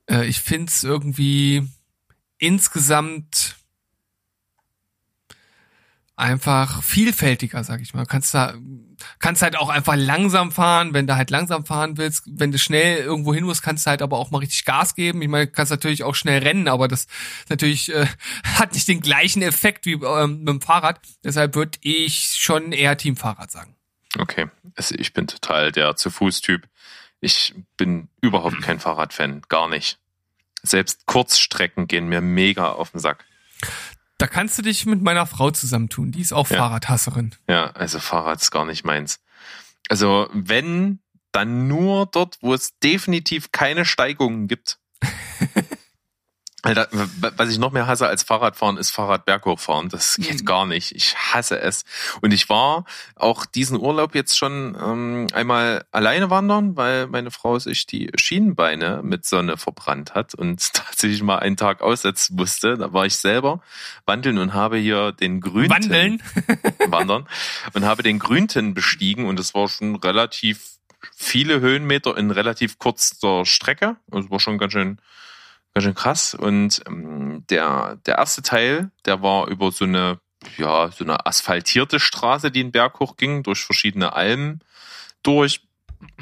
äh, 0.09 0.27
ich 0.27 0.41
find's 0.41 0.83
irgendwie 0.83 1.69
insgesamt 2.39 3.57
einfach 6.21 6.83
vielfältiger, 6.83 7.65
sag 7.65 7.81
ich 7.81 7.95
mal. 7.95 8.07
Kannst 8.07 8.35
da 8.35 8.55
kannst 9.19 9.43
halt 9.43 9.57
auch 9.57 9.69
einfach 9.69 9.97
langsam 9.97 10.53
fahren, 10.53 10.93
wenn 10.95 11.07
du 11.07 11.17
halt 11.17 11.31
langsam 11.31 11.65
fahren 11.65 11.97
willst. 11.97 12.25
Wenn 12.27 12.53
du 12.53 12.59
schnell 12.59 12.99
irgendwo 12.99 13.35
hin 13.35 13.45
musst, 13.45 13.63
kannst 13.63 13.87
du 13.87 13.91
halt 13.91 14.03
aber 14.03 14.19
auch 14.19 14.31
mal 14.31 14.39
richtig 14.39 14.65
Gas 14.65 14.95
geben. 14.95 15.23
Ich 15.23 15.29
meine, 15.29 15.47
kannst 15.47 15.71
natürlich 15.71 16.05
auch 16.05 16.15
schnell 16.15 16.43
rennen, 16.43 16.69
aber 16.69 16.89
das 16.89 17.07
natürlich 17.49 17.93
äh, 17.93 18.07
hat 18.45 18.75
nicht 18.75 18.89
den 18.89 19.01
gleichen 19.01 19.43
Effekt 19.43 19.87
wie 19.87 19.95
ähm, 19.95 20.41
mit 20.41 20.49
dem 20.49 20.61
Fahrrad. 20.61 21.01
Deshalb 21.25 21.55
würde 21.55 21.79
ich 21.83 22.37
schon 22.39 22.73
eher 22.73 22.97
Team 22.97 23.17
Fahrrad 23.17 23.51
sagen. 23.51 23.77
Okay, 24.19 24.49
also 24.75 24.95
ich 24.99 25.13
bin 25.13 25.27
total 25.27 25.73
der 25.73 25.97
zu 25.97 26.11
Fuß 26.11 26.41
Typ. 26.41 26.69
Ich 27.21 27.55
bin 27.77 28.09
überhaupt 28.21 28.61
kein 28.63 28.81
Fahrradfan, 28.81 29.43
gar 29.49 29.69
nicht. 29.69 29.99
Selbst 30.63 31.07
Kurzstrecken 31.07 31.87
gehen 31.87 32.09
mir 32.09 32.21
mega 32.21 32.71
auf 32.71 32.91
den 32.91 33.01
Sack. 33.01 33.25
Da 34.21 34.27
kannst 34.27 34.59
du 34.59 34.63
dich 34.63 34.85
mit 34.85 35.01
meiner 35.01 35.25
Frau 35.25 35.51
zusammentun. 35.51 36.13
Die 36.13 36.21
ist 36.21 36.35
auch 36.35 36.49
Ja. 36.51 36.59
Fahrradhasserin. 36.59 37.35
Ja, 37.49 37.71
also 37.71 37.99
Fahrrad 37.99 38.43
ist 38.43 38.51
gar 38.51 38.67
nicht 38.67 38.85
meins. 38.85 39.19
Also 39.89 40.29
wenn, 40.35 41.01
dann 41.33 41.69
nur 41.69 42.05
dort, 42.05 42.37
wo 42.43 42.53
es 42.53 42.79
definitiv 42.81 43.51
keine 43.51 43.87
Steigungen 43.87 44.47
gibt. 44.47 44.79
Alter, 46.63 46.89
was 47.37 47.51
ich 47.51 47.59
noch 47.59 47.73
mehr 47.73 47.87
hasse 47.87 48.07
als 48.07 48.23
Fahrradfahren, 48.23 48.77
ist 48.77 48.91
Fahrradberghochfahren. 48.91 49.89
Das 49.89 50.17
geht 50.17 50.41
Mhm. 50.41 50.45
gar 50.45 50.67
nicht. 50.67 50.93
Ich 50.95 51.17
hasse 51.17 51.59
es. 51.61 51.85
Und 52.21 52.33
ich 52.33 52.49
war 52.49 52.85
auch 53.17 53.47
diesen 53.47 53.79
Urlaub 53.79 54.15
jetzt 54.15 54.37
schon 54.37 54.77
ähm, 54.81 55.27
einmal 55.33 55.85
alleine 55.91 56.29
wandern, 56.31 56.77
weil 56.77 57.07
meine 57.07 57.31
Frau 57.31 57.59
sich 57.59 57.87
die 57.87 58.11
Schienenbeine 58.17 59.01
mit 59.03 59.25
Sonne 59.25 59.57
verbrannt 59.57 60.15
hat 60.15 60.35
und 60.35 60.61
tatsächlich 60.75 61.23
mal 61.23 61.39
einen 61.39 61.57
Tag 61.57 61.81
aussetzen 61.83 62.37
musste. 62.37 62.77
Da 62.77 62.93
war 62.93 63.07
ich 63.07 63.17
selber 63.17 63.61
wandeln 64.05 64.39
und 64.39 64.53
habe 64.53 64.77
hier 64.77 65.13
den 65.13 65.41
grünen 65.41 65.71
Wandeln. 65.71 66.23
wandern 66.89 67.27
und 67.73 67.85
habe 67.85 68.03
den 68.03 68.19
Grünten 68.19 68.75
bestiegen 68.75 69.27
und 69.27 69.41
es 69.41 69.55
war 69.55 69.69
schon 69.69 69.97
relativ 69.97 70.73
viele 71.17 71.61
Höhenmeter 71.61 72.17
in 72.19 72.31
relativ 72.31 72.79
kurzer 72.79 73.47
Strecke. 73.47 73.97
Also 74.11 74.27
es 74.27 74.31
war 74.31 74.41
schon 74.41 74.59
ganz 74.59 74.73
schön, 74.73 74.99
ganz 75.75 75.85
schön 75.85 75.95
krass. 75.95 76.35
Und 76.35 76.83
ähm, 76.87 77.45
der, 77.51 77.99
der 78.07 78.19
erste 78.19 78.43
Teil, 78.43 78.91
der 79.05 79.23
war 79.23 79.49
über 79.49 79.71
so 79.73 79.85
eine, 79.85 80.21
ja, 80.57 80.91
so 80.91 81.05
eine 81.05 81.27
asphaltierte 81.27 82.01
Straße, 82.01 82.51
die 82.51 82.63
den 82.63 82.73
Berg 82.73 83.01
hoch 83.01 83.17
ging, 83.17 83.43
durch 83.43 83.65
verschiedene 83.65 84.13
Almen 84.15 84.63
durch. 85.23 85.61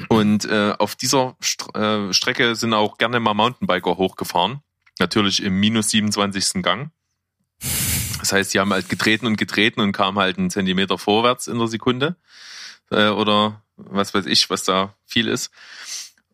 Und 0.09 0.45
äh, 0.45 0.73
auf 0.77 0.95
dieser 0.95 1.37
St 1.41 1.73
äh, 1.75 2.13
Strecke 2.13 2.55
sind 2.55 2.73
auch 2.73 2.97
gerne 2.97 3.19
mal 3.19 3.33
Mountainbiker 3.33 3.97
hochgefahren. 3.97 4.61
Natürlich 4.99 5.41
im 5.41 5.59
minus 5.59 5.89
27. 5.91 6.61
Gang. 6.61 6.91
Das 8.19 8.33
heißt, 8.33 8.53
die 8.53 8.59
haben 8.59 8.73
halt 8.73 8.89
getreten 8.89 9.25
und 9.25 9.37
getreten 9.37 9.79
und 9.79 9.93
kamen 9.93 10.19
halt 10.19 10.37
einen 10.37 10.49
Zentimeter 10.49 10.97
vorwärts 10.97 11.47
in 11.47 11.57
der 11.57 11.67
Sekunde. 11.67 12.17
Äh, 12.91 13.07
oder 13.07 13.61
was 13.77 14.13
weiß 14.13 14.25
ich, 14.25 14.49
was 14.49 14.63
da 14.63 14.93
viel 15.05 15.27
ist. 15.27 15.51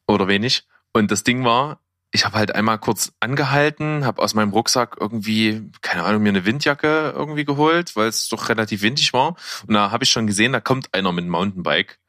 Oder 0.07 0.27
wenig. 0.27 0.63
Und 0.93 1.11
das 1.11 1.23
Ding 1.23 1.43
war, 1.43 1.79
ich 2.15 2.25
habe 2.25 2.37
halt 2.37 2.55
einmal 2.55 2.79
kurz 2.79 3.11
angehalten, 3.19 4.05
habe 4.05 4.21
aus 4.21 4.33
meinem 4.33 4.51
Rucksack 4.51 4.95
irgendwie, 4.99 5.69
keine 5.81 6.03
Ahnung, 6.03 6.23
mir 6.23 6.29
eine 6.29 6.45
Windjacke 6.45 7.13
irgendwie 7.15 7.45
geholt, 7.45 7.95
weil 7.95 8.07
es 8.07 8.29
doch 8.29 8.49
relativ 8.49 8.81
windig 8.81 9.11
war. 9.13 9.35
Und 9.67 9.73
da 9.73 9.91
habe 9.91 10.05
ich 10.05 10.09
schon 10.09 10.25
gesehen, 10.25 10.53
da 10.53 10.61
kommt 10.61 10.93
einer 10.93 11.11
mit 11.11 11.23
einem 11.23 11.31
Mountainbike. 11.31 11.99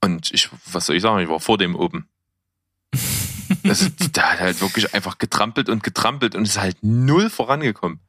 Und 0.00 0.32
ich, 0.32 0.50
was 0.66 0.86
soll 0.86 0.96
ich 0.96 1.02
sagen, 1.02 1.20
ich 1.20 1.28
war 1.28 1.40
vor 1.40 1.56
dem 1.56 1.76
oben. 1.76 2.08
Das, 3.62 3.90
der 4.12 4.32
hat 4.32 4.40
halt 4.40 4.60
wirklich 4.60 4.92
einfach 4.92 5.18
getrampelt 5.18 5.68
und 5.68 5.84
getrampelt 5.84 6.34
und 6.34 6.42
ist 6.42 6.60
halt 6.60 6.78
null 6.82 7.30
vorangekommen. 7.30 8.00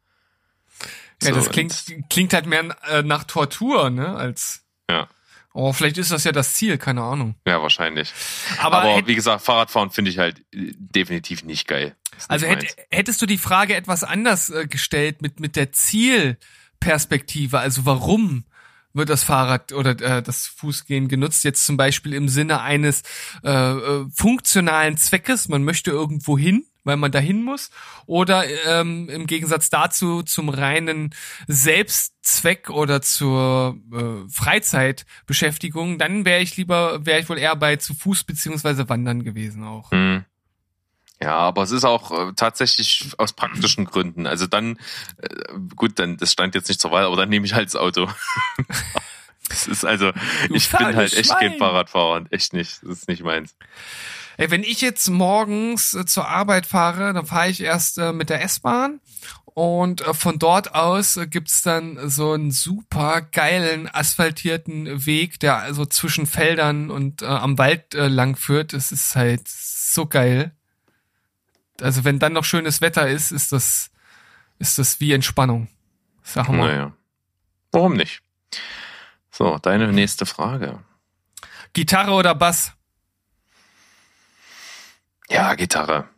Ja, 1.21 1.29
So, 1.29 1.35
das 1.35 1.49
klingt, 1.49 1.85
klingt 2.09 2.33
halt 2.33 2.47
mehr 2.47 2.75
äh, 2.89 3.03
nach 3.03 3.23
Tortur, 3.23 3.91
ne, 3.91 4.15
als. 4.15 4.63
Ja. 4.89 5.07
Oh, 5.53 5.73
vielleicht 5.73 5.97
ist 5.97 6.11
das 6.11 6.23
ja 6.23 6.31
das 6.31 6.53
Ziel, 6.53 6.77
keine 6.77 7.01
Ahnung. 7.01 7.35
Ja, 7.47 7.61
wahrscheinlich. 7.61 8.13
Aber, 8.59 8.83
Aber, 8.83 9.07
wie 9.07 9.15
gesagt, 9.15 9.43
Fahrradfahren 9.43 9.89
finde 9.89 10.11
ich 10.11 10.19
halt 10.19 10.39
äh, 10.53 10.73
definitiv 10.75 11.43
nicht 11.43 11.67
geil. 11.67 11.95
Nicht 12.13 12.29
also 12.29 12.45
hätt, 12.45 12.75
hättest 12.91 13.21
du 13.21 13.25
die 13.25 13.37
Frage 13.37 13.75
etwas 13.75 14.03
anders 14.03 14.49
äh, 14.49 14.67
gestellt 14.67 15.21
mit 15.21 15.39
mit 15.39 15.55
der 15.55 15.71
Zielperspektive, 15.71 17.59
also 17.59 17.85
warum 17.85 18.45
wird 18.93 19.09
das 19.09 19.23
Fahrrad 19.23 19.71
oder 19.71 19.91
äh, 20.01 20.21
das 20.21 20.47
Fußgehen 20.47 21.07
genutzt 21.07 21.43
jetzt 21.43 21.65
zum 21.65 21.77
Beispiel 21.77 22.13
im 22.13 22.27
Sinne 22.27 22.61
eines 22.61 23.03
äh, 23.43 23.49
äh, 23.51 24.05
funktionalen 24.13 24.97
Zweckes, 24.97 25.47
man 25.47 25.63
möchte 25.63 25.91
irgendwo 25.91 26.37
hin, 26.37 26.65
weil 26.83 26.97
man 26.97 27.11
dahin 27.11 27.43
muss, 27.43 27.69
oder 28.05 28.45
ähm, 28.65 29.09
im 29.09 29.27
Gegensatz 29.27 29.69
dazu 29.69 30.23
zum 30.23 30.49
reinen 30.49 31.13
Selbstzweck 31.47 32.69
oder 32.69 33.01
zur 33.01 33.77
äh, 33.93 34.29
Freizeitbeschäftigung, 34.31 35.99
dann 35.99 36.25
wäre 36.25 36.41
ich 36.41 36.57
lieber, 36.57 37.05
wäre 37.05 37.19
ich 37.19 37.29
wohl 37.29 37.37
eher 37.37 37.55
bei 37.55 37.75
zu 37.75 37.93
Fuß 37.93 38.23
beziehungsweise 38.23 38.89
Wandern 38.89 39.23
gewesen 39.23 39.63
auch. 39.63 39.91
Hm. 39.91 40.25
Ja, 41.21 41.37
aber 41.37 41.63
es 41.63 41.71
ist 41.71 41.83
auch 41.83 42.11
äh, 42.11 42.33
tatsächlich 42.33 43.11
aus 43.17 43.33
praktischen 43.33 43.85
Gründen. 43.85 44.25
Also 44.25 44.47
dann, 44.47 44.77
äh, 45.17 45.29
gut, 45.75 45.99
dann 45.99 46.17
das 46.17 46.31
stand 46.31 46.55
jetzt 46.55 46.69
nicht 46.69 46.79
zur 46.79 46.91
Wahl, 46.91 47.03
aber 47.03 47.17
dann 47.17 47.29
nehme 47.29 47.45
ich 47.45 47.53
halt 47.53 47.67
das 47.67 47.75
Auto. 47.75 48.07
Es 49.51 49.67
ist 49.67 49.83
also, 49.83 50.11
Du 50.47 50.53
ich 50.53 50.69
bin 50.69 50.95
halt 50.95 51.13
echt 51.13 51.31
kein. 51.31 51.57
Fahrradfahrer 51.57 52.17
und 52.17 52.31
echt 52.31 52.53
nicht. 52.53 52.83
Das 52.83 52.99
ist 52.99 53.07
nicht 53.07 53.23
meins. 53.23 53.55
Ey, 54.37 54.51
wenn 54.51 54.63
ich 54.63 54.79
jetzt 54.79 55.09
morgens 55.09 55.93
äh, 55.93 56.05
zur 56.05 56.27
Arbeit 56.27 56.65
fahre, 56.65 57.13
dann 57.13 57.25
fahre 57.25 57.49
ich 57.49 57.61
erst 57.61 57.97
äh, 57.97 58.13
mit 58.13 58.29
der 58.29 58.43
S-Bahn 58.43 59.01
und 59.45 60.01
äh, 60.01 60.13
von 60.13 60.39
dort 60.39 60.75
aus 60.75 61.17
äh, 61.17 61.27
gibt's 61.27 61.61
dann 61.61 62.09
so 62.09 62.31
einen 62.33 62.51
super 62.51 63.21
geilen 63.21 63.89
asphaltierten 63.89 65.05
Weg, 65.05 65.39
der 65.39 65.57
also 65.57 65.85
zwischen 65.85 66.27
Feldern 66.27 66.89
und 66.91 67.21
äh, 67.21 67.25
am 67.25 67.57
Wald 67.57 67.95
äh, 67.95 68.07
lang 68.07 68.37
führt. 68.37 68.71
Das 68.73 68.91
ist 68.91 69.15
halt 69.15 69.47
so 69.47 70.05
geil. 70.05 70.53
Also 71.81 72.03
wenn 72.03 72.19
dann 72.19 72.33
noch 72.33 72.45
schönes 72.45 72.81
Wetter 72.81 73.07
ist, 73.07 73.31
ist 73.31 73.51
das 73.51 73.91
ist 74.59 74.77
das 74.77 74.99
wie 74.99 75.13
Entspannung. 75.13 75.67
Sag 76.23 76.49
mal. 76.49 76.67
Naja. 76.67 76.93
Warum 77.71 77.93
nicht? 77.93 78.21
So, 79.31 79.57
deine 79.57 79.91
nächste 79.93 80.25
Frage. 80.25 80.83
Gitarre 81.73 82.11
oder 82.11 82.35
Bass? 82.35 82.73
Ja, 85.29 85.53
Gitarre. 85.55 86.09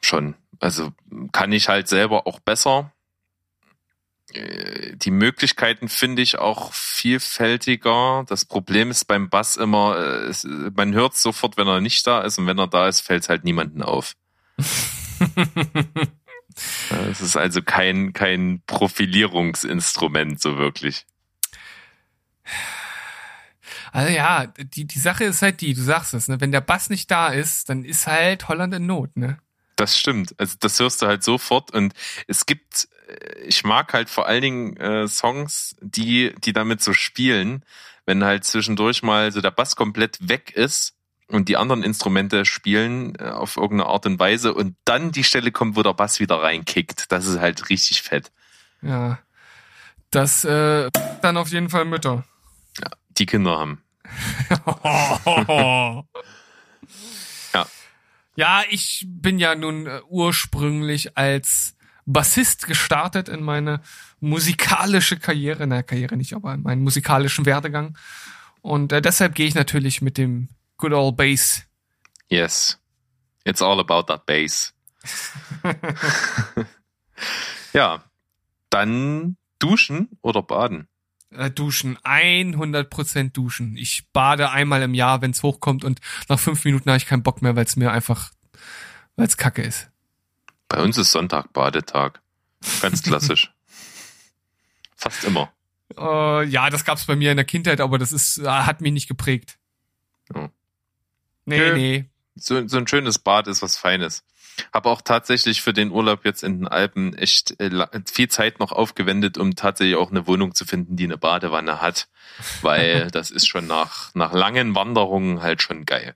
Schon. 0.00 0.34
Also 0.60 0.92
kann 1.32 1.52
ich 1.52 1.68
halt 1.68 1.88
selber 1.88 2.26
auch 2.26 2.40
besser. 2.40 2.92
Äh, 4.32 4.96
Die 4.96 5.10
Möglichkeiten 5.10 5.88
finde 5.88 6.22
ich 6.22 6.38
auch 6.38 6.72
vielfältiger. 6.72 8.24
Das 8.28 8.44
Problem 8.44 8.90
ist 8.90 9.06
beim 9.06 9.28
Bass 9.28 9.56
immer, 9.56 9.96
äh, 9.96 10.26
es, 10.28 10.44
man 10.44 10.94
hört 10.94 11.16
sofort, 11.16 11.56
wenn 11.56 11.68
er 11.68 11.80
nicht 11.80 12.06
da 12.06 12.22
ist 12.22 12.38
und 12.38 12.46
wenn 12.46 12.58
er 12.58 12.68
da 12.68 12.88
ist, 12.88 13.00
fällt 13.00 13.24
es 13.24 13.28
halt 13.28 13.44
niemanden 13.44 13.82
auf. 13.82 14.14
Es 17.10 17.20
ist 17.20 17.36
also 17.36 17.62
kein, 17.62 18.12
kein 18.12 18.62
Profilierungsinstrument 18.66 20.40
so 20.40 20.58
wirklich. 20.58 21.06
Also 23.92 24.12
ja, 24.12 24.46
die, 24.46 24.86
die 24.86 24.98
Sache 24.98 25.24
ist 25.24 25.42
halt 25.42 25.60
die, 25.60 25.74
du 25.74 25.82
sagst 25.82 26.14
es, 26.14 26.28
ne? 26.28 26.40
wenn 26.40 26.52
der 26.52 26.60
Bass 26.60 26.90
nicht 26.90 27.10
da 27.10 27.28
ist, 27.28 27.68
dann 27.68 27.84
ist 27.84 28.06
halt 28.06 28.48
Holland 28.48 28.74
in 28.74 28.86
Not, 28.86 29.16
ne? 29.16 29.38
Das 29.76 29.96
stimmt. 29.96 30.34
Also 30.38 30.56
das 30.58 30.78
hörst 30.80 31.02
du 31.02 31.06
halt 31.06 31.22
sofort 31.22 31.70
und 31.72 31.94
es 32.26 32.46
gibt, 32.46 32.88
äh, 33.08 33.40
ich 33.42 33.64
mag 33.64 33.92
halt 33.92 34.10
vor 34.10 34.26
allen 34.26 34.42
Dingen 34.42 34.76
äh, 34.76 35.06
Songs, 35.06 35.76
die, 35.80 36.34
die 36.44 36.52
damit 36.52 36.82
so 36.82 36.92
spielen, 36.92 37.64
wenn 38.04 38.24
halt 38.24 38.44
zwischendurch 38.44 39.02
mal 39.02 39.30
so 39.30 39.40
der 39.40 39.52
Bass 39.52 39.76
komplett 39.76 40.18
weg 40.28 40.50
ist 40.50 40.97
und 41.28 41.48
die 41.48 41.56
anderen 41.56 41.82
Instrumente 41.82 42.44
spielen 42.44 43.14
äh, 43.18 43.24
auf 43.24 43.56
irgendeine 43.56 43.90
Art 43.90 44.06
und 44.06 44.18
Weise 44.18 44.54
und 44.54 44.76
dann 44.84 45.12
die 45.12 45.24
Stelle 45.24 45.52
kommt, 45.52 45.76
wo 45.76 45.82
der 45.82 45.94
Bass 45.94 46.20
wieder 46.20 46.42
reinkickt. 46.42 47.12
Das 47.12 47.26
ist 47.26 47.38
halt 47.38 47.68
richtig 47.68 48.02
fett. 48.02 48.32
Ja. 48.82 49.18
Das 50.10 50.44
äh, 50.44 50.90
dann 51.20 51.36
auf 51.36 51.50
jeden 51.50 51.68
Fall 51.68 51.84
Mütter. 51.84 52.24
Die 53.10 53.26
Kinder 53.26 53.58
haben. 53.58 53.82
Ja. 57.54 57.66
Ja, 58.36 58.62
ich 58.70 59.04
bin 59.08 59.38
ja 59.38 59.54
nun 59.54 59.86
äh, 59.86 60.00
ursprünglich 60.08 61.16
als 61.16 61.74
Bassist 62.06 62.66
gestartet 62.66 63.28
in 63.28 63.42
meine 63.42 63.80
musikalische 64.20 65.18
Karriere, 65.18 65.66
na 65.66 65.82
Karriere 65.82 66.16
nicht, 66.16 66.34
aber 66.34 66.54
in 66.54 66.62
meinen 66.62 66.82
musikalischen 66.82 67.46
Werdegang. 67.46 67.96
Und 68.60 68.92
äh, 68.92 69.02
deshalb 69.02 69.34
gehe 69.34 69.46
ich 69.46 69.54
natürlich 69.54 70.02
mit 70.02 70.18
dem 70.18 70.48
Good 70.78 70.92
Old 70.92 71.16
Bass. 71.16 71.64
Yes. 72.28 72.78
It's 73.44 73.62
all 73.62 73.80
about 73.80 74.04
that 74.08 74.26
bass. 74.26 74.74
ja, 77.72 78.04
dann 78.70 79.36
duschen 79.58 80.08
oder 80.22 80.42
baden? 80.42 80.88
Äh, 81.30 81.50
duschen, 81.50 81.98
100% 81.98 83.32
duschen. 83.32 83.76
Ich 83.76 84.08
bade 84.12 84.50
einmal 84.50 84.82
im 84.82 84.94
Jahr, 84.94 85.20
wenn 85.20 85.30
es 85.30 85.42
hochkommt 85.42 85.84
und 85.84 86.00
nach 86.28 86.38
fünf 86.38 86.64
Minuten 86.64 86.88
habe 86.90 86.98
ich 86.98 87.06
keinen 87.06 87.22
Bock 87.22 87.42
mehr, 87.42 87.56
weil 87.56 87.64
es 87.64 87.76
mir 87.76 87.92
einfach, 87.92 88.32
weil 89.16 89.26
es 89.26 89.36
kacke 89.36 89.62
ist. 89.62 89.90
Bei 90.68 90.82
uns 90.82 90.96
ist 90.98 91.10
Sonntag 91.10 91.52
Badetag. 91.52 92.20
Ganz 92.80 93.02
klassisch. 93.02 93.52
Fast 94.96 95.24
immer. 95.24 95.52
Äh, 95.96 96.44
ja, 96.44 96.70
das 96.70 96.84
gab's 96.84 97.06
bei 97.06 97.16
mir 97.16 97.30
in 97.30 97.36
der 97.36 97.46
Kindheit, 97.46 97.80
aber 97.80 97.98
das 97.98 98.12
ist, 98.12 98.38
äh, 98.38 98.46
hat 98.46 98.80
mich 98.80 98.92
nicht 98.92 99.08
geprägt. 99.08 99.58
Oh. 100.34 100.48
Nee, 101.48 101.72
nee. 101.72 102.04
So, 102.36 102.66
so 102.68 102.76
ein 102.76 102.86
schönes 102.86 103.18
Bad 103.18 103.48
ist 103.48 103.62
was 103.62 103.76
Feines. 103.76 104.22
Habe 104.72 104.88
auch 104.88 105.02
tatsächlich 105.02 105.62
für 105.62 105.72
den 105.72 105.90
Urlaub 105.90 106.24
jetzt 106.24 106.42
in 106.42 106.58
den 106.58 106.68
Alpen 106.68 107.16
echt 107.16 107.60
äh, 107.60 107.86
viel 108.12 108.28
Zeit 108.28 108.58
noch 108.58 108.72
aufgewendet, 108.72 109.38
um 109.38 109.54
tatsächlich 109.54 109.96
auch 109.96 110.10
eine 110.10 110.26
Wohnung 110.26 110.54
zu 110.54 110.64
finden, 110.64 110.96
die 110.96 111.04
eine 111.04 111.16
Badewanne 111.18 111.80
hat. 111.80 112.08
Weil 112.62 113.10
das 113.12 113.30
ist 113.30 113.48
schon 113.48 113.66
nach, 113.66 114.14
nach 114.14 114.32
langen 114.32 114.74
Wanderungen 114.74 115.42
halt 115.42 115.62
schon 115.62 115.84
geil. 115.84 116.14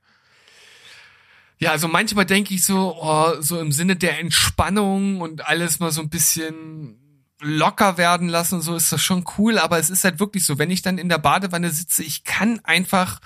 Ja, 1.59 1.71
also 1.71 1.87
manchmal 1.87 2.27
denke 2.27 2.55
ich 2.55 2.65
so, 2.65 2.97
oh, 3.01 3.41
so 3.41 3.61
im 3.61 3.71
Sinne 3.71 3.95
der 3.95 4.19
Entspannung 4.19 5.21
und 5.21 5.47
alles 5.47 5.79
mal 5.79 5.93
so 5.93 6.01
ein 6.01 6.11
bisschen 6.11 6.99
locker 7.41 7.99
werden 7.99 8.29
lassen, 8.29 8.61
so 8.61 8.75
ist 8.75 8.93
das 8.93 9.03
schon 9.03 9.25
cool, 9.37 9.59
aber 9.59 9.79
es 9.79 9.91
ist 9.91 10.05
halt 10.05 10.21
wirklich 10.21 10.45
so, 10.45 10.59
wenn 10.59 10.71
ich 10.71 10.83
dann 10.83 10.99
in 10.99 11.09
der 11.09 11.19
Badewanne 11.19 11.71
sitze, 11.71 12.03
ich 12.03 12.25
kann 12.25 12.61
einfach 12.65 13.21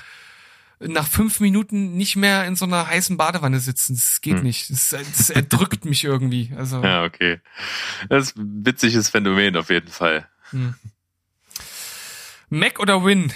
nach 0.81 1.07
fünf 1.07 1.41
Minuten 1.41 1.97
nicht 1.97 2.17
mehr 2.17 2.45
in 2.47 2.55
so 2.57 2.65
einer 2.67 2.87
heißen 2.87 3.17
Badewanne 3.17 3.61
sitzen. 3.61 3.95
Das 3.95 4.21
geht 4.21 4.37
Hm. 4.39 4.43
nicht. 4.43 4.71
Das, 4.71 4.91
das 4.91 5.31
erdrückt 5.31 5.85
mich 5.85 6.05
irgendwie. 6.05 6.53
Also 6.57 6.83
Ja, 6.85 7.05
okay. 7.05 7.41
Das 8.09 8.29
ist 8.29 8.37
ein 8.37 8.65
witziges 8.67 9.09
Phänomen 9.09 9.57
auf 9.57 9.71
jeden 9.71 9.89
Fall. 9.91 10.29
hm. 10.51 10.75
Mac 12.49 12.79
oder 12.79 13.05
Win? 13.05 13.33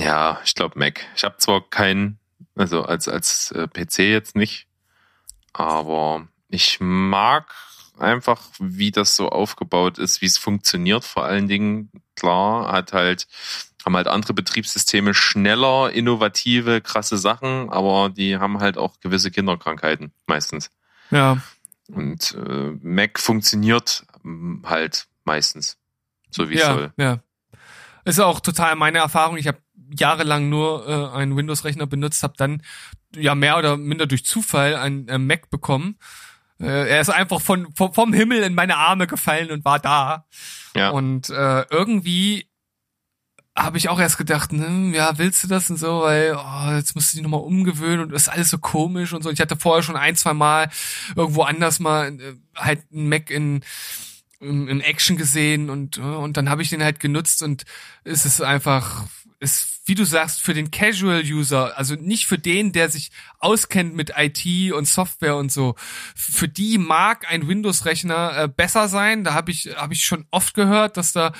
Ja, 0.00 0.40
ich 0.44 0.54
glaube 0.54 0.78
Mac. 0.78 1.04
Ich 1.16 1.24
habe 1.24 1.36
zwar 1.38 1.68
keinen, 1.68 2.18
also 2.54 2.84
als, 2.84 3.08
als 3.08 3.50
äh, 3.52 3.66
PC 3.66 4.00
jetzt 4.00 4.36
nicht, 4.36 4.66
aber 5.52 6.28
ich 6.48 6.78
mag 6.80 7.52
einfach, 7.98 8.42
wie 8.60 8.90
das 8.92 9.16
so 9.16 9.28
aufgebaut 9.30 9.98
ist, 9.98 10.20
wie 10.20 10.26
es 10.26 10.38
funktioniert. 10.38 11.04
Vor 11.04 11.24
allen 11.24 11.48
Dingen, 11.48 11.90
klar, 12.14 12.70
hat 12.70 12.92
halt, 12.92 13.26
haben 13.84 13.96
halt 13.96 14.08
andere 14.08 14.34
Betriebssysteme 14.34 15.14
schneller, 15.14 15.90
innovative, 15.92 16.80
krasse 16.80 17.16
Sachen, 17.16 17.70
aber 17.70 18.10
die 18.10 18.36
haben 18.36 18.60
halt 18.60 18.76
auch 18.76 19.00
gewisse 19.00 19.30
Kinderkrankheiten 19.30 20.12
meistens. 20.26 20.70
Ja. 21.10 21.38
Und 21.90 22.34
äh, 22.34 22.72
Mac 22.82 23.18
funktioniert 23.18 24.04
ähm, 24.24 24.62
halt 24.66 25.06
meistens, 25.24 25.78
so 26.30 26.50
wie 26.50 26.54
es 26.54 26.60
ja, 26.60 26.74
soll. 26.74 26.92
ja. 26.96 27.20
Ist 28.04 28.20
auch 28.20 28.40
total 28.40 28.74
meine 28.74 28.98
Erfahrung. 28.98 29.36
Ich 29.36 29.46
habe 29.46 29.58
jahrelang 29.90 30.48
nur 30.48 30.86
äh, 30.86 31.16
einen 31.16 31.36
Windows-Rechner 31.36 31.86
benutzt, 31.86 32.22
habe 32.22 32.34
dann 32.36 32.62
ja 33.14 33.34
mehr 33.34 33.58
oder 33.58 33.76
minder 33.76 34.06
durch 34.06 34.24
Zufall 34.24 34.76
einen 34.76 35.08
äh, 35.08 35.18
Mac 35.18 35.50
bekommen. 35.50 35.98
Äh, 36.60 36.88
er 36.88 37.00
ist 37.00 37.10
einfach 37.10 37.40
von, 37.40 37.68
vom, 37.74 37.94
vom 37.94 38.12
Himmel 38.12 38.42
in 38.42 38.54
meine 38.54 38.76
Arme 38.76 39.06
gefallen 39.06 39.50
und 39.50 39.64
war 39.64 39.78
da. 39.78 40.26
Ja. 40.74 40.90
Und 40.90 41.30
äh, 41.30 41.62
irgendwie 41.70 42.47
habe 43.58 43.78
ich 43.78 43.88
auch 43.88 43.98
erst 43.98 44.18
gedacht, 44.18 44.50
hm, 44.52 44.94
ja, 44.94 45.18
willst 45.18 45.42
du 45.42 45.48
das 45.48 45.68
und 45.68 45.78
so, 45.78 46.02
weil 46.02 46.36
oh, 46.36 46.70
jetzt 46.76 46.94
musst 46.94 47.12
du 47.12 47.16
dich 47.16 47.22
nochmal 47.22 47.40
umgewöhnen 47.40 48.00
und 48.00 48.12
ist 48.12 48.28
alles 48.28 48.50
so 48.50 48.58
komisch 48.58 49.12
und 49.12 49.22
so. 49.22 49.30
Ich 49.30 49.40
hatte 49.40 49.56
vorher 49.56 49.82
schon 49.82 49.96
ein, 49.96 50.16
zwei 50.16 50.32
Mal 50.32 50.70
irgendwo 51.16 51.42
anders 51.42 51.80
mal 51.80 52.08
äh, 52.08 52.34
halt 52.54 52.82
einen 52.92 53.08
Mac 53.08 53.30
in 53.30 53.62
in, 54.40 54.68
in 54.68 54.80
Action 54.80 55.16
gesehen 55.16 55.68
und 55.68 55.98
äh, 55.98 56.00
und 56.00 56.36
dann 56.36 56.48
habe 56.48 56.62
ich 56.62 56.70
den 56.70 56.82
halt 56.82 57.00
genutzt 57.00 57.42
und 57.42 57.64
es 58.04 58.24
ist 58.24 58.40
einfach 58.40 59.04
ist 59.40 59.80
wie 59.86 59.94
du 59.94 60.04
sagst 60.04 60.40
für 60.40 60.54
den 60.54 60.70
Casual 60.70 61.22
User 61.24 61.76
also 61.76 61.96
nicht 61.96 62.26
für 62.26 62.38
den 62.38 62.72
der 62.72 62.88
sich 62.88 63.10
auskennt 63.38 63.94
mit 63.94 64.12
IT 64.16 64.72
und 64.72 64.86
Software 64.86 65.36
und 65.36 65.52
so 65.52 65.74
für 66.14 66.48
die 66.48 66.78
mag 66.78 67.30
ein 67.30 67.46
Windows 67.46 67.84
Rechner 67.84 68.36
äh, 68.36 68.48
besser 68.48 68.88
sein. 68.88 69.24
Da 69.24 69.34
habe 69.34 69.50
ich 69.50 69.70
habe 69.76 69.94
ich 69.94 70.04
schon 70.04 70.26
oft 70.30 70.54
gehört 70.54 70.96
dass 70.96 71.12
da 71.12 71.32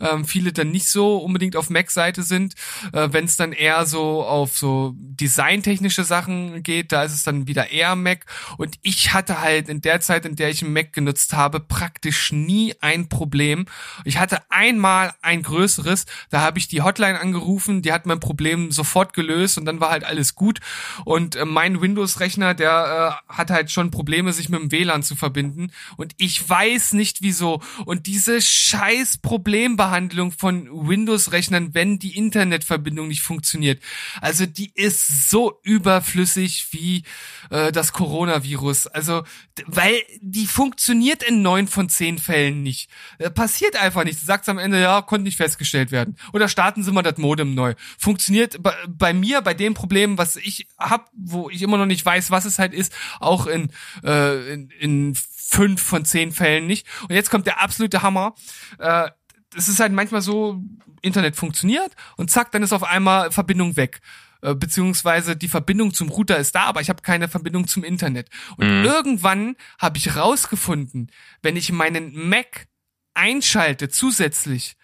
ähm, 0.00 0.24
viele 0.24 0.52
dann 0.52 0.70
nicht 0.70 0.88
so 0.88 1.18
unbedingt 1.18 1.56
auf 1.56 1.70
Mac 1.70 1.90
Seite 1.90 2.22
sind. 2.22 2.54
Äh, 2.92 3.08
wenn 3.12 3.24
es 3.24 3.36
dann 3.36 3.52
eher 3.52 3.86
so 3.86 4.24
auf 4.24 4.56
so 4.56 4.94
designtechnische 4.96 6.04
Sachen 6.04 6.62
geht 6.62 6.92
da 6.92 7.04
ist 7.04 7.12
es 7.12 7.22
dann 7.22 7.46
wieder 7.46 7.70
eher 7.70 7.94
Mac. 7.96 8.26
Und 8.58 8.76
ich 8.82 9.12
hatte 9.12 9.40
halt 9.40 9.68
in 9.68 9.80
der 9.80 10.00
Zeit 10.00 10.26
in 10.26 10.36
der 10.36 10.50
ich 10.50 10.62
einen 10.62 10.72
Mac 10.72 10.92
genutzt 10.92 11.34
habe 11.34 11.60
praktisch 11.60 12.32
nie 12.32 12.74
ein 12.80 13.08
Problem. 13.08 13.66
Ich 14.04 14.18
hatte 14.18 14.40
einmal 14.50 15.14
ein 15.22 15.42
größeres 15.42 16.06
da 16.30 16.40
habe 16.40 16.58
ich 16.58 16.68
die 16.68 16.82
Hotline 16.82 17.20
angerufen 17.20 17.82
die 17.82 17.92
hat 17.92 18.06
mein 18.06 18.20
Problem 18.20 18.72
sofort 18.72 19.12
gelöst 19.12 19.58
und 19.58 19.64
dann 19.64 19.80
war 19.80 19.90
halt 19.90 20.04
alles 20.04 20.34
gut. 20.34 20.60
Und 21.04 21.36
äh, 21.36 21.43
mein 21.44 21.80
Windows 21.80 22.20
Rechner 22.20 22.54
der 22.54 23.20
äh, 23.28 23.32
hat 23.32 23.50
halt 23.50 23.70
schon 23.70 23.90
Probleme 23.90 24.32
sich 24.32 24.48
mit 24.48 24.60
dem 24.60 24.70
WLAN 24.70 25.02
zu 25.02 25.16
verbinden. 25.16 25.70
Und 25.96 26.14
ich 26.18 26.48
weiß 26.48 26.92
nicht 26.94 27.22
wieso. 27.22 27.60
Und 27.84 28.06
diese 28.06 28.40
scheiß 28.40 29.18
Problembehandlung 29.18 30.32
von 30.32 30.68
Windows 30.88 31.32
Rechnern 31.32 31.74
wenn 31.74 31.98
die 31.98 32.16
Internetverbindung 32.16 33.08
nicht 33.08 33.22
funktioniert. 33.22 33.82
Also 34.20 34.46
die 34.46 34.72
ist 34.74 35.30
so 35.30 35.58
überflüssig 35.62 36.68
wie 36.70 37.04
äh, 37.50 37.72
das 37.72 37.92
Coronavirus. 37.92 38.86
Also 38.88 39.24
weil 39.66 40.02
die 40.20 40.46
funktioniert 40.46 41.22
in 41.22 41.42
neun 41.42 41.68
von 41.68 41.88
zehn 41.88 42.18
Fällen 42.18 42.62
nicht. 42.62 42.90
Äh, 43.18 43.30
passiert 43.30 43.76
einfach 43.80 44.04
nicht. 44.04 44.20
Du 44.20 44.26
sagst 44.26 44.48
am 44.48 44.58
Ende 44.58 44.80
ja 44.80 45.02
konnte 45.02 45.24
nicht 45.24 45.36
festgestellt 45.36 45.90
werden. 45.90 46.16
Oder 46.32 46.48
starten 46.48 46.82
Sie 46.82 46.92
mal 46.92 47.02
das 47.02 47.18
Modem 47.18 47.54
neu. 47.54 47.74
Funktioniert 47.98 48.62
bei, 48.62 48.74
bei 48.88 49.12
mir 49.12 49.40
bei 49.42 49.54
dem 49.54 49.74
Problem 49.74 50.18
was 50.18 50.36
ich 50.36 50.66
hab 50.78 51.10
wo 51.34 51.50
ich 51.50 51.60
immer 51.60 51.76
noch 51.76 51.86
nicht 51.86 52.06
weiß 52.06 52.30
was 52.30 52.46
es 52.46 52.58
halt 52.58 52.72
ist 52.72 52.94
auch 53.20 53.46
in 53.46 53.70
äh, 54.02 54.52
in, 54.54 54.70
in 54.80 55.14
fünf 55.14 55.82
von 55.82 56.06
zehn 56.06 56.32
Fällen 56.32 56.66
nicht 56.66 56.86
und 57.02 57.14
jetzt 57.14 57.30
kommt 57.30 57.46
der 57.46 57.60
absolute 57.60 58.00
Hammer 58.00 58.34
äh, 58.78 59.10
es 59.56 59.68
ist 59.68 59.80
halt 59.80 59.92
manchmal 59.92 60.20
so, 60.20 60.60
Internet 61.00 61.36
funktioniert 61.36 61.92
und 62.16 62.30
zack, 62.30 62.50
dann 62.52 62.62
ist 62.62 62.72
auf 62.72 62.82
einmal 62.82 63.30
Verbindung 63.30 63.76
weg. 63.76 64.00
Äh, 64.42 64.54
Beziehungsweise 64.54 65.36
die 65.36 65.48
Verbindung 65.48 65.94
zum 65.94 66.08
Router 66.08 66.38
ist 66.38 66.54
da, 66.54 66.62
aber 66.64 66.80
ich 66.80 66.88
habe 66.88 67.02
keine 67.02 67.28
Verbindung 67.28 67.68
zum 67.68 67.84
Internet. 67.84 68.30
Und 68.56 68.66
Mhm. 68.66 68.84
irgendwann 68.84 69.56
habe 69.78 69.98
ich 69.98 70.16
rausgefunden, 70.16 71.10
wenn 71.42 71.56
ich 71.56 71.70
meinen 71.72 72.28
Mac 72.28 72.66
einschalte 73.14 73.88
zusätzlich, 73.88 74.76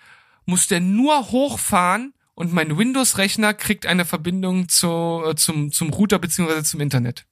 muss 0.46 0.68
der 0.68 0.80
nur 0.80 1.32
hochfahren 1.32 2.14
und 2.40 2.54
mein 2.54 2.78
Windows-Rechner 2.78 3.52
kriegt 3.52 3.84
eine 3.84 4.06
Verbindung 4.06 4.66
zu, 4.70 5.22
äh, 5.26 5.34
zum, 5.34 5.72
zum 5.72 5.90
Router 5.90 6.18
beziehungsweise 6.18 6.62
zum 6.64 6.80
Internet. 6.80 7.26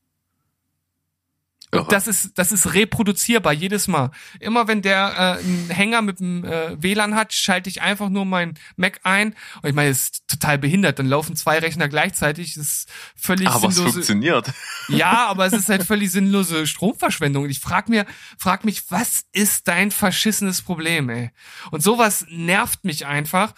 Und 1.70 1.90
das 1.92 2.06
ist, 2.06 2.36
das 2.36 2.52
ist 2.52 2.74
reproduzierbar 2.74 3.54
jedes 3.54 3.88
Mal. 3.88 4.10
Immer 4.38 4.68
wenn 4.68 4.82
der 4.82 5.38
äh, 5.40 5.42
einen 5.42 5.70
Hänger 5.70 6.02
mit 6.02 6.20
dem 6.20 6.44
äh, 6.44 6.82
WLAN 6.82 7.14
hat, 7.14 7.32
schalte 7.32 7.70
ich 7.70 7.80
einfach 7.80 8.10
nur 8.10 8.26
meinen 8.26 8.58
Mac 8.76 9.00
ein. 9.02 9.34
Und 9.62 9.70
ich 9.70 9.74
meine, 9.74 9.88
es 9.88 10.02
ist 10.02 10.28
total 10.28 10.58
behindert. 10.58 10.98
Dann 10.98 11.06
laufen 11.06 11.36
zwei 11.36 11.58
Rechner 11.58 11.88
gleichzeitig. 11.88 12.54
Das 12.54 12.66
ist 12.66 12.88
völlig 13.16 13.48
Aber 13.48 13.68
es 13.68 13.76
sinnlose. 13.76 13.94
funktioniert. 13.94 14.52
Ja, 14.88 15.26
aber 15.26 15.46
es 15.46 15.54
ist 15.54 15.70
halt 15.70 15.84
völlig 15.84 16.10
sinnlose 16.10 16.66
Stromverschwendung. 16.66 17.44
Und 17.44 17.50
ich 17.50 17.60
frag 17.60 17.88
mir, 17.88 18.04
frag 18.36 18.66
mich, 18.66 18.90
was 18.90 19.24
ist 19.32 19.68
dein 19.68 19.90
verschissenes 19.90 20.60
Problem, 20.60 21.08
ey? 21.08 21.30
Und 21.70 21.82
sowas 21.82 22.26
nervt 22.28 22.84
mich 22.84 23.06
einfach. 23.06 23.54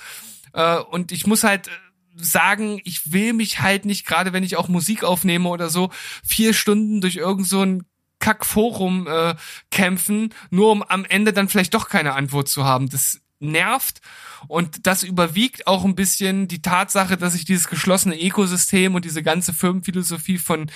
Äh, 0.53 0.79
und 0.79 1.13
ich 1.13 1.27
muss 1.27 1.45
halt 1.45 1.69
äh, 1.69 1.71
sagen, 2.17 2.81
ich 2.85 3.13
will 3.13 3.33
mich 3.33 3.61
halt 3.61 3.85
nicht, 3.85 4.07
gerade 4.07 4.33
wenn 4.33 4.45
ich 4.45 4.57
auch 4.57 4.69
Musik 4.69 5.05
aufnehme 5.05 5.49
oder 5.49 5.71
so, 5.71 5.91
vier 6.25 6.55
Stunden 6.55 7.01
durch 7.01 7.17
irgend 7.17 7.47
so 7.47 7.63
ein 7.63 7.85
Kackforum 8.19 9.07
äh, 9.07 9.35
kämpfen, 9.71 10.35
nur 10.51 10.71
um 10.71 10.83
am 10.83 11.05
Ende 11.05 11.33
dann 11.33 11.49
vielleicht 11.49 11.75
doch 11.75 11.89
keine 11.89 12.15
Antwort 12.15 12.49
zu 12.49 12.65
haben. 12.65 12.89
Das 12.89 13.21
nervt 13.41 14.01
und 14.49 14.87
das 14.87 15.03
überwiegt 15.03 15.67
auch 15.67 15.85
ein 15.85 15.95
bisschen 15.95 16.47
die 16.47 16.63
Tatsache, 16.63 17.17
dass 17.17 17.35
ich 17.35 17.45
dieses 17.45 17.69
geschlossene 17.69 18.21
Ökosystem 18.21 18.95
und 18.95 19.05
diese 19.05 19.23
ganze 19.23 19.53
Firmenphilosophie 19.53 20.39
von 20.39 20.71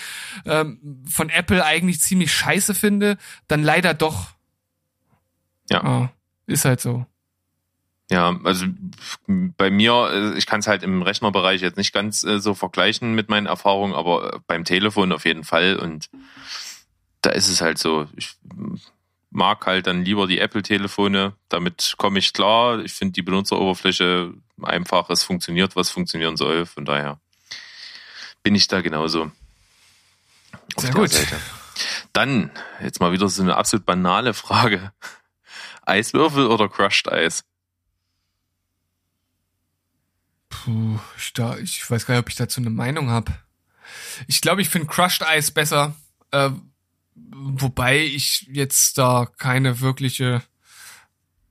ähm, 0.46 1.04
von 1.08 1.28
Apple 1.28 1.64
eigentlich 1.64 2.00
ziemlich 2.00 2.32
scheiße 2.32 2.74
finde, 2.74 3.18
dann 3.48 3.62
leider 3.62 3.94
doch. 3.94 4.30
Ja. 5.70 5.84
Ah, 5.84 6.12
ist 6.46 6.64
halt 6.64 6.80
so. 6.80 7.06
Ja, 8.10 8.38
also 8.44 8.66
bei 9.26 9.70
mir, 9.70 10.10
äh, 10.12 10.38
ich 10.38 10.46
kann 10.46 10.60
es 10.60 10.66
halt 10.66 10.82
im 10.82 11.02
Rechnerbereich 11.02 11.62
jetzt 11.62 11.78
nicht 11.78 11.92
ganz 11.92 12.22
äh, 12.22 12.38
so 12.38 12.54
vergleichen 12.54 13.14
mit 13.14 13.28
meinen 13.28 13.46
Erfahrungen, 13.46 13.94
aber 13.94 14.34
äh, 14.34 14.38
beim 14.46 14.64
Telefon 14.64 15.12
auf 15.12 15.24
jeden 15.24 15.44
Fall. 15.44 15.76
Und 15.76 16.10
da 17.22 17.30
ist 17.30 17.48
es 17.48 17.60
halt 17.62 17.78
so. 17.78 18.06
Ich 18.16 18.36
mag 19.30 19.66
halt 19.66 19.86
dann 19.86 20.04
lieber 20.04 20.26
die 20.26 20.38
Apple-Telefone. 20.38 21.32
Damit 21.48 21.94
komme 21.96 22.18
ich 22.18 22.34
klar. 22.34 22.80
Ich 22.80 22.92
finde 22.92 23.12
die 23.12 23.22
Benutzeroberfläche 23.22 24.34
einfach, 24.62 25.08
es 25.08 25.24
funktioniert, 25.24 25.74
was 25.74 25.90
funktionieren 25.90 26.36
soll. 26.36 26.66
Von 26.66 26.84
daher 26.84 27.18
bin 28.42 28.54
ich 28.54 28.68
da 28.68 28.82
genauso. 28.82 29.32
Auf 30.76 30.84
Sehr 30.84 30.92
gut. 30.92 31.10
Seite. 31.10 31.40
Dann, 32.12 32.50
jetzt 32.82 33.00
mal 33.00 33.12
wieder 33.12 33.28
so 33.28 33.42
eine 33.42 33.56
absolut 33.56 33.86
banale 33.86 34.34
Frage. 34.34 34.92
Eiswürfel 35.82 36.46
oder 36.46 36.68
Crushed 36.68 37.10
Eis? 37.10 37.44
Puh, 40.54 40.98
ich, 41.18 41.32
da, 41.32 41.58
ich 41.58 41.88
weiß 41.90 42.06
gar 42.06 42.14
nicht, 42.14 42.22
ob 42.22 42.28
ich 42.28 42.36
dazu 42.36 42.60
eine 42.60 42.70
Meinung 42.70 43.10
habe. 43.10 43.32
Ich 44.28 44.40
glaube, 44.40 44.62
ich 44.62 44.68
finde 44.68 44.86
Crushed 44.86 45.22
Eis 45.22 45.50
besser. 45.50 45.94
Äh, 46.30 46.50
wobei 47.14 48.04
ich 48.04 48.48
jetzt 48.52 48.98
da 48.98 49.26
keine 49.38 49.80
wirkliche 49.80 50.42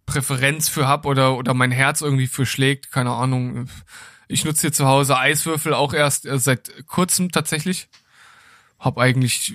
Präferenz 0.06 0.70
für 0.70 0.88
hab 0.88 1.06
oder, 1.06 1.36
oder 1.38 1.54
mein 1.54 1.72
Herz 1.72 2.02
irgendwie 2.02 2.28
für 2.28 2.46
schlägt. 2.46 2.92
Keine 2.92 3.12
Ahnung. 3.12 3.70
Ich 4.28 4.46
nutze 4.46 4.62
hier 4.62 4.74
zu 4.74 4.86
Hause 4.86 5.18
Eiswürfel 5.18 5.74
auch 5.74 5.94
erst 5.94 6.26
äh, 6.26 6.40
seit 6.40 6.88
kurzem 6.88 7.32
tatsächlich. 7.32 7.90
Hab 8.80 8.98
eigentlich, 8.98 9.54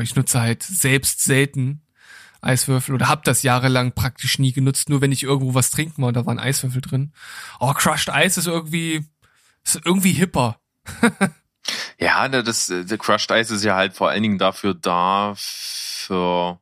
ich 0.00 0.16
nutze 0.16 0.40
halt 0.40 0.62
selbst 0.62 1.22
selten 1.22 1.82
Eiswürfel 2.40 2.94
oder 2.94 3.08
hab 3.08 3.24
das 3.24 3.42
jahrelang 3.42 3.92
praktisch 3.92 4.38
nie 4.38 4.52
genutzt, 4.52 4.88
nur 4.88 5.00
wenn 5.00 5.12
ich 5.12 5.22
irgendwo 5.22 5.54
was 5.54 5.70
trinken 5.70 6.02
war, 6.02 6.12
da 6.12 6.26
waren 6.26 6.38
Eiswürfel 6.38 6.80
drin. 6.80 7.12
Aber 7.58 7.74
Crushed 7.74 8.08
Ice 8.08 8.40
ist 8.40 8.46
irgendwie, 8.46 9.06
ist 9.64 9.80
irgendwie 9.84 10.12
hipper. 10.12 10.60
ja, 11.98 12.28
das, 12.28 12.66
der 12.66 12.98
Crushed 12.98 13.30
Ice 13.30 13.54
ist 13.54 13.64
ja 13.64 13.76
halt 13.76 13.94
vor 13.94 14.10
allen 14.10 14.22
Dingen 14.22 14.38
dafür 14.38 14.74
da, 14.74 15.34
für 15.36 16.58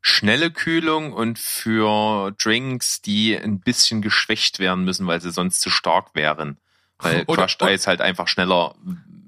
schnelle 0.00 0.50
Kühlung 0.50 1.12
und 1.12 1.38
für 1.38 2.32
Drinks, 2.42 3.02
die 3.02 3.36
ein 3.36 3.60
bisschen 3.60 4.00
geschwächt 4.00 4.58
werden 4.58 4.84
müssen, 4.84 5.06
weil 5.06 5.20
sie 5.20 5.30
sonst 5.30 5.60
zu 5.60 5.70
stark 5.70 6.14
wären. 6.14 6.58
Weil 6.98 7.24
Crushed 7.26 7.62
Ice 7.62 7.86
halt 7.86 8.00
einfach 8.00 8.26
schneller 8.26 8.74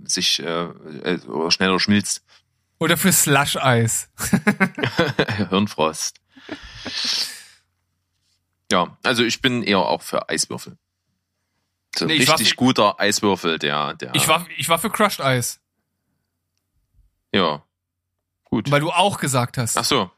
sich 0.05 0.43
äh, 0.43 0.65
äh, 0.65 1.51
schneller 1.51 1.79
schmilzt. 1.79 2.25
Oder 2.81 2.97
für 2.97 3.13
Slush-Eis. 3.13 4.09
Hirnfrost. 5.51 6.19
Ja, 8.73 8.97
also 9.03 9.23
ich 9.23 9.43
bin 9.43 9.63
eher 9.63 9.81
auch 9.81 10.01
für 10.01 10.31
Eiswürfel. 10.31 10.79
So 11.95 12.07
nee, 12.07 12.17
richtig 12.17 12.57
guter 12.57 12.99
Eiswürfel, 12.99 13.59
der, 13.59 13.95
der. 13.95 14.15
Ich 14.15 14.27
war, 14.29 14.47
ich 14.57 14.69
war 14.71 14.79
für 14.79 14.89
Crushed 14.89 15.21
Eis. 15.21 15.61
Ja. 17.33 17.63
Gut. 18.45 18.71
Weil 18.71 18.81
du 18.81 18.91
auch 18.91 19.19
gesagt 19.19 19.59
hast. 19.59 19.77
Ach 19.77 19.85
so. 19.85 20.11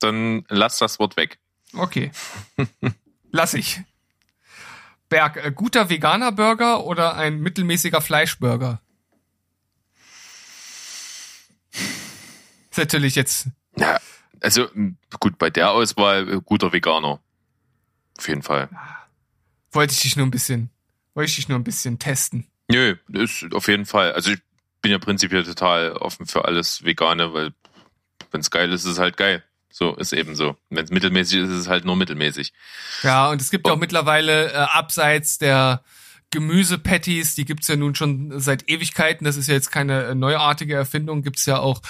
Dann 0.00 0.44
lass 0.48 0.78
das 0.78 0.98
Wort 0.98 1.16
weg. 1.16 1.38
Okay. 1.72 2.10
lass 3.30 3.54
ich. 3.54 3.80
Berg, 5.08 5.36
äh, 5.36 5.52
guter 5.52 5.88
veganer 5.88 6.32
Burger 6.32 6.84
oder 6.84 7.14
ein 7.14 7.38
mittelmäßiger 7.40 8.00
Fleischburger? 8.00 8.80
Natürlich 12.78 13.14
jetzt. 13.14 13.48
Ja, 13.76 13.98
also 14.40 14.68
gut, 15.20 15.38
bei 15.38 15.50
der 15.50 15.72
Auswahl 15.72 16.28
äh, 16.28 16.40
guter 16.44 16.72
Veganer. 16.72 17.20
Auf 18.18 18.28
jeden 18.28 18.42
Fall. 18.42 18.68
Wollte 19.72 19.92
ich 19.92 20.00
dich 20.00 20.16
nur 20.16 20.26
ein 20.26 20.30
bisschen, 20.30 20.70
wollte 21.14 21.30
ich 21.30 21.36
dich 21.36 21.48
nur 21.48 21.58
ein 21.58 21.64
bisschen 21.64 21.98
testen. 21.98 22.46
Nö, 22.68 22.96
ist 23.12 23.46
auf 23.52 23.68
jeden 23.68 23.86
Fall. 23.86 24.12
Also 24.12 24.32
ich 24.32 24.40
bin 24.82 24.92
ja 24.92 24.98
prinzipiell 24.98 25.44
total 25.44 25.92
offen 25.92 26.26
für 26.26 26.44
alles 26.44 26.84
Vegane, 26.84 27.32
weil 27.32 27.52
wenn 28.30 28.40
es 28.40 28.50
geil 28.50 28.72
ist, 28.72 28.84
ist 28.84 28.92
es 28.92 28.98
halt 28.98 29.16
geil. 29.16 29.42
So 29.70 29.94
ist 29.94 30.12
eben 30.12 30.34
so. 30.34 30.56
Wenn 30.70 30.84
es 30.84 30.90
mittelmäßig 30.90 31.40
ist, 31.40 31.50
ist 31.50 31.58
es 31.58 31.68
halt 31.68 31.84
nur 31.84 31.96
mittelmäßig. 31.96 32.52
Ja, 33.02 33.30
und 33.30 33.40
es 33.40 33.50
gibt 33.50 33.66
ja 33.66 33.74
auch 33.74 33.78
mittlerweile 33.78 34.52
äh, 34.52 34.56
abseits 34.56 35.38
der 35.38 35.82
Gemüsepatties, 36.30 37.34
die 37.34 37.44
gibt's 37.44 37.68
ja 37.68 37.76
nun 37.76 37.94
schon 37.94 38.38
seit 38.38 38.68
Ewigkeiten. 38.68 39.24
Das 39.24 39.36
ist 39.36 39.48
ja 39.48 39.54
jetzt 39.54 39.70
keine 39.70 40.04
äh, 40.04 40.14
neuartige 40.14 40.74
Erfindung. 40.74 41.22
Gibt's 41.22 41.46
ja 41.46 41.58
auch 41.58 41.80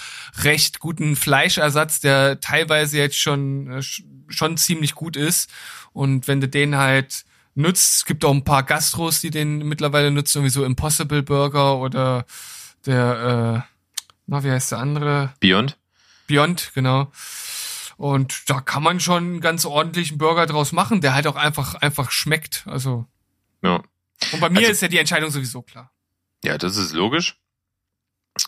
recht 0.42 0.78
guten 0.78 1.16
Fleischersatz, 1.16 2.00
der 2.00 2.40
teilweise 2.40 2.98
jetzt 2.98 3.18
schon 3.18 3.70
äh, 3.70 3.82
schon 4.28 4.56
ziemlich 4.56 4.94
gut 4.94 5.16
ist. 5.16 5.50
Und 5.92 6.28
wenn 6.28 6.40
du 6.40 6.48
den 6.48 6.76
halt 6.76 7.24
nutzt, 7.54 7.96
es 7.96 8.04
gibt 8.04 8.24
auch 8.24 8.32
ein 8.32 8.44
paar 8.44 8.62
Gastros, 8.62 9.20
die 9.20 9.30
den 9.30 9.58
mittlerweile 9.66 10.10
nutzen, 10.10 10.44
wie 10.44 10.50
so 10.50 10.64
Impossible 10.64 11.22
Burger 11.22 11.78
oder 11.78 12.24
der, 12.86 13.64
äh, 13.66 13.72
na 14.26 14.44
wie 14.44 14.50
heißt 14.50 14.72
der 14.72 14.78
andere? 14.78 15.34
Beyond. 15.40 15.76
Beyond, 16.28 16.70
genau. 16.74 17.10
Und 17.96 18.48
da 18.48 18.60
kann 18.60 18.84
man 18.84 19.00
schon 19.00 19.24
einen 19.24 19.40
ganz 19.40 19.64
ordentlichen 19.64 20.18
Burger 20.18 20.46
draus 20.46 20.70
machen, 20.70 21.00
der 21.00 21.14
halt 21.14 21.26
auch 21.26 21.34
einfach 21.34 21.74
einfach 21.74 22.12
schmeckt. 22.12 22.62
Also 22.66 23.06
ja. 23.62 23.82
Und 24.32 24.40
bei 24.40 24.50
mir 24.50 24.58
also, 24.58 24.72
ist 24.72 24.82
ja 24.82 24.88
die 24.88 24.98
Entscheidung 24.98 25.30
sowieso 25.30 25.62
klar. 25.62 25.92
Ja, 26.44 26.58
das 26.58 26.76
ist 26.76 26.92
logisch. 26.92 27.36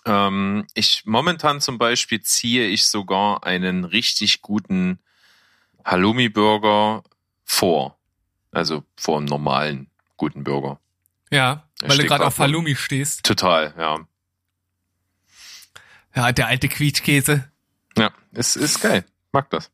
Ähm, 0.05 0.67
ich 0.75 1.03
momentan 1.05 1.61
zum 1.61 1.79
Beispiel 1.79 2.21
ziehe 2.23 2.67
ich 2.67 2.87
sogar 2.87 3.45
einen 3.45 3.85
richtig 3.85 4.43
guten 4.43 5.01
Halloumi-Burger 5.85 7.03
vor. 7.45 7.99
Also 8.53 8.85
vor 8.97 9.19
einem 9.19 9.27
normalen 9.27 9.91
guten 10.17 10.45
Burger. 10.45 10.81
Ja, 11.31 11.69
weil 11.81 11.99
du 11.99 12.07
gerade 12.07 12.27
auf 12.27 12.39
Halloumi 12.39 12.75
stehst. 12.75 13.25
Total, 13.25 13.75
ja. 13.79 14.01
Ja, 16.15 16.33
der 16.33 16.49
alte 16.49 16.69
Quietschkäse. 16.69 17.51
Ja, 17.97 18.13
ist, 18.33 18.57
ist 18.57 18.81
geil. 18.81 19.05
Mag 19.33 19.49
das. 19.51 19.71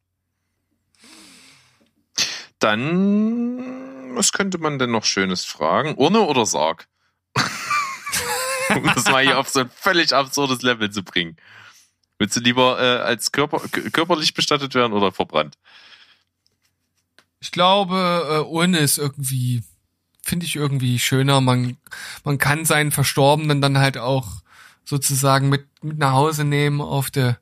Dann 2.59 3.76
was 4.17 4.33
könnte 4.33 4.59
man 4.59 4.79
denn 4.79 4.91
noch 4.91 5.05
Schönes 5.05 5.45
fragen? 5.45 5.95
Urne 5.97 6.21
oder 6.21 6.47
Sarg? 6.47 6.89
um 8.75 8.85
das 8.85 9.05
mal 9.07 9.23
hier 9.23 9.39
auf 9.39 9.49
so 9.49 9.61
ein 9.61 9.71
völlig 9.71 10.13
absurdes 10.13 10.63
Level 10.63 10.91
zu 10.91 11.03
bringen. 11.03 11.37
Willst 12.19 12.37
du 12.37 12.41
lieber 12.41 12.81
äh, 12.81 13.03
als 13.03 13.31
Körper, 13.31 13.61
körperlich 13.93 14.35
bestattet 14.35 14.75
werden 14.75 14.93
oder 14.93 15.13
verbrannt? 15.13 15.59
Ich 17.41 17.51
glaube, 17.51 18.27
äh, 18.29 18.51
Urne 18.51 18.79
ist 18.79 18.99
irgendwie, 18.99 19.63
finde 20.23 20.47
ich 20.47 20.57
irgendwie 20.57 20.99
schöner. 20.99 21.41
Man, 21.41 21.77
man 22.25 22.39
kann 22.39 22.65
seinen 22.65 22.93
Verstorbenen 22.93 23.61
dann 23.61 23.79
halt 23.79 23.99
auch 23.99 24.27
sozusagen 24.85 25.49
mit, 25.49 25.67
mit 25.83 25.99
nach 25.99 26.13
Hause 26.13 26.45
nehmen 26.45 26.81
auf 26.81 27.11
der 27.11 27.39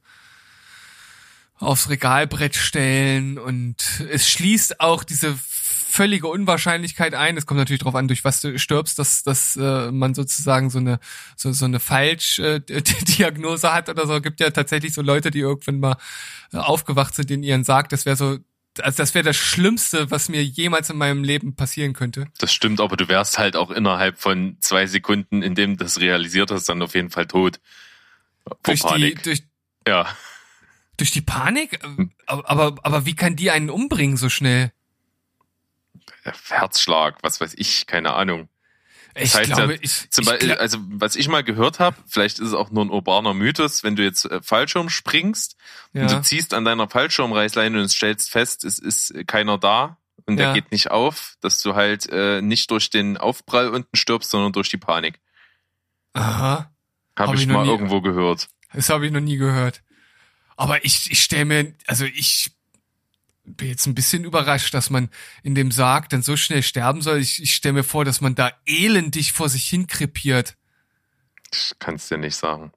aufs 1.60 1.88
Regalbrett 1.88 2.56
stellen 2.56 3.38
und 3.38 4.04
es 4.10 4.28
schließt 4.28 4.80
auch 4.80 5.04
diese 5.04 5.38
völlige 5.94 6.26
Unwahrscheinlichkeit 6.26 7.14
ein. 7.14 7.36
Es 7.36 7.46
kommt 7.46 7.58
natürlich 7.58 7.80
darauf 7.80 7.94
an, 7.94 8.08
durch 8.08 8.24
was 8.24 8.40
du 8.40 8.58
stirbst, 8.58 8.98
dass, 8.98 9.22
dass 9.22 9.56
äh, 9.56 9.92
man 9.92 10.14
sozusagen 10.14 10.68
so 10.70 10.78
eine 10.78 10.98
so, 11.36 11.52
so 11.52 11.64
eine 11.64 11.78
Falschdiagnose 11.78 13.66
äh, 13.66 13.70
hat 13.70 13.88
oder 13.88 14.06
so. 14.06 14.16
Es 14.16 14.22
gibt 14.22 14.40
ja 14.40 14.50
tatsächlich 14.50 14.92
so 14.92 15.02
Leute, 15.02 15.30
die 15.30 15.38
irgendwann 15.40 15.78
mal 15.78 15.96
äh, 16.52 16.56
aufgewacht 16.56 17.14
sind 17.14 17.30
in 17.30 17.42
ihren 17.42 17.64
Sarg. 17.64 17.88
Das 17.90 18.06
wäre 18.06 18.16
so 18.16 18.38
also 18.82 18.96
das 18.96 19.14
wäre 19.14 19.24
das 19.24 19.36
Schlimmste, 19.36 20.10
was 20.10 20.28
mir 20.28 20.42
jemals 20.44 20.90
in 20.90 20.98
meinem 20.98 21.22
Leben 21.22 21.54
passieren 21.54 21.92
könnte. 21.92 22.26
Das 22.38 22.52
stimmt, 22.52 22.80
aber 22.80 22.96
du 22.96 23.06
wärst 23.06 23.38
halt 23.38 23.54
auch 23.54 23.70
innerhalb 23.70 24.18
von 24.18 24.56
zwei 24.58 24.88
Sekunden, 24.88 25.42
in 25.42 25.54
dem 25.54 25.76
du 25.76 25.84
das 25.84 26.00
realisiert 26.00 26.50
hast, 26.50 26.68
dann 26.68 26.82
auf 26.82 26.96
jeden 26.96 27.10
Fall 27.10 27.26
tot. 27.26 27.60
Vor 28.44 28.58
durch 28.64 28.82
Panik. 28.82 29.18
die, 29.18 29.22
durch, 29.22 29.42
ja. 29.86 30.08
Durch 30.96 31.12
die 31.12 31.20
Panik? 31.20 31.78
Hm. 31.84 32.10
Aber, 32.26 32.50
aber, 32.50 32.74
aber 32.82 33.06
wie 33.06 33.14
kann 33.14 33.36
die 33.36 33.52
einen 33.52 33.70
umbringen 33.70 34.16
so 34.16 34.28
schnell? 34.28 34.72
Herzschlag, 36.48 37.18
was 37.22 37.40
weiß 37.40 37.54
ich, 37.56 37.86
keine 37.86 38.14
Ahnung. 38.14 38.48
Ich 39.16 39.30
das 39.30 39.40
heißt 39.40 39.52
glaube, 39.52 39.74
ja, 39.74 39.78
ich, 39.80 40.10
zum 40.10 40.24
Beispiel, 40.24 40.48
glaub, 40.48 40.60
also 40.60 40.78
was 40.88 41.14
ich 41.14 41.28
mal 41.28 41.44
gehört 41.44 41.78
habe, 41.78 41.96
vielleicht 42.06 42.40
ist 42.40 42.48
es 42.48 42.54
auch 42.54 42.70
nur 42.70 42.84
ein 42.84 42.90
urbaner 42.90 43.32
Mythos, 43.32 43.84
wenn 43.84 43.94
du 43.94 44.02
jetzt 44.02 44.24
äh, 44.24 44.42
Fallschirm 44.42 44.88
springst 44.88 45.56
ja. 45.92 46.02
und 46.02 46.10
du 46.10 46.22
ziehst 46.22 46.52
an 46.52 46.64
deiner 46.64 46.88
Fallschirmreißleine 46.88 47.80
und 47.80 47.88
stellst 47.88 48.30
fest, 48.30 48.64
es 48.64 48.80
ist 48.80 49.14
keiner 49.28 49.56
da 49.56 49.98
und 50.26 50.36
der 50.36 50.48
ja. 50.48 50.52
geht 50.54 50.72
nicht 50.72 50.90
auf, 50.90 51.36
dass 51.40 51.60
du 51.60 51.76
halt 51.76 52.08
äh, 52.10 52.40
nicht 52.42 52.70
durch 52.72 52.90
den 52.90 53.16
Aufprall 53.16 53.68
unten 53.68 53.96
stirbst, 53.96 54.30
sondern 54.30 54.52
durch 54.52 54.70
die 54.70 54.78
Panik. 54.78 55.20
Aha. 56.14 56.72
Habe 57.16 57.28
hab 57.28 57.34
ich, 57.34 57.42
ich 57.42 57.46
mal 57.46 57.64
nie, 57.64 57.70
irgendwo 57.70 58.00
gehört. 58.00 58.48
Das 58.72 58.88
habe 58.88 59.06
ich 59.06 59.12
noch 59.12 59.20
nie 59.20 59.36
gehört. 59.36 59.82
Aber 60.56 60.84
ich, 60.84 61.10
ich 61.10 61.22
stelle 61.22 61.44
mir, 61.44 61.74
also 61.86 62.04
ich 62.04 62.53
bin 63.44 63.68
jetzt 63.68 63.86
ein 63.86 63.94
bisschen 63.94 64.24
überrascht, 64.24 64.74
dass 64.74 64.90
man 64.90 65.10
in 65.42 65.54
dem 65.54 65.70
Sarg 65.70 66.08
dann 66.08 66.22
so 66.22 66.36
schnell 66.36 66.62
sterben 66.62 67.02
soll. 67.02 67.18
Ich, 67.18 67.42
ich 67.42 67.54
stelle 67.54 67.74
mir 67.74 67.84
vor, 67.84 68.04
dass 68.04 68.20
man 68.20 68.34
da 68.34 68.52
elendig 68.66 69.32
vor 69.32 69.48
sich 69.48 69.68
hin 69.68 69.86
krepiert. 69.86 70.56
Das 71.50 71.76
kannst 71.78 72.10
du 72.10 72.16
ja 72.16 72.20
nicht 72.20 72.36
sagen. 72.36 72.72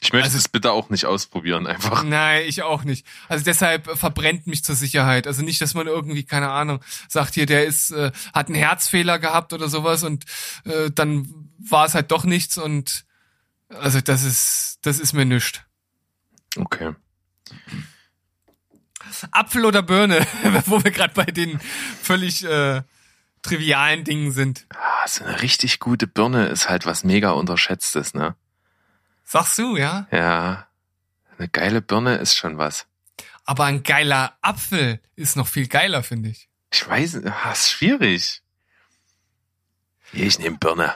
Ich 0.00 0.12
möchte 0.12 0.26
also, 0.26 0.38
es 0.38 0.48
bitte 0.48 0.72
auch 0.72 0.90
nicht 0.90 1.06
ausprobieren, 1.06 1.66
einfach. 1.66 2.04
Nein, 2.04 2.44
ich 2.46 2.62
auch 2.62 2.84
nicht. 2.84 3.06
Also 3.28 3.44
deshalb 3.44 3.98
verbrennt 3.98 4.46
mich 4.46 4.62
zur 4.62 4.74
Sicherheit. 4.74 5.26
Also 5.26 5.42
nicht, 5.42 5.60
dass 5.60 5.74
man 5.74 5.86
irgendwie, 5.86 6.24
keine 6.24 6.50
Ahnung, 6.50 6.80
sagt 7.08 7.34
hier, 7.34 7.46
der 7.46 7.64
ist, 7.64 7.92
äh, 7.92 8.12
hat 8.34 8.48
einen 8.48 8.56
Herzfehler 8.56 9.18
gehabt 9.18 9.52
oder 9.52 9.68
sowas 9.68 10.02
und 10.02 10.24
äh, 10.64 10.90
dann 10.90 11.50
war 11.58 11.86
es 11.86 11.94
halt 11.94 12.10
doch 12.10 12.24
nichts 12.24 12.58
und 12.58 13.06
also 13.68 14.00
das 14.00 14.22
ist, 14.22 14.78
das 14.82 14.98
ist 15.00 15.12
mir 15.14 15.24
nichts. 15.24 15.62
Okay. 16.56 16.94
Apfel 19.30 19.64
oder 19.64 19.82
Birne, 19.82 20.26
wo 20.66 20.82
wir 20.82 20.90
gerade 20.90 21.14
bei 21.14 21.24
den 21.24 21.58
völlig 22.02 22.44
äh, 22.44 22.82
trivialen 23.42 24.04
Dingen 24.04 24.32
sind. 24.32 24.66
Ah, 24.74 25.06
so 25.06 25.24
eine 25.24 25.40
richtig 25.42 25.78
gute 25.78 26.06
Birne 26.06 26.46
ist 26.46 26.68
halt 26.68 26.86
was 26.86 27.04
mega 27.04 27.30
unterschätztes, 27.30 28.14
ne? 28.14 28.34
Sagst 29.24 29.58
du, 29.58 29.76
ja? 29.76 30.06
Ja. 30.10 30.66
Eine 31.38 31.48
geile 31.48 31.82
Birne 31.82 32.16
ist 32.16 32.36
schon 32.36 32.58
was. 32.58 32.86
Aber 33.44 33.64
ein 33.64 33.82
geiler 33.82 34.36
Apfel 34.40 35.00
ist 35.14 35.36
noch 35.36 35.48
viel 35.48 35.68
geiler, 35.68 36.02
finde 36.02 36.30
ich. 36.30 36.48
Ich 36.72 36.88
weiß, 36.88 37.22
ah, 37.24 37.52
ist 37.52 37.70
schwierig. 37.70 38.42
Ich 40.12 40.38
nehme 40.38 40.58
Birne. 40.58 40.94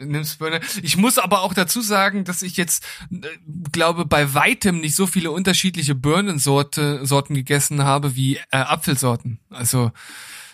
Nimmst 0.00 0.38
Birne. 0.38 0.60
Ich 0.82 0.96
muss 0.96 1.18
aber 1.18 1.42
auch 1.42 1.54
dazu 1.54 1.80
sagen, 1.80 2.24
dass 2.24 2.42
ich 2.42 2.56
jetzt 2.56 2.84
äh, 3.10 3.28
glaube 3.72 4.04
bei 4.04 4.34
weitem 4.34 4.80
nicht 4.80 4.96
so 4.96 5.06
viele 5.06 5.30
unterschiedliche 5.30 5.94
Birnensorte 5.94 7.04
Sorten 7.06 7.34
gegessen 7.34 7.84
habe 7.84 8.16
wie 8.16 8.36
äh, 8.50 8.56
Apfelsorten. 8.58 9.40
Also 9.50 9.92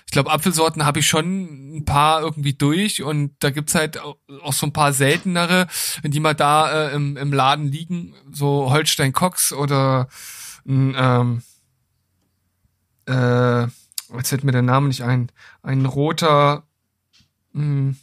ich 0.06 0.12
glaube 0.12 0.30
Apfelsorten 0.30 0.84
habe 0.84 1.00
ich 1.00 1.06
schon 1.08 1.78
ein 1.78 1.84
paar 1.84 2.20
irgendwie 2.20 2.54
durch 2.54 3.02
und 3.02 3.32
da 3.40 3.50
gibt's 3.50 3.74
halt 3.74 3.98
auch, 3.98 4.16
so 4.52 4.66
ein 4.66 4.72
paar 4.72 4.92
seltenere, 4.92 5.66
die 6.04 6.20
mal 6.20 6.34
da 6.34 6.88
äh, 6.88 6.94
im, 6.94 7.16
im 7.16 7.32
Laden 7.32 7.66
liegen, 7.66 8.14
so 8.30 8.70
Holstein 8.70 9.12
Cox 9.12 9.52
oder 9.52 10.08
ein, 10.66 10.94
ähm, 10.96 11.42
äh, 13.08 13.62
jetzt 14.16 14.28
fällt 14.28 14.44
mir 14.44 14.52
der 14.52 14.62
Name 14.62 14.88
nicht 14.88 15.02
ein, 15.02 15.30
ein 15.62 15.86
roter 15.86 16.64
mh, 17.52 17.94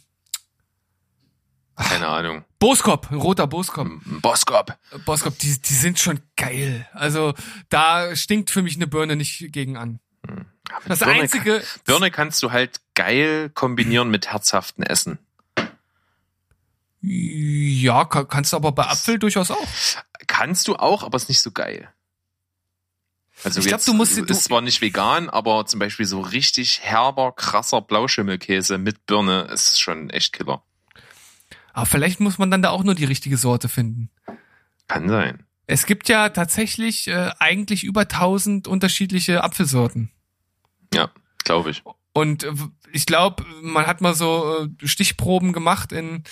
Keine 1.76 2.06
Ahnung. 2.08 2.44
Boskop, 2.58 3.10
ein 3.10 3.18
roter 3.18 3.46
Boskop. 3.46 3.88
Boskop. 4.22 4.76
Boskop, 5.04 5.38
die, 5.38 5.60
die 5.60 5.74
sind 5.74 5.98
schon 5.98 6.20
geil. 6.36 6.86
Also 6.92 7.34
da 7.68 8.14
stinkt 8.14 8.50
für 8.50 8.62
mich 8.62 8.76
eine 8.76 8.86
Birne 8.86 9.16
nicht 9.16 9.52
gegen 9.52 9.76
an. 9.76 9.98
Das 10.86 11.00
Birne 11.00 11.22
einzige, 11.22 11.62
Birne 11.84 12.10
kannst 12.10 12.42
du 12.42 12.52
halt 12.52 12.80
geil 12.94 13.50
kombinieren 13.50 14.08
mit 14.10 14.28
herzhaften 14.28 14.82
Essen. 14.84 15.18
ja, 17.02 18.04
ka- 18.04 18.24
kannst 18.24 18.52
du 18.52 18.56
aber 18.56 18.72
bei 18.72 18.86
Apfel 18.86 19.18
durchaus 19.18 19.50
auch. 19.50 19.68
Kannst 20.26 20.68
du 20.68 20.76
auch, 20.76 21.02
aber 21.02 21.16
ist 21.16 21.28
nicht 21.28 21.40
so 21.42 21.50
geil. 21.50 21.88
Also 23.42 23.60
Ich 23.60 23.66
glaub, 23.66 23.78
jetzt 23.78 23.88
du 23.88 23.94
musst- 23.94 24.16
du- 24.16 24.24
ist 24.24 24.44
zwar 24.44 24.60
nicht 24.62 24.80
vegan, 24.80 25.28
aber 25.28 25.66
zum 25.66 25.80
Beispiel 25.80 26.06
so 26.06 26.20
richtig 26.20 26.80
herber, 26.82 27.32
krasser 27.32 27.82
Blauschimmelkäse 27.82 28.78
mit 28.78 29.04
Birne 29.06 29.42
ist 29.52 29.80
schon 29.80 30.08
echt 30.08 30.32
Killer. 30.32 30.62
Aber 31.74 31.86
vielleicht 31.86 32.20
muss 32.20 32.38
man 32.38 32.50
dann 32.50 32.62
da 32.62 32.70
auch 32.70 32.84
nur 32.84 32.94
die 32.94 33.04
richtige 33.04 33.36
Sorte 33.36 33.68
finden. 33.68 34.08
Kann 34.86 35.08
sein. 35.08 35.42
Es 35.66 35.86
gibt 35.86 36.08
ja 36.08 36.28
tatsächlich 36.28 37.08
äh, 37.08 37.30
eigentlich 37.38 37.84
über 37.84 38.02
1000 38.02 38.68
unterschiedliche 38.68 39.42
Apfelsorten. 39.42 40.10
Ja, 40.94 41.10
glaube 41.44 41.70
ich. 41.70 41.82
Und 42.12 42.44
äh, 42.44 42.52
ich 42.92 43.06
glaube, 43.06 43.44
man 43.60 43.86
hat 43.86 44.00
mal 44.00 44.14
so 44.14 44.68
äh, 44.82 44.86
Stichproben 44.86 45.52
gemacht 45.52 45.90
in, 45.90 46.22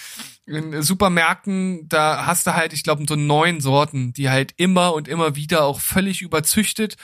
in 0.47 0.80
Supermärkten. 0.80 1.88
Da 1.88 2.24
hast 2.24 2.47
du 2.47 2.55
halt, 2.55 2.72
ich 2.72 2.84
glaube, 2.84 3.05
so 3.09 3.16
neun 3.16 3.61
Sorten, 3.61 4.12
die 4.12 4.30
halt 4.30 4.55
immer 4.59 4.95
und 4.95 5.09
immer 5.09 5.34
wieder 5.34 5.64
auch 5.64 5.80
völlig 5.80 6.22
überzüchtet, 6.22 6.97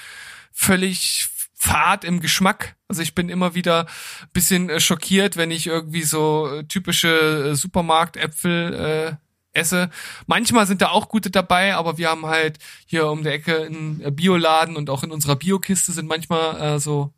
völlig 0.52 1.28
fad 1.58 2.04
im 2.04 2.20
Geschmack. 2.20 2.76
Also 2.86 3.02
ich 3.02 3.14
bin 3.14 3.28
immer 3.28 3.54
wieder 3.54 3.86
ein 4.22 4.30
bisschen 4.32 4.70
äh, 4.70 4.80
schockiert, 4.80 5.36
wenn 5.36 5.50
ich 5.50 5.66
irgendwie 5.66 6.04
so 6.04 6.48
äh, 6.48 6.64
typische 6.64 7.50
äh, 7.50 7.54
Supermarktäpfel 7.54 8.74
äh, 8.74 9.58
esse. 9.58 9.90
Manchmal 10.26 10.66
sind 10.66 10.82
da 10.82 10.90
auch 10.90 11.08
gute 11.08 11.30
dabei, 11.30 11.74
aber 11.74 11.98
wir 11.98 12.08
haben 12.08 12.26
halt 12.26 12.58
hier 12.86 13.08
um 13.08 13.24
der 13.24 13.34
Ecke 13.34 13.66
einen 13.66 14.14
Bioladen 14.14 14.76
und 14.76 14.88
auch 14.88 15.02
in 15.02 15.10
unserer 15.10 15.36
Biokiste 15.36 15.92
sind 15.92 16.06
manchmal 16.06 16.60
äh, 16.60 16.78
so 16.78 17.12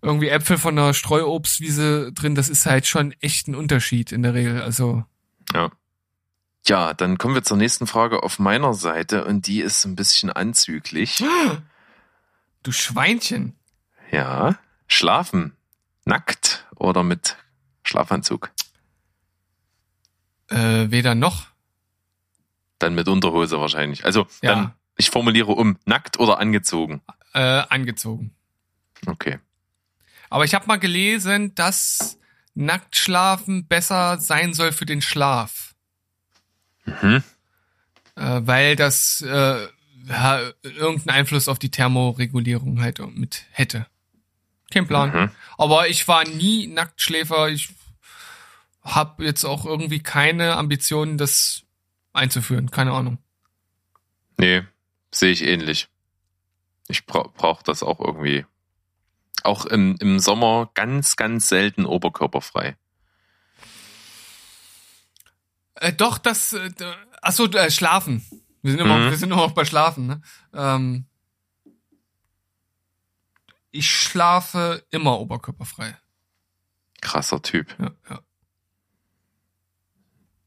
irgendwie 0.00 0.28
Äpfel 0.28 0.56
von 0.56 0.78
einer 0.78 0.94
Streuobstwiese 0.94 2.12
drin. 2.12 2.36
Das 2.36 2.48
ist 2.48 2.66
halt 2.66 2.86
schon 2.86 3.12
echt 3.20 3.48
ein 3.48 3.56
Unterschied 3.56 4.12
in 4.12 4.22
der 4.22 4.34
Regel. 4.34 4.62
Also 4.62 5.04
Ja. 5.52 5.70
Ja, 6.66 6.94
dann 6.94 7.18
kommen 7.18 7.34
wir 7.34 7.42
zur 7.42 7.58
nächsten 7.58 7.86
Frage 7.86 8.22
auf 8.22 8.38
meiner 8.38 8.72
Seite 8.72 9.26
und 9.26 9.46
die 9.48 9.60
ist 9.60 9.84
ein 9.84 9.96
bisschen 9.96 10.30
anzüglich. 10.30 11.22
du 12.62 12.72
Schweinchen. 12.72 13.54
Ja. 14.14 14.58
Schlafen. 14.86 15.56
Nackt 16.04 16.66
oder 16.76 17.02
mit 17.02 17.36
Schlafanzug? 17.82 18.50
Äh, 20.48 20.90
weder 20.90 21.14
noch. 21.14 21.46
Dann 22.78 22.94
mit 22.94 23.08
Unterhose 23.08 23.58
wahrscheinlich. 23.58 24.04
Also 24.04 24.26
Ja. 24.42 24.54
dann, 24.54 24.74
ich 24.96 25.10
formuliere 25.10 25.52
um, 25.52 25.78
nackt 25.86 26.18
oder 26.18 26.38
angezogen. 26.38 27.02
Äh, 27.32 27.40
angezogen. 27.40 28.34
Okay. 29.06 29.38
Aber 30.30 30.44
ich 30.44 30.54
habe 30.54 30.66
mal 30.66 30.78
gelesen, 30.78 31.54
dass 31.54 32.18
Nacktschlafen 32.54 33.66
besser 33.66 34.18
sein 34.20 34.52
soll 34.54 34.72
für 34.72 34.86
den 34.86 35.02
Schlaf. 35.02 35.74
Mhm. 36.84 37.22
Äh, 38.16 38.40
weil 38.44 38.76
das 38.76 39.22
äh, 39.22 39.66
irgendeinen 40.62 41.10
Einfluss 41.18 41.48
auf 41.48 41.58
die 41.58 41.70
Thermoregulierung 41.70 42.80
halt 42.80 42.98
mit 43.16 43.44
hätte. 43.50 43.86
Kein 44.74 44.86
Plan. 44.88 45.12
Mhm. 45.12 45.30
Aber 45.56 45.88
ich 45.88 46.06
war 46.08 46.24
nie 46.24 46.66
Nacktschläfer. 46.66 47.48
Ich 47.48 47.70
habe 48.82 49.24
jetzt 49.24 49.44
auch 49.44 49.64
irgendwie 49.64 50.00
keine 50.02 50.56
Ambitionen, 50.56 51.16
das 51.16 51.62
einzuführen. 52.12 52.70
Keine 52.70 52.92
Ahnung. 52.92 53.18
Nee, 54.36 54.62
sehe 55.10 55.30
ich 55.32 55.42
ähnlich. 55.42 55.88
Ich 56.88 57.06
bra 57.06 57.22
brauche 57.34 57.62
das 57.64 57.82
auch 57.82 58.00
irgendwie. 58.00 58.44
Auch 59.42 59.64
im, 59.66 59.96
im 60.00 60.18
Sommer 60.18 60.70
ganz, 60.74 61.16
ganz 61.16 61.48
selten 61.48 61.86
oberkörperfrei. 61.86 62.76
Äh, 65.76 65.92
doch, 65.92 66.18
das. 66.18 66.52
Äh, 66.52 66.70
achso, 67.22 67.46
äh, 67.46 67.70
schlafen. 67.70 68.24
Wir 68.62 68.72
sind 68.72 68.80
immer, 68.80 68.98
Mhm. 68.98 69.10
wir 69.10 69.16
sind 69.16 69.30
immer 69.30 69.42
noch 69.42 69.52
bei 69.52 69.64
Schlafen. 69.64 70.06
Ne? 70.06 70.22
Ähm, 70.54 71.06
ich 73.74 73.90
schlafe 73.90 74.86
immer 74.90 75.18
oberkörperfrei. 75.18 75.98
Krasser 77.00 77.42
Typ. 77.42 77.76
Ja, 77.80 77.90
ja. 78.08 78.20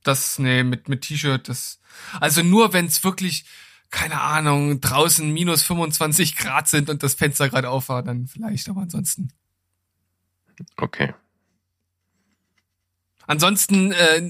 Das, 0.03 0.39
nee, 0.39 0.63
mit, 0.63 0.87
mit 0.87 1.01
T-Shirt, 1.01 1.49
das. 1.49 1.81
Also 2.21 2.41
nur 2.41 2.71
wenn 2.71 2.85
es 2.85 3.03
wirklich, 3.03 3.45
keine 3.89 4.21
Ahnung, 4.21 4.79
draußen 4.79 5.29
minus 5.29 5.61
25 5.63 6.37
Grad 6.37 6.69
sind 6.69 6.89
und 6.89 7.03
das 7.03 7.15
Fenster 7.15 7.49
gerade 7.49 7.69
auf 7.69 7.89
war, 7.89 8.01
dann 8.01 8.27
vielleicht, 8.27 8.69
aber 8.69 8.81
ansonsten. 8.81 9.33
Okay. 10.77 11.13
Ansonsten 13.25 13.91
äh, 13.91 14.29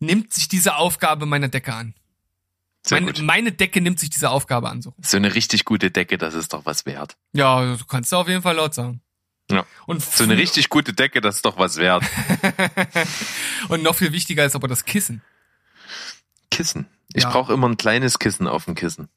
nimmt 0.00 0.34
sich 0.34 0.48
diese 0.48 0.74
Aufgabe 0.74 1.26
meine 1.26 1.48
Decke 1.48 1.72
an. 1.72 1.94
Meine, 2.90 3.12
meine 3.22 3.52
Decke 3.52 3.80
nimmt 3.80 3.98
sich 3.98 4.10
diese 4.10 4.30
Aufgabe 4.30 4.68
an. 4.68 4.82
So. 4.82 4.94
So 5.00 5.16
eine 5.16 5.34
richtig 5.34 5.64
gute 5.64 5.90
Decke, 5.90 6.18
das 6.18 6.34
ist 6.34 6.52
doch 6.52 6.64
was 6.66 6.86
wert. 6.86 7.16
Ja, 7.32 7.76
du 7.76 7.84
kannst 7.86 8.12
da 8.12 8.18
auf 8.18 8.28
jeden 8.28 8.42
Fall 8.42 8.56
laut 8.56 8.74
sagen. 8.74 9.00
Ja. 9.50 9.64
Und, 9.86 10.02
So 10.02 10.24
eine 10.24 10.36
richtig 10.36 10.68
gute 10.68 10.92
Decke, 10.92 11.20
das 11.20 11.36
ist 11.36 11.44
doch 11.44 11.58
was 11.58 11.76
wert. 11.76 12.04
und 13.68 13.82
noch 13.82 13.94
viel 13.94 14.12
wichtiger 14.12 14.44
ist 14.44 14.54
aber 14.56 14.68
das 14.68 14.84
Kissen. 14.84 15.22
Kissen. 16.50 16.86
Ich 17.14 17.22
Ja. 17.24 17.30
brauche 17.30 17.52
immer 17.52 17.68
ein 17.68 17.76
kleines 17.76 18.18
Kissen 18.18 18.46
auf 18.48 18.64
dem 18.64 18.74
Kissen. 18.74 19.08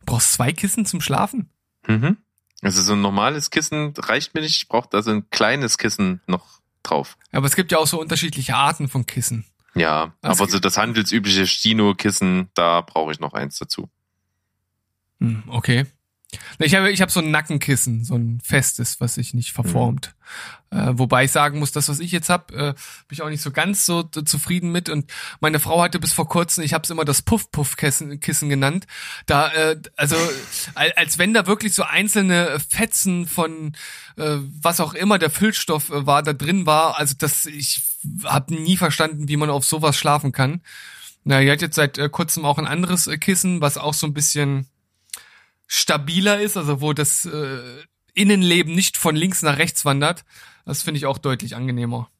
Du 0.00 0.06
brauchst 0.06 0.32
zwei 0.32 0.52
Kissen 0.52 0.84
zum 0.84 1.00
Schlafen? 1.00 1.48
Mhm. 1.86 2.16
Also 2.60 2.82
so 2.82 2.92
ein 2.92 3.00
normales 3.00 3.50
Kissen 3.50 3.92
reicht 3.96 4.34
mir 4.34 4.40
nicht. 4.40 4.56
Ich 4.56 4.68
brauche 4.68 4.88
da 4.90 5.02
so 5.02 5.10
ein 5.10 5.28
kleines 5.30 5.78
Kissen 5.78 6.20
noch 6.26 6.60
drauf. 6.82 7.16
Aber 7.32 7.46
es 7.46 7.56
gibt 7.56 7.72
ja 7.72 7.78
auch 7.78 7.86
so 7.86 8.00
unterschiedliche 8.00 8.54
Arten 8.54 8.88
von 8.88 9.06
Kissen. 9.06 9.44
Ja, 9.74 10.14
Das 10.20 10.38
aber 10.38 10.46
geht- 10.46 10.52
so 10.52 10.58
das 10.58 10.76
handelsübliche 10.76 11.46
Stino-Kissen, 11.46 12.50
da 12.54 12.80
brauche 12.82 13.12
ich 13.12 13.20
noch 13.20 13.32
eins 13.32 13.58
dazu. 13.58 13.88
Hm, 15.20 15.44
okay. 15.48 15.86
Ich 16.58 16.74
habe 16.74 16.90
ich 16.90 17.02
hab 17.02 17.10
so 17.10 17.20
ein 17.20 17.30
Nackenkissen, 17.30 18.04
so 18.04 18.14
ein 18.14 18.40
festes, 18.42 19.00
was 19.00 19.14
sich 19.14 19.34
nicht 19.34 19.52
verformt. 19.52 20.14
Äh, 20.70 20.92
wobei 20.92 21.24
ich 21.24 21.30
sagen 21.32 21.58
muss, 21.58 21.72
das, 21.72 21.88
was 21.90 21.98
ich 22.00 22.10
jetzt 22.10 22.30
hab, 22.30 22.52
äh, 22.52 22.72
bin 22.72 22.74
ich 23.10 23.20
auch 23.22 23.28
nicht 23.28 23.42
so 23.42 23.50
ganz 23.50 23.84
so 23.84 24.02
zufrieden 24.02 24.72
mit. 24.72 24.88
Und 24.88 25.12
meine 25.40 25.60
Frau 25.60 25.82
hatte 25.82 25.98
bis 25.98 26.12
vor 26.14 26.28
kurzem, 26.28 26.64
ich 26.64 26.72
habe 26.72 26.84
es 26.84 26.90
immer 26.90 27.04
das 27.04 27.20
Puff-Puff-Kissen 27.22 28.20
Kissen 28.20 28.48
genannt. 28.48 28.86
Da, 29.26 29.48
äh, 29.52 29.76
also 29.96 30.16
al- 30.74 30.92
als 30.96 31.18
wenn 31.18 31.34
da 31.34 31.46
wirklich 31.46 31.74
so 31.74 31.82
einzelne 31.82 32.58
Fetzen 32.66 33.26
von 33.26 33.72
äh, 34.16 34.36
was 34.62 34.80
auch 34.80 34.94
immer 34.94 35.18
der 35.18 35.30
Füllstoff 35.30 35.90
äh, 35.90 36.06
war, 36.06 36.22
da 36.22 36.32
drin 36.32 36.64
war. 36.64 36.98
Also 36.98 37.14
das, 37.18 37.44
ich 37.44 37.82
habe 38.24 38.54
nie 38.54 38.76
verstanden, 38.78 39.28
wie 39.28 39.36
man 39.36 39.50
auf 39.50 39.64
sowas 39.66 39.96
schlafen 39.96 40.32
kann. 40.32 40.62
Na, 41.24 41.40
ihr 41.42 41.52
hat 41.52 41.62
jetzt 41.62 41.76
seit 41.76 41.98
äh, 41.98 42.08
kurzem 42.08 42.44
auch 42.46 42.58
ein 42.58 42.66
anderes 42.66 43.06
äh, 43.06 43.18
Kissen, 43.18 43.60
was 43.60 43.76
auch 43.76 43.94
so 43.94 44.06
ein 44.06 44.14
bisschen 44.14 44.66
stabiler 45.72 46.38
ist, 46.40 46.58
also 46.58 46.82
wo 46.82 46.92
das 46.92 47.24
äh, 47.24 47.60
Innenleben 48.12 48.74
nicht 48.74 48.98
von 48.98 49.16
links 49.16 49.40
nach 49.40 49.56
rechts 49.56 49.86
wandert. 49.86 50.24
Das 50.66 50.82
finde 50.82 50.98
ich 50.98 51.06
auch 51.06 51.16
deutlich 51.16 51.56
angenehmer. 51.56 52.10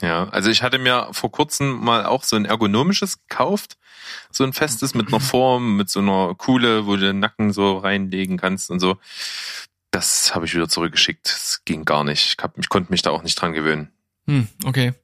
Ja, 0.00 0.28
also 0.30 0.50
ich 0.50 0.62
hatte 0.62 0.78
mir 0.78 1.08
vor 1.12 1.30
kurzem 1.30 1.78
mal 1.84 2.04
auch 2.04 2.24
so 2.24 2.34
ein 2.34 2.46
ergonomisches 2.46 3.20
gekauft. 3.28 3.76
So 4.32 4.42
ein 4.42 4.52
festes 4.52 4.94
mit 4.94 5.08
einer 5.08 5.20
Form, 5.20 5.76
mit 5.76 5.88
so 5.88 6.00
einer 6.00 6.34
Kuhle, 6.34 6.86
wo 6.86 6.96
du 6.96 7.02
den 7.02 7.20
Nacken 7.20 7.52
so 7.52 7.78
reinlegen 7.78 8.38
kannst 8.38 8.70
und 8.70 8.80
so. 8.80 8.96
Das 9.92 10.34
habe 10.34 10.46
ich 10.46 10.54
wieder 10.54 10.68
zurückgeschickt. 10.68 11.26
Das 11.26 11.62
ging 11.64 11.84
gar 11.84 12.02
nicht. 12.02 12.34
Ich, 12.38 12.42
hab, 12.42 12.58
ich 12.58 12.68
konnte 12.68 12.90
mich 12.90 13.02
da 13.02 13.10
auch 13.10 13.22
nicht 13.22 13.40
dran 13.40 13.52
gewöhnen. 13.52 13.92
Hm, 14.26 14.48
okay. 14.64 14.94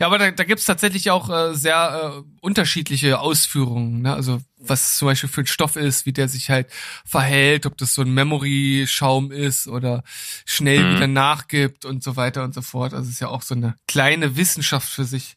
Ja, 0.00 0.06
aber 0.06 0.16
da, 0.18 0.30
da 0.30 0.44
gibt's 0.44 0.64
tatsächlich 0.64 1.10
auch 1.10 1.28
äh, 1.28 1.54
sehr 1.54 2.14
äh, 2.24 2.30
unterschiedliche 2.40 3.18
Ausführungen. 3.20 4.00
Ne? 4.02 4.14
Also 4.14 4.40
was 4.56 4.96
zum 4.96 5.06
Beispiel 5.06 5.28
für 5.28 5.42
ein 5.42 5.46
Stoff 5.46 5.76
ist, 5.76 6.06
wie 6.06 6.12
der 6.14 6.26
sich 6.28 6.48
halt 6.48 6.68
verhält, 7.04 7.66
ob 7.66 7.76
das 7.76 7.94
so 7.94 8.00
ein 8.02 8.12
Memory-Schaum 8.14 9.30
ist 9.30 9.68
oder 9.68 10.02
schnell 10.46 10.82
Mhm. 10.84 10.96
wieder 10.96 11.06
nachgibt 11.06 11.84
und 11.84 12.02
so 12.02 12.16
weiter 12.16 12.42
und 12.44 12.54
so 12.54 12.62
fort. 12.62 12.94
Also 12.94 13.04
es 13.08 13.14
ist 13.14 13.20
ja 13.20 13.28
auch 13.28 13.42
so 13.42 13.54
eine 13.54 13.76
kleine 13.86 14.36
Wissenschaft 14.36 14.88
für 14.88 15.04
sich. 15.04 15.36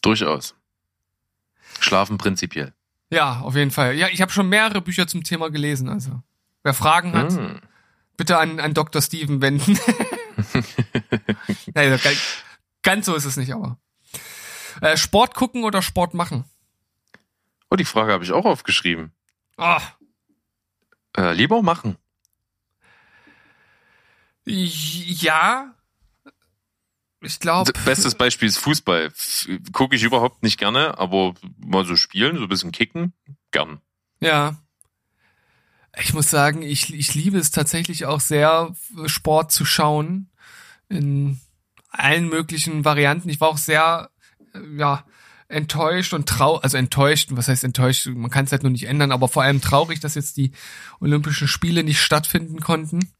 Durchaus. 0.00 0.54
Schlafen 1.80 2.18
prinzipiell. 2.18 2.72
Ja, 3.10 3.40
auf 3.40 3.56
jeden 3.56 3.70
Fall. 3.72 3.96
Ja, 3.96 4.06
ich 4.12 4.20
habe 4.22 4.30
schon 4.30 4.48
mehrere 4.48 4.80
Bücher 4.80 5.08
zum 5.08 5.24
Thema 5.24 5.50
gelesen. 5.50 5.88
Also 5.88 6.22
wer 6.62 6.74
Fragen 6.74 7.14
hat, 7.14 7.32
Hm. 7.32 7.58
bitte 8.16 8.38
an, 8.38 8.60
an 8.60 8.74
Dr. 8.74 9.02
Steven 9.02 9.40
wenden. 9.40 9.76
Nein, 11.74 11.98
ganz 12.82 13.06
so 13.06 13.14
ist 13.16 13.24
es 13.24 13.36
nicht, 13.36 13.52
aber. 13.52 13.76
Äh, 14.80 14.96
Sport 14.96 15.34
gucken 15.34 15.64
oder 15.64 15.82
Sport 15.82 16.14
machen? 16.14 16.44
Oh, 17.70 17.76
die 17.76 17.84
Frage 17.84 18.12
habe 18.12 18.24
ich 18.24 18.32
auch 18.32 18.44
aufgeschrieben. 18.44 19.12
Ah, 19.56 19.82
Äh, 21.16 21.32
lieber 21.34 21.62
machen. 21.62 21.96
ja. 24.46 25.74
Ich 27.20 27.40
glaube. 27.40 27.72
Bestes 27.84 28.14
Beispiel 28.14 28.48
ist 28.48 28.58
Fußball. 28.58 29.12
Gucke 29.72 29.96
ich 29.96 30.04
überhaupt 30.04 30.42
nicht 30.44 30.58
gerne, 30.58 30.98
aber 30.98 31.34
mal 31.58 31.84
so 31.84 31.96
spielen, 31.96 32.36
so 32.36 32.44
ein 32.44 32.48
bisschen 32.48 32.70
kicken, 32.72 33.12
gern. 33.50 33.80
Ja. 34.20 34.56
Ich 36.00 36.14
muss 36.14 36.30
sagen, 36.30 36.62
ich, 36.62 36.94
ich 36.94 37.14
liebe 37.14 37.38
es 37.38 37.50
tatsächlich 37.50 38.06
auch 38.06 38.20
sehr, 38.20 38.72
Sport 39.06 39.50
zu 39.50 39.64
schauen. 39.64 40.30
In 40.88 41.40
allen 41.88 42.28
möglichen 42.28 42.84
Varianten. 42.84 43.28
Ich 43.28 43.40
war 43.40 43.48
auch 43.48 43.58
sehr, 43.58 44.10
ja, 44.76 45.04
enttäuscht 45.48 46.12
und 46.12 46.28
trau, 46.28 46.56
also 46.56 46.76
enttäuscht, 46.76 47.30
was 47.32 47.48
heißt 47.48 47.64
enttäuscht? 47.64 48.06
Man 48.06 48.30
kann 48.30 48.44
es 48.44 48.52
halt 48.52 48.62
nur 48.62 48.72
nicht 48.72 48.84
ändern, 48.84 49.12
aber 49.12 49.28
vor 49.28 49.42
allem 49.42 49.60
traurig, 49.60 50.00
dass 50.00 50.14
jetzt 50.14 50.36
die 50.36 50.52
Olympischen 51.00 51.48
Spiele 51.48 51.82
nicht 51.82 52.00
stattfinden 52.00 52.60
konnten. 52.60 53.12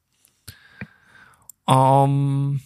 Ähm, 1.67 2.61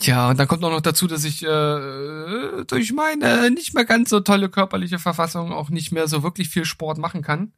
ja, 0.00 0.30
und 0.30 0.38
dann 0.38 0.48
kommt 0.48 0.64
auch 0.64 0.70
noch 0.70 0.82
dazu, 0.82 1.06
dass 1.06 1.24
ich 1.24 1.42
äh, 1.42 2.64
durch 2.66 2.92
meine 2.92 3.50
nicht 3.50 3.74
mehr 3.74 3.84
ganz 3.84 4.10
so 4.10 4.20
tolle 4.20 4.48
körperliche 4.48 4.98
Verfassung 4.98 5.52
auch 5.52 5.70
nicht 5.70 5.92
mehr 5.92 6.08
so 6.08 6.22
wirklich 6.22 6.48
viel 6.48 6.64
Sport 6.64 6.98
machen 6.98 7.22
kann. 7.22 7.52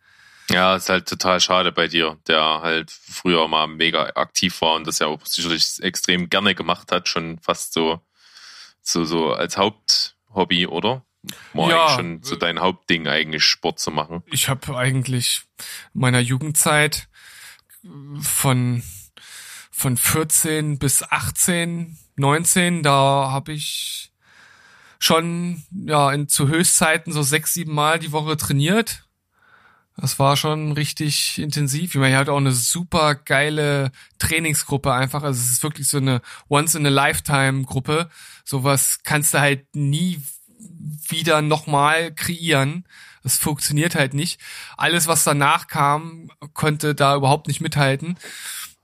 Ja, 0.50 0.76
ist 0.76 0.88
halt 0.88 1.08
total 1.08 1.40
schade 1.40 1.72
bei 1.72 1.88
dir, 1.88 2.16
der 2.26 2.60
halt 2.62 2.90
früher 2.90 3.46
mal 3.48 3.66
mega 3.66 4.04
aktiv 4.14 4.60
war 4.62 4.76
und 4.76 4.86
das 4.86 4.98
ja 4.98 5.06
auch 5.06 5.24
sicherlich 5.26 5.82
extrem 5.82 6.30
gerne 6.30 6.54
gemacht 6.54 6.90
hat, 6.90 7.06
schon 7.08 7.38
fast 7.40 7.74
so, 7.74 8.00
so, 8.88 9.04
so 9.04 9.32
als 9.32 9.56
Haupthobby, 9.56 10.66
oder? 10.66 11.04
War 11.52 11.68
Ja. 11.70 11.82
eigentlich 11.84 11.96
schon 11.96 12.22
so 12.22 12.36
dein 12.36 12.60
Hauptding, 12.60 13.06
eigentlich 13.06 13.44
Sport 13.44 13.78
zu 13.78 13.90
machen. 13.90 14.22
Ich 14.26 14.48
habe 14.48 14.76
eigentlich 14.76 15.42
in 15.94 16.00
meiner 16.00 16.20
Jugendzeit 16.20 17.08
von 18.20 18.82
von 19.70 19.96
14 19.96 20.78
bis 20.80 21.04
18, 21.04 21.96
19, 22.16 22.82
da 22.82 23.30
habe 23.30 23.52
ich 23.52 24.10
schon 24.98 25.62
ja 25.70 26.12
in 26.12 26.26
zu 26.28 26.48
Höchstzeiten 26.48 27.12
so 27.12 27.22
sechs, 27.22 27.54
sieben 27.54 27.74
Mal 27.74 28.00
die 28.00 28.10
Woche 28.10 28.36
trainiert. 28.36 29.07
Das 30.00 30.20
war 30.20 30.36
schon 30.36 30.72
richtig 30.72 31.38
intensiv. 31.38 31.90
Ich 31.94 32.00
meine, 32.00 32.14
ich 32.14 32.18
hatte 32.18 32.32
auch 32.32 32.36
eine 32.38 32.52
super 32.52 33.16
geile 33.16 33.90
Trainingsgruppe 34.20 34.92
einfach. 34.92 35.24
Also 35.24 35.40
es 35.40 35.50
ist 35.50 35.62
wirklich 35.64 35.88
so 35.88 35.96
eine 35.96 36.22
Once 36.48 36.76
in 36.76 36.86
a 36.86 36.88
Lifetime 36.88 37.64
Gruppe. 37.64 38.08
Sowas 38.44 39.00
kannst 39.02 39.34
du 39.34 39.40
halt 39.40 39.66
nie 39.74 40.22
wieder 41.08 41.42
nochmal 41.42 42.14
kreieren. 42.14 42.84
Das 43.24 43.38
funktioniert 43.38 43.96
halt 43.96 44.14
nicht. 44.14 44.40
Alles, 44.76 45.08
was 45.08 45.24
danach 45.24 45.66
kam, 45.66 46.30
konnte 46.54 46.94
da 46.94 47.16
überhaupt 47.16 47.48
nicht 47.48 47.60
mithalten. 47.60 48.18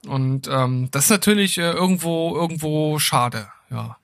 Und 0.05 0.49
ähm, 0.49 0.89
das 0.91 1.05
ist 1.05 1.09
natürlich 1.11 1.57
äh, 1.57 1.71
irgendwo 1.71 2.35
irgendwo 2.35 2.99
schade. 2.99 3.47
Ja. 3.69 3.97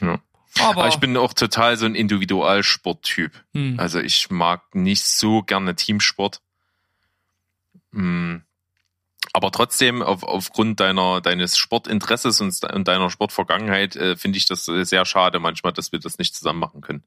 Ja. 0.00 0.18
Aber, 0.60 0.82
Aber 0.82 0.88
ich 0.88 0.96
bin 0.96 1.16
auch 1.16 1.34
total 1.34 1.76
so 1.76 1.86
ein 1.86 1.94
Individualsporttyp. 1.94 3.32
hm, 3.54 3.78
Also 3.78 4.00
ich 4.00 4.28
mag 4.30 4.74
nicht 4.74 5.04
so 5.04 5.42
gerne 5.42 5.76
Teamsport. 5.76 6.40
Hm. 7.98 8.42
Aber 9.32 9.50
trotzdem, 9.50 10.02
auf, 10.02 10.22
aufgrund 10.22 10.80
deiner, 10.80 11.20
deines 11.20 11.58
Sportinteresses 11.58 12.40
und, 12.40 12.62
und 12.72 12.88
deiner 12.88 13.10
Sportvergangenheit, 13.10 13.96
äh, 13.96 14.16
finde 14.16 14.38
ich 14.38 14.46
das 14.46 14.68
äh, 14.68 14.84
sehr 14.84 15.04
schade 15.04 15.40
manchmal, 15.40 15.72
dass 15.72 15.92
wir 15.92 15.98
das 15.98 16.18
nicht 16.18 16.34
zusammen 16.34 16.60
machen 16.60 16.80
können. 16.80 17.02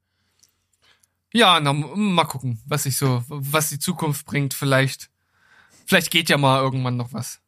ja, 1.32 1.58
na, 1.60 1.72
mal 1.72 2.26
gucken, 2.26 2.60
was 2.66 2.82
sich 2.82 2.98
so, 2.98 3.24
was 3.28 3.70
die 3.70 3.78
Zukunft 3.78 4.26
bringt. 4.26 4.52
Vielleicht, 4.52 5.10
vielleicht 5.86 6.10
geht 6.10 6.28
ja 6.28 6.36
mal 6.36 6.60
irgendwann 6.60 6.98
noch 6.98 7.12
was. 7.14 7.40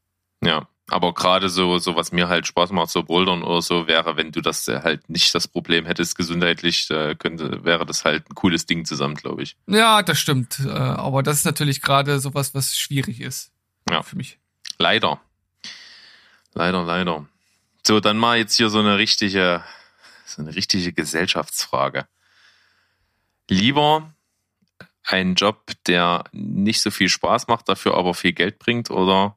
Ja. 0.42 0.66
Aber 0.90 1.14
gerade 1.14 1.48
so, 1.48 1.78
so 1.78 1.96
was 1.96 2.12
mir 2.12 2.28
halt 2.28 2.46
Spaß 2.46 2.70
macht, 2.72 2.90
so 2.90 3.02
Bouldern 3.02 3.42
oder 3.42 3.62
so, 3.62 3.86
wäre, 3.86 4.16
wenn 4.16 4.32
du 4.32 4.42
das 4.42 4.68
äh, 4.68 4.82
halt 4.82 5.08
nicht 5.08 5.34
das 5.34 5.48
Problem 5.48 5.86
hättest, 5.86 6.14
gesundheitlich, 6.14 6.88
könnte, 7.18 7.64
wäre 7.64 7.86
das 7.86 8.04
halt 8.04 8.28
ein 8.28 8.34
cooles 8.34 8.66
Ding 8.66 8.84
zusammen, 8.84 9.14
glaube 9.14 9.42
ich. 9.42 9.56
Ja, 9.66 10.02
das 10.02 10.18
stimmt. 10.18 10.60
Äh, 10.60 10.68
aber 10.70 11.22
das 11.22 11.38
ist 11.38 11.44
natürlich 11.46 11.80
gerade 11.80 12.20
sowas, 12.20 12.54
was 12.54 12.76
schwierig 12.76 13.20
ist. 13.20 13.50
Ja. 13.90 14.02
Für 14.02 14.16
mich. 14.16 14.38
Leider. 14.78 15.20
Leider, 16.52 16.84
leider. 16.84 17.26
So, 17.86 18.00
dann 18.00 18.18
mal 18.18 18.38
jetzt 18.38 18.56
hier 18.56 18.68
so 18.68 18.78
eine 18.78 18.98
richtige, 18.98 19.64
so 20.26 20.42
eine 20.42 20.54
richtige 20.54 20.92
Gesellschaftsfrage. 20.92 22.06
Lieber 23.48 24.12
ein 25.02 25.34
Job, 25.34 25.72
der 25.86 26.24
nicht 26.32 26.80
so 26.80 26.90
viel 26.90 27.08
Spaß 27.08 27.48
macht, 27.48 27.68
dafür 27.68 27.94
aber 27.94 28.14
viel 28.14 28.32
Geld 28.32 28.58
bringt, 28.58 28.90
oder 28.90 29.36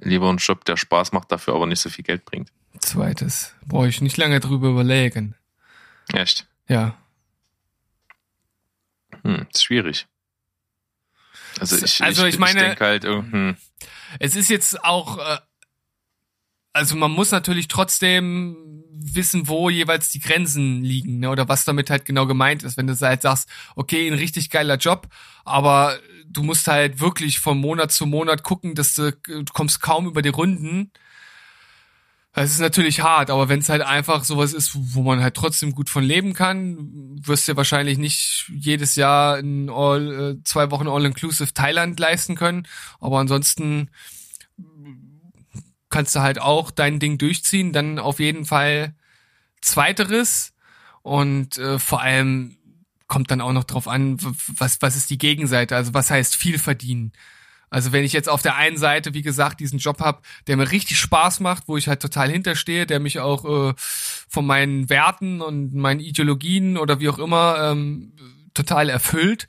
lieber 0.00 0.28
ein 0.30 0.36
Job, 0.38 0.64
der 0.64 0.76
Spaß 0.76 1.12
macht, 1.12 1.32
dafür 1.32 1.54
aber 1.54 1.66
nicht 1.66 1.80
so 1.80 1.88
viel 1.90 2.04
Geld 2.04 2.24
bringt? 2.24 2.50
Zweites. 2.80 3.54
Brauche 3.66 3.88
ich 3.88 4.00
nicht 4.00 4.16
lange 4.16 4.40
drüber 4.40 4.68
überlegen. 4.68 5.34
Echt? 6.12 6.46
Ja. 6.68 6.96
Hm, 9.22 9.46
ist 9.52 9.64
schwierig. 9.64 10.06
Also 11.58 11.76
ich, 11.76 12.02
Also 12.02 12.26
ich, 12.26 12.34
ich 12.34 12.40
meine- 12.40 12.60
ich 12.60 12.66
denke 12.66 12.84
halt, 12.84 13.04
hm, 13.04 13.56
Es 14.18 14.36
ist 14.36 14.48
jetzt 14.50 14.84
auch, 14.84 15.18
äh, 15.18 15.38
also 16.72 16.94
man 16.96 17.10
muss 17.10 17.30
natürlich 17.32 17.66
trotzdem 17.68 18.56
wissen, 18.92 19.48
wo 19.48 19.68
jeweils 19.70 20.10
die 20.10 20.20
Grenzen 20.20 20.82
liegen, 20.82 21.18
ne? 21.18 21.30
oder 21.30 21.48
was 21.48 21.64
damit 21.64 21.90
halt 21.90 22.04
genau 22.04 22.26
gemeint 22.26 22.62
ist. 22.62 22.76
Wenn 22.76 22.86
du 22.86 22.98
halt 22.98 23.22
sagst, 23.22 23.48
okay, 23.74 24.06
ein 24.06 24.14
richtig 24.14 24.50
geiler 24.50 24.76
Job, 24.76 25.08
aber 25.44 25.98
du 26.30 26.42
musst 26.42 26.66
halt 26.66 27.00
wirklich 27.00 27.40
von 27.40 27.58
Monat 27.58 27.92
zu 27.92 28.06
Monat 28.06 28.42
gucken, 28.42 28.74
dass 28.74 28.94
du, 28.94 29.12
du 29.12 29.44
kommst 29.52 29.80
kaum 29.80 30.06
über 30.06 30.22
die 30.22 30.28
Runden. 30.30 30.90
Das 32.32 32.50
ist 32.50 32.60
natürlich 32.60 33.00
hart, 33.00 33.30
aber 33.30 33.48
wenn 33.48 33.60
es 33.60 33.70
halt 33.70 33.80
einfach 33.80 34.22
sowas 34.22 34.52
ist, 34.52 34.72
wo 34.74 35.02
man 35.02 35.22
halt 35.22 35.34
trotzdem 35.34 35.74
gut 35.74 35.88
von 35.88 36.04
leben 36.04 36.34
kann, 36.34 36.76
wirst 37.22 37.48
du 37.48 37.52
dir 37.52 37.56
wahrscheinlich 37.56 37.96
nicht 37.96 38.50
jedes 38.54 38.94
Jahr 38.94 39.38
in 39.38 39.70
all, 39.70 40.36
äh, 40.36 40.44
zwei 40.44 40.70
Wochen 40.70 40.86
All-Inclusive 40.86 41.54
Thailand 41.54 41.98
leisten 41.98 42.34
können. 42.34 42.68
Aber 43.00 43.20
ansonsten 43.20 43.90
kannst 45.88 46.14
du 46.14 46.20
halt 46.20 46.38
auch 46.38 46.70
dein 46.70 46.98
Ding 46.98 47.16
durchziehen, 47.16 47.72
dann 47.72 47.98
auf 47.98 48.20
jeden 48.20 48.44
Fall 48.44 48.94
zweiteres 49.62 50.52
und 51.02 51.56
äh, 51.56 51.78
vor 51.78 52.02
allem 52.02 52.55
kommt 53.08 53.30
dann 53.30 53.40
auch 53.40 53.52
noch 53.52 53.64
drauf 53.64 53.88
an, 53.88 54.18
was 54.20 54.82
was 54.82 54.96
ist 54.96 55.10
die 55.10 55.18
Gegenseite, 55.18 55.76
also 55.76 55.94
was 55.94 56.10
heißt 56.10 56.36
viel 56.36 56.58
verdienen. 56.58 57.12
Also 57.68 57.92
wenn 57.92 58.04
ich 58.04 58.12
jetzt 58.12 58.28
auf 58.28 58.42
der 58.42 58.56
einen 58.56 58.76
Seite, 58.76 59.12
wie 59.12 59.22
gesagt, 59.22 59.60
diesen 59.60 59.78
Job 59.78 60.00
habe, 60.00 60.22
der 60.46 60.56
mir 60.56 60.70
richtig 60.70 60.98
Spaß 60.98 61.40
macht, 61.40 61.66
wo 61.66 61.76
ich 61.76 61.88
halt 61.88 62.00
total 62.00 62.30
hinterstehe, 62.30 62.86
der 62.86 63.00
mich 63.00 63.18
auch 63.18 63.70
äh, 63.70 63.74
von 63.76 64.46
meinen 64.46 64.88
Werten 64.88 65.40
und 65.40 65.74
meinen 65.74 66.00
Ideologien 66.00 66.78
oder 66.78 67.00
wie 67.00 67.08
auch 67.08 67.18
immer 67.18 67.72
ähm, 67.72 68.12
total 68.54 68.88
erfüllt 68.88 69.48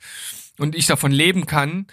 und 0.58 0.74
ich 0.74 0.86
davon 0.86 1.12
leben 1.12 1.46
kann, 1.46 1.86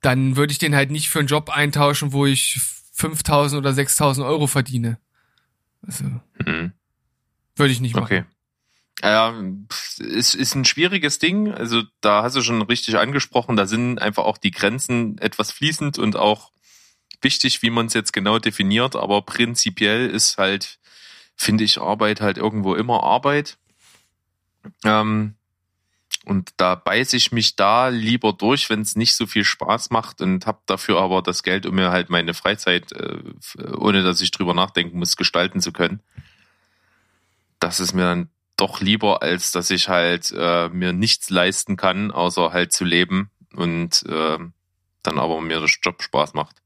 dann 0.00 0.36
würde 0.36 0.52
ich 0.52 0.58
den 0.58 0.74
halt 0.74 0.90
nicht 0.90 1.08
für 1.08 1.20
einen 1.20 1.28
Job 1.28 1.48
eintauschen, 1.48 2.12
wo 2.12 2.26
ich 2.26 2.60
5000 2.92 3.58
oder 3.58 3.72
6000 3.72 4.26
Euro 4.26 4.48
verdiene. 4.48 4.98
Also 5.86 6.04
hm. 6.44 6.72
würde 7.54 7.72
ich 7.72 7.80
nicht 7.80 7.94
machen. 7.94 8.04
Okay. 8.04 8.24
Ja, 9.02 9.40
ist, 9.98 10.34
ist 10.34 10.54
ein 10.54 10.64
schwieriges 10.64 11.18
Ding. 11.18 11.52
Also 11.52 11.82
da 12.00 12.22
hast 12.22 12.34
du 12.36 12.42
schon 12.42 12.62
richtig 12.62 12.98
angesprochen, 12.98 13.56
da 13.56 13.66
sind 13.66 14.00
einfach 14.00 14.24
auch 14.24 14.38
die 14.38 14.50
Grenzen 14.50 15.18
etwas 15.18 15.52
fließend 15.52 15.98
und 15.98 16.16
auch 16.16 16.50
wichtig, 17.22 17.62
wie 17.62 17.70
man 17.70 17.86
es 17.86 17.94
jetzt 17.94 18.12
genau 18.12 18.38
definiert. 18.38 18.96
Aber 18.96 19.22
prinzipiell 19.22 20.10
ist 20.10 20.38
halt, 20.38 20.78
finde 21.36 21.64
ich, 21.64 21.80
Arbeit 21.80 22.20
halt 22.20 22.38
irgendwo 22.38 22.74
immer 22.74 23.04
Arbeit. 23.04 23.56
Ähm, 24.84 25.34
und 26.24 26.52
da 26.56 26.74
beiße 26.74 27.16
ich 27.16 27.32
mich 27.32 27.56
da 27.56 27.88
lieber 27.88 28.32
durch, 28.32 28.68
wenn 28.68 28.82
es 28.82 28.96
nicht 28.96 29.14
so 29.14 29.26
viel 29.26 29.44
Spaß 29.44 29.90
macht 29.90 30.20
und 30.20 30.46
habe 30.46 30.60
dafür 30.66 31.00
aber 31.00 31.22
das 31.22 31.42
Geld, 31.42 31.64
um 31.64 31.76
mir 31.76 31.90
halt 31.90 32.10
meine 32.10 32.34
Freizeit, 32.34 32.92
äh, 32.92 33.18
ohne 33.76 34.02
dass 34.02 34.20
ich 34.20 34.30
drüber 34.30 34.54
nachdenken 34.54 34.98
muss, 34.98 35.16
gestalten 35.16 35.60
zu 35.60 35.72
können. 35.72 36.00
Das 37.60 37.80
ist 37.80 37.94
mir 37.94 38.02
dann 38.02 38.30
doch 38.58 38.80
lieber, 38.80 39.22
als 39.22 39.52
dass 39.52 39.70
ich 39.70 39.88
halt 39.88 40.32
äh, 40.36 40.68
mir 40.68 40.92
nichts 40.92 41.30
leisten 41.30 41.76
kann, 41.76 42.10
außer 42.10 42.52
halt 42.52 42.72
zu 42.72 42.84
leben 42.84 43.30
und 43.54 44.04
äh, 44.06 44.38
dann 45.02 45.18
aber 45.18 45.40
mir 45.40 45.60
das 45.60 45.78
Job 45.82 46.02
Spaß 46.02 46.34
macht. 46.34 46.56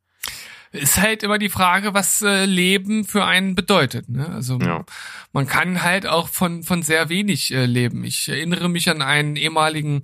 Ist 0.73 0.97
halt 0.97 1.23
immer 1.23 1.37
die 1.37 1.51
Frage, 1.51 1.93
was 1.93 2.23
äh, 2.23 2.47
Leben 2.47 3.05
für 3.05 3.27
einen 3.27 3.55
bedeutet. 3.55 4.09
Ne? 4.09 4.27
Also 4.27 4.59
Ja. 4.59 4.87
man 5.33 5.47
kann 5.47 5.83
halt 5.83 6.07
auch 6.07 6.29
von 6.29 6.63
von 6.63 6.83
sehr 6.83 7.11
wenig 7.11 7.53
äh, 7.53 7.67
leben. 7.67 8.05
Ich 8.05 8.27
erinnere 8.31 8.71
mich 8.71 8.89
an 8.89 9.03
einen 9.03 9.37
ehemaligen 9.37 10.03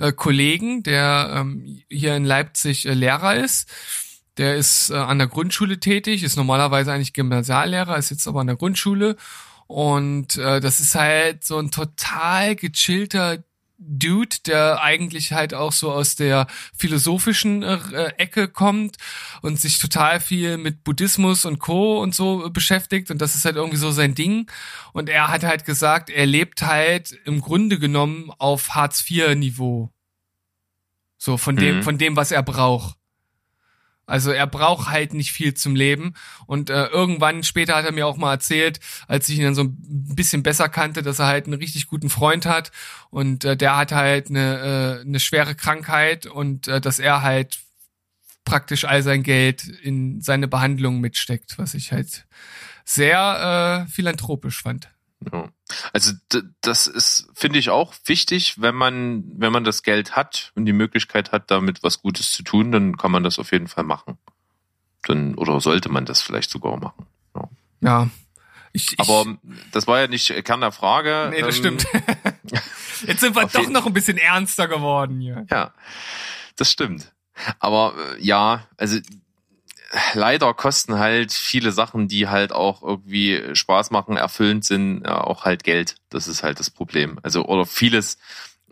äh, 0.00 0.10
Kollegen, 0.10 0.82
der 0.82 1.30
ähm, 1.36 1.82
hier 1.88 2.16
in 2.16 2.24
Leipzig 2.24 2.86
äh, 2.86 2.94
Lehrer 2.94 3.36
ist. 3.36 3.70
Der 4.38 4.56
ist 4.56 4.90
äh, 4.90 4.94
an 4.96 5.18
der 5.18 5.28
Grundschule 5.28 5.78
tätig, 5.78 6.24
ist 6.24 6.36
normalerweise 6.36 6.92
eigentlich 6.92 7.12
Gymnasiallehrer, 7.12 7.96
ist 7.96 8.10
jetzt 8.10 8.26
aber 8.26 8.40
an 8.40 8.48
der 8.48 8.56
Grundschule. 8.56 9.16
Und 9.68 10.36
äh, 10.38 10.60
das 10.60 10.80
ist 10.80 10.94
halt 10.94 11.44
so 11.44 11.58
ein 11.58 11.70
total 11.70 12.56
gechillter 12.56 13.44
Dude, 13.80 14.36
der 14.44 14.82
eigentlich 14.82 15.32
halt 15.32 15.54
auch 15.54 15.70
so 15.70 15.92
aus 15.92 16.16
der 16.16 16.48
philosophischen 16.76 17.62
äh, 17.62 17.74
äh, 17.92 18.12
Ecke 18.16 18.48
kommt 18.48 18.96
und 19.40 19.60
sich 19.60 19.78
total 19.78 20.18
viel 20.18 20.58
mit 20.58 20.82
Buddhismus 20.82 21.44
und 21.44 21.60
Co. 21.60 22.02
und 22.02 22.12
so 22.12 22.50
beschäftigt 22.50 23.12
und 23.12 23.18
das 23.22 23.36
ist 23.36 23.44
halt 23.44 23.54
irgendwie 23.54 23.76
so 23.76 23.92
sein 23.92 24.16
Ding. 24.16 24.50
Und 24.92 25.08
er 25.08 25.28
hat 25.28 25.44
halt 25.44 25.64
gesagt, 25.64 26.10
er 26.10 26.26
lebt 26.26 26.62
halt 26.62 27.12
im 27.24 27.40
Grunde 27.40 27.78
genommen 27.78 28.32
auf 28.38 28.74
Hartz-IV-Niveau. 28.74 29.92
So 31.18 31.36
von 31.36 31.54
dem, 31.56 31.76
Mhm. 31.76 31.82
von 31.84 31.98
dem, 31.98 32.16
was 32.16 32.32
er 32.32 32.42
braucht. 32.42 32.97
Also 34.08 34.30
er 34.32 34.46
braucht 34.46 34.88
halt 34.88 35.12
nicht 35.12 35.32
viel 35.32 35.54
zum 35.54 35.76
Leben. 35.76 36.14
Und 36.46 36.70
äh, 36.70 36.86
irgendwann 36.86 37.44
später 37.44 37.76
hat 37.76 37.84
er 37.84 37.92
mir 37.92 38.06
auch 38.06 38.16
mal 38.16 38.32
erzählt, 38.32 38.80
als 39.06 39.28
ich 39.28 39.38
ihn 39.38 39.44
dann 39.44 39.54
so 39.54 39.64
ein 39.64 39.76
bisschen 40.14 40.42
besser 40.42 40.68
kannte, 40.68 41.02
dass 41.02 41.18
er 41.18 41.26
halt 41.26 41.44
einen 41.44 41.58
richtig 41.58 41.86
guten 41.86 42.08
Freund 42.08 42.46
hat. 42.46 42.72
Und 43.10 43.44
äh, 43.44 43.56
der 43.56 43.76
hat 43.76 43.92
halt 43.92 44.30
eine, 44.30 44.98
äh, 44.98 45.06
eine 45.06 45.20
schwere 45.20 45.54
Krankheit 45.54 46.26
und 46.26 46.68
äh, 46.68 46.80
dass 46.80 46.98
er 46.98 47.22
halt 47.22 47.58
praktisch 48.44 48.86
all 48.86 49.02
sein 49.02 49.22
Geld 49.22 49.68
in 49.68 50.22
seine 50.22 50.48
Behandlung 50.48 51.00
mitsteckt, 51.00 51.58
was 51.58 51.74
ich 51.74 51.92
halt 51.92 52.26
sehr 52.86 53.84
äh, 53.86 53.90
philanthropisch 53.90 54.62
fand. 54.62 54.90
Ja. 55.30 55.50
Also 55.92 56.12
das 56.60 56.86
ist, 56.86 57.28
finde 57.34 57.58
ich, 57.58 57.70
auch 57.70 57.94
wichtig, 58.06 58.60
wenn 58.60 58.74
man, 58.74 59.24
wenn 59.36 59.52
man 59.52 59.64
das 59.64 59.82
Geld 59.82 60.16
hat 60.16 60.52
und 60.54 60.64
die 60.66 60.72
Möglichkeit 60.72 61.32
hat, 61.32 61.50
damit 61.50 61.82
was 61.82 62.00
Gutes 62.00 62.32
zu 62.32 62.42
tun, 62.42 62.72
dann 62.72 62.96
kann 62.96 63.10
man 63.10 63.22
das 63.22 63.38
auf 63.38 63.52
jeden 63.52 63.68
Fall 63.68 63.84
machen. 63.84 64.18
Dann, 65.04 65.34
oder 65.34 65.60
sollte 65.60 65.88
man 65.90 66.04
das 66.06 66.22
vielleicht 66.22 66.50
sogar 66.50 66.76
machen. 66.78 67.06
Ja. 67.34 67.48
Ja. 67.80 68.10
Ich, 68.72 68.92
ich, 68.92 69.00
Aber 69.00 69.38
das 69.72 69.86
war 69.86 70.00
ja 70.00 70.08
nicht 70.08 70.28
Kern 70.44 70.60
der 70.60 70.72
Frage. 70.72 71.28
nee, 71.30 71.40
das 71.40 71.56
Ähm, 71.58 71.78
stimmt. 71.78 71.86
Jetzt 73.06 73.20
sind 73.20 73.34
wir 73.36 73.46
doch 73.46 73.68
noch 73.68 73.86
ein 73.86 73.92
bisschen 73.92 74.18
ernster 74.18 74.68
geworden 74.68 75.20
hier. 75.20 75.46
Ja, 75.50 75.72
das 76.56 76.70
stimmt. 76.72 77.12
Aber 77.60 77.94
äh, 77.96 78.22
ja, 78.24 78.66
also 78.76 78.98
leider 80.14 80.52
kosten 80.54 80.98
halt 80.98 81.32
viele 81.32 81.72
Sachen, 81.72 82.08
die 82.08 82.28
halt 82.28 82.52
auch 82.52 82.82
irgendwie 82.82 83.54
Spaß 83.54 83.90
machen, 83.90 84.16
erfüllend 84.16 84.64
sind, 84.64 85.06
auch 85.06 85.44
halt 85.44 85.64
Geld. 85.64 85.96
Das 86.10 86.28
ist 86.28 86.42
halt 86.42 86.60
das 86.60 86.70
Problem. 86.70 87.18
Also 87.22 87.44
oder 87.44 87.66
vieles 87.66 88.18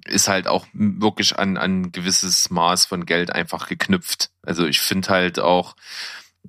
ist 0.05 0.29
halt 0.29 0.47
auch 0.47 0.67
wirklich 0.73 1.39
an 1.39 1.57
an 1.57 1.83
ein 1.83 1.93
gewisses 1.93 2.51
Maß 2.51 2.87
von 2.87 3.07
Geld 3.07 3.33
einfach 3.33 3.69
geknüpft. 3.69 4.31
Also 4.43 4.67
ich 4.67 4.81
finde 4.81 5.09
halt 5.09 5.39
auch 5.41 5.75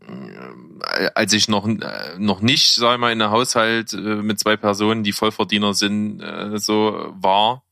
äh, 0.01 1.09
als 1.15 1.33
ich 1.33 1.47
noch 1.47 1.67
äh, 1.67 2.17
noch 2.17 2.41
nicht, 2.41 2.75
sag 2.75 2.95
ich 2.95 2.99
mal, 2.99 3.11
in 3.11 3.21
einem 3.21 3.31
Haushalt 3.31 3.93
äh, 3.93 3.97
mit 3.97 4.39
zwei 4.39 4.57
Personen, 4.57 5.03
die 5.03 5.13
Vollverdiener 5.13 5.73
sind, 5.73 6.21
so 6.55 7.13
war, 7.15 7.63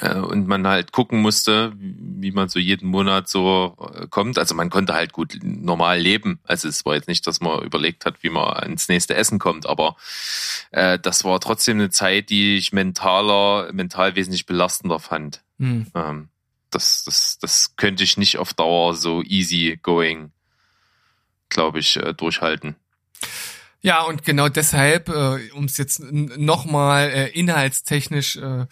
und 0.00 0.46
man 0.46 0.66
halt 0.66 0.92
gucken 0.92 1.20
musste, 1.20 1.72
wie 1.76 2.32
man 2.32 2.48
so 2.48 2.58
jeden 2.58 2.88
Monat 2.88 3.28
so 3.28 3.76
äh, 3.94 4.06
kommt. 4.08 4.38
Also 4.38 4.54
man 4.54 4.70
konnte 4.70 4.94
halt 4.94 5.12
gut 5.12 5.38
normal 5.42 5.98
leben. 5.98 6.40
Also 6.44 6.68
es 6.68 6.84
war 6.84 6.94
jetzt 6.94 7.08
nicht, 7.08 7.26
dass 7.26 7.40
man 7.40 7.62
überlegt 7.62 8.04
hat, 8.04 8.22
wie 8.22 8.30
man 8.30 8.56
ans 8.56 8.88
nächste 8.88 9.14
Essen 9.14 9.38
kommt, 9.38 9.66
aber 9.66 9.96
äh, 10.70 10.98
das 10.98 11.24
war 11.24 11.38
trotzdem 11.40 11.78
eine 11.78 11.90
Zeit, 11.90 12.30
die 12.30 12.56
ich 12.56 12.72
mentaler, 12.72 13.72
mental 13.72 14.16
wesentlich 14.16 14.46
belastender 14.46 15.00
fand. 15.00 15.42
Hm. 15.58 15.86
Ähm, 15.94 16.28
das, 16.70 17.04
das, 17.04 17.38
das 17.38 17.76
könnte 17.76 18.04
ich 18.04 18.16
nicht 18.16 18.38
auf 18.38 18.52
Dauer 18.54 18.96
so 18.96 19.22
easy 19.22 19.78
going, 19.82 20.32
glaube 21.48 21.78
ich, 21.78 21.96
äh, 21.96 22.14
durchhalten. 22.14 22.76
Ja, 23.84 24.00
und 24.00 24.24
genau 24.24 24.48
deshalb, 24.48 25.10
äh, 25.10 25.50
um 25.52 25.64
es 25.64 25.76
jetzt 25.76 26.00
nochmal 26.00 27.10
äh, 27.10 27.28
inhaltstechnisch 27.28 28.36
äh, 28.36 28.64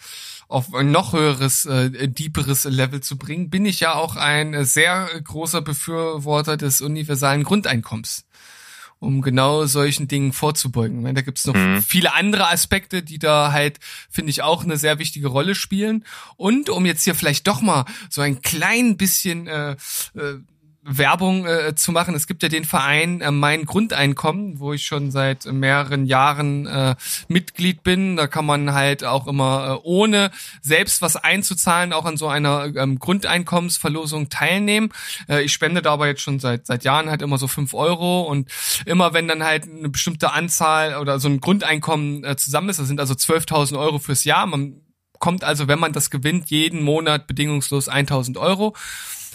auf 0.47 0.73
ein 0.73 0.91
noch 0.91 1.13
höheres, 1.13 1.65
äh, 1.65 2.07
deeperes 2.07 2.65
Level 2.65 3.01
zu 3.01 3.17
bringen, 3.17 3.49
bin 3.49 3.65
ich 3.65 3.79
ja 3.79 3.95
auch 3.95 4.15
ein 4.15 4.53
äh, 4.53 4.65
sehr 4.65 5.07
großer 5.23 5.61
Befürworter 5.61 6.57
des 6.57 6.81
universalen 6.81 7.43
Grundeinkommens, 7.43 8.25
um 8.99 9.21
genau 9.21 9.65
solchen 9.65 10.07
Dingen 10.07 10.31
vorzubeugen. 10.33 10.97
Ich 10.97 11.03
meine, 11.03 11.15
Da 11.15 11.21
gibt's 11.21 11.45
noch 11.45 11.55
Mhm. 11.55 11.81
viele 11.81 12.13
andere 12.13 12.49
Aspekte, 12.49 13.03
die 13.03 13.19
da 13.19 13.51
halt, 13.51 13.79
finde 14.09 14.29
ich, 14.29 14.41
auch 14.43 14.63
eine 14.63 14.77
sehr 14.77 14.99
wichtige 14.99 15.27
Rolle 15.27 15.55
spielen. 15.55 16.05
Und 16.37 16.69
um 16.69 16.85
jetzt 16.85 17.03
hier 17.03 17.15
vielleicht 17.15 17.47
doch 17.47 17.61
mal 17.61 17.85
so 18.09 18.21
ein 18.21 18.41
klein 18.41 18.95
bisschen 18.97 19.47
äh, 19.47 19.71
äh, 20.15 20.39
Werbung 20.83 21.45
äh, 21.45 21.75
zu 21.75 21.91
machen. 21.91 22.13
Es 22.15 22.27
gibt 22.27 22.43
ja 22.43 22.49
den 22.49 22.65
Verein 22.65 23.21
äh, 23.21 23.31
Mein 23.31 23.65
Grundeinkommen, 23.65 24.59
wo 24.59 24.73
ich 24.73 24.85
schon 24.85 25.11
seit 25.11 25.45
mehreren 25.45 26.05
Jahren 26.05 26.67
äh, 26.67 26.95
Mitglied 27.27 27.83
bin. 27.83 28.17
Da 28.17 28.27
kann 28.27 28.45
man 28.45 28.73
halt 28.73 29.03
auch 29.03 29.27
immer 29.27 29.79
äh, 29.79 29.87
ohne 29.87 30.31
selbst 30.61 31.01
was 31.01 31.15
einzuzahlen 31.15 31.93
auch 31.93 32.05
an 32.05 32.17
so 32.17 32.27
einer 32.27 32.75
ähm, 32.75 32.99
Grundeinkommensverlosung 32.99 34.29
teilnehmen. 34.29 34.89
Äh, 35.29 35.43
ich 35.43 35.53
spende 35.53 35.81
da 35.81 35.93
aber 35.93 36.07
jetzt 36.07 36.21
schon 36.21 36.39
seit 36.39 36.67
seit 36.67 36.83
Jahren 36.83 37.09
halt 37.09 37.21
immer 37.21 37.37
so 37.37 37.47
fünf 37.47 37.73
Euro 37.73 38.21
und 38.23 38.49
immer 38.85 39.13
wenn 39.13 39.27
dann 39.27 39.43
halt 39.43 39.63
eine 39.63 39.89
bestimmte 39.89 40.33
Anzahl 40.33 40.97
oder 40.97 41.19
so 41.19 41.29
ein 41.29 41.39
Grundeinkommen 41.39 42.23
äh, 42.23 42.35
zusammen 42.35 42.69
ist, 42.69 42.79
das 42.79 42.87
sind 42.87 42.99
also 42.99 43.13
12.000 43.13 43.77
Euro 43.79 43.99
fürs 43.99 44.23
Jahr. 44.23 44.45
Man 44.45 44.81
kommt 45.19 45.45
also, 45.45 45.69
wenn 45.69 45.79
man 45.79 45.93
das 45.93 46.09
gewinnt, 46.09 46.49
jeden 46.49 46.83
Monat 46.83 47.27
bedingungslos 47.27 47.89
1.000 47.89 48.37
Euro 48.37 48.75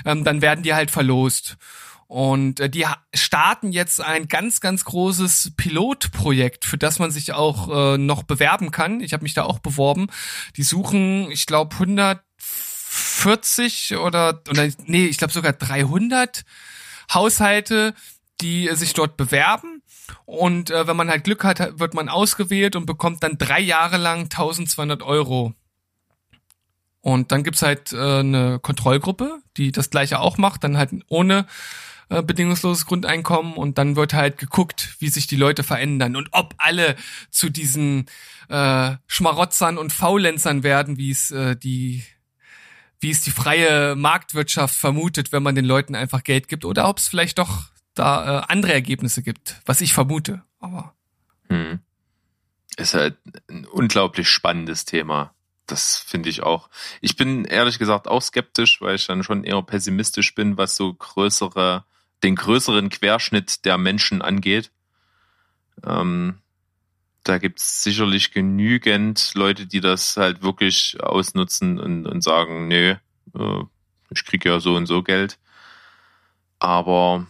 ähm, 0.05 0.25
dann 0.25 0.43
werden 0.43 0.63
die 0.63 0.75
halt 0.75 0.91
verlost. 0.91 1.57
Und 2.09 2.59
äh, 2.59 2.69
die 2.71 2.87
starten 3.15 3.71
jetzt 3.71 4.01
ein 4.01 4.27
ganz, 4.29 4.61
ganz 4.61 4.87
großes 4.87 5.53
Pilotprojekt, 5.57 6.65
für 6.65 6.79
das 6.79 6.99
man 6.99 7.11
sich 7.11 7.35
auch 7.35 7.95
äh, 7.95 7.99
noch 7.99 8.23
bewerben 8.23 8.71
kann. 8.71 9.03
Ich 9.03 9.13
habe 9.13 9.25
mich 9.25 9.35
da 9.35 9.43
auch 9.45 9.59
beworben. 9.59 10.07
Die 10.57 10.63
suchen, 10.63 11.31
ich 11.31 11.45
glaube, 11.45 11.75
140 11.75 13.99
oder, 13.99 14.41
oder 14.49 14.69
nee, 14.87 15.05
ich 15.05 15.19
glaube 15.19 15.35
sogar 15.35 15.53
300 15.53 16.47
Haushalte, 17.13 17.93
die 18.41 18.69
äh, 18.69 18.75
sich 18.75 18.95
dort 18.95 19.19
bewerben. 19.19 19.83
Und 20.25 20.71
äh, 20.71 20.87
wenn 20.87 20.97
man 20.97 21.11
halt 21.11 21.25
Glück 21.25 21.45
hat, 21.45 21.79
wird 21.79 21.93
man 21.93 22.09
ausgewählt 22.09 22.75
und 22.75 22.87
bekommt 22.87 23.23
dann 23.23 23.37
drei 23.37 23.61
Jahre 23.61 23.99
lang 23.99 24.23
1200 24.25 25.03
Euro 25.03 25.53
und 27.01 27.33
dann 27.33 27.43
gibt's 27.43 27.63
halt 27.63 27.93
äh, 27.93 28.19
eine 28.19 28.59
Kontrollgruppe, 28.59 29.41
die 29.57 29.73
das 29.73 29.91
gleiche 29.91 30.21
auch 30.21 30.39
macht, 30.39 30.65
dann 30.65 30.77
halt 30.77 30.91
ohne 31.09 31.47
äh, 32.09 32.23
bedingungsloses 32.23 32.87
Grundeinkommen 32.87 33.55
und 33.55 33.79
dann 33.79 33.97
wird 33.97 34.15
halt 34.15 34.39
geguckt, 34.39 34.97
wie 34.99 35.09
sich 35.09 35.27
die 35.27 35.37
Leute 35.37 35.63
verändern 35.63 36.17
und 36.17 36.29
ob 36.33 36.55
alle 36.59 36.97
zu 37.31 37.51
diesen 37.51 38.07
äh, 38.49 38.97
Schmarotzern 39.07 39.79
und 39.79 39.93
Faulenzern 39.93 40.63
werden, 40.63 40.97
wie 40.97 41.11
es 41.11 41.31
äh, 41.31 41.57
die 41.57 42.03
wie 43.01 43.11
es 43.11 43.21
die 43.21 43.31
freie 43.31 43.95
Marktwirtschaft 43.95 44.75
vermutet, 44.75 45.31
wenn 45.31 45.43
man 45.43 45.55
den 45.55 45.65
Leuten 45.65 45.95
einfach 45.95 46.25
Geld 46.25 46.49
gibt 46.49 46.65
oder 46.65 46.89
ob 46.89 46.99
es 46.99 47.07
vielleicht 47.07 47.39
doch 47.39 47.67
da 47.95 48.41
äh, 48.41 48.45
andere 48.49 48.73
Ergebnisse 48.73 49.23
gibt, 49.23 49.61
was 49.67 49.81
ich 49.81 49.93
vermute. 49.93 50.43
Aber 50.59 50.95
Hm. 51.49 51.81
Ist 52.77 52.95
halt 52.95 53.17
ein 53.49 53.65
unglaublich 53.65 54.29
spannendes 54.29 54.85
Thema. 54.85 55.35
Das 55.69 55.99
finde 55.99 56.31
ich 56.31 56.43
auch. 56.43 56.71
Ich 57.03 57.17
bin 57.17 57.45
ehrlich 57.45 57.79
gesagt 57.79 58.09
auch 58.09 58.23
skeptisch, 58.23 58.81
weil 58.81 58.97
ich 58.97 59.07
dann 59.07 59.23
schon 59.23 59.45
eher 59.45 59.63
pessimistisch 59.63 60.35
bin, 60.35 60.57
was 60.57 60.77
so 60.77 60.95
größere, 60.95 61.85
den 62.23 62.35
größeren 62.35 62.89
Querschnitt 62.89 63.65
der 63.67 63.77
Menschen 63.77 64.23
angeht. 64.23 64.71
Ähm, 65.85 66.39
da 67.23 67.37
gibt's 67.37 67.83
sicherlich 67.85 68.33
genügend 68.33 69.33
Leute, 69.35 69.67
die 69.67 69.81
das 69.81 70.17
halt 70.17 70.43
wirklich 70.43 70.97
ausnutzen 71.03 71.79
und, 71.79 72.07
und 72.07 72.23
sagen, 72.23 72.69
nö, 72.69 72.97
äh, 73.35 73.63
ich 74.11 74.25
krieg 74.25 74.47
ja 74.47 74.61
so 74.61 74.75
und 74.75 74.87
so 74.87 75.03
Geld. 75.03 75.39
Aber 76.59 77.27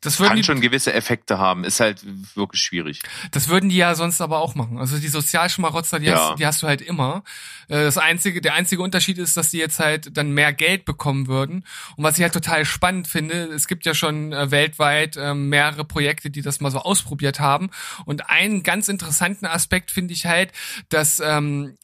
Das 0.00 0.20
würden 0.20 0.28
Kann 0.28 0.36
die, 0.36 0.44
schon 0.44 0.60
gewisse 0.60 0.92
Effekte 0.92 1.38
haben, 1.38 1.64
ist 1.64 1.80
halt 1.80 2.04
wirklich 2.36 2.62
schwierig. 2.62 3.00
Das 3.32 3.48
würden 3.48 3.68
die 3.68 3.76
ja 3.76 3.96
sonst 3.96 4.20
aber 4.20 4.38
auch 4.38 4.54
machen. 4.54 4.78
Also 4.78 4.98
die 4.98 5.08
Sozialschmarotzer, 5.08 5.98
die, 5.98 6.06
Ja. 6.06 6.30
hast, 6.30 6.38
die 6.38 6.46
hast 6.46 6.62
du 6.62 6.68
halt 6.68 6.80
immer. 6.82 7.24
Äh, 7.68 7.82
Das 7.84 7.98
einzige, 7.98 8.40
der 8.40 8.54
einzige 8.54 8.80
Unterschied 8.82 9.18
ist, 9.18 9.36
dass 9.36 9.50
die 9.50 9.58
jetzt 9.58 9.80
halt 9.80 10.16
dann 10.16 10.30
mehr 10.30 10.52
Geld 10.52 10.84
bekommen 10.84 11.26
würden. 11.26 11.64
Und 11.96 12.04
was 12.04 12.16
ich 12.16 12.22
halt 12.22 12.32
total 12.32 12.64
spannend 12.64 13.08
finde, 13.08 13.44
es 13.46 13.66
gibt 13.66 13.86
ja 13.86 13.94
schon 13.94 14.32
äh, 14.32 14.50
weltweit 14.52 15.16
äh, 15.16 15.34
mehrere 15.34 15.84
Projekte, 15.84 16.30
die 16.30 16.42
das 16.42 16.60
mal 16.60 16.70
so 16.70 16.78
ausprobiert 16.78 17.40
haben. 17.40 17.70
Und 18.04 18.30
einen 18.30 18.62
ganz 18.62 18.86
interessanten 18.88 19.46
Aspekt 19.46 19.90
finde 19.90 20.14
ich 20.14 20.26
halt, 20.26 20.52
dass 20.90 21.18
ähm, 21.20 21.76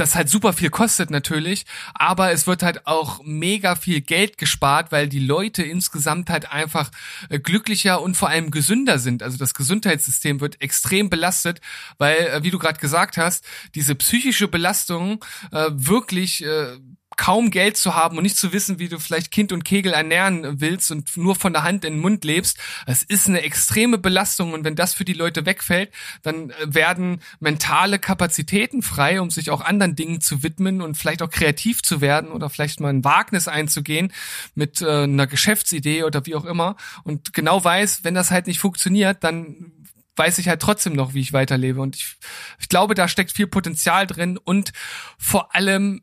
das 0.00 0.14
halt 0.14 0.28
super 0.28 0.52
viel 0.52 0.70
kostet 0.70 1.10
natürlich, 1.10 1.66
aber 1.94 2.32
es 2.32 2.46
wird 2.46 2.62
halt 2.62 2.86
auch 2.86 3.20
mega 3.24 3.74
viel 3.76 4.00
Geld 4.00 4.38
gespart, 4.38 4.92
weil 4.92 5.08
die 5.08 5.18
Leute 5.18 5.62
insgesamt 5.62 6.30
halt 6.30 6.50
einfach 6.52 6.90
äh, 7.28 7.38
glücklicher 7.38 8.00
und 8.00 8.16
vor 8.16 8.28
allem 8.28 8.50
gesünder 8.50 8.98
sind. 8.98 9.22
Also 9.22 9.38
das 9.38 9.54
Gesundheitssystem 9.54 10.40
wird 10.40 10.60
extrem 10.60 11.10
belastet, 11.10 11.60
weil, 11.98 12.16
äh, 12.16 12.42
wie 12.42 12.50
du 12.50 12.58
gerade 12.58 12.78
gesagt 12.78 13.16
hast, 13.16 13.44
diese 13.74 13.94
psychische 13.94 14.48
Belastung 14.48 15.24
äh, 15.52 15.70
wirklich 15.72 16.44
äh, 16.44 16.78
kaum 17.18 17.50
Geld 17.50 17.76
zu 17.76 17.94
haben 17.96 18.16
und 18.16 18.22
nicht 18.22 18.38
zu 18.38 18.52
wissen, 18.52 18.78
wie 18.78 18.88
du 18.88 18.98
vielleicht 18.98 19.32
Kind 19.32 19.52
und 19.52 19.64
Kegel 19.64 19.92
ernähren 19.92 20.60
willst 20.60 20.90
und 20.90 21.16
nur 21.16 21.34
von 21.34 21.52
der 21.52 21.64
Hand 21.64 21.84
in 21.84 21.94
den 21.94 22.00
Mund 22.00 22.24
lebst, 22.24 22.58
das 22.86 23.02
ist 23.02 23.26
eine 23.26 23.42
extreme 23.42 23.98
Belastung 23.98 24.52
und 24.52 24.64
wenn 24.64 24.76
das 24.76 24.94
für 24.94 25.04
die 25.04 25.14
Leute 25.14 25.44
wegfällt, 25.44 25.92
dann 26.22 26.50
äh, 26.50 26.54
werden 26.66 27.20
mentale 27.40 27.98
Kapazitäten 27.98 28.82
frei, 28.82 29.20
um 29.20 29.30
sich 29.30 29.50
auch 29.50 29.60
anderen 29.60 29.96
Dingen 29.96 30.20
zu 30.20 30.42
widmen 30.42 30.80
und 30.80 30.96
vielleicht 30.96 31.20
auch 31.20 31.30
kreativ 31.30 31.82
zu 31.82 32.00
werden 32.00 32.30
oder 32.30 32.48
vielleicht 32.48 32.80
mal 32.80 32.88
ein 32.88 33.04
Wagnis 33.04 33.48
einzugehen 33.48 34.12
mit 34.54 34.80
äh, 34.80 35.02
einer 35.02 35.26
Geschäftsidee 35.26 36.04
oder 36.04 36.24
wie 36.24 36.36
auch 36.36 36.44
immer 36.44 36.76
und 37.02 37.34
genau 37.34 37.62
weiß, 37.62 38.04
wenn 38.04 38.14
das 38.14 38.30
halt 38.30 38.46
nicht 38.46 38.60
funktioniert, 38.60 39.24
dann 39.24 39.72
weiß 40.14 40.38
ich 40.38 40.48
halt 40.48 40.60
trotzdem 40.60 40.94
noch, 40.94 41.14
wie 41.14 41.20
ich 41.20 41.32
weiterlebe. 41.32 41.80
Und 41.80 41.94
ich, 41.94 42.16
ich 42.58 42.68
glaube, 42.68 42.94
da 42.94 43.06
steckt 43.06 43.32
viel 43.32 43.46
Potenzial 43.46 44.06
drin 44.06 44.36
und 44.36 44.72
vor 45.16 45.54
allem 45.54 46.02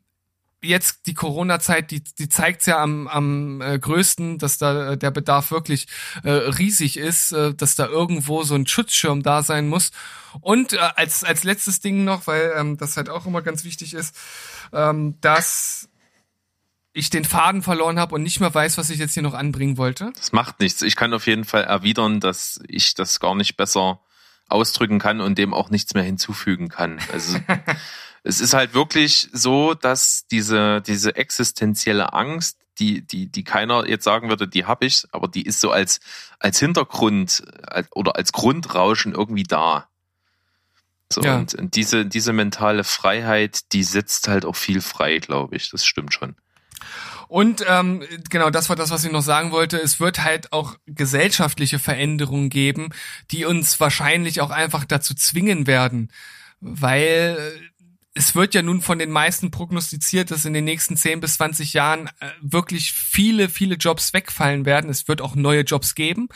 jetzt 0.62 1.06
die 1.06 1.14
Corona-Zeit, 1.14 1.90
die, 1.90 2.02
die 2.02 2.28
zeigt's 2.28 2.66
ja 2.66 2.82
am, 2.82 3.08
am 3.08 3.60
äh, 3.60 3.78
größten, 3.78 4.38
dass 4.38 4.58
da 4.58 4.92
äh, 4.92 4.98
der 4.98 5.10
Bedarf 5.10 5.50
wirklich 5.50 5.86
äh, 6.24 6.30
riesig 6.30 6.96
ist, 6.96 7.32
äh, 7.32 7.54
dass 7.54 7.74
da 7.74 7.86
irgendwo 7.86 8.42
so 8.42 8.54
ein 8.54 8.66
Schutzschirm 8.66 9.22
da 9.22 9.42
sein 9.42 9.68
muss. 9.68 9.90
Und 10.40 10.72
äh, 10.72 10.78
als, 10.78 11.24
als 11.24 11.44
letztes 11.44 11.80
Ding 11.80 12.04
noch, 12.04 12.26
weil 12.26 12.52
ähm, 12.56 12.76
das 12.76 12.96
halt 12.96 13.08
auch 13.08 13.26
immer 13.26 13.42
ganz 13.42 13.64
wichtig 13.64 13.94
ist, 13.94 14.16
ähm, 14.72 15.20
dass 15.20 15.88
ich 16.92 17.10
den 17.10 17.24
Faden 17.24 17.62
verloren 17.62 17.98
habe 17.98 18.14
und 18.14 18.22
nicht 18.22 18.40
mehr 18.40 18.54
weiß, 18.54 18.78
was 18.78 18.88
ich 18.88 18.98
jetzt 18.98 19.12
hier 19.12 19.22
noch 19.22 19.34
anbringen 19.34 19.76
wollte. 19.76 20.12
Das 20.16 20.32
macht 20.32 20.60
nichts. 20.60 20.80
Ich 20.80 20.96
kann 20.96 21.12
auf 21.12 21.26
jeden 21.26 21.44
Fall 21.44 21.64
erwidern, 21.64 22.20
dass 22.20 22.60
ich 22.68 22.94
das 22.94 23.20
gar 23.20 23.34
nicht 23.34 23.56
besser 23.56 24.00
ausdrücken 24.48 24.98
kann 24.98 25.20
und 25.20 25.36
dem 25.36 25.52
auch 25.52 25.70
nichts 25.70 25.92
mehr 25.94 26.04
hinzufügen 26.04 26.68
kann. 26.68 26.98
Also 27.12 27.38
es 28.26 28.40
ist 28.40 28.54
halt 28.54 28.74
wirklich 28.74 29.28
so, 29.32 29.74
dass 29.74 30.26
diese, 30.30 30.80
diese 30.80 31.14
existenzielle 31.14 32.12
Angst, 32.12 32.58
die, 32.78 33.06
die, 33.06 33.28
die 33.28 33.44
keiner 33.44 33.88
jetzt 33.88 34.04
sagen 34.04 34.28
würde, 34.28 34.48
die 34.48 34.64
habe 34.64 34.84
ich, 34.84 35.04
aber 35.12 35.28
die 35.28 35.42
ist 35.42 35.60
so 35.60 35.70
als, 35.70 36.00
als 36.40 36.58
Hintergrund 36.58 37.44
als, 37.62 37.88
oder 37.94 38.16
als 38.16 38.32
Grundrauschen 38.32 39.14
irgendwie 39.14 39.44
da. 39.44 39.88
So, 41.10 41.22
Ja. 41.22 41.36
und, 41.36 41.54
und 41.54 41.76
diese, 41.76 42.04
diese 42.04 42.32
mentale 42.32 42.82
Freiheit, 42.82 43.72
die 43.72 43.84
setzt 43.84 44.26
halt 44.26 44.44
auch 44.44 44.56
viel 44.56 44.80
frei, 44.80 45.18
glaube 45.18 45.54
ich. 45.54 45.70
Das 45.70 45.86
stimmt 45.86 46.12
schon. 46.12 46.34
Und 47.28 47.64
ähm, 47.68 48.02
genau, 48.28 48.50
das 48.50 48.68
war 48.68 48.76
das, 48.76 48.90
was 48.90 49.04
ich 49.04 49.12
noch 49.12 49.22
sagen 49.22 49.52
wollte. 49.52 49.78
Es 49.78 50.00
wird 50.00 50.22
halt 50.22 50.52
auch 50.52 50.76
gesellschaftliche 50.86 51.78
Veränderungen 51.78 52.50
geben, 52.50 52.90
die 53.30 53.44
uns 53.44 53.78
wahrscheinlich 53.78 54.40
auch 54.40 54.50
einfach 54.50 54.84
dazu 54.84 55.14
zwingen 55.14 55.66
werden, 55.66 56.12
weil 56.60 57.70
es 58.16 58.34
wird 58.34 58.54
ja 58.54 58.62
nun 58.62 58.80
von 58.80 58.98
den 58.98 59.10
meisten 59.10 59.50
prognostiziert, 59.50 60.30
dass 60.30 60.46
in 60.46 60.54
den 60.54 60.64
nächsten 60.64 60.96
10 60.96 61.20
bis 61.20 61.34
20 61.34 61.74
Jahren 61.74 62.08
äh, 62.20 62.30
wirklich 62.40 62.92
viele, 62.92 63.50
viele 63.50 63.74
Jobs 63.74 64.14
wegfallen 64.14 64.64
werden. 64.64 64.88
Es 64.88 65.06
wird 65.06 65.20
auch 65.20 65.34
neue 65.34 65.60
Jobs 65.60 65.94
geben. 65.94 66.28